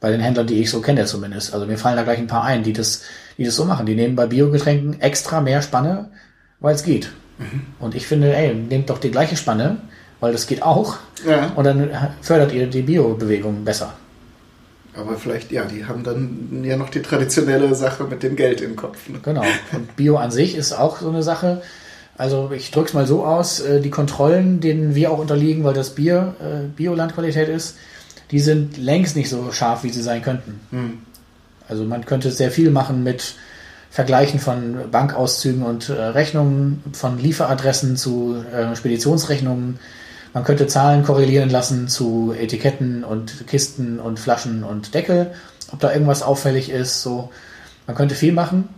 Bei 0.00 0.10
den 0.10 0.20
Händlern, 0.20 0.46
die 0.46 0.60
ich 0.60 0.70
so 0.70 0.80
kenne 0.80 1.04
zumindest. 1.04 1.52
Also 1.52 1.66
mir 1.66 1.76
fallen 1.76 1.96
da 1.96 2.02
gleich 2.02 2.18
ein 2.18 2.26
paar 2.26 2.44
ein, 2.44 2.62
die 2.62 2.72
das, 2.72 3.02
die 3.36 3.44
das 3.44 3.56
so 3.56 3.66
machen. 3.66 3.84
Die 3.84 3.94
nehmen 3.94 4.16
bei 4.16 4.26
Biogetränken 4.26 5.00
extra 5.00 5.42
mehr 5.42 5.60
Spanne, 5.60 6.10
weil 6.60 6.74
es 6.74 6.82
geht. 6.82 7.12
Und 7.78 7.94
ich 7.94 8.06
finde, 8.06 8.34
ey, 8.34 8.54
nehmt 8.54 8.90
doch 8.90 8.98
die 8.98 9.10
gleiche 9.10 9.36
Spanne, 9.36 9.78
weil 10.20 10.32
das 10.32 10.46
geht 10.46 10.62
auch. 10.62 10.98
Ja. 11.26 11.52
Und 11.54 11.64
dann 11.64 11.90
fördert 12.20 12.52
ihr 12.52 12.66
die 12.66 12.82
Biobewegung 12.82 13.64
besser. 13.64 13.94
Aber 14.94 15.16
vielleicht, 15.16 15.52
ja, 15.52 15.64
die 15.64 15.86
haben 15.86 16.02
dann 16.02 16.64
ja 16.64 16.76
noch 16.76 16.90
die 16.90 17.00
traditionelle 17.00 17.74
Sache 17.74 18.04
mit 18.04 18.22
dem 18.22 18.36
Geld 18.36 18.60
im 18.60 18.76
Kopf. 18.76 19.08
Ne? 19.08 19.20
Genau. 19.22 19.44
Und 19.72 19.96
Bio 19.96 20.16
an 20.16 20.30
sich 20.30 20.56
ist 20.56 20.72
auch 20.72 20.98
so 20.98 21.08
eine 21.08 21.22
Sache. 21.22 21.62
Also 22.20 22.50
ich 22.54 22.70
drück's 22.70 22.92
mal 22.92 23.06
so 23.06 23.24
aus, 23.24 23.60
äh, 23.60 23.80
die 23.80 23.88
Kontrollen, 23.88 24.60
denen 24.60 24.94
wir 24.94 25.10
auch 25.10 25.16
unterliegen, 25.16 25.64
weil 25.64 25.72
das 25.72 25.94
Bier 25.94 26.34
äh, 26.38 26.68
Biolandqualität 26.68 27.48
ist, 27.48 27.78
die 28.30 28.40
sind 28.40 28.76
längst 28.76 29.16
nicht 29.16 29.30
so 29.30 29.50
scharf, 29.52 29.84
wie 29.84 29.88
sie 29.88 30.02
sein 30.02 30.20
könnten. 30.20 30.60
Also 31.66 31.84
man 31.84 32.04
könnte 32.04 32.30
sehr 32.30 32.50
viel 32.50 32.70
machen 32.70 33.02
mit 33.04 33.36
Vergleichen 33.90 34.38
von 34.38 34.90
Bankauszügen 34.90 35.62
und 35.62 35.88
äh, 35.88 35.94
Rechnungen, 35.94 36.84
von 36.92 37.18
Lieferadressen 37.18 37.96
zu 37.96 38.44
äh, 38.52 38.76
Speditionsrechnungen. 38.76 39.78
Man 40.34 40.44
könnte 40.44 40.66
Zahlen 40.66 41.04
korrelieren 41.04 41.48
lassen 41.48 41.88
zu 41.88 42.34
Etiketten 42.38 43.02
und 43.02 43.46
Kisten 43.46 43.98
und 43.98 44.20
Flaschen 44.20 44.62
und 44.62 44.92
Deckel, 44.92 45.32
ob 45.72 45.80
da 45.80 45.90
irgendwas 45.90 46.20
auffällig 46.22 46.68
ist. 46.68 47.00
So, 47.00 47.30
man 47.86 47.96
könnte 47.96 48.14
viel 48.14 48.32
machen. 48.32 48.68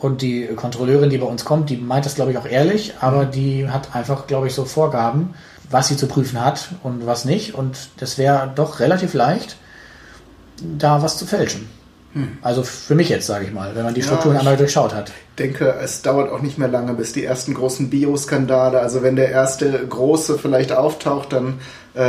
Und 0.00 0.22
die 0.22 0.46
Kontrolleurin, 0.56 1.10
die 1.10 1.18
bei 1.18 1.26
uns 1.26 1.44
kommt, 1.44 1.68
die 1.70 1.76
meint 1.76 2.06
das, 2.06 2.14
glaube 2.14 2.32
ich, 2.32 2.38
auch 2.38 2.46
ehrlich, 2.46 2.94
aber 3.00 3.26
die 3.26 3.68
hat 3.68 3.94
einfach, 3.94 4.26
glaube 4.26 4.46
ich, 4.46 4.54
so 4.54 4.64
Vorgaben, 4.64 5.34
was 5.70 5.88
sie 5.88 5.96
zu 5.96 6.06
prüfen 6.08 6.42
hat 6.44 6.70
und 6.82 7.06
was 7.06 7.24
nicht. 7.26 7.54
Und 7.54 7.76
das 7.98 8.16
wäre 8.18 8.50
doch 8.54 8.80
relativ 8.80 9.12
leicht, 9.14 9.56
da 10.78 11.02
was 11.02 11.18
zu 11.18 11.26
fälschen. 11.26 11.68
Also 12.42 12.64
für 12.64 12.96
mich 12.96 13.08
jetzt, 13.08 13.28
sage 13.28 13.44
ich 13.44 13.52
mal, 13.52 13.76
wenn 13.76 13.84
man 13.84 13.94
die 13.94 14.02
Strukturen 14.02 14.34
ich- 14.34 14.40
einmal 14.40 14.56
durchschaut 14.56 14.92
hat. 14.92 15.12
denke, 15.38 15.76
es 15.80 16.02
dauert 16.02 16.32
auch 16.32 16.40
nicht 16.42 16.58
mehr 16.58 16.66
lange, 16.66 16.92
bis 16.94 17.12
die 17.12 17.24
ersten 17.24 17.54
großen 17.54 17.88
Bioskandale, 17.88 18.80
also 18.80 19.04
wenn 19.04 19.14
der 19.14 19.30
erste 19.30 19.86
große 19.86 20.36
vielleicht 20.36 20.72
auftaucht, 20.72 21.32
dann 21.32 21.60
äh, 21.94 22.00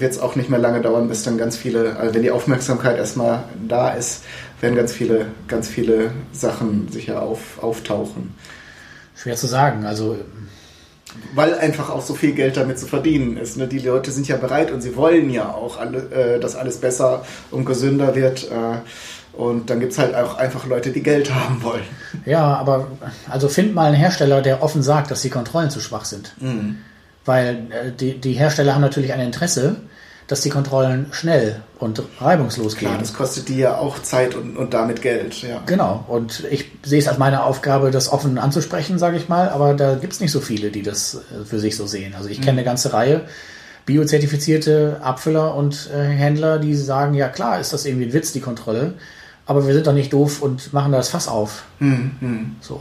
wird 0.00 0.12
es 0.12 0.20
auch 0.20 0.36
nicht 0.36 0.48
mehr 0.48 0.60
lange 0.60 0.80
dauern, 0.80 1.08
bis 1.08 1.24
dann 1.24 1.38
ganz 1.38 1.56
viele, 1.56 1.96
also 1.96 2.14
wenn 2.14 2.22
die 2.22 2.30
Aufmerksamkeit 2.30 2.96
erstmal 2.96 3.42
da 3.68 3.90
ist, 3.90 4.22
werden 4.62 4.76
ganz 4.76 4.92
viele, 4.92 5.26
ganz 5.48 5.68
viele 5.68 6.12
Sachen 6.32 6.88
sicher 6.90 7.22
auf, 7.22 7.62
auftauchen. 7.62 8.34
Schwer 9.16 9.36
zu 9.36 9.46
sagen. 9.46 9.84
Also 9.84 10.16
Weil 11.34 11.54
einfach 11.58 11.90
auch 11.90 12.00
so 12.00 12.14
viel 12.14 12.32
Geld 12.32 12.56
damit 12.56 12.78
zu 12.78 12.86
verdienen 12.86 13.36
ist. 13.36 13.56
Ne? 13.56 13.66
Die 13.66 13.80
Leute 13.80 14.10
sind 14.12 14.28
ja 14.28 14.36
bereit 14.36 14.70
und 14.70 14.80
sie 14.80 14.96
wollen 14.96 15.30
ja 15.30 15.50
auch, 15.52 15.78
alle, 15.78 15.98
äh, 16.10 16.40
dass 16.40 16.56
alles 16.56 16.78
besser 16.78 17.24
und 17.50 17.64
gesünder 17.64 18.14
wird. 18.14 18.50
Äh, 18.50 18.78
und 19.36 19.70
dann 19.70 19.80
gibt's 19.80 19.98
halt 19.98 20.14
auch 20.14 20.36
einfach 20.36 20.66
Leute, 20.66 20.90
die 20.90 21.02
Geld 21.02 21.34
haben 21.34 21.62
wollen. 21.62 21.84
ja, 22.24 22.54
aber 22.54 22.86
also 23.28 23.48
find 23.48 23.74
mal 23.74 23.86
einen 23.86 23.96
Hersteller, 23.96 24.42
der 24.42 24.62
offen 24.62 24.82
sagt, 24.82 25.10
dass 25.10 25.22
die 25.22 25.30
Kontrollen 25.30 25.70
zu 25.70 25.80
schwach 25.80 26.04
sind. 26.04 26.34
Weil 27.24 27.66
äh, 27.70 27.92
die, 27.92 28.20
die 28.20 28.32
Hersteller 28.32 28.74
haben 28.74 28.82
natürlich 28.82 29.12
ein 29.12 29.20
Interesse, 29.20 29.76
dass 30.26 30.40
die 30.40 30.50
Kontrollen 30.50 31.06
schnell 31.10 31.62
und 31.78 32.02
reibungslos 32.20 32.76
gehen. 32.76 32.88
Klar, 32.88 33.00
das 33.00 33.12
kostet 33.12 33.48
die 33.48 33.58
ja 33.58 33.76
auch 33.76 34.00
Zeit 34.00 34.34
und, 34.34 34.56
und 34.56 34.72
damit 34.72 35.02
Geld. 35.02 35.42
Ja. 35.42 35.62
Genau, 35.66 36.04
und 36.08 36.44
ich 36.50 36.70
sehe 36.82 36.98
es 36.98 37.08
als 37.08 37.18
meine 37.18 37.44
Aufgabe, 37.44 37.90
das 37.90 38.12
offen 38.12 38.38
anzusprechen, 38.38 38.98
sage 38.98 39.16
ich 39.16 39.28
mal, 39.28 39.48
aber 39.48 39.74
da 39.74 39.96
gibt's 39.96 40.20
nicht 40.20 40.32
so 40.32 40.40
viele, 40.40 40.70
die 40.70 40.82
das 40.82 41.14
äh, 41.14 41.44
für 41.44 41.58
sich 41.58 41.76
so 41.76 41.86
sehen. 41.86 42.14
Also 42.16 42.28
ich 42.28 42.40
kenne 42.40 42.52
eine 42.52 42.64
ganze 42.64 42.92
Reihe 42.92 43.22
biozertifizierte 43.84 45.00
Abfüller 45.02 45.54
und 45.54 45.90
äh, 45.92 46.04
Händler, 46.04 46.58
die 46.58 46.74
sagen, 46.74 47.14
ja 47.14 47.28
klar, 47.28 47.58
ist 47.58 47.72
das 47.72 47.84
irgendwie 47.84 48.06
ein 48.06 48.12
Witz, 48.12 48.32
die 48.32 48.40
Kontrolle, 48.40 48.94
aber 49.46 49.66
wir 49.66 49.74
sind 49.74 49.86
doch 49.86 49.92
nicht 49.92 50.12
doof 50.12 50.40
und 50.40 50.72
machen 50.72 50.92
das 50.92 51.08
Fass 51.08 51.28
auf. 51.28 51.64
So. 52.60 52.80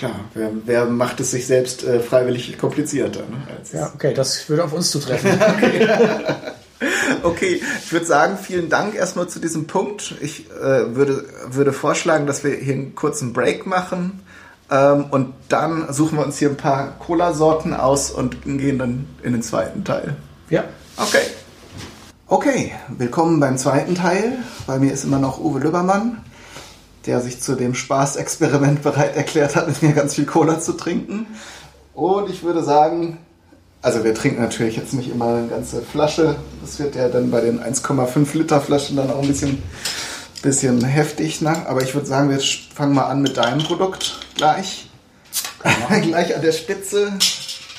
Klar, 0.00 0.14
wer, 0.32 0.50
wer 0.64 0.86
macht 0.86 1.20
es 1.20 1.30
sich 1.30 1.46
selbst 1.46 1.84
äh, 1.84 2.00
freiwillig 2.00 2.56
komplizierter? 2.56 3.20
Ne? 3.20 3.36
Ja, 3.70 3.92
okay, 3.94 4.14
das 4.14 4.48
würde 4.48 4.64
auf 4.64 4.72
uns 4.72 4.90
zutreffen. 4.90 5.30
Okay, 7.22 7.60
ich 7.84 7.92
würde 7.92 8.06
sagen, 8.06 8.38
vielen 8.40 8.70
Dank 8.70 8.94
erstmal 8.94 9.28
zu 9.28 9.40
diesem 9.40 9.66
Punkt. 9.66 10.14
Ich 10.22 10.50
äh, 10.50 10.94
würde, 10.96 11.26
würde 11.50 11.74
vorschlagen, 11.74 12.26
dass 12.26 12.44
wir 12.44 12.52
hier 12.52 12.72
einen 12.72 12.94
kurzen 12.94 13.34
Break 13.34 13.66
machen 13.66 14.22
ähm, 14.70 15.04
und 15.10 15.34
dann 15.50 15.92
suchen 15.92 16.16
wir 16.16 16.24
uns 16.24 16.38
hier 16.38 16.48
ein 16.48 16.56
paar 16.56 16.98
Cola-Sorten 16.98 17.74
aus 17.74 18.10
und 18.10 18.42
gehen 18.44 18.78
dann 18.78 19.06
in 19.22 19.32
den 19.32 19.42
zweiten 19.42 19.84
Teil. 19.84 20.16
ja. 20.48 20.64
Okay. 20.96 21.26
Okay, 22.26 22.72
willkommen 22.88 23.40
beim 23.40 23.58
zweiten 23.58 23.96
Teil. 23.96 24.38
Bei 24.66 24.78
mir 24.78 24.92
ist 24.92 25.04
immer 25.04 25.18
noch 25.18 25.40
Uwe 25.40 25.58
Lübbermann, 25.58 26.24
der 27.06 27.20
sich 27.20 27.40
zu 27.40 27.54
dem 27.54 27.74
Spaßexperiment 27.74 28.82
bereit 28.82 29.16
erklärt 29.16 29.56
hat, 29.56 29.68
mit 29.68 29.82
mir 29.82 29.92
ganz 29.92 30.14
viel 30.14 30.26
Cola 30.26 30.60
zu 30.60 30.72
trinken. 30.72 31.26
Und 31.94 32.30
ich 32.30 32.42
würde 32.42 32.62
sagen, 32.62 33.18
also 33.82 34.04
wir 34.04 34.14
trinken 34.14 34.42
natürlich 34.42 34.76
jetzt 34.76 34.92
nicht 34.92 35.10
immer 35.10 35.34
eine 35.34 35.48
ganze 35.48 35.82
Flasche. 35.82 36.36
Das 36.60 36.78
wird 36.78 36.96
ja 36.96 37.08
dann 37.08 37.30
bei 37.30 37.40
den 37.40 37.60
1,5 37.60 38.36
Liter 38.36 38.60
Flaschen 38.60 38.96
dann 38.96 39.10
auch 39.10 39.22
ein 39.22 39.28
bisschen, 39.28 39.62
bisschen 40.42 40.84
heftig. 40.84 41.40
Ne? 41.40 41.66
Aber 41.66 41.82
ich 41.82 41.94
würde 41.94 42.06
sagen, 42.06 42.28
wir 42.28 42.40
fangen 42.74 42.94
mal 42.94 43.06
an 43.06 43.22
mit 43.22 43.36
deinem 43.36 43.62
Produkt 43.62 44.18
gleich. 44.34 44.90
gleich 46.02 46.34
an 46.34 46.42
der 46.42 46.52
Spitze. 46.52 47.12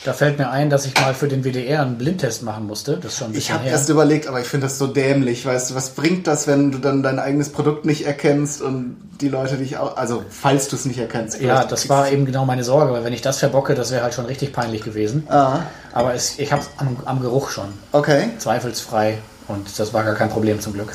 Da 0.03 0.13
fällt 0.13 0.39
mir 0.39 0.49
ein, 0.49 0.71
dass 0.71 0.85
ich 0.85 0.95
mal 0.99 1.13
für 1.13 1.27
den 1.27 1.43
WDR 1.43 1.83
einen 1.83 1.97
Blindtest 1.97 2.41
machen 2.41 2.65
musste. 2.65 2.97
Das 2.97 3.13
ist 3.13 3.19
schon 3.19 3.35
Ich 3.35 3.51
habe 3.51 3.67
erst 3.67 3.87
überlegt, 3.89 4.25
aber 4.27 4.39
ich 4.41 4.47
finde 4.47 4.65
das 4.65 4.79
so 4.79 4.87
dämlich. 4.87 5.45
Weißt 5.45 5.69
du, 5.69 5.75
was 5.75 5.91
bringt 5.91 6.25
das, 6.25 6.47
wenn 6.47 6.71
du 6.71 6.79
dann 6.79 7.03
dein 7.03 7.19
eigenes 7.19 7.49
Produkt 7.49 7.85
nicht 7.85 8.07
erkennst 8.07 8.61
und 8.63 8.97
die 9.21 9.29
Leute 9.29 9.57
dich 9.57 9.77
auch, 9.77 9.97
also 9.97 10.23
falls 10.29 10.69
du 10.69 10.75
es 10.75 10.85
nicht 10.85 10.97
erkennst. 10.97 11.39
Ja, 11.39 11.65
das 11.65 11.87
war 11.87 12.11
eben 12.11 12.25
genau 12.25 12.45
meine 12.45 12.63
Sorge, 12.63 12.93
weil 12.93 13.03
wenn 13.03 13.13
ich 13.13 13.21
das 13.21 13.37
verbocke, 13.37 13.75
das 13.75 13.91
wäre 13.91 14.01
halt 14.01 14.15
schon 14.15 14.25
richtig 14.25 14.53
peinlich 14.53 14.81
gewesen. 14.83 15.27
Ah, 15.29 15.59
Aber 15.93 16.15
es, 16.15 16.39
ich 16.39 16.51
habe 16.51 16.63
es 16.63 16.69
am, 16.77 16.97
am 17.05 17.21
Geruch 17.21 17.49
schon. 17.51 17.67
okay. 17.91 18.29
Zweifelsfrei. 18.39 19.19
Und 19.47 19.77
das 19.77 19.93
war 19.93 20.03
gar 20.03 20.15
kein 20.15 20.29
Problem 20.29 20.59
zum 20.61 20.73
Glück. 20.73 20.93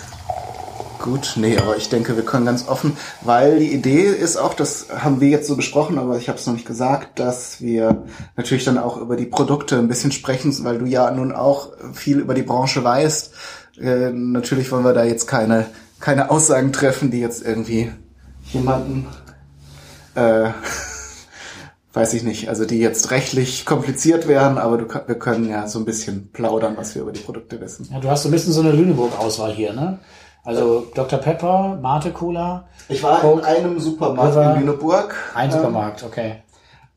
Gut, 1.07 1.35
nee, 1.37 1.57
aber 1.57 1.77
ich 1.77 1.89
denke, 1.89 2.17
wir 2.17 2.25
können 2.25 2.47
ganz 2.47 2.67
offen, 2.67 2.97
weil 3.23 3.61
die 3.61 3.73
Idee 3.73 4.07
ist 4.07 4.37
auch, 4.37 4.55
das 4.55 4.89
haben 4.91 5.21
wir 5.21 5.29
jetzt 5.29 5.47
so 5.47 5.55
besprochen, 5.55 6.01
aber 6.01 6.19
ich 6.19 6.29
habe 6.29 6.37
es 6.37 6.47
noch 6.49 6.55
nicht 6.55 6.67
gesagt, 6.67 7.21
dass 7.21 7.61
wir 7.61 8.03
natürlich 8.37 8.65
dann 8.65 8.77
auch 8.77 8.97
über 8.97 9.15
die 9.15 9.27
Produkte 9.27 9.79
ein 9.79 9.87
bisschen 9.87 10.11
sprechen, 10.11 10.53
weil 10.65 10.79
du 10.79 10.85
ja 10.85 11.09
nun 11.13 11.31
auch 11.31 11.69
viel 11.93 12.19
über 12.19 12.35
die 12.35 12.43
Branche 12.43 12.83
weißt. 12.83 13.33
Äh, 13.81 14.11
natürlich 14.11 14.73
wollen 14.73 14.83
wir 14.83 14.95
da 14.95 15.05
jetzt 15.05 15.29
keine, 15.29 15.67
keine 16.01 16.29
Aussagen 16.29 16.73
treffen, 16.73 17.13
die 17.13 17.21
jetzt 17.21 17.47
irgendwie 17.47 17.93
jemanden, 18.53 19.07
äh, 20.17 20.51
weiß 21.93 22.15
ich 22.15 22.25
nicht, 22.25 22.49
also 22.49 22.65
die 22.65 22.81
jetzt 22.81 23.13
rechtlich 23.13 23.65
kompliziert 23.65 24.27
wären, 24.27 24.59
aber 24.59 24.77
du, 24.77 24.89
wir 25.07 25.19
können 25.21 25.49
ja 25.49 25.69
so 25.69 25.79
ein 25.79 25.85
bisschen 25.85 26.33
plaudern, 26.33 26.77
was 26.77 26.97
wir 26.97 27.03
über 27.03 27.13
die 27.13 27.21
Produkte 27.21 27.61
wissen. 27.61 27.89
Ja, 27.93 28.01
du 28.01 28.11
hast 28.11 28.25
so 28.25 28.29
ein 28.29 28.33
bisschen 28.33 28.53
so 28.53 28.61
eine 28.61 28.73
Lüneburg-Auswahl 28.73 29.53
hier, 29.53 29.73
ne? 29.73 30.01
Also 30.47 30.87
Dr. 30.95 31.19
Pepper, 31.19 31.77
Mate 31.83 32.13
Cola. 32.13 32.69
Ich 32.89 33.03
war 33.03 33.19
Coke, 33.19 33.41
in 33.41 33.45
einem 33.45 33.81
Supermarkt 33.81 34.37
in 34.37 34.61
Lüneburg. 34.61 35.15
Ein 35.35 35.51
Supermarkt, 35.51 36.05
okay. 36.05 36.37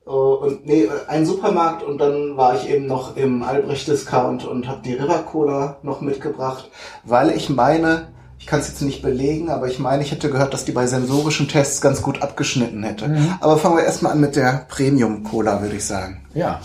Oh, 0.06 0.38
und 0.42 0.68
nee, 0.68 0.88
ein 1.08 1.26
Supermarkt 1.26 1.82
und 1.82 1.98
dann 2.00 2.38
war 2.38 2.56
ich 2.56 2.70
eben 2.70 2.86
noch 2.86 3.18
im 3.18 3.42
Albrecht 3.42 3.88
Discount 3.88 4.46
und 4.46 4.68
habe 4.68 4.82
die 4.84 4.94
River 4.94 5.20
Cola 5.20 5.78
noch 5.82 6.02
mitgebracht, 6.02 6.70
weil 7.04 7.32
ich 7.32 7.50
meine, 7.50 8.10
ich 8.40 8.46
kann 8.46 8.60
es 8.60 8.68
jetzt 8.68 8.82
nicht 8.82 9.02
belegen, 9.02 9.50
aber 9.50 9.68
ich 9.68 9.80
meine, 9.80 10.04
ich 10.04 10.12
hätte 10.12 10.30
gehört, 10.30 10.54
dass 10.54 10.66
die 10.66 10.72
bei 10.72 10.86
sensorischen 10.86 11.48
Tests 11.48 11.82
ganz 11.82 12.04
gut 12.04 12.22
abgeschnitten 12.22 12.84
hätte. 12.84 13.08
Mhm. 13.08 13.34
Aber 13.40 13.58
fangen 13.58 13.78
wir 13.78 13.84
erstmal 13.84 14.12
an 14.12 14.20
mit 14.20 14.36
der 14.36 14.66
Premium 14.68 15.24
Cola, 15.24 15.62
würde 15.62 15.76
ich 15.76 15.86
sagen. 15.86 16.26
Ja. 16.36 16.60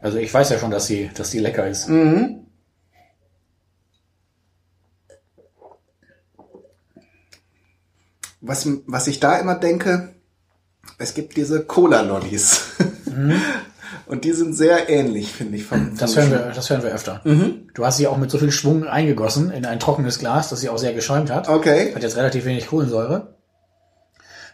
Also 0.00 0.18
ich 0.18 0.32
weiß 0.32 0.50
ja 0.50 0.58
schon, 0.58 0.70
dass 0.70 0.86
sie, 0.86 1.10
dass 1.14 1.30
die 1.30 1.40
lecker 1.40 1.66
ist. 1.66 1.88
Mhm. 1.88 2.47
Was, 8.40 8.68
was 8.86 9.06
ich 9.06 9.20
da 9.20 9.38
immer 9.38 9.56
denke, 9.56 10.10
es 10.98 11.14
gibt 11.14 11.36
diese 11.36 11.64
Cola-Lollis. 11.64 12.60
Mhm. 13.06 13.40
Und 14.06 14.24
die 14.24 14.32
sind 14.32 14.54
sehr 14.54 14.88
ähnlich, 14.88 15.32
finde 15.32 15.56
ich. 15.56 15.64
Vom, 15.64 15.96
das, 15.98 16.16
hören 16.16 16.30
wir, 16.30 16.52
das 16.54 16.70
hören 16.70 16.82
wir 16.82 16.90
öfter. 16.90 17.20
Mhm. 17.24 17.68
Du 17.74 17.84
hast 17.84 17.98
sie 17.98 18.06
auch 18.06 18.16
mit 18.16 18.30
so 18.30 18.38
viel 18.38 18.50
Schwung 18.50 18.86
eingegossen 18.86 19.50
in 19.50 19.66
ein 19.66 19.80
trockenes 19.80 20.18
Glas, 20.18 20.48
dass 20.48 20.60
sie 20.60 20.70
auch 20.70 20.78
sehr 20.78 20.94
geschäumt 20.94 21.30
hat. 21.30 21.48
Okay. 21.48 21.94
Hat 21.94 22.02
jetzt 22.02 22.16
relativ 22.16 22.46
wenig 22.46 22.68
Kohlensäure. 22.68 23.34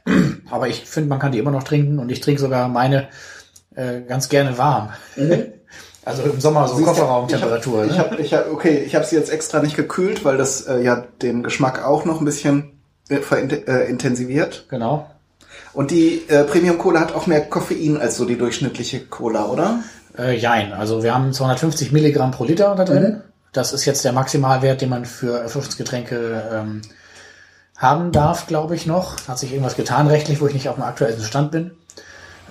Aber 0.50 0.68
ich 0.68 0.84
finde, 0.84 1.08
man 1.08 1.20
kann 1.20 1.30
die 1.30 1.38
immer 1.38 1.52
noch 1.52 1.62
trinken 1.62 2.00
und 2.00 2.10
ich 2.10 2.20
trinke 2.20 2.40
sogar 2.40 2.68
meine 2.68 3.08
äh, 3.76 4.00
ganz 4.02 4.28
gerne 4.28 4.58
warm. 4.58 4.90
Mhm. 5.16 5.46
Also 6.06 6.22
im 6.24 6.38
Sommer 6.38 6.68
so 6.68 6.84
Kofferraumtemperatur. 6.84 7.86
Ich 7.86 7.98
habe, 7.98 8.16
ne? 8.16 8.20
ich 8.20 8.34
hab, 8.34 8.52
okay, 8.52 8.82
ich 8.84 8.94
habe 8.94 9.06
sie 9.06 9.16
jetzt 9.16 9.30
extra 9.32 9.62
nicht 9.62 9.74
gekühlt, 9.74 10.22
weil 10.22 10.36
das 10.36 10.66
äh, 10.66 10.82
ja 10.82 10.96
den 11.22 11.42
Geschmack 11.42 11.82
auch 11.82 12.04
noch 12.04 12.20
ein 12.20 12.26
bisschen 12.26 12.74
äh, 13.08 13.88
intensiviert. 13.88 14.66
Genau. 14.68 15.10
Und 15.72 15.90
die 15.90 16.22
äh, 16.28 16.44
Premium 16.44 16.78
Cola 16.78 17.00
hat 17.00 17.14
auch 17.14 17.26
mehr 17.26 17.42
Koffein 17.42 17.96
als 17.96 18.16
so 18.16 18.24
die 18.24 18.38
durchschnittliche 18.38 19.00
Cola, 19.06 19.46
oder? 19.46 19.80
Äh, 20.16 20.36
jein. 20.36 20.72
Also 20.72 21.02
wir 21.02 21.14
haben 21.14 21.32
250 21.32 21.92
Milligramm 21.92 22.30
pro 22.30 22.44
Liter 22.44 22.74
da 22.76 22.84
drin. 22.84 23.02
Mhm. 23.02 23.20
Das 23.52 23.72
ist 23.72 23.84
jetzt 23.84 24.04
der 24.04 24.12
Maximalwert, 24.12 24.80
den 24.80 24.88
man 24.88 25.04
für 25.04 25.38
Erfrischungsgetränke 25.38 26.42
ähm, 26.52 26.82
haben 27.76 28.12
darf, 28.12 28.46
glaube 28.46 28.74
ich 28.74 28.86
noch. 28.86 29.28
Hat 29.28 29.38
sich 29.38 29.52
irgendwas 29.52 29.76
getan 29.76 30.06
rechtlich, 30.06 30.40
wo 30.40 30.46
ich 30.46 30.54
nicht 30.54 30.68
auf 30.68 30.76
dem 30.76 30.84
aktuellen 30.84 31.20
Stand 31.22 31.50
bin. 31.50 31.72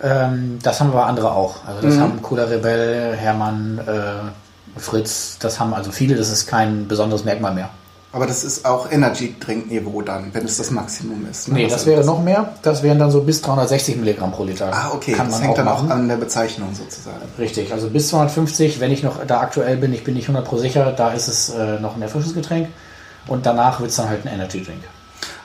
Ähm, 0.01 0.59
das 0.61 0.79
haben 0.79 0.91
aber 0.91 1.05
andere 1.05 1.31
auch. 1.31 1.65
Also 1.65 1.81
das 1.81 1.95
mhm. 1.95 2.01
haben 2.01 2.21
Cola 2.21 2.45
Rebell, 2.45 3.15
Hermann, 3.15 3.79
äh, 3.79 4.79
Fritz, 4.79 5.37
das 5.39 5.59
haben 5.59 5.73
also 5.73 5.91
viele. 5.91 6.15
Das 6.15 6.29
ist 6.29 6.47
kein 6.47 6.87
besonderes 6.87 7.23
Merkmal 7.23 7.53
mehr. 7.53 7.69
Aber 8.14 8.28
das 8.28 8.43
ist 8.43 8.64
auch 8.64 8.91
Energy-Trinkniveau 8.91 10.03
dann, 10.03 10.32
wenn 10.34 10.45
es 10.45 10.57
das 10.57 10.70
Maximum 10.70 11.26
ist. 11.30 11.47
Ne? 11.47 11.55
Nee, 11.55 11.68
das 11.68 11.88
wäre 11.88 12.05
noch 12.05 12.22
mehr. 12.22 12.53
Das 12.61 12.84
wären 12.84 12.99
dann 12.99 13.09
so 13.09 13.24
bis 13.24 13.41
360 13.41 13.97
Milligramm 13.97 14.32
pro 14.32 14.43
Liter. 14.43 14.70
Ah, 14.72 14.91
okay. 14.93 15.14
Kann 15.14 15.30
das 15.30 15.41
hängt 15.41 15.53
auch 15.53 15.55
dann 15.55 15.66
machen. 15.66 15.91
auch 15.91 15.95
an 15.95 16.07
der 16.07 16.18
Bezeichnung 16.18 16.76
sozusagen. 16.76 17.18
Richtig, 17.39 17.74
also 17.74 17.89
bis 17.89 18.09
250, 18.09 18.80
wenn 18.80 18.91
ich 18.91 19.01
noch 19.01 19.26
da 19.26 19.39
aktuell 19.39 19.78
bin, 19.78 19.91
ich 19.93 20.03
bin 20.03 20.14
nicht 20.14 20.26
100 20.26 20.45
pro 20.47 20.57
sicher, 20.57 20.91
da 20.91 21.11
ist 21.11 21.28
es 21.28 21.49
äh, 21.49 21.80
noch 21.80 21.95
ein 21.95 22.03
Erfrischungsgetränk. 22.03 22.68
Und 23.26 23.47
danach 23.47 23.80
wird 23.80 23.89
es 23.89 23.95
dann 23.95 24.09
halt 24.09 24.28
ein 24.28 24.34
Energy-Drink. 24.34 24.84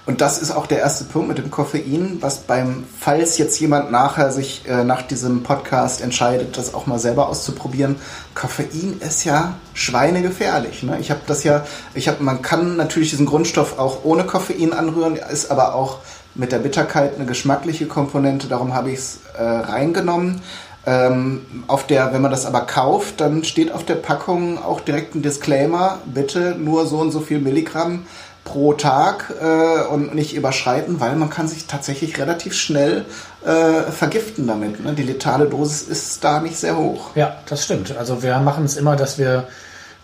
Und 0.08 0.22
das 0.22 0.38
ist 0.40 0.52
auch 0.52 0.66
der 0.66 0.78
erste 0.78 1.04
Punkt 1.04 1.28
mit 1.28 1.36
dem 1.36 1.50
Koffein, 1.50 2.16
was 2.22 2.38
beim, 2.38 2.86
falls 2.98 3.36
jetzt 3.36 3.60
jemand 3.60 3.90
nachher 3.90 4.32
sich 4.32 4.66
äh, 4.66 4.82
nach 4.82 5.02
diesem 5.02 5.42
Podcast 5.42 6.00
entscheidet, 6.00 6.56
das 6.56 6.72
auch 6.72 6.86
mal 6.86 6.98
selber 6.98 7.28
auszuprobieren, 7.28 7.96
Koffein 8.34 9.02
ist 9.06 9.24
ja 9.24 9.56
schweinegefährlich. 9.74 10.82
Ne? 10.82 10.96
Ich 10.98 11.10
habe 11.10 11.20
das 11.26 11.44
ja, 11.44 11.66
ich 11.92 12.08
habe, 12.08 12.24
man 12.24 12.40
kann 12.40 12.78
natürlich 12.78 13.10
diesen 13.10 13.26
Grundstoff 13.26 13.78
auch 13.78 14.02
ohne 14.02 14.24
Koffein 14.24 14.72
anrühren, 14.72 15.16
ist 15.30 15.50
aber 15.50 15.74
auch 15.74 15.98
mit 16.34 16.52
der 16.52 16.60
Bitterkeit 16.60 17.16
eine 17.16 17.26
geschmackliche 17.26 17.84
Komponente, 17.84 18.48
darum 18.48 18.72
habe 18.72 18.90
ich 18.90 19.00
es 19.00 19.18
äh, 19.36 19.42
reingenommen. 19.42 20.40
Ähm, 20.86 21.42
auf 21.66 21.86
der, 21.86 22.14
wenn 22.14 22.22
man 22.22 22.30
das 22.30 22.46
aber 22.46 22.62
kauft, 22.62 23.20
dann 23.20 23.44
steht 23.44 23.72
auf 23.72 23.84
der 23.84 23.96
Packung 23.96 24.56
auch 24.56 24.80
direkt 24.80 25.14
ein 25.14 25.20
Disclaimer, 25.20 25.98
bitte 26.06 26.56
nur 26.58 26.86
so 26.86 26.96
und 26.96 27.10
so 27.10 27.20
viel 27.20 27.40
Milligramm 27.40 28.06
pro 28.48 28.72
Tag 28.72 29.34
äh, 29.40 29.86
und 29.92 30.14
nicht 30.14 30.34
überschreiten, 30.34 31.00
weil 31.00 31.14
man 31.16 31.28
kann 31.28 31.48
sich 31.48 31.66
tatsächlich 31.66 32.18
relativ 32.18 32.54
schnell 32.54 33.04
äh, 33.44 33.90
vergiften 33.92 34.46
damit. 34.46 34.82
Ne? 34.82 34.94
Die 34.94 35.02
letale 35.02 35.46
Dosis 35.46 35.82
ist 35.82 36.24
da 36.24 36.40
nicht 36.40 36.56
sehr 36.56 36.76
hoch. 36.76 37.10
Ja, 37.14 37.36
das 37.46 37.64
stimmt. 37.64 37.96
Also 37.96 38.22
wir 38.22 38.38
machen 38.38 38.64
es 38.64 38.76
immer, 38.76 38.96
dass 38.96 39.18
wir 39.18 39.46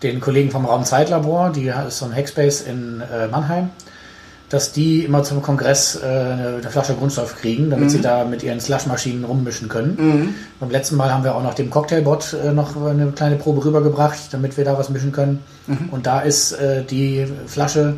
den 0.03 0.21
Kollegen 0.21 0.51
vom 0.51 0.65
Raumzeitlabor, 0.65 1.49
die 1.49 1.67
ist 1.67 1.97
so 1.97 2.05
ein 2.05 2.15
Hackspace 2.15 2.61
in 2.61 3.01
äh, 3.01 3.27
Mannheim, 3.27 3.71
dass 4.49 4.71
die 4.71 5.03
immer 5.03 5.23
zum 5.23 5.41
Kongress 5.41 5.95
äh, 5.95 6.05
eine, 6.05 6.69
Flasche 6.69 6.93
Grundstoff 6.93 7.35
kriegen, 7.37 7.71
damit 7.71 7.85
mhm. 7.85 7.89
sie 7.89 8.01
da 8.01 8.25
mit 8.25 8.43
ihren 8.43 8.59
Slushmaschinen 8.59 9.23
rummischen 9.23 9.69
können. 9.69 9.97
Mhm. 9.97 10.35
Beim 10.59 10.69
letzten 10.69 10.97
Mal 10.97 11.11
haben 11.11 11.23
wir 11.23 11.33
auch 11.33 11.41
noch 11.41 11.55
dem 11.55 11.71
Cocktailbot 11.71 12.33
äh, 12.33 12.53
noch 12.53 12.75
eine 12.85 13.07
kleine 13.07 13.37
Probe 13.37 13.65
rübergebracht, 13.65 14.19
damit 14.31 14.55
wir 14.55 14.65
da 14.65 14.77
was 14.77 14.89
mischen 14.89 15.11
können. 15.11 15.43
Mhm. 15.65 15.89
Und 15.89 16.05
da 16.05 16.19
ist 16.19 16.51
äh, 16.51 16.83
die 16.83 17.25
Flasche 17.47 17.95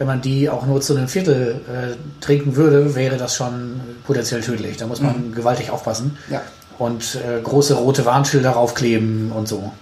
wenn 0.00 0.06
man 0.06 0.22
die 0.22 0.48
auch 0.48 0.64
nur 0.64 0.80
zu 0.80 0.96
einem 0.96 1.08
Viertel 1.08 1.60
äh, 1.68 2.22
trinken 2.22 2.56
würde, 2.56 2.94
wäre 2.94 3.18
das 3.18 3.36
schon 3.36 3.82
potenziell 4.06 4.40
tödlich. 4.40 4.78
Da 4.78 4.86
muss 4.86 5.02
man 5.02 5.28
mhm. 5.28 5.34
gewaltig 5.34 5.70
aufpassen. 5.70 6.16
Ja. 6.30 6.40
Und 6.78 7.16
äh, 7.16 7.42
große 7.42 7.74
rote 7.74 8.06
Warnschilder 8.06 8.52
raufkleben 8.52 9.30
und 9.30 9.46
so. 9.46 9.72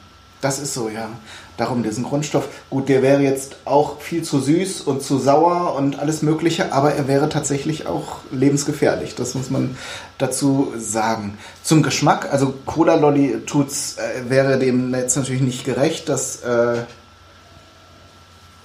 Das 0.40 0.58
ist 0.58 0.74
so, 0.74 0.88
ja. 0.88 1.08
Darum 1.56 1.84
diesen 1.84 2.02
Grundstoff. 2.02 2.48
Gut, 2.68 2.88
der 2.88 3.00
wäre 3.00 3.22
jetzt 3.22 3.58
auch 3.64 4.00
viel 4.00 4.24
zu 4.24 4.40
süß 4.40 4.80
und 4.80 5.04
zu 5.04 5.18
sauer 5.18 5.76
und 5.76 6.00
alles 6.00 6.22
Mögliche, 6.22 6.72
aber 6.72 6.94
er 6.94 7.06
wäre 7.06 7.28
tatsächlich 7.28 7.86
auch 7.86 8.18
lebensgefährlich. 8.32 9.14
Das 9.14 9.36
muss 9.36 9.50
man 9.50 9.76
dazu 10.18 10.72
sagen. 10.76 11.38
Zum 11.62 11.84
Geschmack, 11.84 12.32
also 12.32 12.54
Cola 12.66 12.96
Lolly 12.96 13.42
tut's, 13.46 13.98
äh, 13.98 14.28
wäre 14.28 14.58
dem 14.58 14.92
jetzt 14.96 15.16
natürlich 15.16 15.42
nicht 15.42 15.64
gerecht, 15.64 16.08
dass 16.08 16.42
äh, 16.42 16.78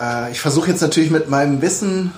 äh, 0.03 0.31
ich 0.31 0.39
versuche 0.39 0.69
jetzt 0.69 0.81
natürlich 0.81 1.11
mit 1.11 1.29
meinem 1.29 1.61
Wissen, 1.61 2.11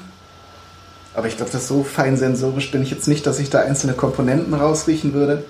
aber 1.13 1.27
ich 1.27 1.37
glaube, 1.37 1.51
das 1.51 1.67
so 1.67 1.83
fein 1.83 2.17
sensorisch 2.17 2.71
bin 2.71 2.81
ich 2.81 2.91
jetzt 2.91 3.07
nicht, 3.07 3.25
dass 3.25 3.39
ich 3.39 3.49
da 3.49 3.61
einzelne 3.61 3.93
Komponenten 3.93 4.53
rausriechen 4.53 5.13
würde. 5.13 5.43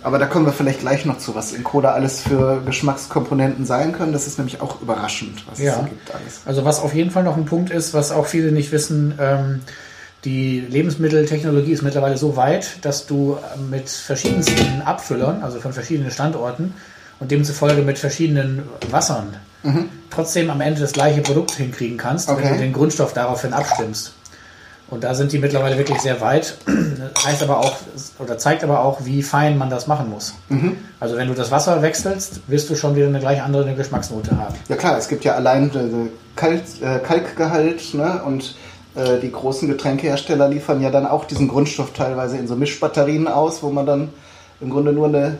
Aber 0.00 0.20
da 0.20 0.26
kommen 0.26 0.46
wir 0.46 0.52
vielleicht 0.52 0.80
gleich 0.80 1.04
noch 1.04 1.18
zu, 1.18 1.34
was 1.34 1.52
in 1.52 1.64
Cola 1.64 1.90
alles 1.90 2.20
für 2.20 2.62
Geschmackskomponenten 2.64 3.66
sein 3.66 3.92
können. 3.92 4.12
Das 4.12 4.28
ist 4.28 4.38
nämlich 4.38 4.60
auch 4.60 4.80
überraschend, 4.80 5.44
was 5.50 5.58
ja. 5.58 5.72
es 5.72 5.76
so 5.78 5.82
gibt 5.82 6.14
alles. 6.14 6.40
Also 6.46 6.64
was 6.64 6.78
auf 6.80 6.94
jeden 6.94 7.10
Fall 7.10 7.24
noch 7.24 7.36
ein 7.36 7.46
Punkt 7.46 7.70
ist, 7.70 7.94
was 7.94 8.12
auch 8.12 8.26
viele 8.26 8.52
nicht 8.52 8.70
wissen, 8.70 9.14
ähm, 9.18 9.60
die 10.24 10.60
Lebensmitteltechnologie 10.60 11.72
ist 11.72 11.82
mittlerweile 11.82 12.16
so 12.16 12.36
weit, 12.36 12.84
dass 12.84 13.06
du 13.06 13.38
mit 13.70 13.88
verschiedensten 13.88 14.82
Abfüllern, 14.82 15.42
also 15.42 15.60
von 15.60 15.72
verschiedenen 15.72 16.10
Standorten 16.10 16.74
und 17.18 17.30
demzufolge 17.30 17.82
mit 17.82 17.98
verschiedenen 17.98 18.62
Wassern 18.90 19.36
mhm. 19.62 19.88
trotzdem 20.10 20.50
am 20.50 20.60
Ende 20.60 20.80
das 20.80 20.92
gleiche 20.92 21.20
Produkt 21.20 21.52
hinkriegen 21.52 21.96
kannst, 21.96 22.28
okay. 22.28 22.42
wenn 22.42 22.52
du 22.54 22.58
den 22.58 22.72
Grundstoff 22.72 23.12
daraufhin 23.12 23.52
abstimmst. 23.52 24.12
Und 24.90 25.04
da 25.04 25.14
sind 25.14 25.32
die 25.32 25.38
mittlerweile 25.38 25.76
wirklich 25.76 26.00
sehr 26.00 26.20
weit. 26.22 26.56
Das 26.66 27.26
heißt 27.26 27.42
aber 27.42 27.58
auch, 27.58 27.76
oder 28.18 28.38
zeigt 28.38 28.64
aber 28.64 28.82
auch, 28.82 29.04
wie 29.04 29.22
fein 29.22 29.58
man 29.58 29.68
das 29.68 29.86
machen 29.86 30.08
muss. 30.08 30.34
Mhm. 30.48 30.78
Also 30.98 31.16
wenn 31.16 31.28
du 31.28 31.34
das 31.34 31.50
Wasser 31.50 31.82
wechselst, 31.82 32.40
wirst 32.48 32.70
du 32.70 32.74
schon 32.74 32.96
wieder 32.96 33.06
eine 33.06 33.20
gleich 33.20 33.42
andere 33.42 33.74
Geschmacksnote 33.74 34.36
haben. 34.36 34.54
Ja 34.68 34.76
klar, 34.76 34.96
es 34.96 35.08
gibt 35.08 35.24
ja 35.24 35.34
allein 35.34 35.70
Kalk, 36.36 36.62
äh, 36.80 36.98
Kalkgehalt 37.00 37.94
ne? 37.94 38.22
und 38.24 38.56
äh, 38.94 39.20
die 39.20 39.30
großen 39.30 39.68
Getränkehersteller 39.68 40.48
liefern 40.48 40.80
ja 40.80 40.90
dann 40.90 41.06
auch 41.06 41.24
diesen 41.24 41.48
Grundstoff 41.48 41.92
teilweise 41.92 42.38
in 42.38 42.48
so 42.48 42.56
Mischbatterien 42.56 43.28
aus, 43.28 43.62
wo 43.62 43.70
man 43.70 43.84
dann 43.84 44.08
im 44.60 44.70
Grunde 44.70 44.92
nur 44.92 45.08
eine 45.08 45.38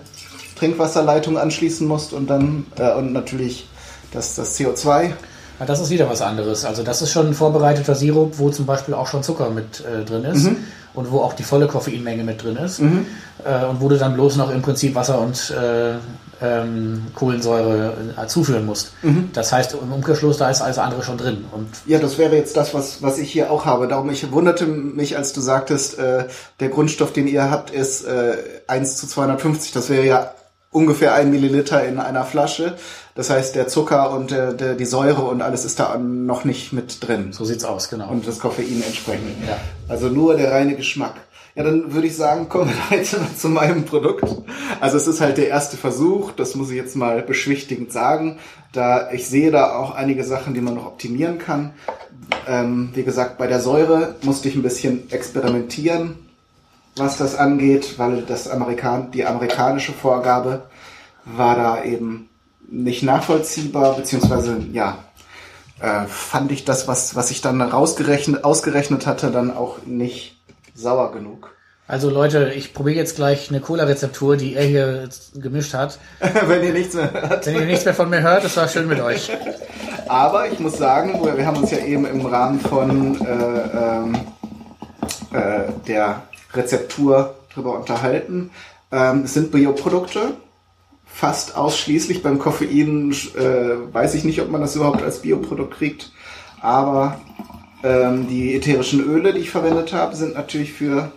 Trinkwasserleitung 0.57 1.39
anschließen 1.39 1.87
muss 1.87 2.13
und 2.13 2.29
dann 2.29 2.67
äh, 2.79 2.93
und 2.93 3.13
natürlich 3.13 3.69
das, 4.13 4.35
das 4.35 4.59
CO2. 4.59 5.13
Ja, 5.61 5.67
das 5.67 5.81
ist 5.81 5.91
wieder 5.91 6.09
was 6.09 6.23
anderes. 6.23 6.65
Also 6.65 6.83
das 6.83 7.03
ist 7.03 7.11
schon 7.11 7.29
ein 7.29 7.35
vorbereiteter 7.35 7.95
Sirup, 7.95 8.39
wo 8.39 8.51
zum 8.51 8.67
Beispiel 8.67 8.95
auch 8.95 9.07
schon 9.07 9.23
Zucker 9.23 9.51
mit 9.51 9.85
äh, 9.85 10.05
drin 10.05 10.25
ist 10.25 10.45
mhm. 10.45 10.57
und 10.95 11.11
wo 11.11 11.21
auch 11.21 11.33
die 11.33 11.43
volle 11.43 11.67
Koffeinmenge 11.67 12.23
mit 12.23 12.43
drin 12.43 12.57
ist. 12.57 12.81
Mhm. 12.81 13.07
Äh, 13.45 13.65
und 13.65 13.81
wo 13.81 13.89
du 13.89 13.99
dann 13.99 14.15
bloß 14.15 14.37
noch 14.37 14.51
im 14.51 14.63
Prinzip 14.63 14.95
Wasser 14.95 15.21
und 15.21 15.51
äh, 15.51 15.95
ähm, 16.41 17.07
Kohlensäure 17.15 17.95
äh, 18.17 18.27
zuführen 18.29 18.65
musst. 18.67 18.93
Mhm. 19.03 19.31
Das 19.33 19.53
heißt, 19.53 19.75
im 19.75 19.93
Umkehrschluss, 19.93 20.39
da 20.39 20.49
ist 20.49 20.61
alles 20.61 20.79
andere 20.79 21.03
schon 21.03 21.19
drin. 21.19 21.45
Und 21.51 21.69
ja, 21.87 21.99
das 21.99 22.19
wäre 22.19 22.37
jetzt 22.37 22.57
das, 22.57 22.75
was, 22.75 23.03
was 23.03 23.19
ich 23.19 23.33
hier 23.33 23.51
auch 23.51 23.65
habe. 23.65 23.89
Darum, 23.89 24.11
ich 24.11 24.31
wunderte 24.31 24.67
mich, 24.67 25.17
als 25.17 25.33
du 25.33 25.41
sagtest, 25.41 25.99
äh, 25.99 26.27
der 26.61 26.69
Grundstoff, 26.69 27.13
den 27.13 27.27
ihr 27.27 27.51
habt, 27.51 27.71
ist 27.71 28.05
äh, 28.07 28.37
1 28.69 28.97
zu 28.97 29.09
250. 29.09 29.73
Das 29.73 29.89
wäre 29.89 30.07
ja 30.07 30.31
ungefähr 30.79 31.15
ein 31.15 31.31
Milliliter 31.31 31.85
in 31.85 31.99
einer 31.99 32.25
Flasche. 32.25 32.77
Das 33.17 33.31
heißt, 33.31 33.57
der 33.57 33.67
Zucker 33.67 34.13
und 34.13 34.31
der, 34.31 34.53
der, 34.53 34.75
die 34.77 34.85
Säure 34.85 35.23
und 35.23 35.43
alles 35.43 35.65
ist 35.65 35.81
da 35.81 35.99
noch 35.99 36.45
nicht 36.45 36.73
mit 36.73 37.07
drin. 37.07 37.33
So 37.33 37.45
sieht's 37.45 37.65
aus, 37.65 37.91
genau. 37.91 38.09
Und 38.11 38.29
das 38.29 38.39
Koffein 38.39 38.81
entsprechend. 38.87 39.45
Ja. 39.47 39.57
Also 39.89 40.09
nur 40.09 40.37
der 40.37 40.53
reine 40.53 40.77
Geschmack. 40.77 41.15
Ja, 41.57 41.65
dann 41.65 41.93
würde 41.93 42.07
ich 42.07 42.15
sagen, 42.15 42.49
kommen 42.49 42.71
wir 42.89 42.97
jetzt 42.99 43.19
mal 43.19 43.35
zu 43.37 43.49
meinem 43.49 43.85
Produkt. 43.85 44.25
Also 44.81 44.97
es 44.97 45.09
ist 45.09 45.21
halt 45.21 45.37
der 45.37 45.49
erste 45.49 45.77
Versuch, 45.77 46.31
das 46.31 46.55
muss 46.55 46.71
ich 46.71 46.77
jetzt 46.77 46.95
mal 46.95 47.23
beschwichtigend 47.23 47.91
sagen. 47.93 48.39
Da 48.73 49.11
ich 49.11 49.27
sehe 49.27 49.51
da 49.51 49.75
auch 49.75 49.97
einige 49.97 50.23
Sachen, 50.23 50.55
die 50.55 50.61
man 50.61 50.75
noch 50.75 50.87
optimieren 50.87 51.39
kann. 51.39 51.73
Ähm, 52.47 52.91
wie 52.95 53.03
gesagt, 53.03 53.37
bei 53.39 53.49
der 53.49 53.59
Säure 53.59 54.15
musste 54.23 54.49
ich 54.49 54.55
ein 54.55 54.63
bisschen 54.63 55.11
experimentieren, 55.11 56.28
was 56.99 57.17
das 57.17 57.37
angeht, 57.37 57.99
weil 57.99 58.23
das 58.23 58.49
Amerikan 58.49 59.11
die 59.11 59.25
amerikanische 59.25 59.93
Vorgabe 59.93 60.63
war 61.25 61.57
da 61.57 61.85
eben 61.85 62.29
nicht 62.71 63.03
nachvollziehbar, 63.03 63.97
beziehungsweise 63.97 64.59
ja, 64.73 64.99
äh, 65.81 66.07
fand 66.07 66.53
ich 66.53 66.65
das, 66.65 66.89
was, 66.89 67.15
was 67.17 67.31
ich 67.31 67.41
dann 67.41 67.61
rausgerechnet, 67.61 68.45
ausgerechnet 68.45 69.07
hatte, 69.07 69.31
dann 69.31 69.57
auch 69.57 69.79
nicht 69.87 70.41
sauer 70.75 71.13
genug. 71.13 71.55
Also 71.87 72.11
Leute, 72.11 72.53
ich 72.55 72.75
probiere 72.75 72.97
jetzt 72.97 73.17
gleich 73.17 73.49
eine 73.49 73.61
Cola-Rezeptur, 73.61 74.37
die 74.37 74.55
er 74.55 74.65
hier 74.65 75.09
gemischt 75.35 75.73
hat. 75.73 75.99
Wenn 76.47 76.63
ihr 76.63 76.75
nichts 76.75 76.95
mehr 76.95 77.11
hört. 77.11 77.47
Wenn 77.47 77.55
ihr 77.55 77.65
nichts 77.65 77.87
mehr 77.87 77.95
von 77.95 78.11
mir 78.11 78.21
hört, 78.21 78.45
das 78.45 78.57
war 78.59 78.69
schön 78.69 78.87
mit 78.87 79.01
euch. 79.01 79.31
Aber 80.07 80.51
ich 80.51 80.59
muss 80.59 80.77
sagen, 80.77 81.19
wir 81.23 81.47
haben 81.47 81.57
uns 81.57 81.71
ja 81.71 81.79
eben 81.79 82.05
im 82.05 82.27
Rahmen 82.27 82.61
von 82.61 83.19
äh, 83.25 83.31
ähm, 83.31 84.15
äh, 85.33 85.73
der 85.87 86.23
Rezeptur 86.53 87.35
drüber 87.53 87.79
unterhalten. 87.79 88.51
Ähm, 88.91 89.23
es 89.25 89.35
sind 89.35 89.51
Bioprodukte, 89.51 90.37
fast 91.07 91.57
ausschließlich. 91.57 92.23
Beim 92.23 92.39
Koffein 92.39 93.13
äh, 93.37 93.93
weiß 93.93 94.15
ich 94.15 94.25
nicht, 94.25 94.41
ob 94.41 94.51
man 94.51 94.61
das 94.61 94.77
überhaupt 94.77 95.03
als 95.03 95.23
Bioprodukt 95.23 95.75
kriegt. 95.75 96.13
Aber 96.61 97.21
ähm, 97.83 98.29
die 98.29 98.55
ätherischen 98.55 99.05
Öle, 99.05 99.33
die 99.33 99.41
ich 99.41 99.51
verwendet 99.51 99.93
habe, 99.93 100.17
sind 100.17 100.35
natürlich 100.35 100.73
für 100.73 101.13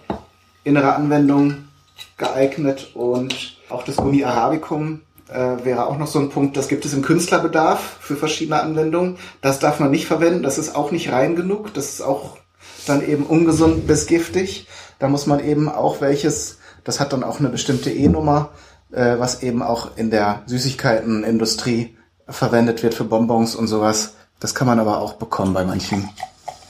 innere 0.63 0.95
Anwendungen 0.95 1.69
geeignet 2.17 2.91
und 2.93 3.57
auch 3.69 3.83
das 3.83 3.95
Gummi 3.95 4.23
Arabicum 4.23 5.01
äh, 5.29 5.63
wäre 5.63 5.87
auch 5.87 5.97
noch 5.97 6.07
so 6.07 6.19
ein 6.19 6.29
Punkt, 6.29 6.57
das 6.57 6.67
gibt 6.67 6.85
es 6.85 6.93
im 6.93 7.01
Künstlerbedarf 7.01 7.97
für 7.99 8.15
verschiedene 8.15 8.61
Anwendungen. 8.61 9.17
Das 9.41 9.59
darf 9.59 9.79
man 9.79 9.91
nicht 9.91 10.05
verwenden, 10.05 10.43
das 10.43 10.57
ist 10.57 10.75
auch 10.75 10.91
nicht 10.91 11.11
rein 11.11 11.35
genug, 11.35 11.73
das 11.73 11.89
ist 11.89 12.01
auch 12.01 12.37
dann 12.85 13.07
eben 13.07 13.23
ungesund 13.23 13.87
bis 13.87 14.07
giftig. 14.07 14.67
Da 15.01 15.07
muss 15.07 15.25
man 15.25 15.43
eben 15.43 15.67
auch 15.67 15.99
welches, 15.99 16.59
das 16.83 16.99
hat 16.99 17.11
dann 17.11 17.23
auch 17.23 17.39
eine 17.39 17.49
bestimmte 17.49 17.89
E-Nummer, 17.89 18.51
äh, 18.91 19.17
was 19.17 19.41
eben 19.41 19.63
auch 19.63 19.97
in 19.97 20.11
der 20.11 20.43
Süßigkeitenindustrie 20.45 21.97
verwendet 22.29 22.83
wird 22.83 22.93
für 22.93 23.03
Bonbons 23.03 23.55
und 23.55 23.65
sowas. 23.65 24.13
Das 24.39 24.53
kann 24.53 24.67
man 24.67 24.79
aber 24.79 24.99
auch 24.99 25.13
bekommen 25.13 25.55
bei 25.55 25.65
manchen 25.65 26.07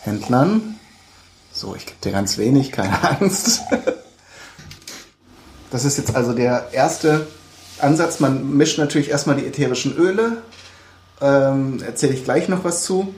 Händlern. 0.04 0.80
So, 1.52 1.76
ich 1.76 1.86
gebe 1.86 1.98
dir 2.02 2.14
ganz 2.14 2.38
wenig, 2.38 2.72
keine 2.72 3.04
Angst. 3.20 3.64
Das 5.70 5.84
ist 5.84 5.98
jetzt 5.98 6.16
also 6.16 6.32
der 6.32 6.70
erste 6.72 7.28
Ansatz. 7.80 8.22
Man 8.22 8.56
mischt 8.56 8.78
natürlich 8.78 9.10
erstmal 9.10 9.36
die 9.36 9.46
ätherischen 9.46 9.94
Öle. 9.98 10.38
Ähm, 11.20 11.84
Erzähle 11.86 12.14
ich 12.14 12.24
gleich 12.24 12.48
noch 12.48 12.64
was 12.64 12.84
zu. 12.84 13.14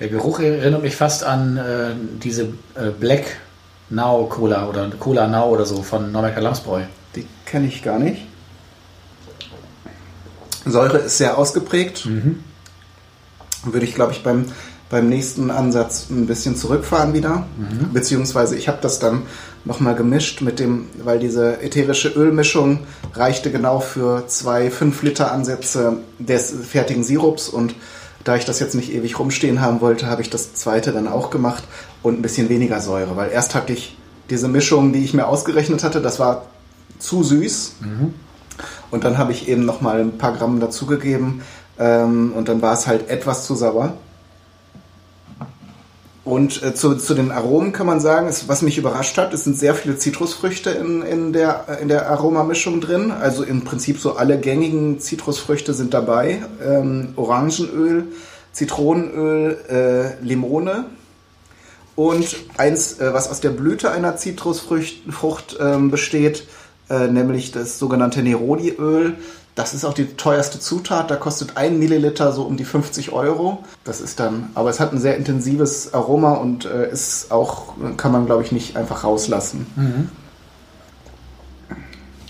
Der 0.00 0.08
Geruch 0.08 0.40
erinnert 0.40 0.82
mich 0.82 0.96
fast 0.96 1.22
an 1.22 1.58
äh, 1.58 1.90
diese 2.20 2.54
äh, 2.74 2.90
Black 2.98 3.36
Now 3.90 4.26
Cola 4.28 4.68
oder 4.68 4.88
Cola 4.98 5.26
Now 5.26 5.48
oder 5.50 5.66
so 5.66 5.82
von 5.82 6.12
Norberger 6.12 6.40
Lamsbräu. 6.40 6.82
Die 7.14 7.26
kenne 7.44 7.66
ich 7.66 7.82
gar 7.82 7.98
nicht. 7.98 8.22
Säure 10.64 10.98
ist 10.98 11.18
sehr 11.18 11.36
ausgeprägt. 11.36 12.06
Mhm. 12.06 12.44
Würde 13.64 13.84
ich, 13.84 13.94
glaube 13.94 14.12
ich, 14.12 14.22
beim 14.22 14.46
beim 14.90 15.08
nächsten 15.08 15.50
Ansatz 15.50 16.10
ein 16.10 16.26
bisschen 16.26 16.56
zurückfahren 16.56 17.14
wieder. 17.14 17.46
Mhm. 17.56 17.92
Beziehungsweise 17.92 18.56
ich 18.56 18.68
habe 18.68 18.78
das 18.82 18.98
dann 18.98 19.22
nochmal 19.64 19.94
gemischt 19.94 20.42
mit 20.42 20.58
dem, 20.58 20.86
weil 21.02 21.20
diese 21.20 21.62
ätherische 21.62 22.08
Ölmischung 22.08 22.80
reichte 23.14 23.52
genau 23.52 23.78
für 23.80 24.26
zwei 24.26 24.70
5 24.70 25.02
Liter 25.02 25.32
Ansätze 25.32 25.98
des 26.18 26.52
fertigen 26.68 27.04
Sirups 27.04 27.48
und 27.48 27.74
da 28.24 28.36
ich 28.36 28.44
das 28.44 28.60
jetzt 28.60 28.74
nicht 28.74 28.92
ewig 28.92 29.18
rumstehen 29.18 29.62
haben 29.62 29.80
wollte, 29.80 30.06
habe 30.06 30.20
ich 30.20 30.28
das 30.28 30.52
zweite 30.54 30.92
dann 30.92 31.08
auch 31.08 31.30
gemacht 31.30 31.64
und 32.02 32.18
ein 32.18 32.22
bisschen 32.22 32.48
weniger 32.48 32.80
Säure, 32.80 33.16
weil 33.16 33.30
erst 33.30 33.54
hatte 33.54 33.72
ich 33.72 33.96
diese 34.30 34.48
Mischung, 34.48 34.92
die 34.92 35.04
ich 35.04 35.14
mir 35.14 35.26
ausgerechnet 35.26 35.82
hatte, 35.84 36.00
das 36.00 36.18
war 36.18 36.46
zu 36.98 37.22
süß. 37.22 37.74
Mhm. 37.80 38.14
Und 38.90 39.04
dann 39.04 39.18
habe 39.18 39.32
ich 39.32 39.48
eben 39.48 39.64
nochmal 39.64 40.00
ein 40.00 40.18
paar 40.18 40.32
Gramm 40.32 40.60
dazugegeben 40.60 41.42
ähm, 41.78 42.32
und 42.34 42.48
dann 42.48 42.62
war 42.62 42.74
es 42.74 42.86
halt 42.86 43.08
etwas 43.08 43.46
zu 43.46 43.54
sauer. 43.54 43.94
Und 46.22 46.62
äh, 46.62 46.74
zu, 46.74 46.94
zu 46.96 47.14
den 47.14 47.30
Aromen 47.30 47.72
kann 47.72 47.86
man 47.86 47.98
sagen, 47.98 48.28
ist, 48.28 48.46
was 48.46 48.60
mich 48.62 48.76
überrascht 48.76 49.16
hat, 49.16 49.32
es 49.32 49.44
sind 49.44 49.58
sehr 49.58 49.74
viele 49.74 49.96
Zitrusfrüchte 49.96 50.70
in, 50.70 51.02
in, 51.02 51.32
der, 51.32 51.78
in 51.80 51.88
der 51.88 52.10
Aromamischung 52.10 52.80
drin. 52.80 53.10
Also 53.10 53.42
im 53.42 53.64
Prinzip 53.64 53.98
so 53.98 54.16
alle 54.16 54.38
gängigen 54.38 55.00
Zitrusfrüchte 55.00 55.72
sind 55.72 55.94
dabei. 55.94 56.42
Ähm, 56.64 57.14
Orangenöl, 57.16 58.08
Zitronenöl, 58.52 59.58
äh, 59.70 60.24
Limone. 60.24 60.84
Und 62.00 62.34
eins, 62.56 62.98
äh, 62.98 63.12
was 63.12 63.28
aus 63.28 63.40
der 63.40 63.50
Blüte 63.50 63.90
einer 63.90 64.16
Zitrusfrucht 64.16 65.58
ähm, 65.60 65.90
besteht, 65.90 66.46
äh, 66.88 67.08
nämlich 67.08 67.52
das 67.52 67.78
sogenannte 67.78 68.22
Neroli-Öl. 68.22 69.16
Das 69.54 69.74
ist 69.74 69.84
auch 69.84 69.92
die 69.92 70.06
teuerste 70.16 70.58
Zutat. 70.58 71.10
Da 71.10 71.16
kostet 71.16 71.58
ein 71.58 71.78
Milliliter 71.78 72.32
so 72.32 72.44
um 72.44 72.56
die 72.56 72.64
50 72.64 73.12
Euro. 73.12 73.62
Das 73.84 74.00
ist 74.00 74.18
dann, 74.18 74.48
aber 74.54 74.70
es 74.70 74.80
hat 74.80 74.94
ein 74.94 74.98
sehr 74.98 75.18
intensives 75.18 75.92
Aroma 75.92 76.36
und 76.36 76.64
äh, 76.64 76.90
ist 76.90 77.30
auch, 77.30 77.74
kann 77.98 78.12
man 78.12 78.24
glaube 78.24 78.44
ich 78.44 78.50
nicht 78.50 78.78
einfach 78.78 79.04
rauslassen. 79.04 79.66
Mhm. 79.76 80.08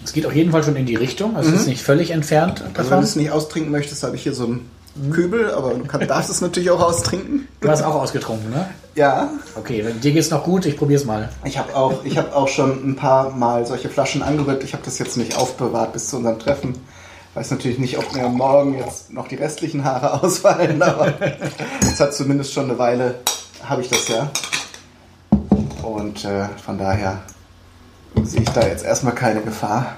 Es 0.02 0.12
geht 0.12 0.26
auf 0.26 0.34
jeden 0.34 0.50
Fall 0.50 0.64
schon 0.64 0.74
in 0.74 0.86
die 0.86 0.96
Richtung. 0.96 1.36
Also 1.36 1.50
mhm. 1.50 1.54
es 1.54 1.60
ist 1.60 1.68
nicht 1.68 1.84
völlig 1.84 2.10
entfernt. 2.10 2.58
Davon. 2.58 2.76
Also 2.76 2.90
wenn 2.90 2.98
du 2.98 3.04
es 3.04 3.14
nicht 3.14 3.30
austrinken 3.30 3.70
möchtest, 3.70 4.02
habe 4.02 4.16
ich 4.16 4.24
hier 4.24 4.34
so 4.34 4.48
mhm. 4.48 4.62
Kübel, 5.10 5.52
aber 5.52 5.74
du 5.74 5.84
kann, 5.84 6.06
darfst 6.06 6.30
es 6.30 6.40
natürlich 6.40 6.70
auch 6.70 6.80
austrinken. 6.80 7.48
Du 7.60 7.68
hast 7.68 7.82
auch 7.82 7.94
ausgetrunken, 7.94 8.50
ne? 8.50 8.68
Ja. 8.94 9.30
Okay, 9.56 9.82
dir 9.82 10.12
geht 10.12 10.20
es 10.20 10.30
noch 10.30 10.44
gut, 10.44 10.66
ich 10.66 10.76
probiere 10.76 11.00
es 11.00 11.06
mal. 11.06 11.28
Ich 11.44 11.58
habe 11.58 11.74
auch, 11.74 12.04
hab 12.04 12.34
auch 12.34 12.48
schon 12.48 12.90
ein 12.90 12.96
paar 12.96 13.30
Mal 13.30 13.66
solche 13.66 13.88
Flaschen 13.88 14.22
angerührt. 14.22 14.64
Ich 14.64 14.72
habe 14.72 14.82
das 14.84 14.98
jetzt 14.98 15.16
nicht 15.16 15.36
aufbewahrt 15.36 15.92
bis 15.92 16.08
zu 16.08 16.16
unserem 16.16 16.38
Treffen. 16.38 16.74
Weiß 17.34 17.52
natürlich 17.52 17.78
nicht, 17.78 17.96
ob 17.98 18.12
mir 18.12 18.28
morgen 18.28 18.76
jetzt 18.76 19.12
noch 19.12 19.28
die 19.28 19.36
restlichen 19.36 19.84
Haare 19.84 20.14
ausfallen, 20.22 20.82
aber 20.82 21.14
es 21.80 22.00
hat 22.00 22.12
zumindest 22.12 22.52
schon 22.52 22.64
eine 22.64 22.78
Weile, 22.78 23.14
habe 23.62 23.82
ich 23.82 23.88
das 23.88 24.08
ja. 24.08 24.30
Und 25.82 26.24
äh, 26.24 26.46
von 26.64 26.78
daher 26.78 27.22
sehe 28.24 28.42
ich 28.42 28.50
da 28.50 28.66
jetzt 28.66 28.84
erstmal 28.84 29.14
keine 29.14 29.42
Gefahr. 29.42 29.96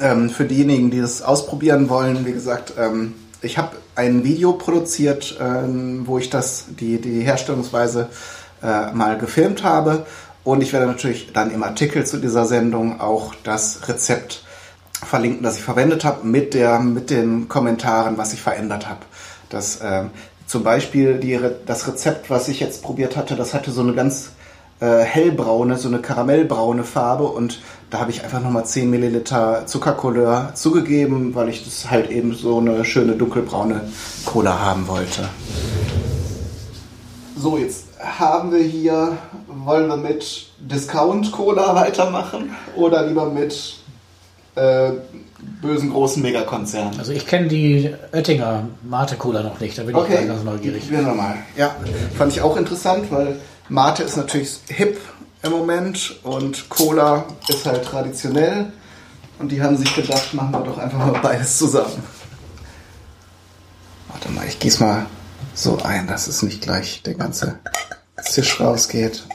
Ähm, 0.00 0.30
für 0.30 0.44
diejenigen, 0.44 0.90
die 0.90 1.00
das 1.00 1.22
ausprobieren 1.22 1.88
wollen, 1.88 2.26
wie 2.26 2.32
gesagt, 2.32 2.74
ähm, 2.78 3.14
ich 3.40 3.58
habe 3.58 3.76
ein 3.94 4.24
Video 4.24 4.52
produziert, 4.52 5.36
ähm, 5.40 6.06
wo 6.06 6.18
ich 6.18 6.30
das, 6.30 6.66
die, 6.80 7.00
die 7.00 7.20
Herstellungsweise 7.20 8.08
äh, 8.62 8.92
mal 8.92 9.18
gefilmt 9.18 9.64
habe. 9.64 10.06
Und 10.44 10.62
ich 10.62 10.72
werde 10.72 10.86
natürlich 10.86 11.32
dann 11.32 11.52
im 11.52 11.62
Artikel 11.62 12.04
zu 12.04 12.18
dieser 12.18 12.46
Sendung 12.46 13.00
auch 13.00 13.34
das 13.44 13.88
Rezept 13.88 14.44
verlinken, 14.92 15.42
das 15.42 15.56
ich 15.56 15.62
verwendet 15.62 16.04
habe, 16.04 16.26
mit, 16.26 16.56
mit 16.82 17.10
den 17.10 17.48
Kommentaren, 17.48 18.18
was 18.18 18.32
ich 18.32 18.40
verändert 18.40 18.88
habe. 18.88 19.00
Das, 19.50 19.76
äh, 19.76 20.04
zum 20.46 20.64
Beispiel 20.64 21.18
die, 21.18 21.38
das 21.66 21.86
Rezept, 21.86 22.28
was 22.28 22.48
ich 22.48 22.60
jetzt 22.60 22.82
probiert 22.82 23.16
hatte, 23.16 23.36
das 23.36 23.54
hatte 23.54 23.70
so 23.70 23.82
eine 23.82 23.94
ganz 23.94 24.30
äh, 24.82 25.04
hellbraune, 25.04 25.78
so 25.78 25.86
eine 25.86 26.00
karamellbraune 26.00 26.82
Farbe 26.82 27.24
und 27.24 27.60
da 27.90 28.00
habe 28.00 28.10
ich 28.10 28.24
einfach 28.24 28.40
nochmal 28.40 28.66
10 28.66 28.90
Milliliter 28.90 29.64
Zuckercouleur 29.66 30.54
zugegeben, 30.54 31.36
weil 31.36 31.50
ich 31.50 31.64
das 31.64 31.88
halt 31.88 32.10
eben 32.10 32.34
so 32.34 32.58
eine 32.58 32.84
schöne 32.84 33.12
dunkelbraune 33.12 33.82
Cola 34.24 34.58
haben 34.58 34.88
wollte. 34.88 35.28
So, 37.38 37.58
jetzt 37.58 37.84
haben 38.00 38.50
wir 38.50 38.62
hier, 38.62 39.16
wollen 39.46 39.86
wir 39.86 39.96
mit 39.96 40.48
Discount 40.58 41.30
Cola 41.30 41.74
weitermachen 41.76 42.50
oder 42.74 43.06
lieber 43.06 43.26
mit 43.26 43.76
äh, 44.56 44.90
bösen 45.60 45.92
großen 45.92 46.20
Megakonzernen. 46.22 46.98
Also 46.98 47.12
ich 47.12 47.26
kenne 47.28 47.46
die 47.46 47.94
Oettinger 48.12 48.64
Mate 48.82 49.14
Cola 49.14 49.44
noch 49.44 49.60
nicht, 49.60 49.78
da 49.78 49.84
bin 49.84 49.94
okay. 49.94 50.18
ich 50.22 50.26
ganz 50.26 50.42
neugierig. 50.42 50.90
Wir 50.90 51.02
mal. 51.02 51.36
Ja, 51.56 51.76
fand 52.18 52.32
ich 52.32 52.40
auch 52.40 52.56
interessant, 52.56 53.12
weil 53.12 53.36
Mate 53.72 54.02
ist 54.02 54.18
natürlich 54.18 54.60
hip 54.68 55.00
im 55.42 55.50
Moment 55.50 56.22
und 56.24 56.68
Cola 56.68 57.24
ist 57.48 57.64
halt 57.64 57.86
traditionell. 57.86 58.70
Und 59.38 59.50
die 59.50 59.62
haben 59.62 59.78
sich 59.78 59.94
gedacht, 59.94 60.34
machen 60.34 60.50
wir 60.50 60.60
doch 60.60 60.76
einfach 60.76 60.98
mal 60.98 61.18
beides 61.22 61.56
zusammen. 61.56 62.04
Warte 64.08 64.30
mal, 64.30 64.46
ich 64.46 64.58
gieße 64.58 64.84
mal 64.84 65.06
so 65.54 65.78
ein, 65.78 66.06
dass 66.06 66.26
es 66.26 66.42
nicht 66.42 66.60
gleich 66.60 67.02
der 67.02 67.14
ganze 67.14 67.60
Zisch 68.22 68.60
rausgeht. 68.60 69.26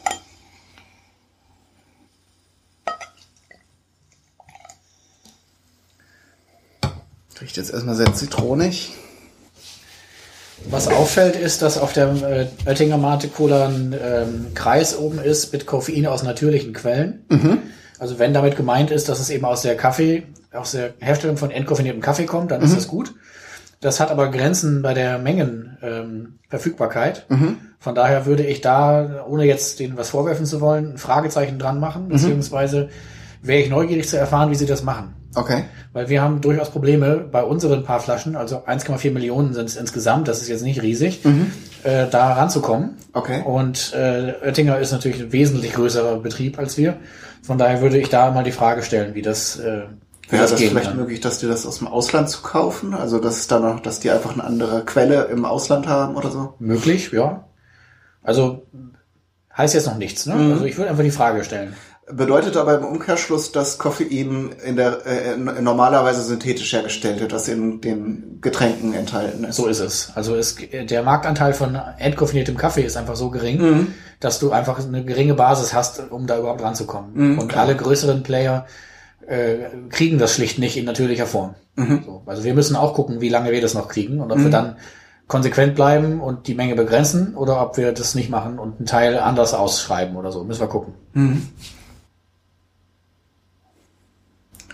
Riecht 7.41 7.57
jetzt 7.57 7.71
erstmal 7.71 7.95
sehr 7.95 8.13
zitronig. 8.13 8.93
Was 10.69 10.87
auffällt, 10.87 11.35
ist, 11.35 11.61
dass 11.61 11.77
auf 11.77 11.93
der 11.93 12.09
äh, 12.09 12.47
Oettinger 12.69 12.97
Mate 12.97 13.27
Cola 13.29 13.67
ein 13.67 13.95
ähm, 14.03 14.47
Kreis 14.53 14.97
oben 14.97 15.19
ist 15.19 15.53
mit 15.53 15.65
Koffein 15.65 16.05
aus 16.07 16.23
natürlichen 16.23 16.73
Quellen. 16.73 17.25
Also 17.99 18.19
wenn 18.19 18.33
damit 18.33 18.55
gemeint 18.55 18.91
ist, 18.91 19.09
dass 19.09 19.19
es 19.19 19.29
eben 19.29 19.45
aus 19.45 19.61
der 19.61 19.75
Kaffee, 19.77 20.23
aus 20.51 20.71
der 20.71 20.93
Herstellung 20.99 21.37
von 21.37 21.51
entkoffiniertem 21.51 22.01
Kaffee 22.01 22.25
kommt, 22.25 22.51
dann 22.51 22.61
ist 22.61 22.75
das 22.75 22.87
gut. 22.87 23.13
Das 23.79 23.99
hat 23.99 24.11
aber 24.11 24.29
Grenzen 24.31 24.81
bei 24.81 24.93
der 24.93 25.19
Mengenverfügbarkeit. 25.19 25.81
Ähm, 25.83 26.39
Verfügbarkeit. 26.49 27.25
Von 27.79 27.95
daher 27.95 28.25
würde 28.25 28.43
ich 28.43 28.61
da, 28.61 29.25
ohne 29.27 29.45
jetzt 29.45 29.79
denen 29.79 29.97
was 29.97 30.09
vorwerfen 30.09 30.45
zu 30.45 30.61
wollen, 30.61 30.93
ein 30.93 30.97
Fragezeichen 30.97 31.59
dran 31.59 31.79
machen, 31.79 32.09
beziehungsweise 32.09 32.89
wäre 33.41 33.61
ich 33.61 33.69
neugierig 33.69 34.09
zu 34.09 34.17
erfahren, 34.17 34.49
wie 34.51 34.55
sie 34.55 34.65
das 34.65 34.83
machen. 34.83 35.13
Okay. 35.35 35.65
Weil 35.93 36.09
wir 36.09 36.21
haben 36.21 36.41
durchaus 36.41 36.69
Probleme 36.69 37.17
bei 37.17 37.43
unseren 37.43 37.83
paar 37.83 37.99
Flaschen, 37.99 38.35
also 38.35 38.57
1,4 38.65 39.11
Millionen 39.11 39.53
sind 39.53 39.69
es 39.69 39.75
insgesamt, 39.75 40.27
das 40.27 40.41
ist 40.41 40.47
jetzt 40.47 40.63
nicht 40.63 40.81
riesig, 40.81 41.21
äh, 41.83 42.07
da 42.09 42.33
ranzukommen. 42.33 42.97
Okay. 43.13 43.43
Und 43.43 43.93
äh, 43.93 44.33
Oettinger 44.43 44.79
ist 44.79 44.91
natürlich 44.91 45.21
ein 45.21 45.31
wesentlich 45.31 45.73
größerer 45.73 46.17
Betrieb 46.19 46.57
als 46.59 46.77
wir. 46.77 46.97
Von 47.43 47.57
daher 47.57 47.81
würde 47.81 47.97
ich 47.97 48.09
da 48.09 48.31
mal 48.31 48.43
die 48.43 48.51
Frage 48.51 48.83
stellen, 48.83 49.15
wie 49.15 49.21
das, 49.21 49.57
äh, 49.57 49.83
Wäre 50.29 50.41
das 50.43 50.55
gehen 50.55 50.69
vielleicht 50.69 50.89
kann. 50.89 50.97
möglich, 50.97 51.21
dass 51.21 51.39
die 51.39 51.47
das 51.47 51.65
aus 51.65 51.77
dem 51.79 51.87
Ausland 51.87 52.29
zu 52.29 52.41
kaufen? 52.41 52.93
Also 52.93 53.19
dass 53.19 53.37
es 53.37 53.47
da 53.47 53.59
noch, 53.59 53.79
dass 53.79 53.99
die 53.99 54.11
einfach 54.11 54.33
eine 54.33 54.43
andere 54.43 54.83
Quelle 54.85 55.25
im 55.25 55.45
Ausland 55.45 55.87
haben 55.87 56.15
oder 56.15 56.31
so? 56.31 56.55
Möglich, 56.59 57.11
ja. 57.11 57.45
Also 58.23 58.67
heißt 59.57 59.73
jetzt 59.73 59.87
noch 59.87 59.97
nichts. 59.97 60.25
Ne? 60.25 60.35
Mhm. 60.35 60.51
Also 60.53 60.65
ich 60.65 60.77
würde 60.77 60.89
einfach 60.89 61.03
die 61.03 61.11
Frage 61.11 61.43
stellen. 61.43 61.73
Bedeutet 62.09 62.55
aber 62.55 62.77
im 62.77 62.85
Umkehrschluss, 62.85 63.51
dass 63.51 63.77
Koffein 63.77 64.55
in 64.65 64.77
der 64.77 65.05
äh, 65.05 65.35
normalerweise 65.35 66.21
synthetisch 66.21 66.71
hergestellt 66.71 67.19
wird, 67.19 67.33
was 67.33 67.49
in 67.49 67.81
den 67.81 68.37
Getränken 68.39 68.93
enthalten 68.93 69.43
ist. 69.43 69.57
So 69.57 69.67
ist 69.67 69.79
es. 69.79 70.11
Also 70.15 70.33
es, 70.35 70.55
der 70.71 71.03
Marktanteil 71.03 71.53
von 71.53 71.75
entkoffiniertem 71.97 72.55
Kaffee 72.55 72.83
ist 72.83 72.95
einfach 72.95 73.17
so 73.17 73.29
gering, 73.29 73.57
Mhm. 73.61 73.87
dass 74.21 74.39
du 74.39 74.51
einfach 74.51 74.79
eine 74.79 75.03
geringe 75.03 75.33
Basis 75.33 75.73
hast, 75.73 76.01
um 76.09 76.27
da 76.27 76.39
überhaupt 76.39 76.61
ranzukommen. 76.61 77.09
Mhm, 77.33 77.39
Und 77.39 77.57
alle 77.57 77.75
größeren 77.75 78.23
Player 78.23 78.65
äh, 79.27 79.55
kriegen 79.89 80.17
das 80.17 80.33
schlicht 80.33 80.59
nicht 80.59 80.77
in 80.77 80.85
natürlicher 80.85 81.25
Form. 81.27 81.55
Mhm. 81.75 82.03
So. 82.05 82.21
Also 82.25 82.45
wir 82.45 82.53
müssen 82.53 82.77
auch 82.77 82.93
gucken, 82.93 83.19
wie 83.19 83.27
lange 83.27 83.51
wir 83.51 83.59
das 83.59 83.73
noch 83.73 83.89
kriegen 83.89 84.21
und 84.21 84.31
ob 84.31 84.39
wir 84.39 84.49
dann 84.49 84.77
konsequent 85.27 85.75
bleiben 85.75 86.21
und 86.21 86.47
die 86.47 86.55
Menge 86.55 86.75
begrenzen 86.75 87.35
oder 87.35 87.61
ob 87.61 87.75
wir 87.75 87.91
das 87.91 88.15
nicht 88.15 88.29
machen 88.29 88.59
und 88.59 88.77
einen 88.77 88.85
Teil 88.85 89.19
anders 89.19 89.53
ausschreiben 89.53 90.15
oder 90.15 90.31
so. 90.31 90.45
Müssen 90.45 90.61
wir 90.61 90.67
gucken. 90.67 90.93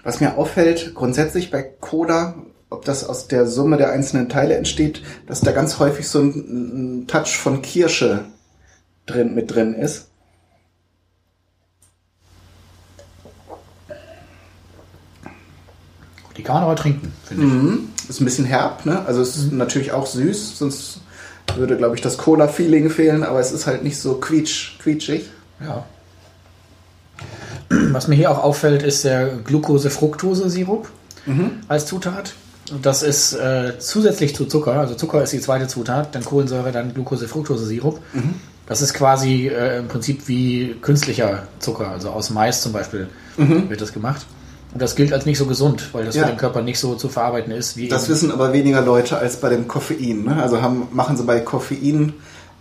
Was 0.03 0.19
mir 0.19 0.37
auffällt, 0.37 0.93
grundsätzlich 0.95 1.49
bei 1.49 1.63
Cola, 1.63 2.35
ob 2.69 2.83
das 2.85 3.07
aus 3.07 3.27
der 3.27 3.47
Summe 3.47 3.77
der 3.77 3.91
einzelnen 3.91 4.27
Teile 4.27 4.55
entsteht, 4.55 5.01
dass 5.27 5.41
da 5.41 5.51
ganz 5.51 5.79
häufig 5.79 6.07
so 6.07 6.19
ein, 6.19 7.01
ein 7.01 7.07
Touch 7.07 7.37
von 7.37 7.61
Kirsche 7.61 8.25
drin, 9.05 9.33
mit 9.33 9.53
drin 9.53 9.73
ist. 9.73 10.09
Die 16.35 16.43
kann 16.43 16.55
man 16.55 16.63
aber 16.63 16.75
trinken, 16.75 17.13
finde 17.23 17.45
ich. 17.45 17.51
Mhm. 17.51 17.89
Ist 18.09 18.19
ein 18.19 18.25
bisschen 18.25 18.45
herb, 18.45 18.85
ne? 18.85 19.05
Also 19.05 19.21
es 19.21 19.37
ist 19.37 19.51
natürlich 19.53 19.91
auch 19.93 20.07
süß, 20.07 20.57
sonst 20.57 20.99
würde, 21.55 21.77
glaube 21.77 21.95
ich, 21.95 22.01
das 22.01 22.17
Cola-Feeling 22.17 22.89
fehlen, 22.89 23.23
aber 23.23 23.39
es 23.39 23.51
ist 23.51 23.67
halt 23.67 23.83
nicht 23.83 23.99
so 23.99 24.15
quietsch, 24.15 24.79
quietschig. 24.79 25.29
Ja. 25.63 25.85
Was 27.69 28.07
mir 28.07 28.15
hier 28.15 28.31
auch 28.31 28.43
auffällt, 28.43 28.83
ist 28.83 29.03
der 29.03 29.27
Glucose-Fructose-Sirup 29.45 30.87
als 31.67 31.85
Zutat. 31.85 32.33
Das 32.81 33.03
ist 33.03 33.33
äh, 33.33 33.73
zusätzlich 33.79 34.35
zu 34.35 34.45
Zucker, 34.45 34.73
also 34.73 34.95
Zucker 34.95 35.21
ist 35.21 35.33
die 35.33 35.39
zweite 35.41 35.67
Zutat, 35.67 36.15
dann 36.15 36.23
Kohlensäure, 36.23 36.71
dann 36.71 36.93
Glucose-Fructose-Sirup. 36.93 37.99
Das 38.65 38.81
ist 38.81 38.93
quasi 38.93 39.47
äh, 39.47 39.79
im 39.79 39.87
Prinzip 39.87 40.27
wie 40.27 40.75
künstlicher 40.81 41.43
Zucker, 41.59 41.89
also 41.89 42.09
aus 42.11 42.29
Mais 42.29 42.61
zum 42.61 42.71
Beispiel 42.71 43.07
wird 43.37 43.81
das 43.81 43.91
gemacht. 43.93 44.25
Und 44.73 44.81
das 44.81 44.95
gilt 44.95 45.13
als 45.13 45.25
nicht 45.27 45.37
so 45.37 45.45
gesund, 45.45 45.89
weil 45.93 46.03
das 46.05 46.15
Ja. 46.15 46.23
für 46.23 46.29
den 46.29 46.37
Körper 46.37 46.61
nicht 46.61 46.79
so 46.79 46.95
zu 46.95 47.07
verarbeiten 47.09 47.51
ist 47.51 47.77
wie 47.77 47.89
Das 47.89 48.09
wissen 48.09 48.31
aber 48.31 48.53
weniger 48.53 48.81
Leute 48.81 49.17
als 49.17 49.35
bei 49.37 49.49
dem 49.49 49.67
Koffein. 49.67 50.23
Ne? 50.23 50.41
Also 50.41 50.61
haben, 50.63 50.87
machen 50.91 51.15
sie 51.15 51.23
bei 51.23 51.41
Koffein 51.41 52.13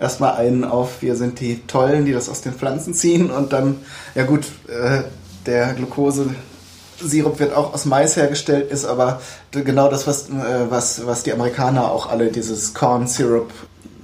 erstmal 0.03 0.35
einen 0.35 0.65
auf, 0.65 1.01
wir 1.01 1.16
sind 1.16 1.41
die 1.41 1.62
Tollen, 1.66 2.05
die 2.05 2.12
das 2.12 2.29
aus 2.29 2.43
den 2.43 2.53
Pflanzen 2.53 2.93
ziehen 2.93 3.31
und 3.31 3.53
dann, 3.53 3.77
ja 4.15 4.24
gut, 4.24 4.47
äh, 4.69 5.03
der 5.47 5.73
Glukose-Sirup 5.74 7.39
wird 7.39 7.55
auch 7.55 7.73
aus 7.73 7.85
Mais 7.85 8.16
hergestellt, 8.16 8.70
ist 8.70 8.85
aber 8.85 9.20
genau 9.53 9.89
das, 9.89 10.07
was, 10.07 10.29
äh, 10.29 10.33
was, 10.69 11.07
was 11.07 11.23
die 11.23 11.33
Amerikaner 11.33 11.91
auch 11.91 12.11
alle, 12.11 12.31
dieses 12.31 12.74
Corn 12.74 13.07
Syrup, 13.07 13.53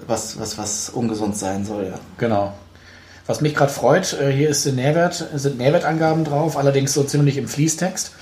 was, 0.07 0.39
was, 0.39 0.57
was 0.57 0.89
ungesund 0.91 1.37
sein 1.37 1.67
soll, 1.67 1.87
ja. 1.87 1.99
Genau. 2.17 2.53
Was 3.27 3.43
mich 3.43 3.55
gerade 3.55 3.73
freut, 3.73 4.15
äh, 4.15 4.33
hier 4.33 4.49
ist 4.49 4.65
Nährwert, 4.65 5.29
sind 5.35 5.59
Nährwertangaben 5.59 6.25
drauf, 6.25 6.57
allerdings 6.57 6.95
so 6.95 7.03
ziemlich 7.03 7.37
im 7.37 7.47
Fließtext. 7.47 8.13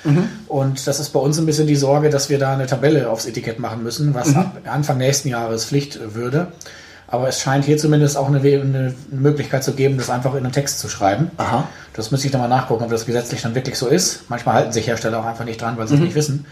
Und 0.49 0.87
das 0.87 0.99
ist 0.99 1.11
bei 1.11 1.21
uns 1.21 1.39
ein 1.39 1.47
bisschen 1.47 1.69
die 1.69 1.77
Sorge, 1.77 2.11
dass 2.11 2.29
wir 2.29 2.39
da 2.39 2.55
eine 2.55 2.67
Tabelle 2.67 3.09
aufs 3.09 3.27
Etikett 3.27 3.61
machen 3.61 3.85
müssen, 3.85 4.15
was 4.15 4.35
ab 4.35 4.59
Anfang 4.65 4.99
nächsten 4.99 5.29
Jahres 5.29 5.67
Pflicht 5.67 6.15
würde. 6.15 6.49
Aber 7.09 7.29
es 7.29 7.41
scheint 7.41 7.65
hier 7.65 7.79
zumindest 7.79 8.17
auch 8.17 8.27
eine, 8.27 8.41
eine 8.41 8.95
Möglichkeit 9.11 9.63
zu 9.63 9.73
geben, 9.73 9.97
das 9.97 10.11
einfach 10.11 10.35
in 10.35 10.45
einen 10.45 10.53
Text 10.53 10.81
zu 10.81 10.89
schreiben. 10.89 11.31
Aha. 11.37 11.69
Das 11.93 12.11
müsste 12.11 12.27
ich 12.27 12.33
dann 12.33 12.41
mal 12.41 12.49
nachgucken, 12.49 12.85
ob 12.85 12.91
das 12.91 13.07
gesetzlich 13.07 13.43
dann 13.43 13.55
wirklich 13.55 13.79
so 13.79 13.87
ist. 13.87 14.29
Manchmal 14.29 14.57
halten 14.57 14.73
sich 14.73 14.89
Hersteller 14.89 15.21
auch 15.21 15.25
einfach 15.25 15.45
nicht 15.45 15.61
dran, 15.61 15.79
weil 15.79 15.87
sie 15.87 15.95
es 15.95 16.01
nicht 16.01 16.15
wissen. 16.15 16.47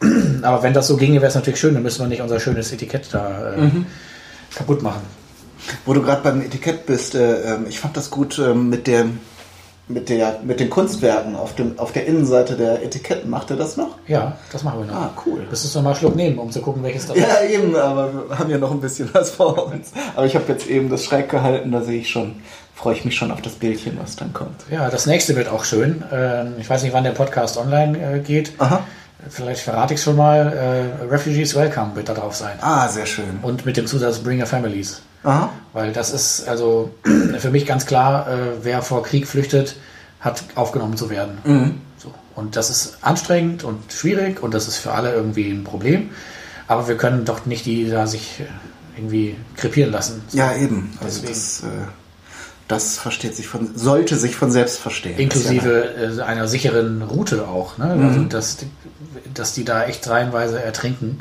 Aber 0.42 0.62
wenn 0.62 0.74
das 0.74 0.88
so 0.88 0.96
ginge, 0.96 1.20
wäre 1.20 1.28
es 1.28 1.34
natürlich 1.34 1.60
schön, 1.60 1.74
dann 1.74 1.82
müssen 1.82 2.00
wir 2.00 2.08
nicht 2.08 2.22
unser 2.22 2.40
schönes 2.40 2.72
Etikett 2.72 3.08
da 3.12 3.54
äh, 3.54 3.70
kaputt 4.54 4.82
machen. 4.82 5.02
Wo 5.84 5.92
du 5.92 6.02
gerade 6.02 6.22
beim 6.22 6.40
Etikett 6.40 6.86
bist, 6.86 7.14
äh, 7.14 7.54
ähm, 7.54 7.66
ich 7.68 7.78
fand 7.78 7.96
das 7.96 8.10
gut 8.10 8.38
ähm, 8.38 8.68
mit 8.68 8.86
dem 8.86 9.18
mit 9.90 10.08
der 10.08 10.38
mit 10.44 10.60
den 10.60 10.70
Kunstwerken 10.70 11.36
auf 11.36 11.54
dem 11.54 11.78
auf 11.78 11.92
der 11.92 12.06
Innenseite 12.06 12.54
der 12.56 12.82
Etiketten. 12.82 13.28
Macht 13.28 13.50
ihr 13.50 13.56
das 13.56 13.76
noch? 13.76 13.96
Ja, 14.06 14.36
das 14.52 14.62
machen 14.62 14.80
wir 14.80 14.86
noch. 14.86 14.94
Ah, 14.94 15.10
cool. 15.26 15.40
Müsstest 15.50 15.74
du 15.74 15.80
mal 15.80 15.90
einen 15.90 15.98
Schluck 15.98 16.16
nehmen, 16.16 16.38
um 16.38 16.50
zu 16.50 16.60
gucken, 16.60 16.82
welches 16.82 17.06
das 17.06 17.16
ist. 17.18 17.22
Ja, 17.26 17.42
eben, 17.48 17.74
aber 17.76 18.28
wir 18.28 18.38
haben 18.38 18.50
ja 18.50 18.58
noch 18.58 18.70
ein 18.70 18.80
bisschen 18.80 19.08
was 19.12 19.30
vor 19.30 19.66
uns. 19.66 19.92
Aber 20.16 20.26
ich 20.26 20.34
habe 20.34 20.44
jetzt 20.48 20.66
eben 20.68 20.88
das 20.88 21.04
schräg 21.04 21.28
gehalten, 21.28 21.72
da 21.72 21.82
sehe 21.82 22.00
ich 22.00 22.08
schon, 22.08 22.36
freue 22.74 22.94
ich 22.94 23.04
mich 23.04 23.16
schon 23.16 23.30
auf 23.30 23.42
das 23.42 23.52
Bildchen, 23.54 23.98
was 24.00 24.16
dann 24.16 24.32
kommt. 24.32 24.62
Ja, 24.70 24.88
das 24.90 25.06
nächste 25.06 25.36
wird 25.36 25.48
auch 25.48 25.64
schön. 25.64 26.02
Ähm, 26.12 26.54
Ich 26.58 26.70
weiß 26.70 26.82
nicht, 26.82 26.92
wann 26.92 27.04
der 27.04 27.10
Podcast 27.12 27.56
online 27.58 27.98
äh, 28.16 28.18
geht. 28.20 28.52
Aha. 28.58 28.80
Vielleicht 29.28 29.60
verrate 29.60 29.92
ich 29.94 30.02
schon 30.02 30.16
mal. 30.16 30.96
äh, 31.02 31.04
Refugees 31.12 31.54
Welcome 31.54 31.90
wird 31.94 32.08
da 32.08 32.14
drauf 32.14 32.34
sein. 32.34 32.52
Ah, 32.62 32.88
sehr 32.88 33.04
schön. 33.04 33.38
Und 33.42 33.66
mit 33.66 33.76
dem 33.76 33.86
Zusatz 33.86 34.18
Bring 34.20 34.40
Your 34.40 34.46
Families. 34.46 35.02
Aha. 35.22 35.50
Weil 35.72 35.92
das 35.92 36.12
ist 36.12 36.48
also 36.48 36.90
für 37.38 37.50
mich 37.50 37.66
ganz 37.66 37.86
klar, 37.86 38.28
äh, 38.28 38.38
wer 38.62 38.82
vor 38.82 39.02
Krieg 39.02 39.26
flüchtet, 39.26 39.76
hat 40.20 40.42
aufgenommen 40.54 40.96
zu 40.96 41.10
werden. 41.10 41.38
So. 41.96 42.12
Und 42.34 42.56
das 42.56 42.70
ist 42.70 42.98
anstrengend 43.02 43.64
und 43.64 43.92
schwierig 43.92 44.42
und 44.42 44.54
das 44.54 44.68
ist 44.68 44.78
für 44.78 44.92
alle 44.92 45.12
irgendwie 45.12 45.50
ein 45.50 45.64
Problem. 45.64 46.10
Aber 46.66 46.88
wir 46.88 46.96
können 46.96 47.24
doch 47.24 47.46
nicht 47.46 47.66
die 47.66 47.90
da 47.90 48.06
sich 48.06 48.40
äh, 48.40 48.44
irgendwie 48.96 49.36
krepieren 49.56 49.92
lassen. 49.92 50.22
Ja, 50.32 50.54
eben. 50.54 50.92
Also 51.00 51.20
Deswegen. 51.22 51.28
das, 51.28 51.62
äh, 51.64 51.99
das 52.70 52.98
versteht 52.98 53.34
sich 53.34 53.48
von, 53.48 53.70
sollte 53.76 54.16
sich 54.16 54.36
von 54.36 54.50
selbst 54.50 54.78
verstehen. 54.78 55.18
Inklusive 55.18 56.18
äh, 56.18 56.22
einer 56.22 56.46
sicheren 56.48 57.02
Route 57.02 57.46
auch. 57.48 57.78
Ne? 57.78 57.94
Mhm. 57.96 58.06
Also, 58.08 58.20
dass, 58.24 58.56
die- 58.58 58.66
dass 59.34 59.52
die 59.54 59.64
da 59.64 59.84
echt 59.84 60.08
reihenweise 60.08 60.62
ertrinken. 60.62 61.20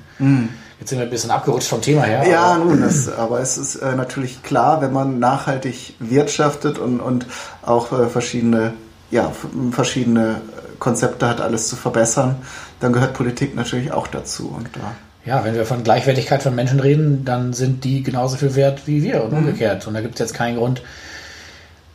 Jetzt 0.79 0.89
sind 0.89 0.99
wir 0.99 1.05
ein 1.05 1.09
bisschen 1.09 1.31
abgerutscht 1.31 1.67
vom 1.69 1.81
Thema 1.81 2.03
her. 2.03 2.23
Mhm. 2.25 2.31
Ja, 2.31 2.41
aber- 2.53 2.65
nun, 2.65 2.81
das, 2.81 3.11
aber 3.11 3.39
es 3.39 3.57
ist 3.57 3.75
äh, 3.77 3.95
natürlich 3.95 4.43
klar, 4.43 4.81
wenn 4.81 4.93
man 4.93 5.19
nachhaltig 5.19 5.93
wirtschaftet 5.99 6.77
und, 6.77 6.99
und 6.99 7.25
auch 7.63 7.91
äh, 7.91 8.07
verschiedene, 8.07 8.73
ja, 9.11 9.31
verschiedene 9.71 10.41
Konzepte 10.79 11.27
hat, 11.27 11.41
alles 11.41 11.67
zu 11.67 11.75
verbessern, 11.75 12.35
dann 12.79 12.93
gehört 12.93 13.13
Politik 13.13 13.55
natürlich 13.55 13.91
auch 13.91 14.07
dazu. 14.07 14.53
Und 14.55 14.69
da 14.75 14.95
Ja, 15.25 15.43
wenn 15.43 15.53
wir 15.55 15.65
von 15.65 15.83
Gleichwertigkeit 15.83 16.41
von 16.41 16.55
Menschen 16.55 16.79
reden, 16.79 17.25
dann 17.25 17.51
sind 17.53 17.83
die 17.83 18.01
genauso 18.03 18.37
viel 18.37 18.55
wert 18.55 18.83
wie 18.85 19.03
wir 19.03 19.17
Mhm. 19.17 19.21
und 19.25 19.33
umgekehrt. 19.33 19.85
Und 19.87 19.93
da 19.95 20.01
gibt 20.01 20.15
es 20.15 20.19
jetzt 20.19 20.33
keinen 20.33 20.57
Grund, 20.57 20.81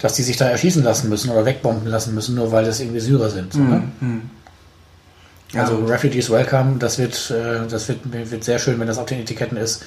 dass 0.05 0.12
die 0.12 0.22
sich 0.22 0.36
da 0.36 0.51
erschießen 0.51 0.85
lassen 0.85 1.09
müssen 1.09 1.31
oder 1.31 1.47
wegbomben 1.47 1.89
lassen 1.89 2.14
müssen, 2.14 2.35
nur 2.35 2.52
weil 2.52 2.66
das 2.66 2.78
irgendwie 2.78 3.01
Syrer 3.01 3.31
sind. 3.31 3.55
So, 3.55 3.60
ne? 3.60 3.85
Mhm. 4.01 4.31
Ja. 5.55 5.62
Also 5.62 5.76
Refugees 5.76 6.28
Welcome, 6.28 6.76
das 6.78 6.98
wird, 6.98 7.31
äh, 7.31 7.66
das 7.66 7.89
wird, 7.89 8.01
wird 8.12 8.44
sehr 8.44 8.59
schön, 8.59 8.78
wenn 8.78 8.86
das 8.86 8.98
auf 8.98 9.06
den 9.06 9.20
Etiketten 9.20 9.56
ist. 9.56 9.82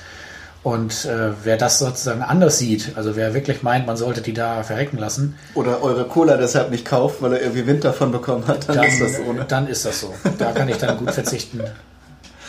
Und 0.64 1.06
äh, 1.06 1.34
wer 1.44 1.56
das 1.56 1.78
sozusagen 1.78 2.24
anders 2.24 2.58
sieht, 2.58 2.94
also 2.96 3.16
wer 3.16 3.36
wirklich 3.36 3.62
meint, 3.62 3.86
man 3.86 3.96
sollte 3.96 4.22
die 4.22 4.34
da 4.34 4.64
verrecken 4.64 4.98
lassen, 4.98 5.36
oder 5.54 5.84
eure 5.84 6.06
Cola 6.06 6.36
deshalb 6.36 6.72
nicht 6.72 6.84
kauft, 6.84 7.22
weil 7.22 7.34
er 7.34 7.42
irgendwie 7.42 7.68
Wind 7.68 7.84
davon 7.84 8.12
bekommen 8.12 8.48
hat, 8.48 8.68
dann, 8.70 8.78
dann 8.78 8.86
ist 8.88 9.00
das 9.00 9.18
so. 9.18 9.34
Ne? 9.34 9.46
Dann 9.48 9.68
ist 9.68 9.86
das 9.86 10.02
so. 10.02 10.16
Da 10.40 10.52
kann 10.52 10.68
ich 10.68 10.78
dann 10.78 10.98
gut 10.98 11.12
verzichten. 11.12 11.62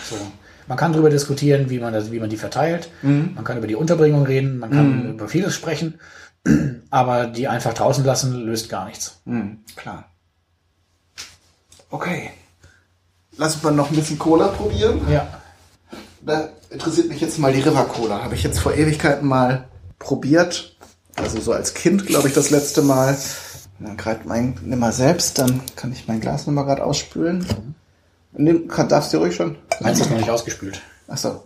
So. 0.08 0.16
Man 0.68 0.78
kann 0.78 0.94
darüber 0.94 1.10
diskutieren, 1.10 1.68
wie 1.68 1.78
man, 1.80 1.92
das, 1.92 2.10
wie 2.10 2.18
man 2.18 2.30
die 2.30 2.38
verteilt. 2.38 2.88
Mhm. 3.02 3.32
Man 3.34 3.44
kann 3.44 3.58
über 3.58 3.66
die 3.66 3.74
Unterbringung 3.74 4.24
reden. 4.24 4.58
Man 4.58 4.70
kann 4.70 5.10
über 5.10 5.28
vieles 5.28 5.54
sprechen. 5.54 5.98
Aber 6.90 7.26
die 7.26 7.48
einfach 7.48 7.74
draußen 7.74 8.04
lassen, 8.04 8.34
löst 8.34 8.68
gar 8.68 8.86
nichts. 8.86 9.20
Mhm, 9.24 9.58
klar. 9.76 10.08
Okay. 11.90 12.30
lass 13.36 13.54
uns 13.54 13.64
mal 13.64 13.72
noch 13.72 13.90
ein 13.90 13.96
bisschen 13.96 14.18
Cola 14.18 14.48
probieren. 14.48 15.00
Ja. 15.10 15.26
Da 16.20 16.48
interessiert 16.70 17.08
mich 17.08 17.20
jetzt 17.20 17.38
mal 17.38 17.52
die 17.52 17.60
River 17.60 17.84
Cola. 17.84 18.22
Habe 18.22 18.34
ich 18.34 18.42
jetzt 18.42 18.58
vor 18.58 18.74
Ewigkeiten 18.74 19.26
mal 19.26 19.68
probiert. 19.98 20.76
Also 21.16 21.40
so 21.40 21.52
als 21.52 21.74
Kind, 21.74 22.06
glaube 22.06 22.28
ich, 22.28 22.34
das 22.34 22.50
letzte 22.50 22.82
Mal. 22.82 23.16
Dann 23.80 23.96
gerade 23.96 24.26
mein, 24.26 24.58
nimm 24.62 24.80
mal 24.80 24.92
selbst, 24.92 25.38
dann 25.38 25.60
kann 25.76 25.92
ich 25.92 26.08
mein 26.08 26.20
Glas 26.20 26.46
nochmal 26.46 26.64
gerade 26.64 26.84
ausspülen. 26.84 27.46
Nimm, 28.32 28.66
kann, 28.68 28.88
darfst 28.88 29.12
du 29.12 29.18
ruhig 29.18 29.36
schon? 29.36 29.56
Meins 29.80 30.00
ist 30.00 30.10
noch 30.10 30.18
nicht 30.18 30.30
ausgespült. 30.30 30.80
Ach 31.06 31.16
so. 31.16 31.44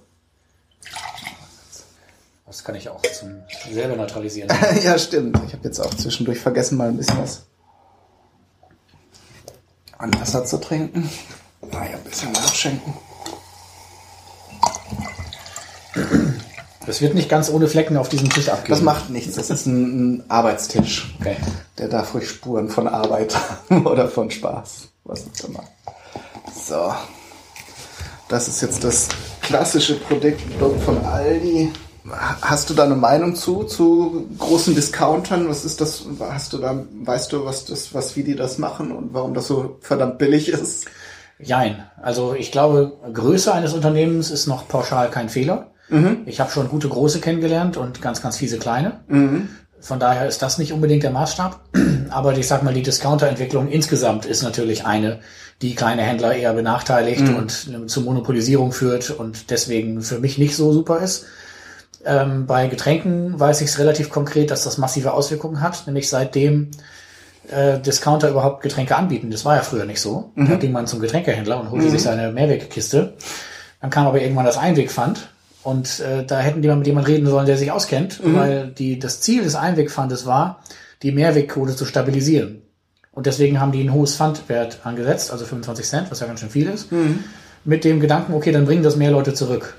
Das 2.53 2.65
kann 2.65 2.75
ich 2.75 2.87
auch 2.91 3.01
zum 3.01 3.45
selber 3.73 3.97
neutralisieren. 3.97 4.51
ja, 4.85 4.99
stimmt. 4.99 5.41
Ich 5.47 5.55
habe 5.55 5.65
jetzt 5.65 5.81
auch 5.81 5.95
zwischendurch 5.95 6.39
vergessen, 6.39 6.77
mal 6.77 6.89
ein 6.89 6.99
bisschen 6.99 7.17
was 7.19 7.47
an 9.97 10.13
Wasser 10.21 10.45
zu 10.45 10.61
trinken. 10.61 11.09
Naja, 11.63 11.97
ein 11.97 12.05
bisschen 12.05 12.31
nachschenken. 12.33 12.93
Das 16.85 17.01
wird 17.01 17.15
nicht 17.15 17.31
ganz 17.31 17.49
ohne 17.49 17.69
Flecken 17.69 17.97
auf 17.97 18.11
diesem 18.11 18.29
Tisch 18.29 18.51
abgehen. 18.51 18.75
Das 18.75 18.83
macht 18.83 19.09
nichts. 19.09 19.35
Das 19.37 19.49
ist 19.49 19.65
ein, 19.65 20.23
Arbeitstisch. 20.29 21.17
Okay. 21.21 21.37
Der 21.79 21.89
darf 21.89 22.13
ruhig 22.13 22.29
Spuren 22.29 22.69
von 22.69 22.87
Arbeit 22.87 23.35
oder 23.71 24.09
von 24.09 24.31
Spaß. 24.31 24.89
Was 25.05 25.25
auch 25.25 25.49
immer. 25.49 25.65
So. 26.55 26.95
Das 28.29 28.47
ist 28.47 28.61
jetzt 28.61 28.85
das 28.85 29.09
klassische 29.41 29.99
Produkt 30.01 30.43
von 30.85 31.03
Aldi. 31.07 31.73
Hast 32.13 32.69
du 32.69 32.75
da 32.75 32.85
eine 32.85 32.95
Meinung 32.95 33.35
zu, 33.35 33.65
zu 33.65 34.29
großen 34.39 34.75
Discountern? 34.75 35.49
Was 35.49 35.65
ist 35.65 35.81
das? 35.81 36.05
Hast 36.21 36.53
du 36.53 36.59
da, 36.59 36.85
weißt 37.05 37.33
du, 37.33 37.45
was 37.45 37.65
das, 37.65 37.95
was, 37.95 38.17
wie 38.17 38.23
die 38.23 38.37
das 38.37 38.59
machen 38.59 38.93
und 38.93 39.15
warum 39.15 39.35
das 39.35 39.47
so 39.47 39.79
verdammt 39.81 40.19
billig 40.19 40.49
ist? 40.49 40.87
Jein. 41.39 41.85
Also 42.01 42.35
ich 42.35 42.53
glaube, 42.53 42.93
Größe 43.13 43.53
eines 43.53 43.73
Unternehmens 43.73 44.31
ist 44.31 44.47
noch 44.47 44.69
pauschal 44.69 45.11
kein 45.11 45.29
Fehler. 45.29 45.71
Mhm. 45.89 46.19
Ich 46.27 46.41
habe 46.41 46.51
schon 46.51 46.69
gute 46.69 46.89
große 46.89 47.21
kennengelernt 47.21 47.77
und 47.77 48.01
ganz, 48.03 48.23
ganz 48.23 48.37
fiese 48.37 48.59
kleine. 48.59 49.01
Mhm. 49.09 49.49
Von 49.81 49.99
daher 49.99 50.29
ist 50.29 50.43
das 50.43 50.59
nicht 50.59 50.73
unbedingt 50.73 51.03
der 51.03 51.11
Maßstab. 51.11 51.61
Aber 52.11 52.37
ich 52.37 52.47
sag 52.47 52.63
mal, 52.63 52.75
die 52.75 52.83
Discounter-Entwicklung 52.83 53.69
insgesamt 53.69 54.27
ist 54.27 54.43
natürlich 54.43 54.87
eine, 54.87 55.21
die 55.61 55.75
kleine 55.75 56.03
Händler 56.03 56.35
eher 56.35 56.53
benachteiligt 56.53 57.23
mhm. 57.23 57.37
und 57.37 57.91
zur 57.91 58.03
Monopolisierung 58.05 58.73
führt 58.73 59.11
und 59.11 59.51
deswegen 59.51 60.03
für 60.03 60.19
mich 60.19 60.39
nicht 60.39 60.55
so 60.57 60.73
super 60.73 61.01
ist. 61.01 61.27
Ähm, 62.05 62.47
bei 62.47 62.67
Getränken 62.67 63.39
weiß 63.39 63.61
ich 63.61 63.69
es 63.69 63.79
relativ 63.79 64.11
konkret, 64.11 64.51
dass 64.51 64.65
das 64.65 64.79
massive 64.79 65.13
Auswirkungen 65.13 65.61
hat, 65.61 65.87
nämlich 65.87 66.09
seitdem 66.09 66.71
äh, 67.49 67.79
Discounter 67.79 68.29
überhaupt 68.31 68.63
Getränke 68.63 68.97
anbieten. 68.97 69.31
Das 69.31 69.45
war 69.45 69.57
ja 69.57 69.63
früher 69.63 69.85
nicht 69.85 70.01
so. 70.01 70.33
Mhm. 70.35 70.49
Da 70.49 70.57
ging 70.57 70.73
man 70.73 70.87
zum 70.87 71.01
Getränkehändler 71.01 71.61
und 71.61 71.71
holte 71.71 71.87
mhm. 71.87 71.91
sich 71.91 72.03
seine 72.03 72.33
Mehrwegkiste. 72.33 73.15
Dann 73.81 73.91
kam 73.91 74.07
aber 74.07 74.21
irgendwann 74.21 74.47
das 74.47 74.59
Einwegpfand 74.59 75.29
und 75.63 76.01
äh, 76.01 76.25
da 76.25 76.41
hätten 76.41 76.63
die 76.63 76.69
mal 76.69 76.77
mit 76.77 76.87
jemandem 76.87 77.15
reden 77.15 77.27
sollen, 77.27 77.47
der 77.47 77.57
sich 77.57 77.71
auskennt, 77.71 78.25
mhm. 78.25 78.37
weil 78.37 78.67
die, 78.69 78.99
das 78.99 79.21
Ziel 79.21 79.43
des 79.43 79.55
Einwegpfandes 79.55 80.27
war, 80.27 80.63
die 81.03 81.13
Mehrwegquote 81.13 81.77
zu 81.77 81.85
stabilisieren. 81.85 82.63
Und 83.13 83.27
deswegen 83.27 83.61
haben 83.61 83.73
die 83.73 83.83
ein 83.83 83.93
hohes 83.93 84.17
Pfandwert 84.17 84.81
angesetzt, 84.85 85.31
also 85.31 85.45
25 85.45 85.87
Cent, 85.87 86.11
was 86.11 86.21
ja 86.21 86.27
ganz 86.27 86.41
schön 86.41 86.51
viel 86.51 86.69
ist, 86.69 86.91
mhm. 86.91 87.25
mit 87.65 87.85
dem 87.85 88.01
Gedanken, 88.01 88.33
okay, 88.35 88.53
dann 88.53 88.65
bringen 88.65 88.83
das 88.83 88.97
mehr 88.97 89.11
Leute 89.11 89.35
zurück, 89.35 89.75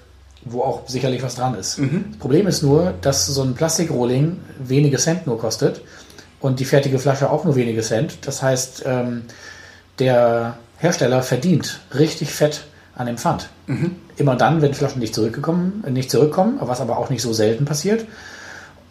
wo 0.45 0.61
auch 0.61 0.87
sicherlich 0.87 1.23
was 1.23 1.35
dran 1.35 1.55
ist. 1.55 1.79
Mhm. 1.79 2.05
Das 2.11 2.19
Problem 2.19 2.47
ist 2.47 2.61
nur, 2.63 2.93
dass 3.01 3.25
so 3.25 3.43
ein 3.43 3.53
Plastikrohling 3.53 4.39
wenige 4.59 4.97
Cent 4.97 5.27
nur 5.27 5.39
kostet 5.39 5.81
und 6.39 6.59
die 6.59 6.65
fertige 6.65 6.99
Flasche 6.99 7.29
auch 7.29 7.45
nur 7.45 7.55
wenige 7.55 7.81
Cent. 7.81 8.27
Das 8.27 8.41
heißt, 8.41 8.83
ähm, 8.85 9.23
der 9.99 10.57
Hersteller 10.77 11.21
verdient 11.21 11.79
richtig 11.93 12.31
fett 12.31 12.65
an 12.95 13.07
dem 13.07 13.17
Pfand. 13.17 13.49
Mhm. 13.67 13.95
Immer 14.17 14.35
dann, 14.35 14.61
wenn 14.61 14.73
Flaschen 14.73 14.99
nicht 14.99 15.15
zurückgekommen, 15.15 15.83
nicht 15.89 16.11
zurückkommen, 16.11 16.57
was 16.59 16.81
aber 16.81 16.97
auch 16.97 17.09
nicht 17.09 17.21
so 17.21 17.33
selten 17.33 17.65
passiert. 17.65 18.05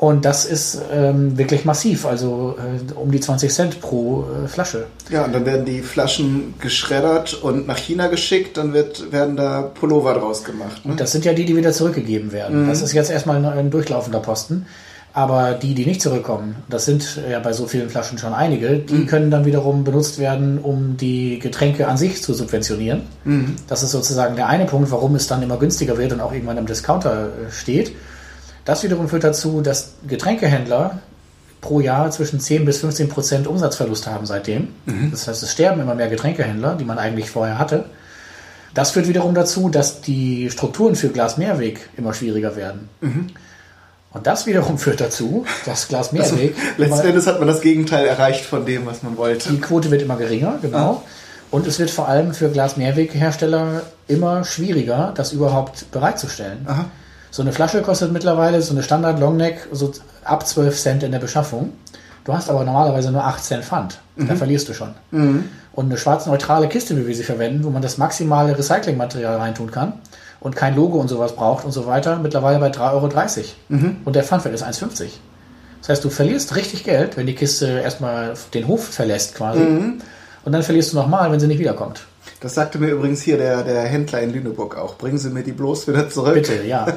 Und 0.03 0.24
das 0.24 0.45
ist 0.45 0.81
ähm, 0.93 1.39
wirklich 1.39 1.65
massiv, 1.65 2.07
also 2.07 2.57
äh, 2.59 2.93
um 2.95 3.12
die 3.12 3.20
20 3.20 3.53
Cent 3.53 3.81
pro 3.81 4.24
äh, 4.24 4.49
Flasche. 4.49 4.87
Ja, 5.11 5.24
und 5.24 5.33
dann 5.33 5.47
werden 5.47 5.65
die 5.65 5.81
Flaschen 5.81 6.55
geschreddert 6.59 7.35
und 7.35 7.69
nach 7.69 7.79
China 7.79 8.09
geschickt, 8.09 8.57
dann 8.57 8.73
wird, 8.73 9.12
werden 9.12 9.37
da 9.37 9.62
Pullover 9.62 10.15
draus 10.15 10.43
gemacht. 10.43 10.85
Ne? 10.85 10.91
Und 10.91 11.01
das 11.01 11.12
sind 11.12 11.24
ja 11.24 11.35
die, 11.35 11.45
die 11.45 11.55
wieder 11.55 11.70
zurückgegeben 11.70 12.33
werden. 12.33 12.65
Mhm. 12.65 12.69
Das 12.69 12.83
ist 12.83 12.93
jetzt 12.95 13.12
erstmal 13.12 13.37
ein, 13.37 13.45
ein 13.45 13.70
durchlaufender 13.70 14.19
Posten. 14.19 14.66
Aber 15.12 15.53
die, 15.53 15.73
die 15.74 15.87
nicht 15.87 16.03
zurückkommen, 16.03 16.57
das 16.69 16.85
sind 16.85 17.20
ja 17.31 17.39
bei 17.39 17.53
so 17.53 17.69
vielen 17.69 17.89
Flaschen 17.89 18.19
schon 18.19 18.35
einige, 18.35 18.79
die 18.79 18.95
mhm. 18.95 19.07
können 19.07 19.31
dann 19.31 19.45
wiederum 19.45 19.85
benutzt 19.85 20.19
werden, 20.19 20.59
um 20.59 20.97
die 20.97 21.39
Getränke 21.39 21.87
an 21.87 21.97
sich 21.97 22.20
zu 22.24 22.35
subventionieren. 22.35 23.03
Mhm. 23.23 23.55
Das 23.69 23.85
ist 23.85 23.93
sozusagen 23.93 24.35
der 24.35 24.49
eine 24.49 24.65
Punkt, 24.65 24.91
warum 24.91 25.15
es 25.15 25.29
dann 25.29 25.45
immer 25.45 25.59
günstiger 25.59 25.97
wird 25.97 26.12
und 26.12 26.20
auch 26.20 26.33
irgendwann 26.33 26.59
im 26.59 26.66
Discounter 26.66 27.27
äh, 27.27 27.53
steht. 27.53 27.93
Das 28.65 28.83
wiederum 28.85 29.09
führt 29.09 29.25
dazu, 29.25 29.61
dass 29.61 29.95
Getränkehändler 30.07 31.01
pro 31.61 31.81
Jahr 31.81 32.11
zwischen 32.11 32.41
10 32.41 32.65
bis 32.65 32.79
15 32.79 33.09
Prozent 33.09 33.47
Umsatzverlust 33.47 34.07
haben 34.07 34.27
seitdem. 34.27 34.69
Mhm. 34.87 35.11
Das 35.11 35.29
heißt, 35.29 35.43
es 35.43 35.53
sterben 35.53 35.81
immer 35.81 35.95
mehr 35.95 36.09
Getränkehändler, 36.09 36.75
die 36.75 36.85
man 36.85 36.99
eigentlich 36.99 37.31
vorher 37.31 37.59
hatte. 37.59 37.87
Das 38.75 38.91
führt 38.93 39.09
wiederum 39.09 39.35
dazu, 39.35 39.69
dass 39.69 40.01
die 40.01 40.51
Strukturen 40.51 40.97
für 40.97 41.09
Glas 41.09 41.37
Mehrweg 41.37 41.89
immer 41.97 42.15
schwieriger 42.15 42.57
werden. 42.57 42.89
Mhm. 43.01 43.29
Und 44.13 44.27
das 44.27 44.47
wiederum 44.47 44.79
führt 44.79 45.01
dazu, 45.01 45.45
dass 45.65 45.89
Glas 45.89 46.13
Mehrweg. 46.13 46.55
Also, 46.57 46.83
letzten 46.83 47.07
Endes 47.09 47.27
hat 47.27 47.39
man 47.39 47.49
das 47.49 47.61
Gegenteil 47.61 48.07
erreicht 48.07 48.45
von 48.45 48.67
dem, 48.67 48.87
was 48.87 49.03
man 49.03 49.17
wollte. 49.17 49.51
Die 49.51 49.61
Quote 49.61 49.91
wird 49.91 50.03
immer 50.03 50.17
geringer, 50.17 50.59
genau. 50.61 51.03
Ah. 51.05 51.09
Und 51.51 51.67
es 51.67 51.79
wird 51.79 51.91
vor 51.91 52.09
allem 52.09 52.33
für 52.33 52.49
Glas 52.49 52.77
Mehrweghersteller 52.77 53.83
immer 54.09 54.45
schwieriger, 54.45 55.13
das 55.15 55.33
überhaupt 55.33 55.91
bereitzustellen. 55.91 56.67
Aha. 56.67 56.87
So 57.33 57.41
eine 57.41 57.53
Flasche 57.53 57.81
kostet 57.81 58.13
mittlerweile, 58.13 58.61
so 58.61 58.75
eine 58.75 58.83
Standard 58.83 59.19
Longneck, 59.19 59.67
so 59.73 59.91
ab 60.23 60.47
12 60.47 60.79
Cent 60.79 61.03
in 61.03 61.13
der 61.13 61.19
Beschaffung. 61.19 61.73
Du 62.25 62.35
hast 62.35 62.51
aber 62.51 62.63
normalerweise 62.63 63.11
nur 63.11 63.25
8 63.25 63.43
Cent 63.43 63.65
Pfand. 63.65 64.01
Mhm. 64.17 64.29
Da 64.29 64.37
verlierst 64.37 64.69
du 64.69 64.75
schon. 64.75 64.91
Mhm. 65.13 65.49
Und 65.73 65.87
eine 65.87 65.97
schwarz-neutrale 65.97 66.69
Kiste, 66.69 66.95
wie 66.95 67.07
wir 67.07 67.15
sie 67.17 67.23
verwenden, 67.23 67.65
wo 67.65 67.71
man 67.71 67.81
das 67.81 67.97
maximale 67.97 68.57
Recyclingmaterial 68.57 69.39
reintun 69.39 69.71
kann, 69.71 69.95
und 70.41 70.57
kein 70.57 70.77
Logo 70.77 70.99
und 70.99 71.09
sowas 71.09 71.35
braucht 71.35 71.65
und 71.65 71.73
so 71.73 71.87
weiter, 71.87 72.19
mittlerweile 72.19 72.59
bei 72.59 72.69
3,30 72.69 72.91
Euro. 72.93 73.09
Mhm. 73.71 73.97
Und 74.05 74.15
der 74.15 74.25
Pfandwert 74.25 74.55
ist 74.55 74.63
1,50. 74.63 75.05
Das 75.81 75.89
heißt, 75.89 76.05
du 76.05 76.11
verlierst 76.11 76.55
richtig 76.55 76.85
Geld, 76.85 77.17
wenn 77.17 77.27
die 77.27 77.35
Kiste 77.35 77.67
erstmal 77.67 78.35
den 78.53 78.69
Hof 78.69 78.85
verlässt 78.85 79.37
quasi. 79.37 79.61
Mhm. 79.61 80.03
Und 80.45 80.53
dann 80.53 80.63
verlierst 80.63 80.93
du 80.93 80.99
nochmal, 80.99 81.33
wenn 81.33 81.41
sie 81.41 81.47
nicht 81.47 81.61
wiederkommt. 81.61 82.03
Das 82.43 82.56
sagte 82.56 82.78
mir 82.78 82.89
übrigens 82.89 83.23
hier 83.23 83.39
der, 83.39 83.62
der 83.62 83.82
Händler 83.82 84.20
in 84.20 84.32
Lüneburg 84.32 84.77
auch. 84.77 84.98
Bringen 84.98 85.16
Sie 85.16 85.31
mir 85.31 85.44
die 85.44 85.52
bloß 85.52 85.86
wieder 85.86 86.10
zurück. 86.10 86.35
Bitte, 86.35 86.64
ja. 86.64 86.86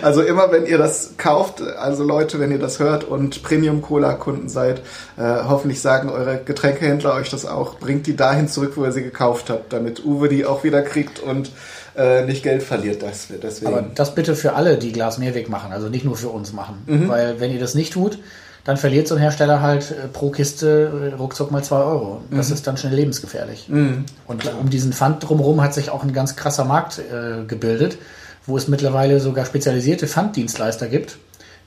Also 0.00 0.22
immer, 0.22 0.52
wenn 0.52 0.64
ihr 0.64 0.78
das 0.78 1.14
kauft, 1.16 1.60
also 1.60 2.04
Leute, 2.04 2.38
wenn 2.38 2.52
ihr 2.52 2.60
das 2.60 2.78
hört 2.78 3.02
und 3.02 3.42
Premium-Cola-Kunden 3.42 4.48
seid, 4.48 4.78
äh, 5.16 5.22
hoffentlich 5.48 5.80
sagen 5.80 6.08
eure 6.08 6.40
Getränkehändler 6.44 7.14
euch 7.14 7.30
das 7.30 7.44
auch. 7.46 7.80
Bringt 7.80 8.06
die 8.06 8.14
dahin 8.14 8.46
zurück, 8.46 8.74
wo 8.76 8.84
ihr 8.84 8.92
sie 8.92 9.02
gekauft 9.02 9.50
habt, 9.50 9.72
damit 9.72 10.04
Uwe 10.04 10.28
die 10.28 10.46
auch 10.46 10.62
wieder 10.62 10.82
kriegt 10.82 11.18
und 11.18 11.50
äh, 11.96 12.24
nicht 12.24 12.44
Geld 12.44 12.62
verliert. 12.62 13.02
Das, 13.02 13.26
deswegen. 13.42 13.72
Aber 13.72 13.86
das 13.92 14.14
bitte 14.14 14.36
für 14.36 14.52
alle, 14.52 14.78
die 14.78 14.92
Glas 14.92 15.18
Mehrweg 15.18 15.48
machen, 15.48 15.72
also 15.72 15.88
nicht 15.88 16.04
nur 16.04 16.16
für 16.16 16.28
uns 16.28 16.52
machen. 16.52 16.84
Mhm. 16.86 17.08
Weil 17.08 17.40
wenn 17.40 17.50
ihr 17.50 17.60
das 17.60 17.74
nicht 17.74 17.94
tut, 17.94 18.18
dann 18.64 18.76
verliert 18.76 19.08
so 19.08 19.14
ein 19.14 19.20
Hersteller 19.20 19.62
halt 19.62 19.90
äh, 19.90 20.08
pro 20.08 20.30
Kiste 20.30 21.10
äh, 21.12 21.14
ruckzuck 21.14 21.50
mal 21.50 21.62
zwei 21.62 21.78
Euro. 21.78 22.22
Das 22.30 22.48
mhm. 22.48 22.54
ist 22.54 22.66
dann 22.66 22.76
schnell 22.76 22.94
lebensgefährlich. 22.94 23.68
Mhm. 23.68 24.04
Und 24.26 24.42
Klar. 24.42 24.58
um 24.60 24.70
diesen 24.70 24.92
Pfand 24.92 25.26
drumherum 25.26 25.62
hat 25.62 25.74
sich 25.74 25.90
auch 25.90 26.02
ein 26.02 26.12
ganz 26.12 26.36
krasser 26.36 26.64
Markt 26.64 26.98
äh, 26.98 27.44
gebildet, 27.44 27.98
wo 28.46 28.56
es 28.56 28.68
mittlerweile 28.68 29.20
sogar 29.20 29.44
spezialisierte 29.44 30.06
Pfanddienstleister 30.06 30.88
gibt, 30.88 31.18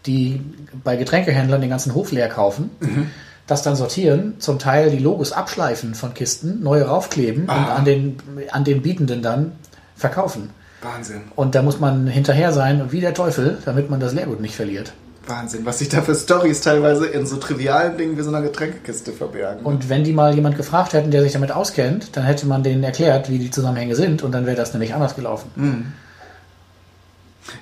die 0.06 0.42
bei 0.84 0.96
Getränkehändlern 0.96 1.62
den 1.62 1.70
ganzen 1.70 1.94
Hof 1.94 2.12
leer 2.12 2.30
kaufen. 2.30 2.70
Mhm 2.80 3.08
das 3.52 3.64
dann 3.64 3.76
sortieren, 3.76 4.36
zum 4.40 4.60
Teil 4.60 4.90
die 4.92 4.98
Logos 4.98 5.34
abschleifen 5.34 5.94
von 5.94 6.14
Kisten, 6.14 6.64
neue 6.64 6.86
raufkleben 6.86 7.50
ah. 7.50 7.58
und 7.58 7.70
an 7.72 7.86
den, 7.86 8.18
an 8.52 8.64
den 8.64 8.82
Bietenden 8.82 9.22
dann 9.22 9.52
verkaufen. 9.96 10.52
Wahnsinn. 10.82 11.24
Und 11.36 11.54
da 11.54 11.62
muss 11.62 11.80
man 11.80 12.08
hinterher 12.08 12.54
sein 12.54 12.92
wie 12.92 13.02
der 13.02 13.14
Teufel, 13.14 13.58
damit 13.66 13.90
man 13.90 14.00
das 14.00 14.14
Leergut 14.14 14.40
nicht 14.40 14.56
verliert. 14.56 14.94
Wahnsinn, 15.32 15.66
was 15.66 15.80
sich 15.80 15.90
da 15.90 16.02
für 16.02 16.16
Stories 16.16 16.62
teilweise 16.62 17.08
in 17.08 17.26
so 17.26 17.38
trivialen 17.38 17.98
Dingen 17.98 18.18
wie 18.18 18.22
so 18.22 18.30
einer 18.30 18.42
Getränkekiste 18.42 19.14
verbergen. 19.14 19.66
Und 19.66 19.90
wenn 19.90 20.04
die 20.04 20.14
mal 20.14 20.36
jemand 20.36 20.58
gefragt 20.58 20.94
hätten, 20.94 21.12
der 21.12 21.24
sich 21.24 21.34
damit 21.34 21.52
auskennt, 21.52 22.16
dann 22.16 22.24
hätte 22.24 22.46
man 22.46 22.64
denen 22.64 22.84
erklärt, 22.84 23.30
wie 23.30 23.40
die 23.40 23.52
Zusammenhänge 23.52 23.96
sind 23.96 24.24
und 24.24 24.32
dann 24.34 24.46
wäre 24.46 24.58
das 24.58 24.74
nämlich 24.74 24.94
anders 24.94 25.16
gelaufen. 25.16 25.52
Mhm. 25.56 25.94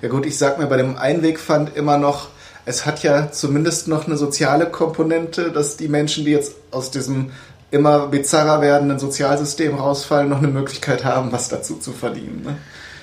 Ja 0.01 0.09
gut, 0.09 0.25
ich 0.25 0.37
sag 0.37 0.59
mir 0.59 0.67
bei 0.67 0.77
dem 0.77 0.97
Einwegpfand 0.97 1.75
immer 1.75 1.97
noch, 1.97 2.29
es 2.65 2.85
hat 2.85 3.03
ja 3.03 3.31
zumindest 3.31 3.87
noch 3.87 4.05
eine 4.07 4.17
soziale 4.17 4.65
Komponente, 4.65 5.51
dass 5.51 5.77
die 5.77 5.87
Menschen, 5.87 6.25
die 6.25 6.31
jetzt 6.31 6.55
aus 6.71 6.91
diesem 6.91 7.31
immer 7.71 8.07
bizarrer 8.07 8.61
werdenden 8.61 8.99
Sozialsystem 8.99 9.75
rausfallen, 9.75 10.29
noch 10.29 10.39
eine 10.39 10.47
Möglichkeit 10.47 11.05
haben, 11.05 11.31
was 11.31 11.49
dazu 11.49 11.75
zu 11.75 11.91
verdienen. 11.91 12.41
Ne? 12.43 12.57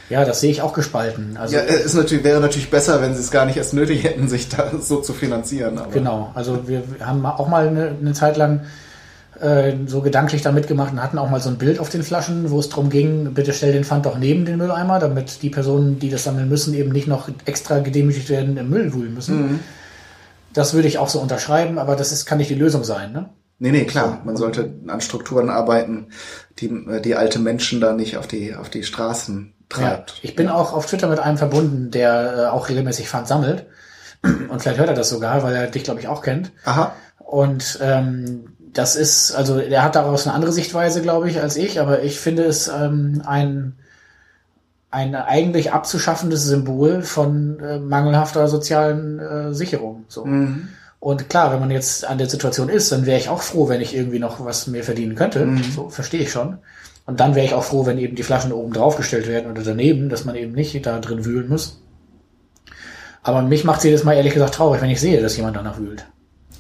Ja, 0.09 0.25
das 0.25 0.41
sehe 0.41 0.51
ich 0.51 0.63
auch 0.63 0.73
gespalten. 0.73 1.37
Also 1.37 1.57
ja, 1.57 1.63
es 1.63 1.95
natürlich, 1.95 2.23
wäre 2.23 2.41
natürlich 2.41 2.71
besser, 2.71 3.03
wenn 3.03 3.15
sie 3.15 3.21
es 3.21 3.31
gar 3.31 3.45
nicht 3.45 3.57
erst 3.57 3.75
nötig 3.75 4.05
hätten, 4.05 4.29
sich 4.29 4.49
da 4.49 4.73
so 4.81 5.01
zu 5.01 5.13
finanzieren. 5.13 5.79
Aber. 5.79 5.91
Genau, 5.91 6.31
also 6.35 6.69
wir 6.69 6.83
haben 7.01 7.27
auch 7.27 7.49
mal 7.49 7.67
eine, 7.67 7.97
eine 8.01 8.13
Zeit 8.13 8.37
lang 8.37 8.63
äh, 9.41 9.75
so 9.87 10.03
gedanklich 10.03 10.43
da 10.43 10.53
mitgemacht 10.53 10.93
und 10.93 11.03
hatten 11.03 11.19
auch 11.19 11.29
mal 11.29 11.41
so 11.41 11.51
ein 11.51 11.59
Bild 11.59 11.81
auf 11.81 11.89
den 11.89 12.05
Flaschen, 12.05 12.51
wo 12.51 12.61
es 12.61 12.69
darum 12.69 12.89
ging, 12.89 13.35
bitte 13.35 13.53
stell 13.53 13.73
den 13.73 13.85
Pfand 13.85 14.07
doch 14.07 14.17
neben 14.17 14.45
den 14.45 14.59
Mülleimer, 14.59 14.99
damit 14.99 15.43
die 15.43 15.51
Personen, 15.51 15.99
die 15.99 16.09
das 16.09 16.25
sammeln 16.25 16.49
müssen, 16.49 16.73
eben 16.75 16.91
nicht 16.91 17.09
noch 17.09 17.29
extra 17.45 17.81
gedemütigt 17.81 18.31
werden, 18.31 18.57
im 18.57 18.71
Müll 18.71 18.95
wühlen 18.95 19.15
müssen. 19.15 19.43
Mhm. 19.43 19.61
Das 20.53 20.73
würde 20.73 20.89
ich 20.89 20.99
auch 20.99 21.09
so 21.09 21.21
unterschreiben, 21.21 21.79
aber 21.79 21.97
das 21.97 22.13
ist, 22.13 22.25
kann 22.25 22.39
nicht 22.39 22.49
die 22.49 22.55
Lösung 22.55 22.85
sein, 22.85 23.13
ne? 23.13 23.29
Nee, 23.59 23.73
nee, 23.73 23.85
klar. 23.85 24.21
Man 24.25 24.37
sollte 24.37 24.75
an 24.87 25.01
Strukturen 25.01 25.49
arbeiten, 25.49 26.09
die, 26.59 26.67
äh, 26.67 27.01
die 27.01 27.15
alte 27.15 27.39
Menschen 27.39 27.81
da 27.81 27.93
nicht 27.93 28.17
auf 28.17 28.27
die, 28.27 28.55
auf 28.55 28.69
die 28.69 28.83
Straßen 28.83 29.55
treibt. 29.69 30.11
Ja, 30.11 30.17
ich 30.23 30.37
bin 30.37 30.49
auch 30.49 30.73
auf 30.73 30.87
Twitter 30.87 31.09
mit 31.09 31.19
einem 31.19 31.39
verbunden, 31.39 31.91
der 31.91 32.37
äh, 32.37 32.47
auch 32.47 32.69
regelmäßig 32.69 33.09
Pfand 33.09 33.29
sammelt. 33.29 33.67
Und 34.23 34.63
vielleicht 34.63 34.79
hört 34.79 34.89
er 34.89 34.95
das 34.95 35.09
sogar, 35.09 35.43
weil 35.43 35.55
er 35.55 35.67
dich, 35.67 35.85
glaube 35.85 36.01
ich, 36.01 36.09
auch 36.09 36.23
kennt. 36.23 36.53
Aha. 36.65 36.93
Und 37.19 37.79
ähm, 37.83 38.57
das 38.73 38.95
ist, 38.95 39.33
also 39.33 39.59
er 39.59 39.83
hat 39.83 39.97
daraus 39.97 40.27
eine 40.27 40.35
andere 40.35 40.53
Sichtweise, 40.53 41.03
glaube 41.03 41.29
ich, 41.31 41.41
als 41.41 41.57
ich, 41.57 41.81
aber 41.81 42.03
ich 42.03 42.21
finde 42.21 42.45
es 42.45 42.69
ähm, 42.69 43.23
ein, 43.25 43.75
ein 44.91 45.15
eigentlich 45.15 45.73
abzuschaffendes 45.73 46.45
Symbol 46.45 47.03
von 47.03 47.59
äh, 47.61 47.79
mangelhafter 47.79 48.49
sozialen 48.49 49.19
äh, 49.19 49.55
Sicherung. 49.55 50.05
So. 50.09 50.25
Mhm. 50.25 50.69
Und 51.01 51.29
klar, 51.29 51.53
wenn 51.53 51.61
man 51.61 51.71
jetzt 51.71 52.05
an 52.05 52.19
der 52.19 52.29
Situation 52.29 52.69
ist, 52.69 52.93
dann 52.93 53.07
wäre 53.07 53.19
ich 53.19 53.29
auch 53.29 53.43
froh, 53.43 53.69
wenn 53.69 53.81
ich 53.81 53.95
irgendwie 53.95 54.19
noch 54.19 54.45
was 54.45 54.67
mehr 54.67 54.85
verdienen 54.85 55.15
könnte. 55.15 55.45
Mhm. 55.45 55.63
So 55.63 55.89
verstehe 55.89 56.23
ich 56.23 56.31
schon. 56.31 56.59
Und 57.07 57.21
dann 57.21 57.35
wäre 57.35 57.47
ich 57.47 57.55
auch 57.55 57.65
froh, 57.65 57.87
wenn 57.87 57.99
eben 57.99 58.17
die 58.17 58.25
Flaschen 58.25 58.53
oben 58.53 58.73
drauf 58.73 58.97
gestellt 58.97 59.29
werden 59.29 59.51
oder 59.51 59.63
daneben, 59.63 60.09
dass 60.09 60.25
man 60.25 60.35
eben 60.35 60.53
nicht 60.53 60.85
da 60.85 60.99
drin 60.99 61.25
wühlen 61.25 61.49
muss. 61.49 61.81
Aber 63.23 63.43
mich 63.43 63.65
macht 63.65 63.79
es 63.79 63.85
jedes 63.85 64.05
Mal 64.05 64.15
ehrlich 64.15 64.35
gesagt 64.35 64.55
traurig, 64.55 64.83
wenn 64.83 64.91
ich 64.91 65.01
sehe, 65.01 65.21
dass 65.23 65.37
jemand 65.37 65.57
danach 65.57 65.79
wühlt. 65.79 66.07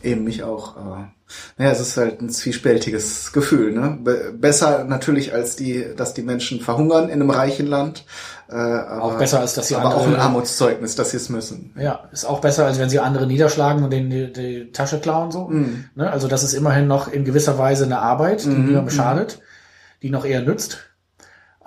Eben 0.02 0.24
mich 0.24 0.42
auch. 0.44 0.76
Aber 0.76 1.12
naja, 1.58 1.72
es 1.72 1.80
ist 1.80 1.96
halt 1.96 2.20
ein 2.20 2.30
zwiespältiges 2.30 3.32
Gefühl. 3.32 3.72
Ne? 3.72 3.98
Be 4.02 4.32
besser 4.36 4.84
natürlich 4.84 5.32
als 5.32 5.56
die, 5.56 5.84
dass 5.96 6.14
die 6.14 6.22
Menschen 6.22 6.60
verhungern 6.60 7.08
in 7.08 7.14
einem 7.14 7.30
reichen 7.30 7.66
Land. 7.66 8.04
Äh, 8.48 8.54
aber, 8.54 9.02
auch 9.02 9.18
besser 9.18 9.40
als 9.40 9.54
dass 9.54 9.68
sie 9.68 9.74
aber 9.74 9.86
andere, 9.86 10.00
auch 10.00 10.06
ein 10.06 10.16
Armutszeugnis, 10.16 10.94
dass 10.94 11.10
sie 11.10 11.16
es 11.16 11.28
müssen. 11.28 11.72
Ja, 11.76 12.08
ist 12.12 12.24
auch 12.24 12.40
besser 12.40 12.66
als 12.66 12.78
wenn 12.78 12.88
sie 12.88 13.00
andere 13.00 13.26
niederschlagen 13.26 13.82
und 13.82 13.92
denen 13.92 14.10
die, 14.10 14.32
die 14.32 14.70
Tasche 14.70 15.00
klauen 15.00 15.32
so. 15.32 15.48
Mm. 15.48 15.86
Ne? 15.96 16.10
Also 16.10 16.28
das 16.28 16.44
ist 16.44 16.52
immerhin 16.52 16.86
noch 16.86 17.08
in 17.08 17.24
gewisser 17.24 17.58
Weise 17.58 17.84
eine 17.84 17.98
Arbeit, 17.98 18.44
die 18.44 18.50
mm, 18.50 18.66
niemandem 18.66 18.94
schadet, 18.94 19.40
die 20.02 20.10
noch 20.10 20.24
eher 20.24 20.42
nützt. 20.42 20.78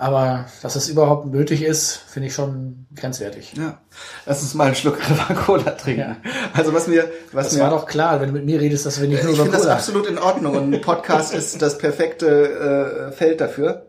Aber 0.00 0.46
dass 0.62 0.76
es 0.76 0.88
überhaupt 0.88 1.26
nötig 1.26 1.62
ist, 1.62 1.92
finde 2.08 2.28
ich 2.28 2.34
schon 2.34 2.86
grenzwertig. 2.96 3.52
Ja. 3.52 3.82
Lass 4.24 4.40
uns 4.40 4.54
mal 4.54 4.64
einen 4.64 4.74
Schluck 4.74 4.98
Cola 5.44 5.72
trinken. 5.72 6.00
Ja. 6.00 6.16
Also 6.54 6.72
was 6.72 6.86
mir, 6.86 7.10
was 7.32 7.48
das 7.48 7.56
mir. 7.56 7.64
war 7.64 7.70
doch 7.70 7.84
klar, 7.84 8.18
wenn 8.18 8.28
du 8.28 8.32
mit 8.32 8.46
mir 8.46 8.62
redest, 8.62 8.86
dass 8.86 8.98
wir 8.98 9.08
nicht 9.08 9.22
nur 9.22 9.34
über 9.34 9.44
Cola. 9.44 9.56
Ich 9.56 9.56
finde 9.56 9.68
das 9.68 9.76
absolut 9.76 10.06
in 10.06 10.16
Ordnung 10.16 10.56
und 10.56 10.72
ein 10.72 10.80
Podcast 10.80 11.34
ist 11.34 11.60
das 11.60 11.76
perfekte 11.76 13.10
äh, 13.10 13.12
Feld 13.12 13.42
dafür. 13.42 13.88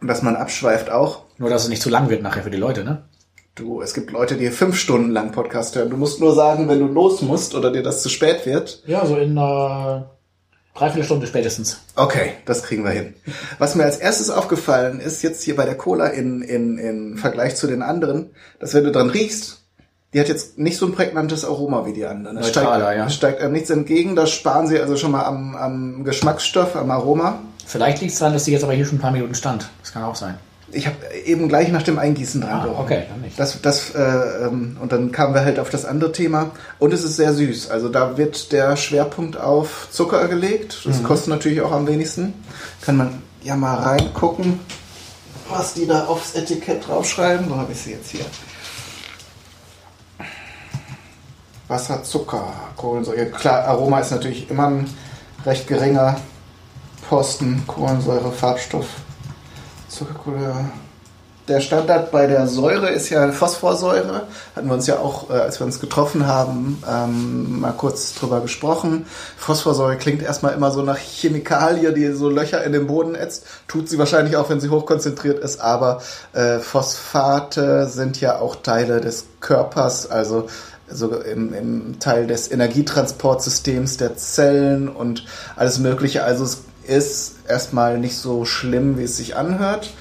Dass 0.00 0.22
man 0.22 0.34
abschweift 0.34 0.88
auch. 0.88 1.24
Nur, 1.36 1.50
dass 1.50 1.64
es 1.64 1.68
nicht 1.68 1.82
zu 1.82 1.90
lang 1.90 2.08
wird 2.08 2.22
nachher 2.22 2.42
für 2.42 2.50
die 2.50 2.56
Leute, 2.56 2.84
ne? 2.84 3.04
Du, 3.54 3.82
es 3.82 3.92
gibt 3.92 4.12
Leute, 4.12 4.36
die 4.36 4.48
fünf 4.48 4.76
Stunden 4.78 5.10
lang 5.10 5.30
Podcast 5.30 5.76
hören. 5.76 5.90
Du 5.90 5.98
musst 5.98 6.20
nur 6.20 6.34
sagen, 6.34 6.70
wenn 6.70 6.80
du 6.80 6.86
los 6.86 7.20
musst 7.20 7.54
oder 7.54 7.70
dir 7.70 7.82
das 7.82 8.02
zu 8.02 8.08
spät 8.08 8.46
wird. 8.46 8.82
Ja, 8.86 9.04
so 9.04 9.16
in 9.16 9.36
äh, 9.36 10.02
Dreiviertel 10.74 11.04
Stunde 11.04 11.26
spätestens. 11.26 11.78
Okay, 11.94 12.32
das 12.46 12.64
kriegen 12.64 12.82
wir 12.82 12.90
hin. 12.90 13.14
Was 13.58 13.76
mir 13.76 13.84
als 13.84 13.98
erstes 13.98 14.28
aufgefallen 14.28 14.98
ist, 14.98 15.22
jetzt 15.22 15.42
hier 15.42 15.54
bei 15.54 15.64
der 15.64 15.76
Cola 15.76 16.08
in, 16.08 16.42
in, 16.42 16.78
in 16.78 17.16
Vergleich 17.16 17.54
zu 17.54 17.68
den 17.68 17.80
anderen, 17.82 18.30
dass 18.58 18.74
wenn 18.74 18.82
du 18.82 18.90
dran 18.90 19.08
riechst, 19.08 19.62
die 20.12 20.20
hat 20.20 20.28
jetzt 20.28 20.58
nicht 20.58 20.76
so 20.76 20.86
ein 20.86 20.92
prägnantes 20.92 21.44
Aroma 21.44 21.86
wie 21.86 21.92
die 21.92 22.04
anderen. 22.04 22.38
Es 22.38 22.48
steigt, 22.48 22.68
ja. 22.68 23.08
steigt 23.08 23.40
einem 23.40 23.52
nichts 23.52 23.70
entgegen, 23.70 24.16
da 24.16 24.26
sparen 24.26 24.66
sie 24.66 24.80
also 24.80 24.96
schon 24.96 25.12
mal 25.12 25.24
am, 25.24 25.54
am 25.54 26.04
Geschmacksstoff, 26.04 26.74
am 26.76 26.90
Aroma. 26.90 27.40
Vielleicht 27.66 28.00
liegt 28.00 28.12
es 28.12 28.18
daran, 28.18 28.34
dass 28.34 28.44
sie 28.44 28.52
jetzt 28.52 28.64
aber 28.64 28.72
hier 28.72 28.84
schon 28.84 28.98
ein 28.98 29.00
paar 29.00 29.12
Minuten 29.12 29.34
stand. 29.34 29.68
Das 29.80 29.92
kann 29.92 30.02
auch 30.02 30.16
sein 30.16 30.38
ich 30.74 30.86
habe 30.86 30.96
eben 31.24 31.48
gleich 31.48 31.70
nach 31.70 31.82
dem 31.82 31.98
Eingießen 31.98 32.40
dran 32.40 32.68
ah, 32.68 32.80
okay, 32.80 33.04
dann 33.08 33.20
nicht. 33.20 33.38
Das, 33.38 33.60
das, 33.62 33.94
äh, 33.94 34.00
ähm, 34.00 34.76
und 34.80 34.92
dann 34.92 35.12
kamen 35.12 35.34
wir 35.34 35.44
halt 35.44 35.58
auf 35.58 35.70
das 35.70 35.84
andere 35.84 36.12
Thema. 36.12 36.50
Und 36.78 36.92
es 36.92 37.04
ist 37.04 37.16
sehr 37.16 37.32
süß. 37.32 37.70
Also 37.70 37.88
da 37.88 38.16
wird 38.16 38.52
der 38.52 38.76
Schwerpunkt 38.76 39.36
auf 39.36 39.88
Zucker 39.90 40.28
gelegt. 40.28 40.82
Das 40.84 41.00
mhm. 41.00 41.04
kostet 41.04 41.28
natürlich 41.28 41.60
auch 41.60 41.72
am 41.72 41.86
wenigsten. 41.86 42.34
Kann 42.82 42.96
man 42.96 43.22
ja 43.42 43.56
mal 43.56 43.74
reingucken, 43.74 44.60
was 45.48 45.74
die 45.74 45.86
da 45.86 46.06
aufs 46.06 46.34
Etikett 46.34 46.86
draufschreiben. 46.86 47.48
Wo 47.48 47.56
habe 47.56 47.72
ich 47.72 47.78
sie 47.78 47.92
jetzt 47.92 48.10
hier? 48.10 48.24
Wasser, 51.68 52.02
Zucker, 52.02 52.52
Kohlensäure. 52.76 53.26
Klar, 53.26 53.64
Aroma 53.64 54.00
ist 54.00 54.10
natürlich 54.10 54.50
immer 54.50 54.68
ein 54.68 54.90
recht 55.46 55.66
geringer 55.66 56.16
Posten. 57.08 57.62
Kohlensäure, 57.66 58.32
Farbstoff, 58.32 58.86
Zuckerkohle. 59.94 60.54
Der 61.46 61.60
Standard 61.60 62.10
bei 62.10 62.26
der 62.26 62.46
Säure 62.46 62.88
ist 62.88 63.10
ja 63.10 63.30
Phosphorsäure. 63.30 64.22
Hatten 64.56 64.66
wir 64.66 64.72
uns 64.72 64.86
ja 64.86 64.98
auch, 64.98 65.28
äh, 65.28 65.34
als 65.34 65.60
wir 65.60 65.66
uns 65.66 65.78
getroffen 65.78 66.26
haben, 66.26 66.82
ähm, 66.90 67.60
mal 67.60 67.72
kurz 67.72 68.14
drüber 68.14 68.40
gesprochen. 68.40 69.04
Phosphorsäure 69.36 69.98
klingt 69.98 70.22
erstmal 70.22 70.54
immer 70.54 70.70
so 70.70 70.80
nach 70.80 70.96
Chemikalie, 70.96 71.92
die 71.92 72.12
so 72.12 72.30
Löcher 72.30 72.64
in 72.64 72.72
den 72.72 72.86
Boden 72.86 73.14
ätzt. 73.14 73.44
Tut 73.68 73.90
sie 73.90 73.98
wahrscheinlich 73.98 74.36
auch, 74.36 74.48
wenn 74.48 74.58
sie 74.58 74.70
hochkonzentriert 74.70 75.38
ist, 75.38 75.60
aber 75.60 76.00
äh, 76.32 76.60
Phosphate 76.60 77.88
sind 77.88 78.18
ja 78.22 78.38
auch 78.38 78.56
Teile 78.56 79.02
des 79.02 79.26
Körpers, 79.40 80.10
also 80.10 80.46
so 80.88 81.14
im, 81.14 81.52
im 81.52 81.98
Teil 81.98 82.26
des 82.26 82.50
Energietransportsystems 82.50 83.98
der 83.98 84.16
Zellen 84.16 84.88
und 84.88 85.26
alles 85.56 85.78
Mögliche. 85.78 86.24
Also 86.24 86.44
es 86.44 86.62
ist 86.86 87.36
erstmal 87.48 87.98
nicht 87.98 88.16
so 88.16 88.44
schlimm, 88.44 88.98
wie 88.98 89.04
es 89.04 89.16
sich 89.16 89.36
anhört. 89.36 89.92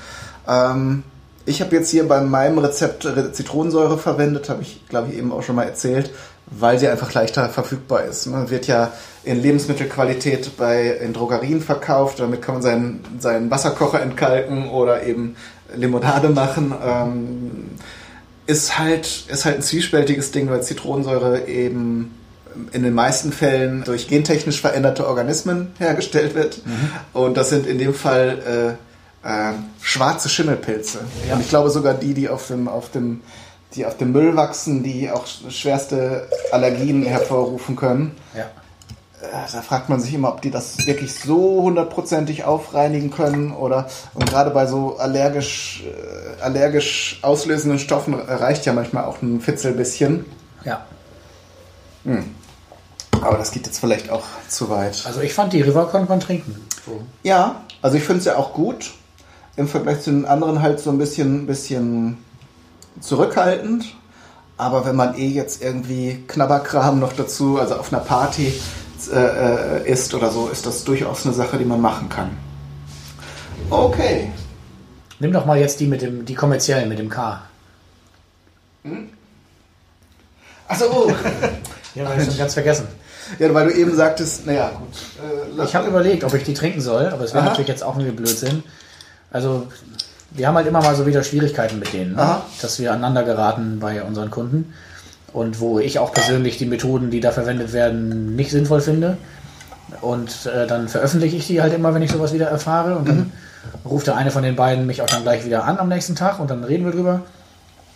Ähm, 0.47 1.03
ich 1.45 1.61
habe 1.61 1.76
jetzt 1.76 1.89
hier 1.89 2.07
bei 2.07 2.22
meinem 2.22 2.57
Rezept 2.57 3.07
Zitronensäure 3.34 3.97
verwendet, 3.97 4.49
habe 4.49 4.61
ich, 4.61 4.88
glaube 4.88 5.10
ich, 5.11 5.18
eben 5.18 5.31
auch 5.34 5.43
schon 5.43 5.55
mal 5.55 5.64
erzählt, 5.64 6.11
weil 6.45 6.80
sie 6.80 6.88
einfach 6.88 7.14
leichter 7.14 7.49
verfügbar 7.49 8.05
ist. 8.05 8.26
Man 8.27 8.49
wird 8.49 8.68
ja 8.68 8.93
in 9.23 9.41
Lebensmittelqualität 9.41 10.55
bei 10.57 10.88
in 10.89 11.14
Drogerien 11.14 11.61
verkauft, 11.61 12.19
damit 12.19 12.41
kann 12.41 12.55
man 12.55 12.61
seinen, 12.61 13.03
seinen 13.19 13.51
Wasserkocher 13.51 14.01
entkalken 14.01 14.69
oder 14.69 15.03
eben 15.03 15.35
Limonade 15.76 16.30
machen. 16.30 16.73
Ähm, 16.85 17.69
ist 18.45 18.77
halt, 18.77 19.26
ist 19.27 19.45
halt 19.45 19.57
ein 19.57 19.61
zwiespältiges 19.61 20.31
Ding, 20.31 20.49
weil 20.49 20.64
Zitronensäure 20.64 21.47
eben 21.47 22.11
in 22.72 22.84
den 22.84 22.94
meisten 22.94 23.32
Fällen 23.32 23.84
durch 23.84 24.08
gentechnisch 24.08 24.62
veränderte 24.62 25.08
Organismen 25.08 25.72
hergestellt 25.80 26.36
wird. 26.36 26.66
Mhm. 26.66 26.92
Und 27.14 27.38
das 27.38 27.50
sind 27.50 27.66
in 27.66 27.78
dem 27.78 27.94
Fall 27.94 28.78
äh, 29.24 29.28
äh, 29.28 29.54
schwarze 29.82 30.30
Schimmelpilze. 30.30 31.00
Ja. 31.28 31.36
Und 31.36 31.42
ich 31.42 31.50
glaube 31.50 31.70
sogar 31.70 31.94
die, 31.94 32.14
die 32.14 32.30
auf 32.30 32.48
dem, 32.48 32.68
auf 32.68 32.92
dem, 32.92 33.22
die 33.76 33.86
auf 33.86 33.98
dem 33.98 34.12
Müll 34.12 34.36
wachsen, 34.36 34.84
die 34.84 35.10
auch 35.10 35.26
schwerste 35.26 36.28
Allergien 36.52 37.04
hervorrufen 37.04 37.76
können. 37.76 38.16
Ja. 38.36 38.50
Äh, 39.24 39.52
da 39.52 39.62
fragt 39.62 39.90
man 39.90 40.00
sich 40.00 40.14
immer, 40.14 40.30
ob 40.30 40.42
die 40.42 40.52
das 40.52 40.86
wirklich 40.86 41.14
so 41.16 41.62
hundertprozentig 41.64 42.44
aufreinigen 42.44 43.12
können 43.12 43.54
oder 43.54 43.88
und 44.14 44.30
gerade 44.30 44.52
bei 44.52 44.66
so 44.66 44.98
allergisch, 44.98 45.84
äh, 45.86 46.42
allergisch 46.42 47.20
auslösenden 47.22 47.80
Stoffen 47.80 48.14
reicht 48.14 48.66
ja 48.66 48.74
manchmal 48.74 49.06
auch 49.06 49.22
ein 49.22 49.40
Fitzelbisschen. 49.40 50.26
Ja. 50.66 50.86
Hm. 52.04 52.36
Aber 53.24 53.38
das 53.38 53.52
geht 53.52 53.66
jetzt 53.66 53.80
vielleicht 53.80 54.10
auch 54.10 54.24
zu 54.48 54.70
weit. 54.70 55.04
Also 55.06 55.22
ich 55.22 55.34
fand 55.34 55.54
die 55.54 55.62
River 55.62 55.86
konnte 55.86 56.10
man 56.10 56.20
trinken. 56.20 56.56
So. 56.86 57.02
Ja, 57.24 57.62
also 57.82 57.98
ich 57.98 58.04
finde 58.04 58.20
es 58.20 58.26
ja 58.26 58.38
auch 58.38 58.54
gut. 58.54 58.91
Im 59.56 59.68
Vergleich 59.68 60.02
zu 60.02 60.12
den 60.12 60.26
anderen 60.26 60.62
halt 60.62 60.80
so 60.80 60.90
ein 60.90 60.98
bisschen, 60.98 61.45
bisschen 61.45 62.18
zurückhaltend. 63.00 63.86
Aber 64.58 64.86
wenn 64.86 64.95
man 64.95 65.18
eh 65.18 65.28
jetzt 65.28 65.64
irgendwie 65.64 66.24
Knabberkram 66.28 67.00
noch 67.00 67.14
dazu, 67.14 67.60
also 67.60 67.76
auf 67.76 67.91
einer 67.91 68.02
Party 68.02 68.54
äh, 69.12 69.82
äh, 69.82 69.91
isst 69.91 70.14
oder 70.14 70.30
so, 70.32 70.48
ist 70.48 70.66
das 70.66 70.84
durchaus 70.84 71.26
eine 71.26 71.34
Sache, 71.34 71.58
die 71.58 71.66
man 71.66 71.82
machen 71.82 72.10
kann. 72.10 72.32
Okay. 73.70 74.32
Nimm 75.20 75.32
doch 75.32 75.45
mal 75.45 75.60
jetzt 75.60 75.80
die 75.80 75.88
mit 75.88 76.02
dem, 76.02 76.26
die 76.26 76.36
kommerziellen 76.36 76.90
mit 76.90 77.00
dem 77.00 77.10
K. 77.10 77.41
Hm? 78.84 79.10
Achso, 80.68 80.86
oh. 80.86 81.12
ja, 81.95 82.06
habe 82.06 82.22
ich 82.22 82.28
schon 82.28 82.38
ganz 82.38 82.54
vergessen. 82.54 82.88
Ja, 83.40 83.54
weil 83.54 83.68
du 83.68 83.74
eben 83.74 83.95
sagtest, 83.95 84.45
naja, 84.45 84.72
gut. 84.78 85.60
Äh, 85.60 85.64
ich 85.64 85.76
habe 85.76 85.88
überlegt, 85.88 86.24
ob 86.24 86.34
ich 86.34 86.44
die 86.44 86.54
trinken 86.54 86.82
soll, 86.82 87.08
aber 87.08 87.24
es 87.24 87.34
wäre 87.34 87.45
natürlich 87.45 87.68
jetzt 87.68 87.84
auch 87.84 87.98
ein 87.98 88.16
Blödsinn. 88.16 88.64
Also, 89.32 89.68
wir 90.32 90.48
haben 90.48 90.56
halt 90.56 90.68
immer 90.68 90.82
mal 90.82 90.95
so 90.95 91.06
wieder 91.06 91.24
Schwierigkeiten 91.24 91.80
mit 91.80 91.94
denen, 91.94 92.16
ne? 92.16 92.41
dass 92.62 92.80
wir 92.80 92.91
aneinander 92.91 93.24
geraten 93.24 93.80
bei 93.80 94.04
unseren 94.04 94.32
Kunden. 94.32 94.74
Und 95.32 95.60
wo 95.60 95.80
ich 95.80 95.98
auch 95.98 96.12
persönlich 96.12 96.58
die 96.58 96.66
Methoden, 96.66 97.10
die 97.10 97.20
da 97.20 97.32
verwendet 97.32 97.74
werden, 97.74 98.36
nicht 98.36 98.52
sinnvoll 98.52 98.82
finde. 98.82 99.18
Und 100.02 100.45
äh, 100.45 100.68
dann 100.68 100.88
veröffentliche 100.88 101.38
ich 101.38 101.48
die 101.48 101.62
halt 101.62 101.74
immer, 101.74 101.94
wenn 101.94 102.04
ich 102.04 102.12
sowas 102.12 102.34
wieder 102.34 102.48
erfahre. 102.48 102.95
Und 102.95 103.08
dann 103.08 103.18
mhm. 103.18 103.32
ruft 103.86 104.08
der 104.08 104.16
eine 104.16 104.32
von 104.32 104.44
den 104.44 104.56
beiden 104.56 104.86
mich 104.86 105.02
auch 105.02 105.08
dann 105.08 105.24
gleich 105.24 105.45
wieder 105.45 105.64
an 105.66 105.80
am 105.80 105.90
nächsten 105.90 106.16
Tag 106.16 106.40
und 106.40 106.52
dann 106.52 106.64
reden 106.64 106.86
wir 106.86 106.91
drüber. 106.91 107.22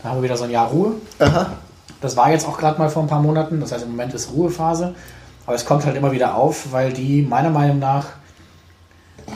Da 0.02 0.10
haben 0.10 0.18
wir 0.18 0.24
wieder 0.24 0.38
so 0.38 0.46
ein 0.46 0.52
Jahr 0.52 0.70
Ruhe. 0.70 0.94
Aha. 1.20 1.48
Das 2.02 2.16
war 2.16 2.32
jetzt 2.32 2.48
auch 2.48 2.58
gerade 2.58 2.78
mal 2.80 2.90
vor 2.90 3.04
ein 3.04 3.08
paar 3.08 3.22
Monaten. 3.22 3.60
Das 3.60 3.72
heißt, 3.72 3.84
im 3.84 3.92
Moment 3.92 4.14
ist 4.14 4.32
Ruhephase. 4.32 4.94
Aber 5.48 5.56
es 5.56 5.66
kommt 5.66 5.86
halt 5.86 5.96
immer 5.96 6.12
wieder 6.12 6.36
auf, 6.36 6.72
weil 6.72 6.94
die 6.94 7.24
meiner 7.24 7.50
Meinung 7.50 7.80
nach 7.80 8.10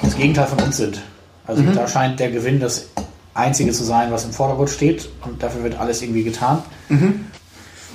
das 0.01 0.15
Gegenteil 0.15 0.45
von 0.45 0.59
uns 0.59 0.77
sind. 0.77 1.01
Also 1.47 1.63
da 1.63 1.87
scheint 1.87 2.19
der 2.19 2.29
Gewinn 2.29 2.59
das 2.59 2.89
Einzige 3.33 3.71
zu 3.71 3.83
sein, 3.83 4.11
was 4.11 4.25
im 4.25 4.31
Vordergrund 4.31 4.69
steht 4.69 5.09
und 5.25 5.41
dafür 5.41 5.63
wird 5.63 5.79
alles 5.79 6.01
irgendwie 6.01 6.23
getan. 6.23 6.61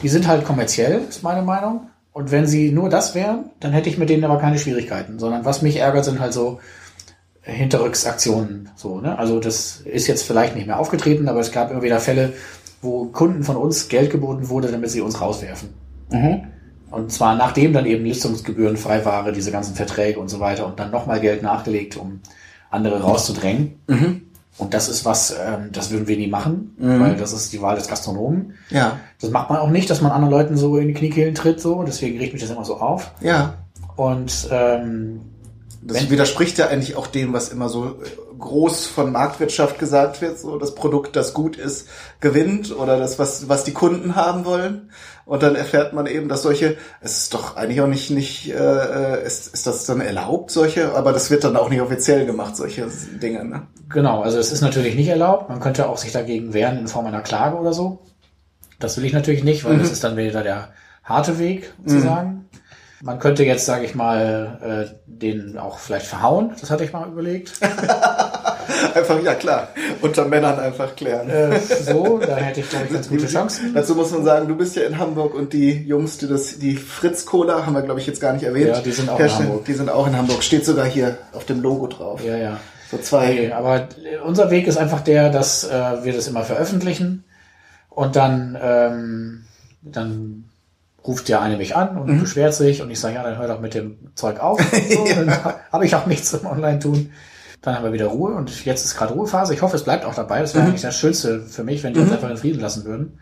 Die 0.02 0.08
sind 0.08 0.26
halt 0.26 0.44
kommerziell, 0.44 1.02
ist 1.08 1.22
meine 1.22 1.42
Meinung. 1.42 1.88
Und 2.12 2.30
wenn 2.30 2.46
sie 2.46 2.72
nur 2.72 2.88
das 2.88 3.14
wären, 3.14 3.50
dann 3.60 3.72
hätte 3.72 3.90
ich 3.90 3.98
mit 3.98 4.08
denen 4.08 4.24
aber 4.24 4.38
keine 4.38 4.58
Schwierigkeiten. 4.58 5.18
Sondern 5.18 5.44
was 5.44 5.60
mich 5.60 5.76
ärgert, 5.76 6.06
sind 6.06 6.18
halt 6.18 6.32
so 6.32 6.58
Hinterrücksaktionen. 7.42 8.70
So, 8.76 9.00
ne? 9.00 9.18
Also 9.18 9.40
das 9.40 9.82
ist 9.84 10.06
jetzt 10.06 10.22
vielleicht 10.22 10.56
nicht 10.56 10.66
mehr 10.66 10.78
aufgetreten, 10.78 11.28
aber 11.28 11.40
es 11.40 11.52
gab 11.52 11.70
immer 11.70 11.82
wieder 11.82 12.00
Fälle, 12.00 12.32
wo 12.80 13.04
Kunden 13.06 13.44
von 13.44 13.56
uns 13.56 13.88
Geld 13.88 14.10
geboten 14.10 14.48
wurde, 14.48 14.72
damit 14.72 14.90
sie 14.90 15.02
uns 15.02 15.20
rauswerfen. 15.20 15.68
Und 16.90 17.10
zwar 17.12 17.34
nachdem 17.36 17.72
dann 17.72 17.84
eben 17.86 18.04
Listungsgebühren 18.04 18.76
frei 18.76 19.04
waren, 19.04 19.34
diese 19.34 19.50
ganzen 19.50 19.74
Verträge 19.74 20.20
und 20.20 20.28
so 20.28 20.38
weiter 20.40 20.66
und 20.66 20.78
dann 20.78 20.90
nochmal 20.90 21.20
Geld 21.20 21.42
nachgelegt, 21.42 21.96
um 21.96 22.20
andere 22.70 23.00
rauszudrängen. 23.00 23.80
Und 24.58 24.72
das 24.72 24.88
ist 24.88 25.04
was, 25.04 25.32
ähm, 25.32 25.70
das 25.72 25.90
würden 25.90 26.06
wir 26.08 26.16
nie 26.16 26.28
machen, 26.28 26.74
weil 26.78 27.16
das 27.16 27.32
ist 27.34 27.52
die 27.52 27.60
Wahl 27.60 27.76
des 27.76 27.88
Gastronomen. 27.88 28.54
Ja, 28.70 28.98
Das 29.20 29.30
macht 29.30 29.50
man 29.50 29.58
auch 29.58 29.68
nicht, 29.68 29.90
dass 29.90 30.00
man 30.00 30.12
anderen 30.12 30.32
Leuten 30.32 30.56
so 30.56 30.78
in 30.78 30.88
die 30.88 30.94
Kniekehlen 30.94 31.34
tritt, 31.34 31.60
so. 31.60 31.82
Deswegen 31.82 32.18
riecht 32.18 32.32
mich 32.32 32.40
das 32.42 32.50
immer 32.50 32.64
so 32.64 32.76
auf. 32.78 33.12
ja. 33.20 33.54
Und 33.96 34.48
ähm, 34.50 35.20
Das 35.82 36.10
widerspricht 36.10 36.58
ja 36.58 36.68
eigentlich 36.68 36.96
auch 36.96 37.06
dem, 37.06 37.32
was 37.32 37.48
immer 37.50 37.68
so 37.68 37.86
äh, 37.86 37.90
groß 38.38 38.86
von 38.86 39.12
Marktwirtschaft 39.12 39.78
gesagt 39.78 40.20
wird, 40.20 40.38
so 40.38 40.58
das 40.58 40.74
Produkt, 40.74 41.16
das 41.16 41.34
gut 41.34 41.56
ist, 41.56 41.88
gewinnt 42.20 42.76
oder 42.76 42.98
das, 42.98 43.18
was, 43.18 43.48
was 43.48 43.64
die 43.64 43.72
Kunden 43.72 44.16
haben 44.16 44.44
wollen. 44.44 44.90
Und 45.24 45.42
dann 45.42 45.56
erfährt 45.56 45.92
man 45.92 46.06
eben, 46.06 46.28
dass 46.28 46.42
solche, 46.42 46.76
es 47.00 47.18
ist 47.18 47.34
doch 47.34 47.56
eigentlich 47.56 47.80
auch 47.80 47.88
nicht, 47.88 48.10
nicht, 48.10 48.48
äh, 48.52 49.24
ist, 49.24 49.52
ist 49.52 49.66
das 49.66 49.84
dann 49.84 50.00
erlaubt, 50.00 50.50
solche, 50.50 50.94
aber 50.94 51.12
das 51.12 51.30
wird 51.30 51.44
dann 51.44 51.56
auch 51.56 51.68
nicht 51.68 51.80
offiziell 51.80 52.26
gemacht, 52.26 52.56
solche 52.56 52.88
Dinge, 53.20 53.44
ne? 53.44 53.62
Genau, 53.88 54.22
also 54.22 54.38
es 54.38 54.52
ist 54.52 54.60
natürlich 54.60 54.94
nicht 54.94 55.08
erlaubt. 55.08 55.48
Man 55.48 55.60
könnte 55.60 55.88
auch 55.88 55.98
sich 55.98 56.12
dagegen 56.12 56.54
wehren 56.54 56.78
in 56.78 56.88
Form 56.88 57.06
einer 57.06 57.22
Klage 57.22 57.56
oder 57.56 57.72
so. 57.72 58.02
Das 58.78 58.96
will 58.96 59.04
ich 59.04 59.12
natürlich 59.12 59.42
nicht, 59.42 59.64
weil 59.64 59.78
das 59.78 59.90
ist 59.90 60.04
dann 60.04 60.16
wieder 60.16 60.42
der 60.42 60.68
harte 61.02 61.38
Weg, 61.38 61.72
sozusagen. 61.84 62.48
Man 63.02 63.18
könnte 63.18 63.44
jetzt, 63.44 63.66
sage 63.66 63.84
ich 63.84 63.94
mal, 63.94 64.88
äh, 64.90 64.94
den 65.06 65.58
auch 65.58 65.78
vielleicht 65.78 66.06
verhauen. 66.06 66.52
Das 66.60 66.70
hatte 66.70 66.84
ich 66.84 66.92
mal 66.92 67.08
überlegt. 67.08 67.52
Einfach, 68.94 69.22
ja 69.22 69.34
klar, 69.34 69.68
unter 70.00 70.24
Männern 70.24 70.58
einfach 70.58 70.96
klären. 70.96 71.28
äh, 71.28 71.58
so, 71.58 72.18
da 72.18 72.36
hätte 72.36 72.60
ich, 72.60 72.68
glaube 72.68 72.86
ich, 72.86 72.92
ganz 72.92 73.08
gute 73.08 73.26
Chancen. 73.26 73.74
Dazu 73.74 73.94
muss 73.94 74.10
man 74.10 74.24
sagen, 74.24 74.48
du 74.48 74.56
bist 74.56 74.74
ja 74.76 74.82
in 74.82 74.98
Hamburg 74.98 75.34
und 75.34 75.52
die 75.52 75.72
Jungs, 75.84 76.18
die 76.18 76.26
das, 76.26 76.58
die 76.58 76.76
Fritz 76.76 77.26
Cola, 77.26 77.64
haben 77.66 77.74
wir 77.74 77.82
glaube 77.82 78.00
ich 78.00 78.06
jetzt 78.06 78.20
gar 78.20 78.32
nicht 78.32 78.42
erwähnt. 78.42 78.68
Ja, 78.68 78.80
die 78.80 78.90
sind 78.90 79.08
auch 79.08 79.14
in 79.14 79.18
herstellen. 79.18 79.48
Hamburg. 79.48 79.64
Die 79.66 79.72
sind 79.74 79.90
auch 79.90 80.06
in 80.06 80.16
Hamburg. 80.16 80.42
Steht 80.42 80.64
sogar 80.64 80.86
hier 80.86 81.18
auf 81.32 81.44
dem 81.44 81.62
Logo 81.62 81.86
drauf. 81.86 82.24
Ja, 82.24 82.36
ja. 82.36 82.60
So 82.90 82.98
zwei. 82.98 83.34
Nee, 83.34 83.52
aber 83.52 83.88
unser 84.24 84.50
Weg 84.50 84.66
ist 84.66 84.78
einfach 84.78 85.00
der, 85.00 85.30
dass 85.30 85.64
äh, 85.64 86.04
wir 86.04 86.12
das 86.12 86.28
immer 86.28 86.42
veröffentlichen 86.42 87.24
und 87.88 88.16
dann, 88.16 88.58
ähm, 88.60 89.44
dann 89.82 90.45
ruft 91.06 91.28
der 91.28 91.40
eine 91.40 91.56
mich 91.56 91.76
an 91.76 91.96
und 91.96 92.20
beschwert 92.20 92.54
sich 92.54 92.82
und 92.82 92.90
ich 92.90 92.98
sage, 92.98 93.14
ja, 93.14 93.22
dann 93.22 93.38
hör 93.38 93.48
doch 93.48 93.60
mit 93.60 93.74
dem 93.74 93.96
Zeug 94.14 94.40
auf. 94.40 94.60
So, 94.90 95.06
Dann 95.14 95.44
habe 95.72 95.86
ich 95.86 95.94
auch 95.94 96.06
nichts 96.06 96.30
zum 96.30 96.46
Online-Tun. 96.46 97.10
Dann 97.62 97.74
haben 97.74 97.84
wir 97.84 97.92
wieder 97.92 98.06
Ruhe 98.06 98.34
und 98.34 98.64
jetzt 98.64 98.84
ist 98.84 98.96
gerade 98.96 99.14
Ruhephase. 99.14 99.54
Ich 99.54 99.62
hoffe, 99.62 99.76
es 99.76 99.84
bleibt 99.84 100.04
auch 100.04 100.14
dabei. 100.14 100.40
Das 100.40 100.54
wäre 100.54 100.66
eigentlich 100.66 100.82
das 100.82 100.96
Schönste 100.96 101.40
für 101.40 101.64
mich, 101.64 101.82
wenn 101.82 101.94
die 101.94 102.00
uns 102.00 102.12
einfach 102.12 102.30
in 102.30 102.36
Frieden 102.36 102.60
lassen 102.60 102.84
würden. 102.84 103.18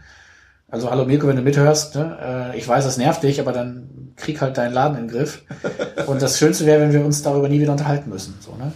Also 0.69 0.91
hallo 0.91 1.05
Mirko, 1.05 1.29
wenn 1.29 1.37
du 1.37 1.43
mithörst, 1.43 1.95
ne? 1.95 2.53
äh, 2.53 2.59
ich 2.59 2.67
weiß, 2.67 2.85
es 2.85 2.97
nervt 2.97 3.23
dich, 3.23 3.41
aber 3.41 3.53
dann 3.53 4.13
krieg 4.17 4.41
halt 4.41 4.59
deinen 4.59 4.73
Laden 4.73 4.99
in 4.99 5.07
den 5.07 5.17
Griff. 5.17 5.43
Und 6.07 6.21
das 6.21 6.39
Schönste 6.39 6.67
wäre, 6.67 6.81
wenn 6.81 6.93
wir 6.93 7.05
uns 7.05 7.23
darüber 7.23 7.49
nie 7.49 7.61
wieder 7.61 7.73
unterhalten 7.73 8.11
müssen. 8.11 8.35
So, 8.41 8.57
ne? 8.57 8.73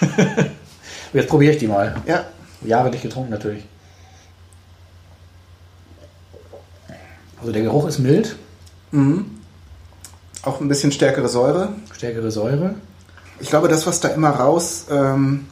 Jetzt 1.12 1.28
probiere 1.28 1.52
ich 1.52 1.58
die 1.58 1.66
mal. 1.66 1.96
Ja. 2.06 2.24
Jahre 2.62 2.90
nicht 2.90 3.02
getrunken 3.02 3.30
natürlich. 3.30 3.64
Also 7.40 7.52
der 7.52 7.62
Geruch 7.62 7.86
ist 7.86 7.98
mild, 7.98 8.36
Auch 10.42 10.60
ein 10.60 10.68
bisschen 10.68 10.92
stärkere 10.92 11.28
Säure. 11.28 11.70
stärkere 11.94 12.30
Säure. 12.30 12.74
Ich 13.40 13.48
glaube, 13.50 13.68
das, 13.68 13.86
was 13.86 14.00
da 14.00 14.08
immer 14.08 14.30
raus, 14.30 14.86
ähm, 14.90 15.46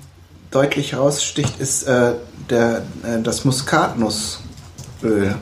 deutlich 0.51 0.97
raussticht, 0.97 1.61
ist 1.61 1.83
äh, 1.85 2.13
der, 2.49 2.79
äh, 3.03 3.21
das 3.23 3.45
Muskatnussöl. 3.45 5.35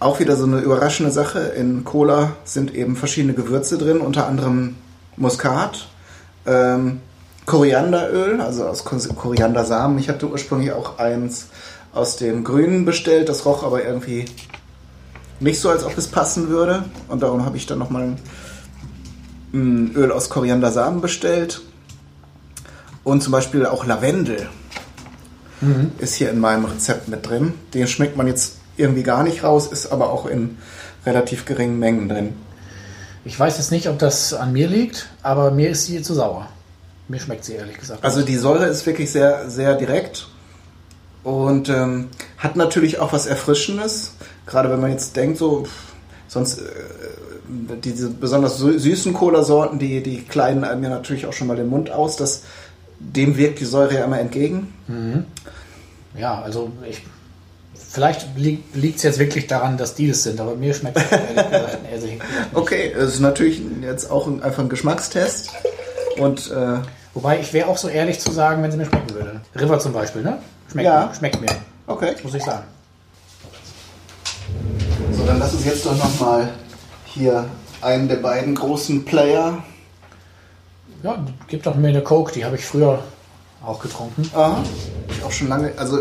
Auch 0.00 0.18
wieder 0.20 0.36
so 0.36 0.44
eine 0.44 0.58
überraschende 0.60 1.12
Sache. 1.12 1.40
In 1.40 1.84
Cola 1.84 2.32
sind 2.44 2.74
eben 2.74 2.96
verschiedene 2.96 3.34
Gewürze 3.34 3.76
drin, 3.78 3.98
unter 4.00 4.26
anderem 4.26 4.76
Muskat, 5.16 5.86
ähm, 6.46 7.00
Korianderöl, 7.44 8.40
also 8.40 8.64
aus 8.66 8.84
Ko- 8.84 8.96
Koriandersamen. 9.14 9.98
Ich 9.98 10.08
hatte 10.08 10.28
ursprünglich 10.28 10.72
auch 10.72 10.98
eins 10.98 11.48
aus 11.92 12.16
dem 12.16 12.42
Grünen 12.44 12.84
bestellt, 12.86 13.28
das 13.28 13.44
roch 13.44 13.62
aber 13.64 13.84
irgendwie 13.84 14.24
nicht 15.42 15.60
so, 15.60 15.70
als 15.70 15.84
ob 15.84 15.96
es 15.98 16.08
passen 16.08 16.48
würde. 16.48 16.84
Und 17.08 17.22
darum 17.22 17.44
habe 17.44 17.56
ich 17.56 17.66
dann 17.66 17.78
nochmal 17.78 18.16
ein 19.52 19.92
Öl 19.94 20.10
aus 20.12 20.30
Koriandersamen 20.30 21.00
bestellt. 21.00 21.60
Und 23.04 23.22
zum 23.22 23.32
Beispiel 23.32 23.66
auch 23.66 23.84
Lavendel 23.84 24.48
ist 25.98 26.14
hier 26.14 26.30
in 26.30 26.40
meinem 26.40 26.64
Rezept 26.64 27.08
mit 27.08 27.28
drin. 27.28 27.54
Den 27.72 27.86
schmeckt 27.86 28.16
man 28.16 28.26
jetzt 28.26 28.56
irgendwie 28.76 29.04
gar 29.04 29.22
nicht 29.22 29.44
raus, 29.44 29.68
ist 29.68 29.92
aber 29.92 30.10
auch 30.10 30.26
in 30.26 30.58
relativ 31.06 31.44
geringen 31.44 31.78
Mengen 31.78 32.08
drin. 32.08 32.32
Ich 33.24 33.38
weiß 33.38 33.58
jetzt 33.58 33.70
nicht, 33.70 33.88
ob 33.88 33.98
das 33.98 34.34
an 34.34 34.52
mir 34.52 34.66
liegt, 34.66 35.08
aber 35.22 35.52
mir 35.52 35.70
ist 35.70 35.86
sie 35.86 36.02
zu 36.02 36.14
sauer. 36.14 36.48
Mir 37.06 37.20
schmeckt 37.20 37.44
sie 37.44 37.54
ehrlich 37.54 37.78
gesagt. 37.78 38.02
Also 38.02 38.22
die 38.22 38.36
Säure 38.36 38.66
ist 38.66 38.86
wirklich 38.86 39.12
sehr, 39.12 39.48
sehr 39.48 39.76
direkt 39.76 40.26
und 41.22 41.68
ähm, 41.68 42.08
hat 42.38 42.56
natürlich 42.56 42.98
auch 42.98 43.12
was 43.12 43.26
Erfrischendes. 43.26 44.14
Gerade 44.46 44.70
wenn 44.70 44.80
man 44.80 44.90
jetzt 44.90 45.14
denkt, 45.16 45.38
so, 45.38 45.64
pff, 45.64 45.70
sonst 46.28 46.58
äh, 46.60 46.62
diese 47.84 48.10
besonders 48.10 48.60
sü- 48.60 48.78
süßen 48.78 49.12
Cola-Sorten, 49.12 49.78
die, 49.78 50.02
die 50.02 50.22
kleiden 50.22 50.64
einem 50.64 50.82
ja 50.84 50.90
natürlich 50.90 51.26
auch 51.26 51.32
schon 51.32 51.46
mal 51.48 51.56
den 51.56 51.68
Mund 51.68 51.90
aus. 51.90 52.16
Das, 52.16 52.42
dem 52.98 53.36
wirkt 53.36 53.60
die 53.60 53.64
Säure 53.64 53.94
ja 53.94 54.04
immer 54.04 54.18
entgegen. 54.20 54.72
ja, 56.16 56.40
also 56.42 56.70
ich. 56.88 57.02
Vielleicht 57.74 58.26
liegt 58.36 58.96
es 58.96 59.02
jetzt 59.02 59.18
wirklich 59.18 59.48
daran, 59.48 59.76
dass 59.76 59.94
die 59.94 60.08
das 60.08 60.22
sind, 60.22 60.40
aber 60.40 60.54
mir 60.54 60.72
schmeckt 60.72 60.96
es 60.96 61.10
ehrlich 61.12 61.28
gesagt, 61.50 61.78
ehrlich 61.92 62.18
gesagt. 62.18 62.30
Okay, 62.54 62.90
es 62.96 63.14
ist 63.14 63.20
natürlich 63.20 63.60
jetzt 63.82 64.10
auch 64.10 64.26
ein, 64.26 64.42
einfach 64.42 64.62
ein 64.62 64.70
Geschmackstest. 64.70 65.50
Und 66.18 66.50
äh, 66.50 66.78
Wobei 67.14 67.40
ich 67.40 67.52
wäre 67.52 67.68
auch 67.68 67.76
so 67.76 67.88
ehrlich 67.88 68.18
zu 68.20 68.32
sagen, 68.32 68.62
wenn 68.62 68.70
sie 68.70 68.78
mir 68.78 68.86
schmecken 68.86 69.12
würde. 69.14 69.42
River 69.54 69.78
zum 69.78 69.92
Beispiel, 69.92 70.22
ne? 70.22 70.38
Schmeckt, 70.70 70.86
Ja. 70.86 71.06
mir, 71.08 71.14
schmeckt 71.14 71.40
mir, 71.42 71.48
okay. 71.86 72.14
muss 72.22 72.32
ich 72.32 72.42
sagen. 72.42 72.64
So, 75.14 75.24
dann 75.26 75.38
lass 75.38 75.52
uns 75.54 75.64
jetzt 75.64 75.84
doch 75.84 75.96
nochmal 75.96 76.50
hier 77.04 77.46
einen 77.80 78.08
der 78.08 78.16
beiden 78.16 78.54
großen 78.54 79.04
Player. 79.04 79.62
Ja, 81.02 81.24
gib 81.48 81.62
doch 81.64 81.74
mir 81.74 81.88
eine 81.88 82.02
Coke, 82.02 82.32
die 82.32 82.44
habe 82.44 82.56
ich 82.56 82.64
früher 82.64 83.02
auch 83.64 83.80
getrunken. 83.80 84.30
Aha. 84.34 84.62
Ich 85.08 85.22
auch 85.24 85.32
schon 85.32 85.48
lange. 85.48 85.72
Also 85.76 85.98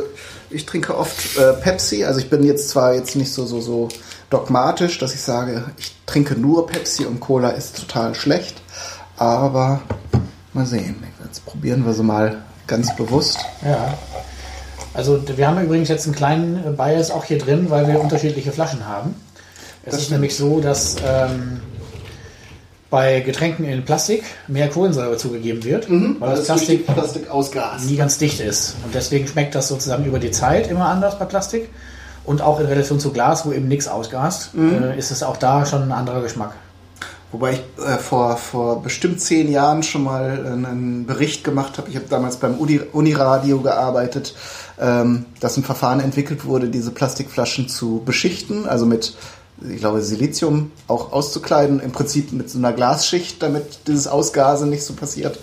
ich 0.49 0.65
trinke 0.65 0.97
oft 0.97 1.37
äh, 1.37 1.53
Pepsi. 1.53 2.05
Also 2.05 2.19
ich 2.19 2.29
bin 2.29 2.43
jetzt 2.43 2.69
zwar 2.69 2.93
jetzt 2.93 3.15
nicht 3.15 3.33
so 3.33 3.45
so 3.45 3.61
so 3.61 3.89
dogmatisch, 4.29 4.97
dass 4.99 5.13
ich 5.13 5.21
sage, 5.21 5.65
ich 5.77 5.95
trinke 6.05 6.35
nur 6.35 6.67
Pepsi 6.67 7.05
und 7.05 7.19
Cola 7.19 7.49
ist 7.49 7.77
total 7.77 8.15
schlecht. 8.15 8.61
Aber 9.17 9.81
mal 10.53 10.65
sehen. 10.65 11.03
Jetzt 11.23 11.45
probieren 11.45 11.85
wir 11.85 11.93
sie 11.93 12.03
mal 12.03 12.43
ganz 12.67 12.95
bewusst. 12.95 13.39
Ja. 13.63 13.93
Also 14.93 15.21
wir 15.37 15.47
haben 15.47 15.61
übrigens 15.63 15.89
jetzt 15.89 16.05
einen 16.05 16.15
kleinen 16.15 16.57
äh, 16.65 16.69
Bias 16.71 17.11
auch 17.11 17.23
hier 17.23 17.37
drin, 17.37 17.69
weil 17.69 17.87
wir 17.87 17.99
unterschiedliche 18.01 18.51
Flaschen 18.51 18.87
haben. 18.87 19.15
Es 19.83 19.85
Das 19.85 19.95
ist 19.95 20.01
stimmt. 20.05 20.21
nämlich 20.21 20.35
so, 20.35 20.59
dass 20.59 20.97
ähm, 21.05 21.61
bei 22.89 23.21
Getränken 23.21 23.63
in 23.65 23.85
Plastik 23.85 24.23
mehr 24.47 24.69
Kohlensäure 24.69 25.15
zugegeben 25.17 25.63
wird, 25.63 25.89
weil 25.89 26.35
das 26.35 26.45
Plastik 26.45 26.85
Plastik 26.85 27.23
nie 27.87 27.95
ganz 27.95 28.17
dicht 28.17 28.41
ist. 28.41 28.75
Und 28.83 28.93
deswegen 28.93 29.27
schmeckt 29.27 29.55
das 29.55 29.69
sozusagen 29.69 30.05
über 30.05 30.19
die 30.19 30.31
Zeit 30.31 30.69
immer 30.69 30.85
anders 30.85 31.17
bei 31.17 31.25
Plastik. 31.25 31.69
Und 32.23 32.41
auch 32.41 32.59
in 32.59 32.67
Relation 32.67 32.99
zu 32.99 33.11
Glas, 33.11 33.45
wo 33.47 33.51
eben 33.51 33.67
nichts 33.67 33.87
ausgast, 33.87 34.51
äh, 34.55 34.97
ist 34.99 35.09
es 35.09 35.23
auch 35.23 35.37
da 35.37 35.65
schon 35.65 35.81
ein 35.83 35.91
anderer 35.91 36.21
Geschmack. 36.21 36.53
Wobei 37.31 37.53
ich 37.53 37.63
äh, 37.83 37.97
vor, 37.97 38.35
vor 38.37 38.83
bestimmt 38.83 39.21
zehn 39.21 39.49
Jahren 39.49 39.81
schon 39.83 40.03
mal 40.03 40.45
einen 40.45 41.05
Bericht 41.05 41.43
gemacht 41.43 41.77
habe. 41.77 41.89
Ich 41.89 41.95
habe 41.95 42.05
damals 42.09 42.37
beim 42.37 42.55
Uni, 42.55 42.79
Uniradio 42.91 43.61
gearbeitet, 43.61 44.35
ähm, 44.81 45.25
dass 45.39 45.57
ein 45.57 45.63
Verfahren 45.63 45.99
entwickelt 45.99 46.45
wurde, 46.45 46.69
diese 46.69 46.91
Plastikflaschen 46.91 47.69
zu 47.69 48.01
beschichten, 48.03 48.67
also 48.67 48.85
mit, 48.85 49.13
ich 49.69 49.77
glaube, 49.77 50.01
Silizium 50.01 50.71
auch 50.87 51.11
auszukleiden, 51.11 51.79
im 51.79 51.91
Prinzip 51.91 52.33
mit 52.33 52.49
so 52.49 52.57
einer 52.57 52.73
Glasschicht, 52.73 53.43
damit 53.43 53.87
dieses 53.87 54.07
Ausgase 54.07 54.65
nicht 54.65 54.83
so 54.83 54.93
passiert. 54.93 55.39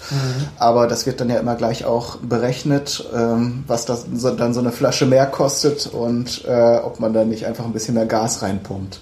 Aber 0.58 0.88
das 0.88 1.06
wird 1.06 1.20
dann 1.20 1.30
ja 1.30 1.38
immer 1.38 1.54
gleich 1.54 1.84
auch 1.84 2.16
berechnet, 2.16 3.08
ähm, 3.14 3.64
was 3.68 3.84
das 3.86 4.06
so, 4.12 4.30
dann 4.30 4.54
so 4.54 4.60
eine 4.60 4.72
Flasche 4.72 5.06
mehr 5.06 5.26
kostet 5.26 5.86
und 5.86 6.44
äh, 6.46 6.78
ob 6.78 6.98
man 6.98 7.12
da 7.12 7.24
nicht 7.24 7.46
einfach 7.46 7.64
ein 7.64 7.72
bisschen 7.72 7.94
mehr 7.94 8.06
Gas 8.06 8.42
reinpumpt. 8.42 9.00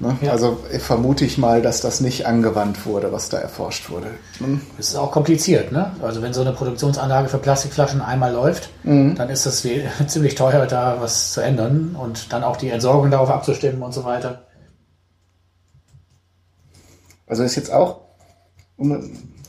Ne? 0.00 0.16
Ja. 0.22 0.32
Also 0.32 0.58
äh, 0.72 0.78
vermute 0.78 1.26
ich 1.26 1.36
mal, 1.36 1.60
dass 1.60 1.82
das 1.82 2.00
nicht 2.00 2.26
angewandt 2.26 2.86
wurde, 2.86 3.12
was 3.12 3.28
da 3.28 3.36
erforscht 3.36 3.90
wurde. 3.90 4.06
Hm? 4.38 4.62
Es 4.78 4.88
ist 4.88 4.96
auch 4.96 5.12
kompliziert, 5.12 5.72
ne? 5.72 5.92
Also 6.02 6.22
wenn 6.22 6.32
so 6.32 6.40
eine 6.40 6.52
Produktionsanlage 6.52 7.28
für 7.28 7.36
Plastikflaschen 7.38 8.00
einmal 8.00 8.32
läuft, 8.32 8.70
dann 8.82 9.28
ist 9.28 9.44
es 9.44 9.66
ziemlich 10.06 10.34
teuer, 10.34 10.66
da 10.66 10.96
was 11.00 11.32
zu 11.32 11.42
ändern 11.42 11.96
und 12.00 12.32
dann 12.32 12.44
auch 12.44 12.56
die 12.56 12.70
Entsorgung 12.70 13.10
darauf 13.10 13.30
abzustimmen 13.30 13.82
und 13.82 13.92
so 13.92 14.04
weiter. 14.04 14.46
Also 17.26 17.44
ist 17.44 17.54
jetzt 17.54 17.72
auch, 17.72 18.00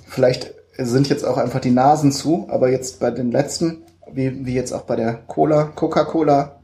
vielleicht 0.07 0.53
sind 0.77 1.09
jetzt 1.09 1.25
auch 1.25 1.37
einfach 1.37 1.61
die 1.61 1.71
Nasen 1.71 2.11
zu, 2.11 2.47
aber 2.51 2.69
jetzt 2.69 2.99
bei 2.99 3.09
den 3.09 3.31
letzten, 3.31 3.83
wie, 4.11 4.45
wie 4.45 4.53
jetzt 4.53 4.73
auch 4.73 4.83
bei 4.83 4.95
der 4.95 5.13
Cola, 5.13 5.63
Coca-Cola, 5.63 6.60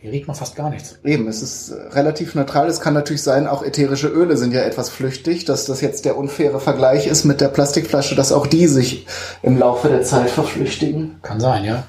Hier 0.00 0.12
riecht 0.12 0.28
man 0.28 0.36
fast 0.36 0.54
gar 0.54 0.70
nichts. 0.70 0.96
Eben, 1.02 1.26
es 1.26 1.42
ist 1.42 1.70
äh, 1.70 1.74
relativ 1.88 2.36
neutral. 2.36 2.68
Es 2.68 2.80
kann 2.80 2.94
natürlich 2.94 3.22
sein, 3.22 3.48
auch 3.48 3.64
ätherische 3.64 4.06
Öle 4.06 4.36
sind 4.36 4.54
ja 4.54 4.60
etwas 4.60 4.90
flüchtig, 4.90 5.44
dass 5.44 5.64
das 5.64 5.80
jetzt 5.80 6.04
der 6.04 6.16
unfaire 6.16 6.60
Vergleich 6.60 7.08
ist 7.08 7.24
mit 7.24 7.40
der 7.40 7.48
Plastikflasche, 7.48 8.14
dass 8.14 8.30
auch 8.30 8.46
die 8.46 8.68
sich 8.68 9.06
im 9.42 9.58
Laufe 9.58 9.88
der 9.88 10.02
Zeit 10.02 10.30
verflüchtigen 10.30 11.16
Kann 11.22 11.40
sein, 11.40 11.64
ja. 11.64 11.82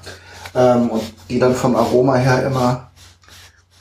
ähm, 0.56 0.90
und 0.90 1.02
die 1.28 1.38
dann 1.38 1.54
vom 1.54 1.76
Aroma 1.76 2.16
her 2.16 2.44
immer. 2.44 2.90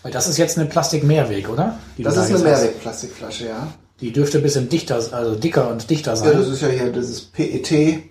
Weil 0.03 0.11
das 0.11 0.27
ist 0.27 0.37
jetzt 0.37 0.59
eine 0.59 0.67
Plastik-Mehrweg, 0.67 1.49
oder? 1.49 1.79
Die 1.97 2.03
Das 2.03 2.13
da 2.13 2.23
ist 2.23 2.29
eine. 2.29 2.43
Mehrwegplastikflasche, 2.43 3.47
ja. 3.47 3.67
Die 3.99 4.13
dürfte 4.13 4.37
ein 4.37 4.43
bisschen 4.43 4.69
dichter, 4.69 4.95
also 5.11 5.35
dicker 5.35 5.69
und 5.71 5.89
dichter 5.89 6.11
ja. 6.11 6.17
sein. 6.17 6.37
Das 6.37 6.47
ist 6.47 6.61
ja 6.61 6.67
hier 6.67 6.91
dieses 6.91 7.21
PET, 7.21 8.03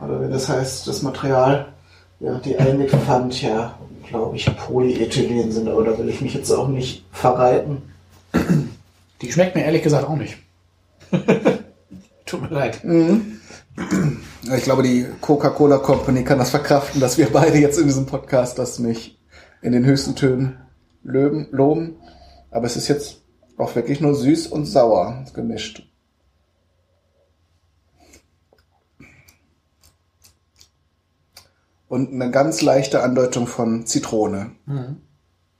oder 0.00 0.22
wie 0.22 0.32
das 0.32 0.48
heißt, 0.48 0.86
das 0.86 1.02
Material. 1.02 1.72
Während 2.20 2.44
die 2.44 2.56
Einwegpfand 2.56 3.42
ja, 3.42 3.78
glaube 4.10 4.36
ich, 4.36 4.54
Polyethylen 4.56 5.50
sind, 5.50 5.68
aber 5.68 5.84
da 5.84 5.98
will 5.98 6.08
ich 6.08 6.20
mich 6.20 6.34
jetzt 6.34 6.50
auch 6.50 6.68
nicht 6.68 7.04
verreiten. 7.12 7.78
Die 9.22 9.32
schmeckt 9.32 9.54
mir 9.54 9.64
ehrlich 9.64 9.82
gesagt 9.82 10.06
auch 10.08 10.16
nicht. 10.16 10.36
Tut 12.26 12.42
mir 12.42 12.48
leid. 12.48 12.80
Ja, 12.84 14.56
Ich 14.56 14.64
glaube, 14.64 14.82
die 14.82 15.06
Coca-Cola 15.20 15.78
Company 15.78 16.22
kann 16.24 16.38
das 16.38 16.50
verkraften, 16.50 17.00
dass 17.00 17.18
wir 17.18 17.28
beide 17.30 17.58
jetzt 17.58 17.78
in 17.78 17.86
diesem 17.86 18.06
Podcast 18.06 18.58
das 18.58 18.78
nicht 18.78 19.18
in 19.62 19.72
den 19.72 19.84
höchsten 19.84 20.14
Tönen 20.16 20.58
löben, 21.02 21.48
loben. 21.50 21.96
Aber 22.50 22.66
es 22.66 22.76
ist 22.76 22.88
jetzt 22.88 23.20
auch 23.56 23.74
wirklich 23.74 24.00
nur 24.00 24.14
süß 24.14 24.46
und 24.48 24.66
sauer 24.66 25.24
gemischt. 25.34 25.89
Und 31.90 32.12
eine 32.12 32.30
ganz 32.30 32.62
leichte 32.62 33.02
Andeutung 33.02 33.48
von 33.48 33.84
Zitrone. 33.84 34.52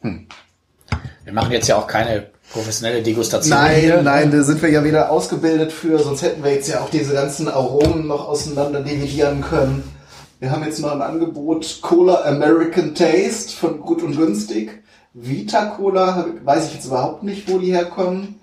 Wir 0.00 1.32
machen 1.32 1.50
jetzt 1.50 1.66
ja 1.66 1.74
auch 1.74 1.88
keine 1.88 2.28
professionelle 2.52 3.02
Degustation 3.02 3.50
Nein, 3.58 3.80
hier. 3.80 4.00
nein, 4.00 4.30
da 4.30 4.44
sind 4.44 4.62
wir 4.62 4.70
ja 4.70 4.84
wieder 4.84 5.10
ausgebildet 5.10 5.72
für, 5.72 5.98
sonst 5.98 6.22
hätten 6.22 6.44
wir 6.44 6.52
jetzt 6.52 6.68
ja 6.68 6.82
auch 6.82 6.88
diese 6.88 7.14
ganzen 7.14 7.48
Aromen 7.48 8.06
noch 8.06 8.28
auseinander 8.28 8.80
dividieren 8.80 9.40
können. 9.40 9.82
Wir 10.38 10.52
haben 10.52 10.62
jetzt 10.62 10.78
noch 10.78 10.92
ein 10.92 11.02
Angebot 11.02 11.80
Cola 11.82 12.22
American 12.24 12.94
Taste 12.94 13.50
von 13.50 13.80
Gut 13.80 14.04
und 14.04 14.16
Günstig. 14.16 14.84
Vita 15.12 15.66
Cola, 15.66 16.26
weiß 16.44 16.68
ich 16.68 16.74
jetzt 16.74 16.86
überhaupt 16.86 17.24
nicht, 17.24 17.50
wo 17.50 17.58
die 17.58 17.74
herkommen. 17.74 18.40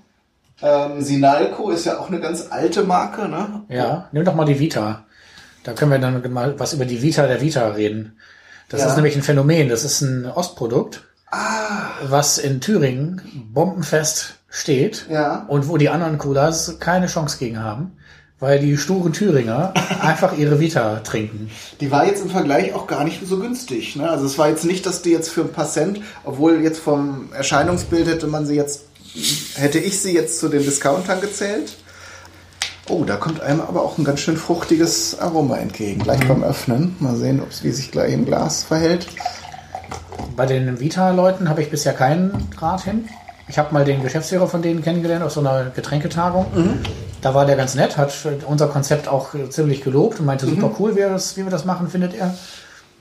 Ähm, 0.61 1.01
Sinalco 1.01 1.69
ist 1.69 1.85
ja 1.85 1.99
auch 1.99 2.09
eine 2.09 2.19
ganz 2.19 2.47
alte 2.49 2.83
Marke, 2.83 3.29
ne? 3.29 3.63
Ja, 3.69 4.09
nimm 4.11 4.25
doch 4.25 4.35
mal 4.35 4.43
die 4.43 4.59
Vita. 4.59 5.05
Da 5.67 5.73
können 5.73 5.91
wir 5.91 5.99
dann 5.99 6.31
mal 6.31 6.57
was 6.57 6.71
über 6.71 6.85
die 6.85 7.01
Vita 7.01 7.27
der 7.27 7.41
Vita 7.41 7.67
reden. 7.67 8.13
Das 8.69 8.79
Ja. 8.81 8.87
ist 8.87 8.95
nämlich 8.95 9.17
ein 9.17 9.21
Phänomen. 9.21 9.67
Das 9.67 9.83
ist 9.83 9.99
ein 10.01 10.25
Ostprodukt, 10.25 11.03
Ah, 11.29 11.89
was 12.03 12.37
in 12.37 12.61
Thüringen 12.61 13.21
bombenfest 13.53 14.35
steht 14.49 15.07
Ja. 15.09 15.43
und 15.49 15.67
wo 15.67 15.75
die 15.75 15.89
anderen 15.89 16.17
Colas 16.17 16.77
keine 16.79 17.07
Chance 17.07 17.37
gegen 17.37 17.61
haben, 17.61 17.97
weil 18.39 18.59
die 18.59 18.77
sturen 18.77 19.11
Thüringer 19.11 19.73
einfach 20.01 20.37
ihre 20.37 20.61
Vita 20.61 21.01
trinken. 21.01 21.51
die 21.81 21.91
war 21.91 22.05
jetzt 22.07 22.21
im 22.23 22.29
Vergleich 22.29 22.73
auch 22.73 22.87
gar 22.87 23.03
nicht 23.03 23.27
so 23.27 23.39
günstig. 23.39 23.97
Ne? 23.97 24.09
Also 24.09 24.25
es 24.25 24.37
war 24.37 24.47
jetzt 24.47 24.63
nicht, 24.63 24.85
dass 24.85 25.01
die 25.01 25.11
jetzt 25.11 25.27
für 25.29 25.41
ein 25.41 25.51
paar 25.51 25.69
Cent, 25.69 25.99
obwohl 26.23 26.61
jetzt 26.61 26.79
vom 26.79 27.27
Erscheinungsbild 27.33 28.07
hätte 28.07 28.27
man 28.27 28.45
sie 28.45 28.55
jetzt, 28.55 28.83
hätte 29.55 29.79
ich 29.79 29.99
sie 29.99 30.13
jetzt 30.13 30.39
zu 30.39 30.47
den 30.47 30.63
Discountern 30.63 31.19
gezählt. 31.19 31.75
Oh, 32.89 33.03
da 33.03 33.17
kommt 33.17 33.41
einem 33.41 33.59
aber 33.59 33.81
auch 33.81 33.97
ein 33.97 34.05
ganz 34.05 34.21
schön 34.21 34.37
fruchtiges 34.37 35.19
Aroma 35.19 35.57
entgegen. 35.57 36.01
Gleich 36.01 36.25
beim 36.25 36.41
Öffnen. 36.41 36.95
Mal 36.99 37.17
sehen, 37.17 37.41
ob 37.41 37.51
es 37.51 37.63
wie 37.63 37.71
sich 37.71 37.91
gleich 37.91 38.13
im 38.13 38.23
Glas 38.23 38.63
verhält. 38.63 39.07
Bei 40.37 40.45
den 40.45 40.79
Vita-Leuten 40.79 41.49
habe 41.49 41.61
ich 41.61 41.69
bisher 41.69 41.93
keinen 41.93 42.49
Draht 42.51 42.83
hin. 42.83 43.09
Ich 43.49 43.57
habe 43.57 43.73
mal 43.73 43.83
den 43.83 44.03
Geschäftsführer 44.03 44.47
von 44.47 44.61
denen 44.61 44.81
kennengelernt 44.83 45.23
auf 45.23 45.33
so 45.33 45.41
einer 45.41 45.65
Getränketagung. 45.65 46.45
Da 47.21 47.33
war 47.33 47.45
der 47.45 47.57
ganz 47.57 47.75
nett, 47.75 47.97
hat 47.97 48.13
unser 48.45 48.67
Konzept 48.67 49.09
auch 49.09 49.29
ziemlich 49.49 49.83
gelobt 49.83 50.19
und 50.19 50.25
meinte, 50.25 50.45
super 50.45 50.71
cool, 50.79 50.93
wie 50.93 50.99
wir, 50.99 51.09
das, 51.09 51.35
wie 51.35 51.43
wir 51.43 51.51
das 51.51 51.65
machen, 51.65 51.89
findet 51.89 52.13
er. 52.13 52.33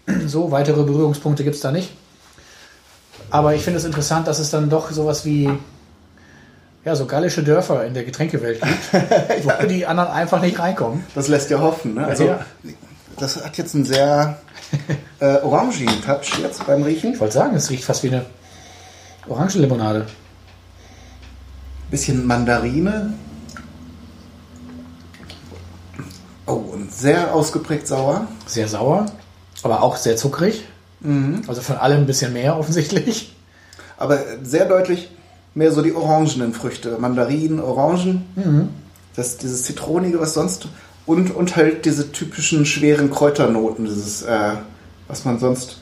So, 0.26 0.52
weitere 0.52 0.84
Berührungspunkte 0.84 1.42
gibt's 1.42 1.60
da 1.60 1.72
nicht. 1.72 1.90
Aber 3.30 3.54
ich 3.56 3.62
finde 3.62 3.78
es 3.78 3.84
interessant, 3.84 4.28
dass 4.28 4.38
es 4.38 4.50
dann 4.50 4.70
doch 4.70 4.92
sowas 4.92 5.24
wie 5.24 5.50
ja, 6.86 6.94
so 6.94 7.04
gallische 7.04 7.42
Dörfer 7.42 7.84
in 7.84 7.94
der 7.94 8.04
Getränkewelt 8.04 8.62
gibt, 8.62 8.92
wo 9.44 9.66
die 9.66 9.84
anderen 9.86 10.08
einfach 10.08 10.40
nicht 10.40 10.56
reinkommen. 10.60 11.04
Das 11.16 11.26
lässt 11.26 11.50
ja 11.50 11.58
hoffen. 11.58 11.94
Ne? 11.94 12.06
Also, 12.06 12.24
Ja. 12.24 12.46
Das 13.18 13.42
hat 13.44 13.56
jetzt 13.56 13.74
einen 13.74 13.84
sehr 13.86 14.38
äh, 15.20 15.38
orangigen 15.40 16.00
Touch 16.04 16.38
jetzt 16.40 16.64
beim 16.66 16.82
Riechen. 16.84 17.14
Ich 17.14 17.20
wollte 17.20 17.34
sagen, 17.34 17.56
es 17.56 17.70
riecht 17.70 17.82
fast 17.82 18.04
wie 18.04 18.08
eine 18.08 18.26
Orangenlimonade. 19.26 20.06
Bisschen 21.90 22.24
Mandarine. 22.24 23.14
Oh, 26.46 26.52
und 26.52 26.92
sehr 26.92 27.34
ausgeprägt 27.34 27.88
sauer. 27.88 28.28
Sehr 28.46 28.68
sauer, 28.68 29.06
aber 29.62 29.82
auch 29.82 29.96
sehr 29.96 30.16
zuckrig. 30.16 30.64
Also 31.48 31.62
von 31.62 31.76
allem 31.76 32.02
ein 32.02 32.06
bisschen 32.06 32.32
mehr 32.32 32.56
offensichtlich. 32.56 33.34
Aber 33.96 34.18
sehr 34.42 34.66
deutlich 34.66 35.10
mehr 35.56 35.72
so 35.72 35.82
die 35.82 35.94
orangenen 35.94 36.52
Früchte. 36.52 36.98
Mandarinen, 37.00 37.60
Orangen. 37.60 38.26
Das, 39.16 39.38
dieses 39.38 39.64
Zitronige, 39.64 40.20
was 40.20 40.34
sonst. 40.34 40.68
Und, 41.06 41.34
und 41.34 41.56
halt 41.56 41.86
diese 41.86 42.12
typischen 42.12 42.66
schweren 42.66 43.10
Kräuternoten, 43.10 43.86
dieses, 43.86 44.22
äh, 44.22 44.52
was 45.08 45.24
man 45.24 45.38
sonst. 45.38 45.78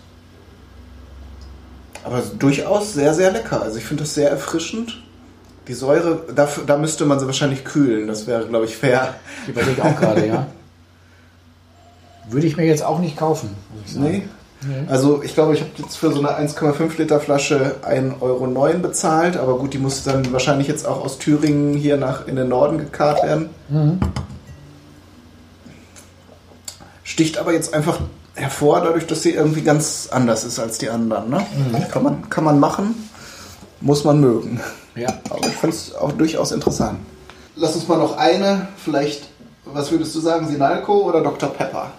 Aber 2.04 2.22
durchaus 2.38 2.92
sehr, 2.94 3.14
sehr 3.14 3.32
lecker. 3.32 3.62
Also 3.62 3.78
ich 3.78 3.84
finde 3.84 4.04
das 4.04 4.14
sehr 4.14 4.30
erfrischend. 4.30 5.02
Die 5.66 5.74
Säure, 5.74 6.26
dafür, 6.34 6.64
da 6.64 6.76
müsste 6.76 7.06
man 7.06 7.18
sie 7.18 7.26
wahrscheinlich 7.26 7.64
kühlen. 7.64 8.06
Das 8.06 8.26
wäre, 8.26 8.46
glaube 8.46 8.66
ich, 8.66 8.76
fair. 8.76 9.14
Ich 9.42 9.48
überlege 9.48 9.82
auch 9.82 9.96
gerade, 9.96 10.26
ja. 10.26 10.46
Würde 12.30 12.46
ich 12.46 12.56
mir 12.56 12.64
jetzt 12.64 12.84
auch 12.84 13.00
nicht 13.00 13.16
kaufen, 13.16 13.50
muss 13.74 13.86
ich 13.86 13.92
sagen. 13.94 14.04
Nee. 14.04 14.28
Also 14.88 15.22
ich 15.22 15.34
glaube, 15.34 15.54
ich 15.54 15.60
habe 15.60 15.70
jetzt 15.76 15.96
für 15.96 16.12
so 16.12 16.18
eine 16.18 16.30
1,5 16.30 16.98
Liter 16.98 17.20
Flasche 17.20 17.76
1,09 17.82 18.20
Euro 18.20 18.78
bezahlt, 18.78 19.36
aber 19.36 19.58
gut, 19.58 19.74
die 19.74 19.78
muss 19.78 20.04
dann 20.04 20.32
wahrscheinlich 20.32 20.68
jetzt 20.68 20.86
auch 20.86 21.04
aus 21.04 21.18
Thüringen 21.18 21.74
hier 21.74 21.96
nach 21.96 22.26
in 22.26 22.36
den 22.36 22.48
Norden 22.48 22.78
gekarrt 22.78 23.22
werden. 23.22 23.50
Sticht 27.02 27.38
aber 27.38 27.52
jetzt 27.52 27.74
einfach 27.74 28.00
hervor, 28.34 28.80
dadurch, 28.80 29.06
dass 29.06 29.22
sie 29.22 29.30
irgendwie 29.30 29.62
ganz 29.62 30.08
anders 30.10 30.44
ist 30.44 30.58
als 30.58 30.78
die 30.78 30.90
anderen. 30.90 31.30
Ne? 31.30 31.46
Kann, 31.90 32.02
man, 32.02 32.28
kann 32.30 32.44
man 32.44 32.58
machen, 32.58 33.08
muss 33.80 34.04
man 34.04 34.20
mögen. 34.20 34.60
Ja. 34.96 35.08
Aber 35.30 35.46
ich 35.46 35.54
finde 35.54 35.76
es 35.76 35.94
auch 35.94 36.12
durchaus 36.12 36.52
interessant. 36.52 36.98
Lass 37.56 37.74
uns 37.74 37.86
mal 37.86 37.98
noch 37.98 38.16
eine, 38.16 38.68
vielleicht, 38.76 39.28
was 39.64 39.90
würdest 39.90 40.14
du 40.14 40.20
sagen, 40.20 40.48
Sinalco 40.48 41.02
oder 41.02 41.20
Dr. 41.20 41.50
Pepper? 41.50 41.92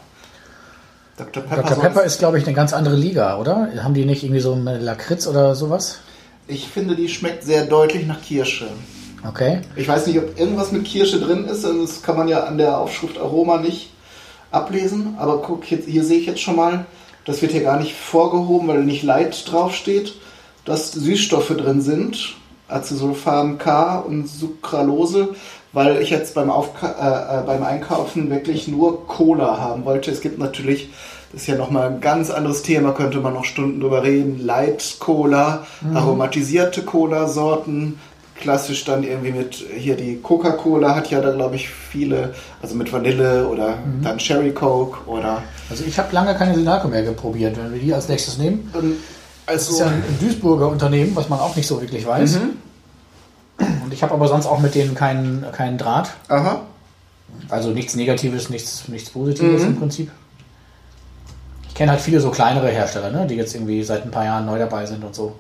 Dr. 1.18 1.44
Pepper, 1.44 1.64
Dr. 1.64 1.82
Pepper 1.82 2.04
ist, 2.04 2.20
glaube 2.20 2.38
ich, 2.38 2.46
eine 2.46 2.56
ganz 2.56 2.74
andere 2.74 2.96
Liga, 2.96 3.38
oder? 3.38 3.70
Haben 3.82 3.94
die 3.94 4.06
nicht 4.06 4.24
irgendwie 4.24 4.42
so 4.42 4.54
eine 4.54 4.78
Lakritz 4.78 5.28
oder 5.28 5.56
sowas? 5.56 6.00
Ich 6.48 6.68
finde, 6.68 6.96
die 6.96 7.08
schmeckt 7.08 7.44
sehr 7.44 7.66
deutlich 7.66 8.06
nach 8.06 8.22
Kirsche. 8.22 8.68
Okay. 9.28 9.62
Ich 9.76 9.88
weiß 9.88 10.08
nicht, 10.08 10.20
ob 10.20 10.38
irgendwas 10.38 10.72
mit 10.72 10.86
Kirsche 10.86 11.20
drin 11.20 11.46
ist. 11.46 11.66
also 11.66 11.82
Das 11.82 12.04
kann 12.04 12.18
man 12.18 12.28
ja 12.28 12.44
an 12.44 12.58
der 12.58 12.78
Aufschrift 12.78 13.18
Aroma 13.18 13.58
nicht 13.58 13.92
ablesen. 14.52 15.16
Aber 15.18 15.42
guck, 15.42 15.70
jetzt, 15.72 15.88
hier 15.88 16.04
sehe 16.04 16.20
ich 16.20 16.28
jetzt 16.28 16.42
schon 16.42 16.58
mal, 16.58 16.86
das 17.26 17.42
wird 17.42 17.54
hier 17.54 17.64
gar 17.64 17.80
nicht 17.80 17.96
vorgehoben, 17.96 18.68
weil 18.68 18.84
nicht 18.84 19.04
Light 19.04 19.50
draufsteht, 19.50 20.14
dass 20.66 20.92
Süßstoffe 20.92 21.56
drin 21.56 21.82
sind. 21.82 22.36
Acesulfam 22.68 23.58
K 23.58 24.00
und 24.00 24.28
Sucralose, 24.28 25.36
weil 25.76 26.02
ich 26.02 26.10
jetzt 26.10 26.34
beim, 26.34 26.50
Aufka 26.50 26.88
äh, 26.88 27.40
äh, 27.40 27.46
beim 27.46 27.62
Einkaufen 27.62 28.30
wirklich 28.30 28.68
nur 28.68 29.06
Cola 29.08 29.60
haben 29.60 29.84
wollte. 29.84 30.10
Es 30.10 30.22
gibt 30.22 30.40
natürlich, 30.40 30.90
das 31.34 31.42
ist 31.42 31.48
ja 31.48 31.56
nochmal 31.56 31.88
ein 31.90 32.00
ganz 32.00 32.32
anderes 32.32 32.64
Thema, 32.64 32.94
könnte 32.94 33.20
man 33.20 33.34
noch 33.34 33.44
Stunden 33.44 33.82
drüber 33.82 34.02
reden, 34.02 34.40
Light 34.44 34.96
Cola, 35.00 35.68
aromatisierte 35.94 36.84
Cola-Sorten, 36.84 38.00
klassisch 38.40 38.86
dann 38.86 39.04
irgendwie 39.04 39.32
mit, 39.32 39.66
hier 39.76 39.98
die 39.98 40.22
Coca-Cola 40.22 40.96
hat 40.96 41.10
ja 41.10 41.20
da 41.20 41.32
glaube 41.32 41.56
ich 41.56 41.70
viele, 41.70 42.34
also 42.62 42.76
mit 42.76 42.92
Vanille 42.92 43.48
oder 43.48 43.78
dann 44.02 44.18
Cherry 44.18 44.52
Coke 44.52 44.98
oder 45.08 45.44
Also 45.70 45.84
ich 45.86 46.00
habe 46.00 46.14
lange 46.14 46.36
keine 46.36 46.56
Sinalco 46.56 46.88
mehr 46.88 47.04
probiert. 47.12 47.58
Wenn 47.58 47.74
wir 47.74 47.82
die 47.82 47.94
als 47.94 48.08
nächstes 48.08 48.38
nehmen. 48.38 48.72
ähm, 48.76 48.96
Das 49.46 49.64
ist 49.64 49.70
also 49.72 49.84
ja 49.84 49.88
ein 49.90 50.04
Duisburger 50.22 50.70
Unternehmen, 50.70 51.16
was 51.16 51.28
man 51.28 51.40
auch 51.40 51.56
nicht 51.56 51.68
so 51.68 51.82
wirklich 51.82 52.06
weiß. 52.06 52.40
Und 53.58 53.94
ich 53.94 54.04
habe 54.04 54.14
aber 54.14 54.28
sonst 54.28 54.46
auch 54.46 54.60
mit 54.60 54.76
denen 54.76 54.96
keinen 54.96 55.46
keinen 55.52 55.78
Draht. 55.78 56.12
Aha. 56.28 56.62
Also 57.50 57.70
nichts 57.72 57.96
Negatives, 57.96 58.50
nichts, 58.50 58.88
nichts 58.88 59.10
Positives 59.10 59.64
im 59.64 59.80
Prinzip. 59.80 60.12
Ich 61.68 61.76
kenne 61.76 61.92
halt 61.92 62.02
viele 62.02 62.20
so 62.22 62.32
kleinere 62.32 62.70
Hersteller, 62.70 63.12
ne, 63.12 63.28
die 63.28 63.36
jetzt 63.36 63.54
irgendwie 63.54 63.84
seit 63.84 64.04
ein 64.04 64.12
paar 64.12 64.26
Jahren 64.26 64.46
neu 64.46 64.58
dabei 64.58 64.86
sind 64.86 65.04
und 65.04 65.14
so. 65.14 65.36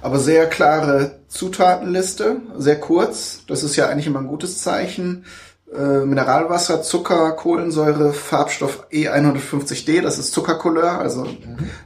Aber 0.00 0.18
sehr 0.18 0.48
klare 0.48 1.20
Zutatenliste, 1.28 2.38
sehr 2.58 2.80
kurz. 2.80 3.42
Das 3.46 3.62
ist 3.62 3.76
ja 3.76 3.88
eigentlich 3.88 4.08
immer 4.08 4.18
ein 4.18 4.26
gutes 4.26 4.58
Zeichen. 4.58 5.24
Äh, 5.72 6.04
Mineralwasser, 6.04 6.82
Zucker, 6.82 7.32
Kohlensäure, 7.32 8.12
Farbstoff 8.12 8.86
E150D, 8.92 10.02
das 10.02 10.18
ist 10.18 10.32
Zuckercouleur, 10.32 10.98
also 10.98 11.26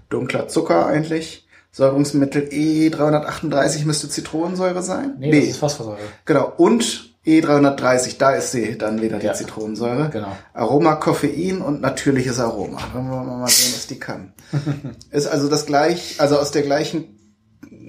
dunkler 0.09 0.49
Zucker 0.49 0.87
eigentlich. 0.87 1.46
Säurungsmittel 1.77 2.49
E338 2.51 3.85
müsste 3.85 4.09
Zitronensäure 4.09 4.83
sein. 4.83 5.17
Nee, 5.19 5.41
das 5.41 5.51
ist 5.51 5.57
Phosphorsäure. 5.59 5.99
Genau. 6.25 6.51
Und 6.57 7.11
E330, 7.27 8.17
da 8.17 8.31
ist 8.31 8.53
sie 8.53 8.79
dann 8.79 9.03
wieder 9.03 9.19
die 9.19 9.27
Ja. 9.27 9.35
Zitronensäure. 9.35 10.09
Genau. 10.09 10.33
Aroma, 10.55 10.95
Koffein 10.95 11.61
und 11.61 11.83
natürliches 11.83 12.41
Aroma. 12.41 12.79
Wollen 12.95 13.11
wir 13.11 13.23
mal 13.25 13.49
sehen, 13.49 13.75
was 13.75 13.87
die 13.89 13.99
kann. 13.99 14.33
ist 15.11 15.27
also 15.27 15.51
das 15.51 15.67
gleich, 15.67 16.15
also 16.17 16.39
aus 16.39 16.51
der 16.51 16.63
gleichen 16.63 17.19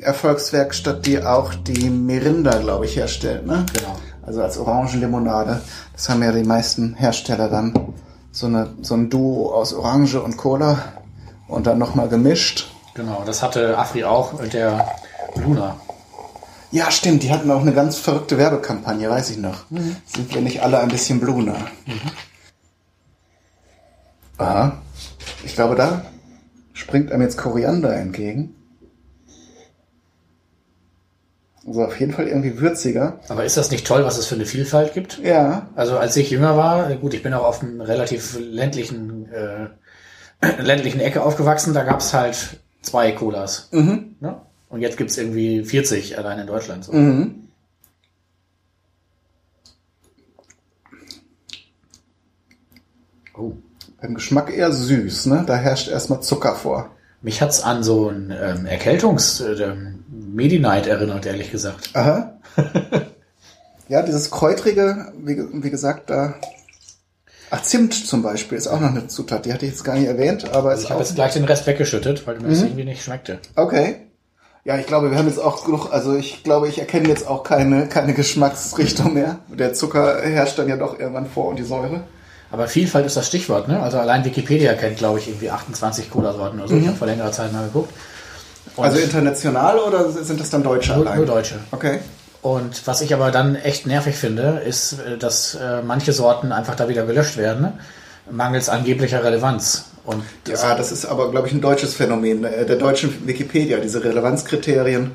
Erfolgswerkstatt, 0.01 1.05
die 1.05 1.23
auch 1.23 1.53
die 1.53 1.89
Mirinda, 1.89 2.57
glaube 2.57 2.87
ich, 2.87 2.97
herstellt, 2.97 3.47
ne? 3.47 3.65
Genau. 3.71 3.95
Also 4.21 4.41
als 4.41 4.57
Orangenlimonade. 4.57 5.61
Das 5.93 6.09
haben 6.09 6.21
ja 6.21 6.33
die 6.33 6.43
meisten 6.43 6.95
Hersteller 6.95 7.47
dann 7.47 7.73
so 8.33 8.47
eine, 8.47 8.67
so 8.81 8.95
ein 8.95 9.09
Duo 9.09 9.53
aus 9.53 9.73
Orange 9.73 10.21
und 10.21 10.35
Cola 10.35 10.77
und 11.47 11.67
dann 11.67 11.77
nochmal 11.77 12.09
gemischt. 12.09 12.73
Genau, 12.97 13.23
das 13.23 13.43
hatte 13.43 13.77
Afri 13.77 14.03
auch 14.03 14.41
mit 14.41 14.53
der 14.53 14.87
Luna. 15.35 15.79
Ja, 16.71 16.89
stimmt, 16.89 17.21
die 17.21 17.31
hatten 17.31 17.51
auch 17.51 17.61
eine 17.61 17.73
ganz 17.73 17.99
verrückte 17.99 18.39
Werbekampagne, 18.39 19.07
weiß 19.07 19.29
ich 19.29 19.37
noch. 19.37 19.65
Sind 19.69 20.33
wir 20.33 20.41
nicht 20.41 20.63
alle 20.63 20.79
ein 20.79 20.89
bisschen 20.89 21.19
Bluna? 21.19 21.55
Aha. 24.39 24.81
Ich 25.45 25.53
glaube, 25.53 25.75
da 25.75 26.05
springt 26.73 27.11
einem 27.11 27.21
jetzt 27.21 27.37
Koriander 27.37 27.95
entgegen. 27.95 28.55
Also 31.67 31.85
auf 31.85 31.99
jeden 31.99 32.13
Fall 32.13 32.27
irgendwie 32.27 32.59
würziger. 32.59 33.19
Aber 33.27 33.45
ist 33.45 33.57
das 33.57 33.69
nicht 33.69 33.85
toll, 33.85 34.03
was 34.03 34.17
es 34.17 34.25
für 34.25 34.35
eine 34.35 34.47
Vielfalt 34.47 34.95
gibt? 34.95 35.19
Ja. 35.19 35.69
Also 35.75 35.99
als 35.99 36.15
ich 36.15 36.31
jünger 36.31 36.57
war, 36.57 36.89
gut, 36.95 37.13
ich 37.13 37.21
bin 37.21 37.33
auch 37.35 37.43
auf 37.43 37.61
einem 37.61 37.79
relativ 37.79 38.39
ländlichen, 38.39 39.31
äh, 39.31 39.67
ländlichen 40.63 40.99
Ecke 40.99 41.21
aufgewachsen, 41.21 41.75
da 41.75 41.83
gab's 41.83 42.15
halt 42.15 42.59
zwei 42.81 43.11
Colas. 43.11 43.69
Ne? 44.19 44.41
Und 44.69 44.81
jetzt 44.81 44.97
gibt's 44.97 45.17
irgendwie 45.17 45.63
40 45.63 46.17
allein 46.17 46.39
in 46.39 46.47
Deutschland. 46.47 46.83
So. 46.85 46.91
Oh. 53.37 53.53
Beim 54.01 54.15
Geschmack 54.15 54.55
eher 54.55 54.71
süß, 54.71 55.27
ne? 55.27 55.43
Da 55.47 55.55
herrscht 55.55 55.87
erstmal 55.89 56.21
Zucker 56.21 56.55
vor. 56.55 56.91
Mich 57.21 57.41
hat's 57.41 57.61
an 57.61 57.83
so 57.83 58.09
ein 58.09 58.31
ähm, 58.31 58.65
Erkältungs- 58.67 59.43
äh, 59.43 59.61
ähm, 59.63 60.03
Medi-Night 60.09 60.87
erinnert, 60.87 61.25
ehrlich 61.25 61.51
gesagt. 61.51 61.89
Aha. 61.93 62.39
ja, 63.89 64.01
dieses 64.03 64.29
Kräutrige, 64.29 65.11
wie, 65.17 65.63
wie 65.63 65.69
gesagt, 65.69 66.09
da. 66.09 66.35
Ach, 67.49 67.61
Zimt 67.61 67.93
zum 67.93 68.21
Beispiel 68.21 68.57
ist 68.57 68.67
auch 68.67 68.79
noch 68.79 68.89
eine 68.89 69.07
Zutat. 69.07 69.45
Die 69.45 69.53
hatte 69.53 69.65
ich 69.65 69.71
jetzt 69.71 69.83
gar 69.83 69.95
nicht 69.95 70.07
erwähnt, 70.07 70.53
aber 70.53 70.73
ist 70.73 70.83
Ich 70.83 70.89
habe 70.89 71.01
jetzt 71.01 71.15
gleich 71.15 71.33
den 71.33 71.45
Rest 71.45 71.65
weggeschüttet, 71.65 72.27
weil 72.27 72.39
mir 72.39 72.49
das 72.49 72.61
irgendwie 72.61 72.83
nicht 72.83 73.03
schmeckte. 73.03 73.39
Okay. 73.55 73.97
Ja, 74.65 74.77
ich 74.77 74.85
glaube, 74.85 75.11
wir 75.11 75.17
haben 75.17 75.27
jetzt 75.27 75.39
auch 75.39 75.63
genug, 75.63 75.93
also 75.93 76.13
ich 76.15 76.43
glaube, 76.43 76.67
ich 76.67 76.77
erkenne 76.79 77.07
jetzt 77.07 77.25
auch 77.25 77.43
keine, 77.43 77.87
keine 77.87 78.13
Geschmacksrichtung 78.13 79.13
mehr. 79.13 79.39
Der 79.47 79.73
Zucker 79.73 80.21
herrscht 80.21 80.59
dann 80.59 80.67
ja 80.67 80.75
doch 80.75 80.99
irgendwann 80.99 81.25
vor 81.25 81.47
und 81.47 81.57
die 81.57 81.63
Säure. 81.63 82.01
Aber 82.51 82.67
Vielfalt 82.67 83.05
ist 83.05 83.15
das 83.15 83.27
Stichwort, 83.27 83.69
ne? 83.69 83.81
Also 83.81 83.97
allein 83.97 84.25
Wikipedia 84.25 84.73
kennt, 84.73 84.97
glaube 84.97 85.19
ich, 85.19 85.29
irgendwie 85.29 85.49
28 85.49 86.09
Cola-Sorten 86.09 86.59
oder 86.59 86.67
so. 86.67 86.75
Ich 86.75 86.85
habe 86.87 86.97
vor 86.97 87.07
längerer 87.07 87.31
Zeit 87.31 87.53
mal 87.53 87.65
geguckt. 87.65 87.93
Und 88.75 88.83
Also 88.83 88.99
international 88.99 89.79
oder 89.79 90.09
sind 90.09 90.39
das 90.39 90.49
dann 90.49 90.63
Deutsche 90.63 90.93
nur, 90.93 91.07
allein? 91.07 91.17
nur 91.17 91.25
Deutsche. 91.25 91.55
Okay. 91.71 91.99
Und 92.47 92.87
was 92.87 93.01
ich 93.01 93.13
aber 93.13 93.29
dann 93.31 93.55
echt 93.57 93.87
nervig 93.87 94.15
finde, 94.15 94.61
ist, 94.65 94.93
äh, 94.93 95.17
dass 95.17 95.55
äh, 95.55 95.81
manche 95.81 96.13
Sorten 96.13 96.53
einfach 96.53 96.75
da 96.75 96.87
wieder 96.87 97.05
gelöscht 97.05 97.35
werden, 97.35 97.61
ne? 97.61 97.73
mangels 98.31 98.69
angeblicher 98.69 99.21
Relevanz. 99.21 99.85
Und 100.05 100.23
das, 100.45 100.63
Ja, 100.63 100.73
das 100.75 100.93
ist 100.93 101.05
aber, 101.05 101.29
glaube 101.29 101.47
ich, 101.47 101.53
ein 101.53 101.59
deutsches 101.59 101.93
Phänomen, 101.95 102.45
äh, 102.45 102.65
der 102.65 102.77
deutschen 102.77 103.27
Wikipedia, 103.27 103.79
diese 103.79 104.01
Relevanzkriterien. 104.01 105.11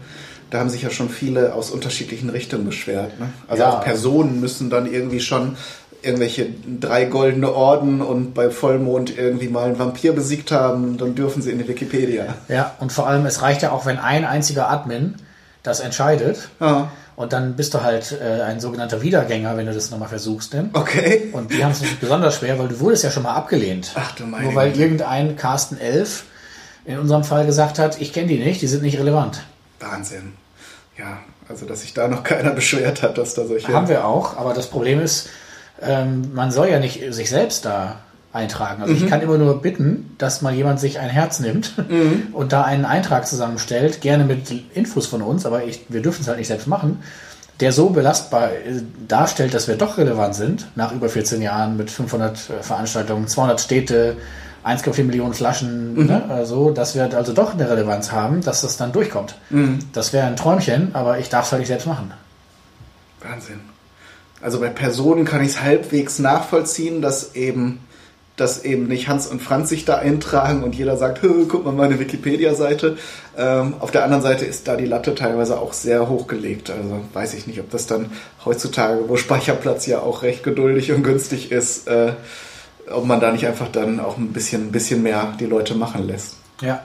Da 0.51 0.59
haben 0.59 0.69
sich 0.69 0.83
ja 0.83 0.91
schon 0.91 1.09
viele 1.09 1.55
aus 1.55 1.71
unterschiedlichen 1.71 2.29
Richtungen 2.29 2.67
beschwert. 2.67 3.19
Ne? 3.19 3.31
Also 3.49 3.63
Ja. 3.63 3.71
auch 3.71 3.81
Personen 3.83 4.39
müssen 4.41 4.69
dann 4.69 4.85
irgendwie 4.93 5.21
schon 5.21 5.57
irgendwelche 6.03 6.49
drei 6.81 7.07
goldene 7.07 7.55
Orden 7.55 8.03
und 8.03 8.35
bei 8.35 8.51
Vollmond 8.51 9.17
irgendwie 9.17 9.49
mal 9.49 9.69
einen 9.69 9.79
Vampir 9.79 10.13
besiegt 10.13 10.51
haben, 10.51 10.99
dann 10.99 11.15
dürfen 11.15 11.41
sie 11.41 11.51
in 11.51 11.59
die 11.61 11.69
Wikipedia. 11.69 12.35
ja, 12.49 12.75
und 12.81 12.93
vor 12.93 13.07
allem, 13.07 13.25
es 13.25 13.41
reicht 13.41 13.63
ja 13.63 13.71
auch, 13.73 13.87
wenn 13.87 13.99
ein 13.99 14.27
einziger 14.27 14.69
Admin 14.69 15.15
das 15.63 15.81
entscheidet. 15.81 16.49
Ja. 16.61 16.91
Und 17.15 17.33
dann 17.33 17.57
bist 17.57 17.75
du 17.75 17.83
halt 17.83 18.17
äh, 18.21 18.43
ein 18.43 18.61
sogenannter 18.61 19.03
Wiedergänger, 19.03 19.57
wenn 19.57 19.67
du 19.67 19.75
das 19.75 19.91
nochmal 19.91 20.09
versuchst. 20.09 20.55
Ne? 20.55 20.71
Okay. 20.73 21.29
Und 21.33 21.53
die 21.53 21.63
haben 21.63 21.73
es 21.73 21.81
nicht 21.83 22.01
besonders 22.01 22.37
schwer, 22.37 22.59
weil 22.59 22.69
du 22.69 22.81
wurdest 22.81 23.05
ja 23.05 23.11
schon 23.11 23.23
mal 23.23 23.35
abgelehnt. 23.35 23.93
Ach 23.95 24.13
du 24.13 24.25
meine 24.25 24.47
Nur 24.47 24.55
weil 24.55 24.71
Güte. 24.71 24.83
irgendein 24.83 25.37
Carsten 25.37 25.79
Elf 25.79 26.25
in 26.85 26.99
unserem 26.99 27.23
Fall 27.25 27.47
gesagt 27.47 27.79
hat, 27.79 28.01
ich 28.01 28.13
kenne 28.13 28.29
die 28.29 28.39
nicht, 28.39 28.63
die 28.63 28.67
sind 28.67 28.83
nicht 28.83 28.99
relevant. 28.99 29.43
Wahnsinn. 29.79 30.33
Ja, 30.99 31.19
also 31.49 31.67
dass 31.67 31.83
sich 31.83 31.95
da 31.95 32.09
noch 32.09 32.25
keiner 32.25 32.51
beschwert 32.55 33.03
hat, 33.03 33.19
dass 33.19 33.35
da 33.35 33.45
solche... 33.45 33.73
Haben 33.73 33.89
wir 33.89 34.07
auch, 34.07 34.37
aber 34.37 34.55
das 34.55 34.69
Problem 34.69 35.01
ist, 35.01 35.29
ähm, 35.81 36.33
man 36.35 36.51
soll 36.51 36.69
ja 36.69 36.79
nicht 36.79 37.13
sich 37.13 37.29
selbst 37.29 37.65
da 37.65 38.01
eintragen. 38.33 38.83
Also 38.83 38.95
ich 38.95 39.07
kann 39.07 39.21
immer 39.21 39.37
nur 39.37 39.61
bitten, 39.61 40.15
dass 40.19 40.41
mal 40.41 40.55
jemand 40.55 40.81
sich 40.81 40.99
ein 40.99 41.11
Herz 41.11 41.39
nimmt 41.41 41.75
und 42.33 42.53
da 42.53 42.63
einen 42.63 42.85
Eintrag 42.85 43.27
zusammenstellt, 43.27 44.01
gerne 44.01 44.25
mit 44.25 44.51
Infos 44.75 45.07
von 45.07 45.23
uns, 45.23 45.45
aber 45.45 45.65
ich, 45.65 45.85
wir 45.89 46.01
dürfen 46.01 46.23
es 46.23 46.29
halt 46.29 46.39
nicht 46.39 46.49
selbst 46.49 46.67
machen, 46.67 47.03
der 47.61 47.73
so 47.73 47.91
belastbar 47.91 48.51
äh, 48.53 48.83
darstellt, 49.07 49.55
dass 49.55 49.69
wir 49.69 49.77
doch 49.77 49.99
relevant 49.99 50.35
sind, 50.35 50.67
nach 50.75 50.93
über 50.93 51.09
14 51.09 51.43
Jahren 51.43 51.77
mit 51.77 51.91
500 51.91 52.37
äh, 52.37 52.63
Veranstaltungen, 52.63 53.29
200 53.29 53.61
Städte, 53.61 54.17
1,4 54.65 55.05
Millionen 55.05 55.35
Flaschen, 55.35 56.07
ne, 56.07 56.25
also, 56.29 56.71
dass 56.71 56.95
wir 56.95 57.13
also 57.17 57.33
doch 57.33 57.55
eine 57.55 57.69
Relevanz 57.69 58.13
haben, 58.13 58.43
dass 58.43 58.61
das 58.61 58.77
dann 58.77 58.93
durchkommt. 58.93 59.35
Das 59.93 60.13
wäre 60.13 60.27
ein 60.29 60.37
Träumchen, 60.37 60.95
aber 60.95 61.19
ich 61.19 61.29
darf 61.29 61.47
es 61.47 61.53
halt 61.53 61.61
nicht 61.61 61.69
selbst 61.69 61.87
machen. 61.89 62.13
Wahnsinn. 63.21 63.61
Also 64.41 64.61
bei 64.61 64.69
Personen 64.69 65.25
kann 65.25 65.43
ich 65.43 65.49
es 65.49 65.63
halbwegs 65.63 66.21
nachvollziehen, 66.21 67.03
dass 67.03 67.35
eben, 67.35 67.81
dass 68.37 68.65
eben 68.65 68.89
nicht 68.89 69.09
Hans 69.09 69.27
und 69.27 69.43
Franz 69.43 69.69
sich 69.69 69.85
da 69.85 69.97
eintragen 69.97 70.63
und 70.63 70.75
jeder 70.75 70.97
sagt, 70.97 71.23
"Hö, 71.23 71.45
guck 71.47 71.65
mal 71.65 71.73
meine 71.73 71.99
Wikipedia-Seite. 71.99 72.97
Ähm, 73.37 73.75
auf 73.79 73.91
der 73.91 74.05
anderen 74.05 74.23
Seite 74.23 74.45
ist 74.45 74.67
da 74.69 74.77
die 74.77 74.87
Latte 74.87 75.15
teilweise 75.15 75.59
auch 75.61 75.73
sehr 75.73 76.09
hochgelegt. 76.09 76.71
Also 76.71 77.01
weiß 77.13 77.35
ich 77.35 77.47
nicht, 77.47 77.61
ob 77.61 77.71
das 77.71 77.87
dann 77.87 78.11
heutzutage, 78.45 79.09
wo 79.09 79.17
Speicherplatz 79.17 79.87
ja 79.87 80.01
auch 80.01 80.23
recht 80.23 80.43
geduldig 80.43 80.93
und 80.93 81.03
günstig 81.03 81.53
ist, 81.53 81.89
äh, 81.89 82.13
ob 82.91 83.05
man 83.05 83.21
da 83.21 83.33
nicht 83.33 83.47
einfach 83.47 83.69
dann 83.71 84.01
auch 84.01 84.17
ein 84.17 84.33
bisschen, 84.33 84.69
ein 84.69 84.73
bisschen 84.73 85.03
mehr 85.03 85.35
die 85.39 85.47
Leute 85.47 85.75
machen 85.75 86.07
lässt. 86.07 86.37
Ja. 86.61 86.83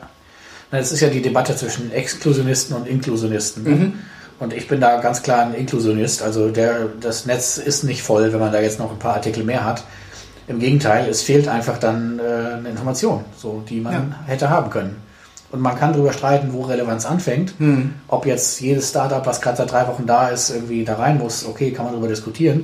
Das 0.69 0.91
ist 0.91 0.99
ja 0.99 1.07
die 1.07 1.21
Debatte 1.21 1.55
zwischen 1.55 1.91
Exklusionisten 1.91 2.75
und 2.75 2.87
Inklusionisten. 2.87 3.63
ne? 3.63 3.93
Und 4.39 4.53
ich 4.53 4.67
bin 4.67 4.81
da 4.81 4.99
ganz 4.99 5.23
klar 5.23 5.45
ein 5.45 5.53
Inklusionist. 5.55 6.21
Also 6.21 6.49
der, 6.49 6.89
das 6.99 7.25
Netz 7.25 7.57
ist 7.57 7.83
nicht 7.83 8.03
voll, 8.03 8.31
wenn 8.33 8.39
man 8.39 8.51
da 8.51 8.61
jetzt 8.61 8.77
noch 8.77 8.91
ein 8.91 8.99
paar 8.99 9.15
Artikel 9.15 9.43
mehr 9.43 9.63
hat. 9.63 9.83
Im 10.47 10.59
Gegenteil, 10.59 11.09
es 11.09 11.21
fehlt 11.23 11.47
einfach 11.47 11.77
dann 11.77 12.19
äh, 12.19 12.55
eine 12.57 12.69
Information, 12.69 13.25
so, 13.37 13.63
die 13.67 13.81
man 13.81 14.15
hätte 14.25 14.49
haben 14.49 14.69
können. 14.69 14.95
Und 15.51 15.61
man 15.61 15.77
kann 15.77 15.93
darüber 15.93 16.11
streiten, 16.13 16.51
wo 16.51 16.63
Relevanz 16.63 17.05
anfängt. 17.05 17.53
Ob 18.07 18.25
jetzt 18.25 18.59
jedes 18.59 18.89
Startup, 18.89 19.25
was 19.25 19.39
gerade 19.41 19.57
seit 19.57 19.71
drei 19.71 19.87
Wochen 19.87 20.05
da 20.05 20.27
ist, 20.29 20.49
irgendwie 20.49 20.83
da 20.83 20.95
rein 20.95 21.17
muss, 21.17 21.45
okay, 21.45 21.71
kann 21.71 21.85
man 21.85 21.93
darüber 21.93 22.09
diskutieren. 22.09 22.61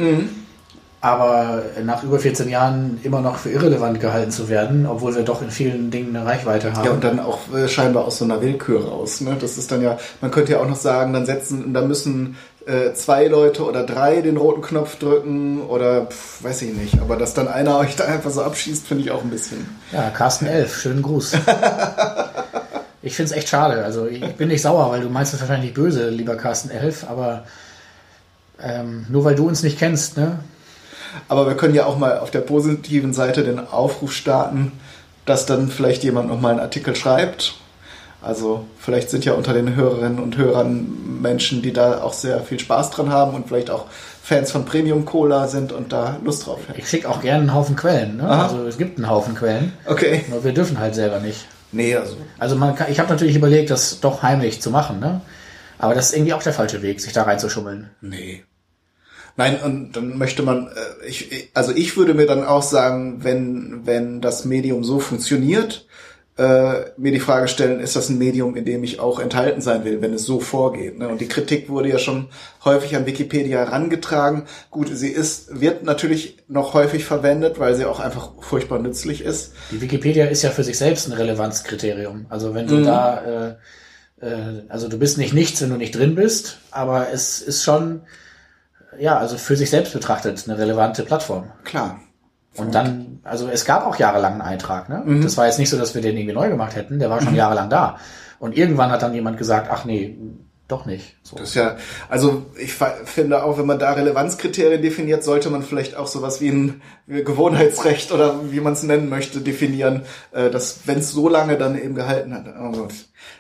Aber 1.04 1.64
nach 1.84 2.02
über 2.02 2.18
14 2.18 2.48
Jahren 2.48 2.98
immer 3.04 3.20
noch 3.20 3.36
für 3.36 3.50
irrelevant 3.50 4.00
gehalten 4.00 4.32
zu 4.32 4.48
werden, 4.48 4.86
obwohl 4.86 5.14
wir 5.14 5.24
doch 5.24 5.42
in 5.42 5.52
vielen 5.52 5.92
Dingen 5.92 6.16
eine 6.16 6.26
Reichweite 6.26 6.72
haben. 6.72 6.86
Ja, 6.86 6.92
und 6.92 7.04
dann 7.04 7.20
auch 7.20 7.40
äh, 7.54 7.68
scheinbar 7.68 8.06
aus 8.06 8.20
so 8.20 8.24
einer 8.24 8.42
Willkür 8.42 8.88
raus. 8.88 9.20
Ne? 9.20 9.36
Das 9.38 9.58
ist 9.58 9.70
dann 9.70 9.82
ja, 9.82 9.98
man 10.22 10.32
könnte 10.32 10.54
ja 10.54 10.62
auch 10.62 10.66
noch 10.66 10.78
sagen, 10.78 11.12
dann 11.12 11.26
setzen, 11.26 11.74
da 11.74 11.82
müssen 11.82 12.38
äh, 12.66 12.94
zwei 12.94 13.28
Leute 13.28 13.66
oder 13.66 13.84
drei 13.84 14.22
den 14.22 14.38
roten 14.38 14.62
Knopf 14.62 14.98
drücken 14.98 15.64
oder 15.64 16.06
pf, 16.06 16.42
weiß 16.42 16.62
ich 16.62 16.74
nicht. 16.74 17.02
Aber 17.02 17.18
dass 17.18 17.34
dann 17.34 17.50
einer 17.50 17.78
euch 17.80 17.98
da 17.98 18.06
einfach 18.06 18.32
so 18.32 18.42
abschießt, 18.42 18.88
finde 18.88 19.04
ich 19.04 19.12
auch 19.12 19.24
ein 19.24 19.30
bisschen. 19.30 19.78
Ja, 19.92 20.10
Carsten 20.10 20.46
Elf, 20.46 20.74
schönen 20.74 21.02
Gruß. 21.02 21.34
ich 23.02 23.14
finde 23.14 23.30
es 23.30 23.38
echt 23.38 23.50
schade. 23.50 23.84
Also 23.84 24.08
ich 24.08 24.22
bin 24.36 24.48
nicht 24.48 24.62
sauer, 24.62 24.90
weil 24.90 25.02
du 25.02 25.10
meinst 25.10 25.34
es 25.34 25.42
wahrscheinlich 25.42 25.74
böse, 25.74 26.08
lieber 26.08 26.38
Carsten 26.38 26.70
Elf, 26.70 27.04
aber 27.10 27.44
ähm, 28.62 29.06
nur 29.10 29.26
weil 29.26 29.36
du 29.36 29.50
uns 29.50 29.64
nicht 29.64 29.78
kennst, 29.78 30.16
ne? 30.16 30.40
Aber 31.28 31.48
wir 31.48 31.56
können 31.56 31.76
ja 31.76 31.86
auch 31.86 31.98
mal 31.98 32.20
auf 32.20 32.32
der 32.32 32.42
positiven 32.42 33.14
Seite 33.14 33.44
den 33.44 33.60
Aufruf 33.60 34.14
starten, 34.14 34.72
dass 35.26 35.46
dann 35.46 35.70
vielleicht 35.70 36.04
jemand 36.04 36.30
nochmal 36.30 36.52
einen 36.52 36.60
Artikel 36.60 36.96
schreibt. 36.96 37.56
Also 38.22 38.66
vielleicht 38.80 39.10
sind 39.10 39.26
ja 39.26 39.34
unter 39.34 39.54
den 39.54 39.76
Hörerinnen 39.76 40.20
und 40.20 40.38
Hörern 40.38 41.22
Menschen, 41.22 41.62
die 41.62 41.74
da 41.74 42.02
auch 42.02 42.14
sehr 42.14 42.40
viel 42.42 42.60
Spaß 42.60 42.92
dran 42.92 43.10
haben 43.10 43.34
und 43.34 43.50
vielleicht 43.50 43.70
auch 43.70 43.86
Fans 44.24 44.52
von 44.52 44.64
Premium 44.64 45.04
Cola 45.04 45.48
sind 45.48 45.74
und 45.74 45.92
da 45.92 46.18
Lust 46.24 46.48
drauf 46.48 46.60
hätten. 46.68 46.80
Ich 46.80 46.88
schicke 46.88 47.10
auch 47.10 47.22
gerne 47.22 47.42
einen 47.42 47.54
Haufen 47.54 47.76
Quellen. 47.76 48.18
Ne? 48.18 48.30
Also 48.30 48.66
es 48.66 48.78
gibt 48.78 48.98
einen 48.98 49.10
Haufen 49.10 49.36
Quellen. 49.36 49.74
Okay. 49.86 50.24
Nur 50.30 50.46
wir 50.46 50.54
dürfen 50.54 50.80
halt 50.80 50.96
selber 50.96 51.20
nicht. 51.20 51.46
Nee, 51.74 51.96
also. 51.96 52.16
Also 52.40 52.56
man 52.56 52.76
kann, 52.76 52.90
ich 52.90 53.00
habe 53.00 53.10
natürlich 53.10 53.36
überlegt, 53.36 53.70
das 53.70 54.00
doch 54.00 54.24
heimlich 54.24 54.62
zu 54.62 54.70
machen, 54.70 55.00
ne? 55.00 55.22
Aber 55.80 55.96
das 55.96 56.08
ist 56.08 56.16
irgendwie 56.16 56.34
auch 56.34 56.44
der 56.44 56.54
falsche 56.54 56.82
Weg, 56.82 57.02
sich 57.02 57.12
da 57.12 57.24
reinzuschummeln. 57.24 57.90
Nee. 58.00 58.44
Nein, 59.36 59.60
und 59.64 59.94
dann 59.94 60.18
möchte 60.18 60.44
man, 60.44 60.68
äh, 60.68 61.08
ich, 61.08 61.50
also 61.54 61.72
ich 61.76 61.98
würde 61.98 62.14
mir 62.14 62.28
dann 62.28 62.44
auch 62.44 62.64
sagen, 62.64 63.24
wenn, 63.24 63.82
wenn 63.86 64.22
das 64.22 64.46
Medium 64.46 64.84
so 64.84 65.00
funktioniert, 65.00 65.88
äh, 66.36 66.86
mir 66.98 67.12
die 67.12 67.20
Frage 67.20 67.48
stellen, 67.48 67.80
ist 67.80 67.96
das 67.96 68.10
ein 68.10 68.18
Medium, 68.18 68.56
in 68.56 68.66
dem 68.66 68.84
ich 68.84 69.00
auch 69.00 69.20
enthalten 69.20 69.62
sein 69.62 69.86
will, 69.86 70.02
wenn 70.02 70.14
es 70.14 70.24
so 70.26 70.40
vorgeht. 70.40 70.98
Ne? 70.98 71.08
Und 71.08 71.22
die 71.22 71.28
Kritik 71.28 71.70
wurde 71.70 71.90
ja 71.90 72.00
schon 72.00 72.30
häufig 72.66 72.96
an 72.96 73.06
Wikipedia 73.06 73.60
herangetragen. 73.60 74.44
Gut, 74.72 74.90
sie 74.92 75.10
ist, 75.10 75.60
wird 75.62 75.84
natürlich 75.84 76.38
noch 76.48 76.74
häufig 76.74 77.06
verwendet, 77.06 77.60
weil 77.60 77.76
sie 77.76 77.86
auch 77.86 78.00
einfach 78.00 78.32
furchtbar 78.40 78.80
nützlich 78.80 79.22
ist. 79.22 79.54
Die 79.72 79.80
Wikipedia 79.82 80.26
ist 80.26 80.42
ja 80.42 80.50
für 80.50 80.64
sich 80.64 80.78
selbst 80.78 81.08
ein 81.08 81.14
Relevanzkriterium. 81.14 82.26
Also 82.30 82.56
wenn 82.56 82.66
du 82.68 82.76
Mhm. 82.78 82.86
da, 82.86 83.22
äh, 84.22 84.26
äh, 84.26 84.64
also 84.70 84.88
du 84.90 84.98
bist 84.98 85.20
nicht 85.20 85.34
nichts, 85.36 85.62
wenn 85.62 85.70
du 85.70 85.78
nicht 85.78 85.96
drin 85.96 86.16
bist, 86.16 86.58
aber 86.72 87.10
es 87.14 87.42
ist 87.42 87.64
schon, 87.64 88.02
ja, 89.00 89.18
also 89.18 89.38
für 89.38 89.56
sich 89.56 89.70
selbst 89.70 89.94
betrachtet 89.94 90.44
eine 90.48 90.58
relevante 90.58 91.04
Plattform. 91.04 91.52
Klar. 91.64 92.00
Und 92.56 92.76
dann, 92.76 93.20
also 93.24 93.48
es 93.48 93.66
gab 93.66 93.86
auch 93.86 93.96
jahrelang 93.96 94.34
einen 94.34 94.42
Eintrag. 94.42 94.90
Ne? 94.90 95.02
Mhm. 95.04 95.24
Das 95.24 95.38
war 95.38 95.48
jetzt 95.48 95.60
nicht 95.60 95.70
so, 95.70 95.78
dass 95.78 95.96
wir 95.96 96.02
den 96.02 96.16
irgendwie 96.16 96.36
neu 96.36 96.50
gemacht 96.50 96.76
hätten. 96.76 97.00
Der 97.00 97.10
war 97.10 97.22
schon 97.22 97.36
jahrelang 97.36 97.70
da. 97.70 97.98
Und 98.40 98.56
irgendwann 98.56 98.92
hat 98.92 99.02
dann 99.02 99.14
jemand 99.14 99.38
gesagt, 99.38 99.70
ach 99.72 99.86
nee, 99.86 100.18
doch 100.74 100.86
nicht. 100.86 101.16
So. 101.24 101.36
Das 101.38 101.50
ist 101.50 101.56
ja, 101.56 101.78
also 102.10 102.46
ich 102.58 102.74
finde 102.74 103.44
auch, 103.44 103.58
wenn 103.58 103.66
man 103.66 103.80
da 103.80 103.94
Relevanzkriterien 103.94 104.82
definiert, 104.82 105.24
sollte 105.24 105.50
man 105.50 105.64
vielleicht 105.64 105.96
auch 105.96 106.08
sowas 106.08 106.42
wie 106.42 106.50
ein 106.50 106.82
Gewohnheitsrecht 107.08 108.12
oder 108.12 108.36
wie 108.52 108.60
man 108.60 108.74
es 108.74 108.84
nennen 108.84 109.10
möchte, 109.10 109.40
definieren, 109.42 110.04
äh, 110.32 110.50
dass 110.50 110.82
wenn 110.86 111.00
es 111.00 111.12
so 111.12 111.30
lange 111.30 111.58
dann 111.58 111.82
eben 111.82 111.96
gehalten 111.96 112.34
hat. 112.34 112.46
Oh 112.60 112.72
Gott, 112.72 112.94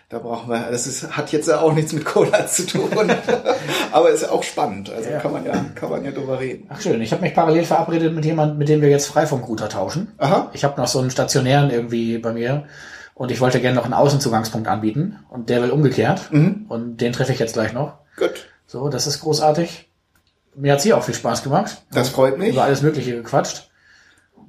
da 0.10 0.20
brauchen 0.20 0.50
wir, 0.50 0.70
das 0.70 0.86
ist, 0.88 1.18
hat 1.18 1.32
jetzt 1.32 1.48
ja 1.48 1.60
auch 1.60 1.74
nichts 1.74 1.92
mit 1.94 2.06
Cola 2.06 2.46
zu 2.46 2.66
tun, 2.68 2.90
aber 3.92 4.10
ist 4.12 4.22
ja 4.24 4.30
auch 4.32 4.44
spannend. 4.44 4.92
Also 4.92 5.10
Ja. 5.10 5.20
kann 5.20 5.32
man 5.32 5.46
ja, 5.46 5.66
kann 5.76 5.90
man 5.90 6.06
ja 6.06 6.12
drüber 6.12 6.40
reden. 6.40 6.68
Ach 6.70 6.80
schön, 6.80 7.02
ich 7.02 7.12
habe 7.12 7.22
mich 7.24 7.34
parallel 7.34 7.64
verabredet 7.66 8.14
mit 8.14 8.24
jemandem, 8.26 8.58
mit 8.60 8.70
dem 8.70 8.82
wir 8.82 8.90
jetzt 8.90 9.08
Freifunkrouter 9.08 9.70
tauschen. 9.70 10.12
Aha. 10.20 10.50
Ich 10.54 10.64
habe 10.64 10.80
noch 10.80 10.88
so 10.88 11.00
einen 11.00 11.10
stationären 11.12 11.72
irgendwie 11.72 12.18
bei 12.20 12.32
mir 12.32 12.66
und 13.16 13.32
ich 13.32 13.42
wollte 13.42 13.60
gerne 13.62 13.76
noch 13.76 13.86
einen 13.86 13.94
Außenzugangspunkt 13.94 14.68
anbieten 14.68 15.20
und 15.30 15.50
der 15.50 15.62
will 15.62 15.72
umgekehrt 15.72 16.32
Mhm. 16.32 16.66
und 16.70 16.98
den 16.98 17.14
treffe 17.14 17.34
ich 17.34 17.40
jetzt 17.40 17.54
gleich 17.54 17.74
noch. 17.74 17.94
Gut, 18.18 18.48
So, 18.66 18.90
das 18.90 19.08
ist 19.08 19.22
großartig. 19.22 19.90
Mir 20.56 20.74
hat's 20.74 20.84
hier 20.84 20.98
auch 20.98 21.04
viel 21.04 21.16
Spaß 21.16 21.44
gemacht. 21.44 21.84
das 21.92 22.10
freut 22.10 22.38
mich. 22.38 22.50
Über 22.50 22.64
alles 22.64 22.82
Mögliche 22.82 23.16
gequatscht. 23.16 23.70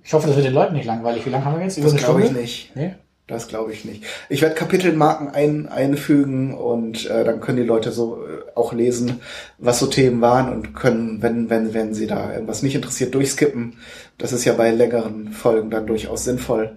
Ich 0.02 0.12
hoffe, 0.12 0.26
das 0.26 0.36
wird 0.36 0.46
den 0.46 0.52
Leuten 0.52 0.74
nicht 0.74 0.84
langweilig. 0.84 1.24
Wie 1.24 1.30
lange 1.30 1.44
haben 1.46 1.56
wir 1.56 1.64
jetzt? 1.64 1.78
Über 1.78 1.90
Das 1.90 1.96
glaube 1.96 2.22
ich 2.24 2.30
nicht. 2.32 2.76
Nee? 2.76 2.94
Das 3.26 3.48
glaube 3.48 3.72
ich 3.72 3.86
nicht. 3.86 4.04
Ich 4.28 4.42
werde 4.42 4.54
Kapitelmarken 4.54 5.30
ein, 5.30 5.66
einfügen 5.66 6.52
und 6.52 7.06
äh, 7.08 7.24
dann 7.24 7.40
können 7.40 7.56
die 7.56 7.62
Leute 7.66 7.90
so 7.90 8.18
äh, 8.22 8.42
auch 8.54 8.74
lesen, 8.74 9.22
was 9.56 9.78
so 9.78 9.86
Themen 9.86 10.20
waren 10.20 10.52
und 10.52 10.74
können, 10.74 11.22
wenn, 11.22 11.48
wenn, 11.48 11.72
wenn 11.72 11.94
sie 11.94 12.06
da 12.06 12.34
irgendwas 12.34 12.62
nicht 12.62 12.74
interessiert, 12.74 13.14
durchskippen. 13.14 13.78
Das 14.18 14.32
ist 14.34 14.44
ja 14.44 14.52
bei 14.52 14.70
längeren 14.70 15.32
Folgen 15.32 15.70
dann 15.70 15.86
durchaus 15.86 16.24
sinnvoll. 16.24 16.76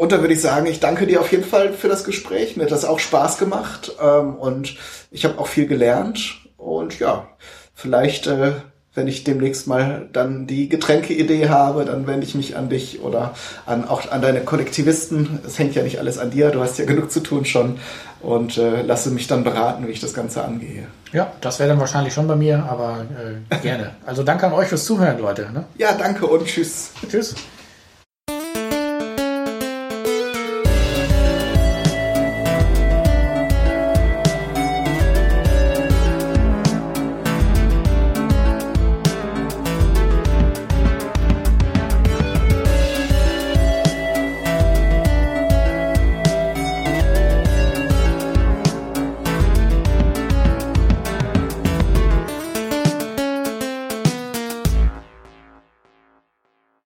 Und 0.00 0.12
dann 0.12 0.22
würde 0.22 0.32
ich 0.32 0.40
sagen, 0.40 0.64
ich 0.64 0.80
danke 0.80 1.06
dir 1.06 1.20
auf 1.20 1.30
jeden 1.30 1.44
Fall 1.44 1.74
für 1.74 1.88
das 1.88 2.04
Gespräch. 2.04 2.56
Mir 2.56 2.62
hat 2.62 2.72
das 2.72 2.86
auch 2.86 2.98
Spaß 2.98 3.36
gemacht 3.36 3.92
ähm, 4.02 4.34
und 4.34 4.76
ich 5.10 5.26
habe 5.26 5.38
auch 5.38 5.46
viel 5.46 5.66
gelernt. 5.66 6.38
Und 6.56 6.98
ja, 6.98 7.28
vielleicht, 7.74 8.26
äh, 8.26 8.52
wenn 8.94 9.08
ich 9.08 9.24
demnächst 9.24 9.66
mal 9.66 10.08
dann 10.10 10.46
die 10.46 10.70
Getränkeidee 10.70 11.50
habe, 11.50 11.84
dann 11.84 12.06
wende 12.06 12.24
ich 12.24 12.34
mich 12.34 12.56
an 12.56 12.70
dich 12.70 13.02
oder 13.02 13.34
an 13.66 13.86
auch 13.86 14.10
an 14.10 14.22
deine 14.22 14.40
Kollektivisten. 14.40 15.40
Es 15.46 15.58
hängt 15.58 15.74
ja 15.74 15.82
nicht 15.82 15.98
alles 15.98 16.16
an 16.16 16.30
dir, 16.30 16.48
du 16.48 16.62
hast 16.62 16.78
ja 16.78 16.86
genug 16.86 17.10
zu 17.10 17.20
tun 17.20 17.44
schon 17.44 17.78
und 18.22 18.56
äh, 18.56 18.80
lasse 18.80 19.10
mich 19.10 19.26
dann 19.26 19.44
beraten, 19.44 19.86
wie 19.86 19.92
ich 19.92 20.00
das 20.00 20.14
Ganze 20.14 20.42
angehe. 20.42 20.86
Ja, 21.12 21.30
das 21.42 21.58
wäre 21.58 21.68
dann 21.68 21.78
wahrscheinlich 21.78 22.14
schon 22.14 22.26
bei 22.26 22.36
mir, 22.36 22.64
aber 22.64 23.04
äh, 23.52 23.56
gerne. 23.58 23.96
Also 24.06 24.22
danke 24.22 24.46
an 24.46 24.54
euch 24.54 24.68
fürs 24.68 24.86
Zuhören, 24.86 25.18
Leute. 25.18 25.50
Ne? 25.52 25.64
Ja, 25.76 25.92
danke 25.92 26.26
und 26.26 26.46
tschüss. 26.46 26.92
Tschüss. 27.06 27.34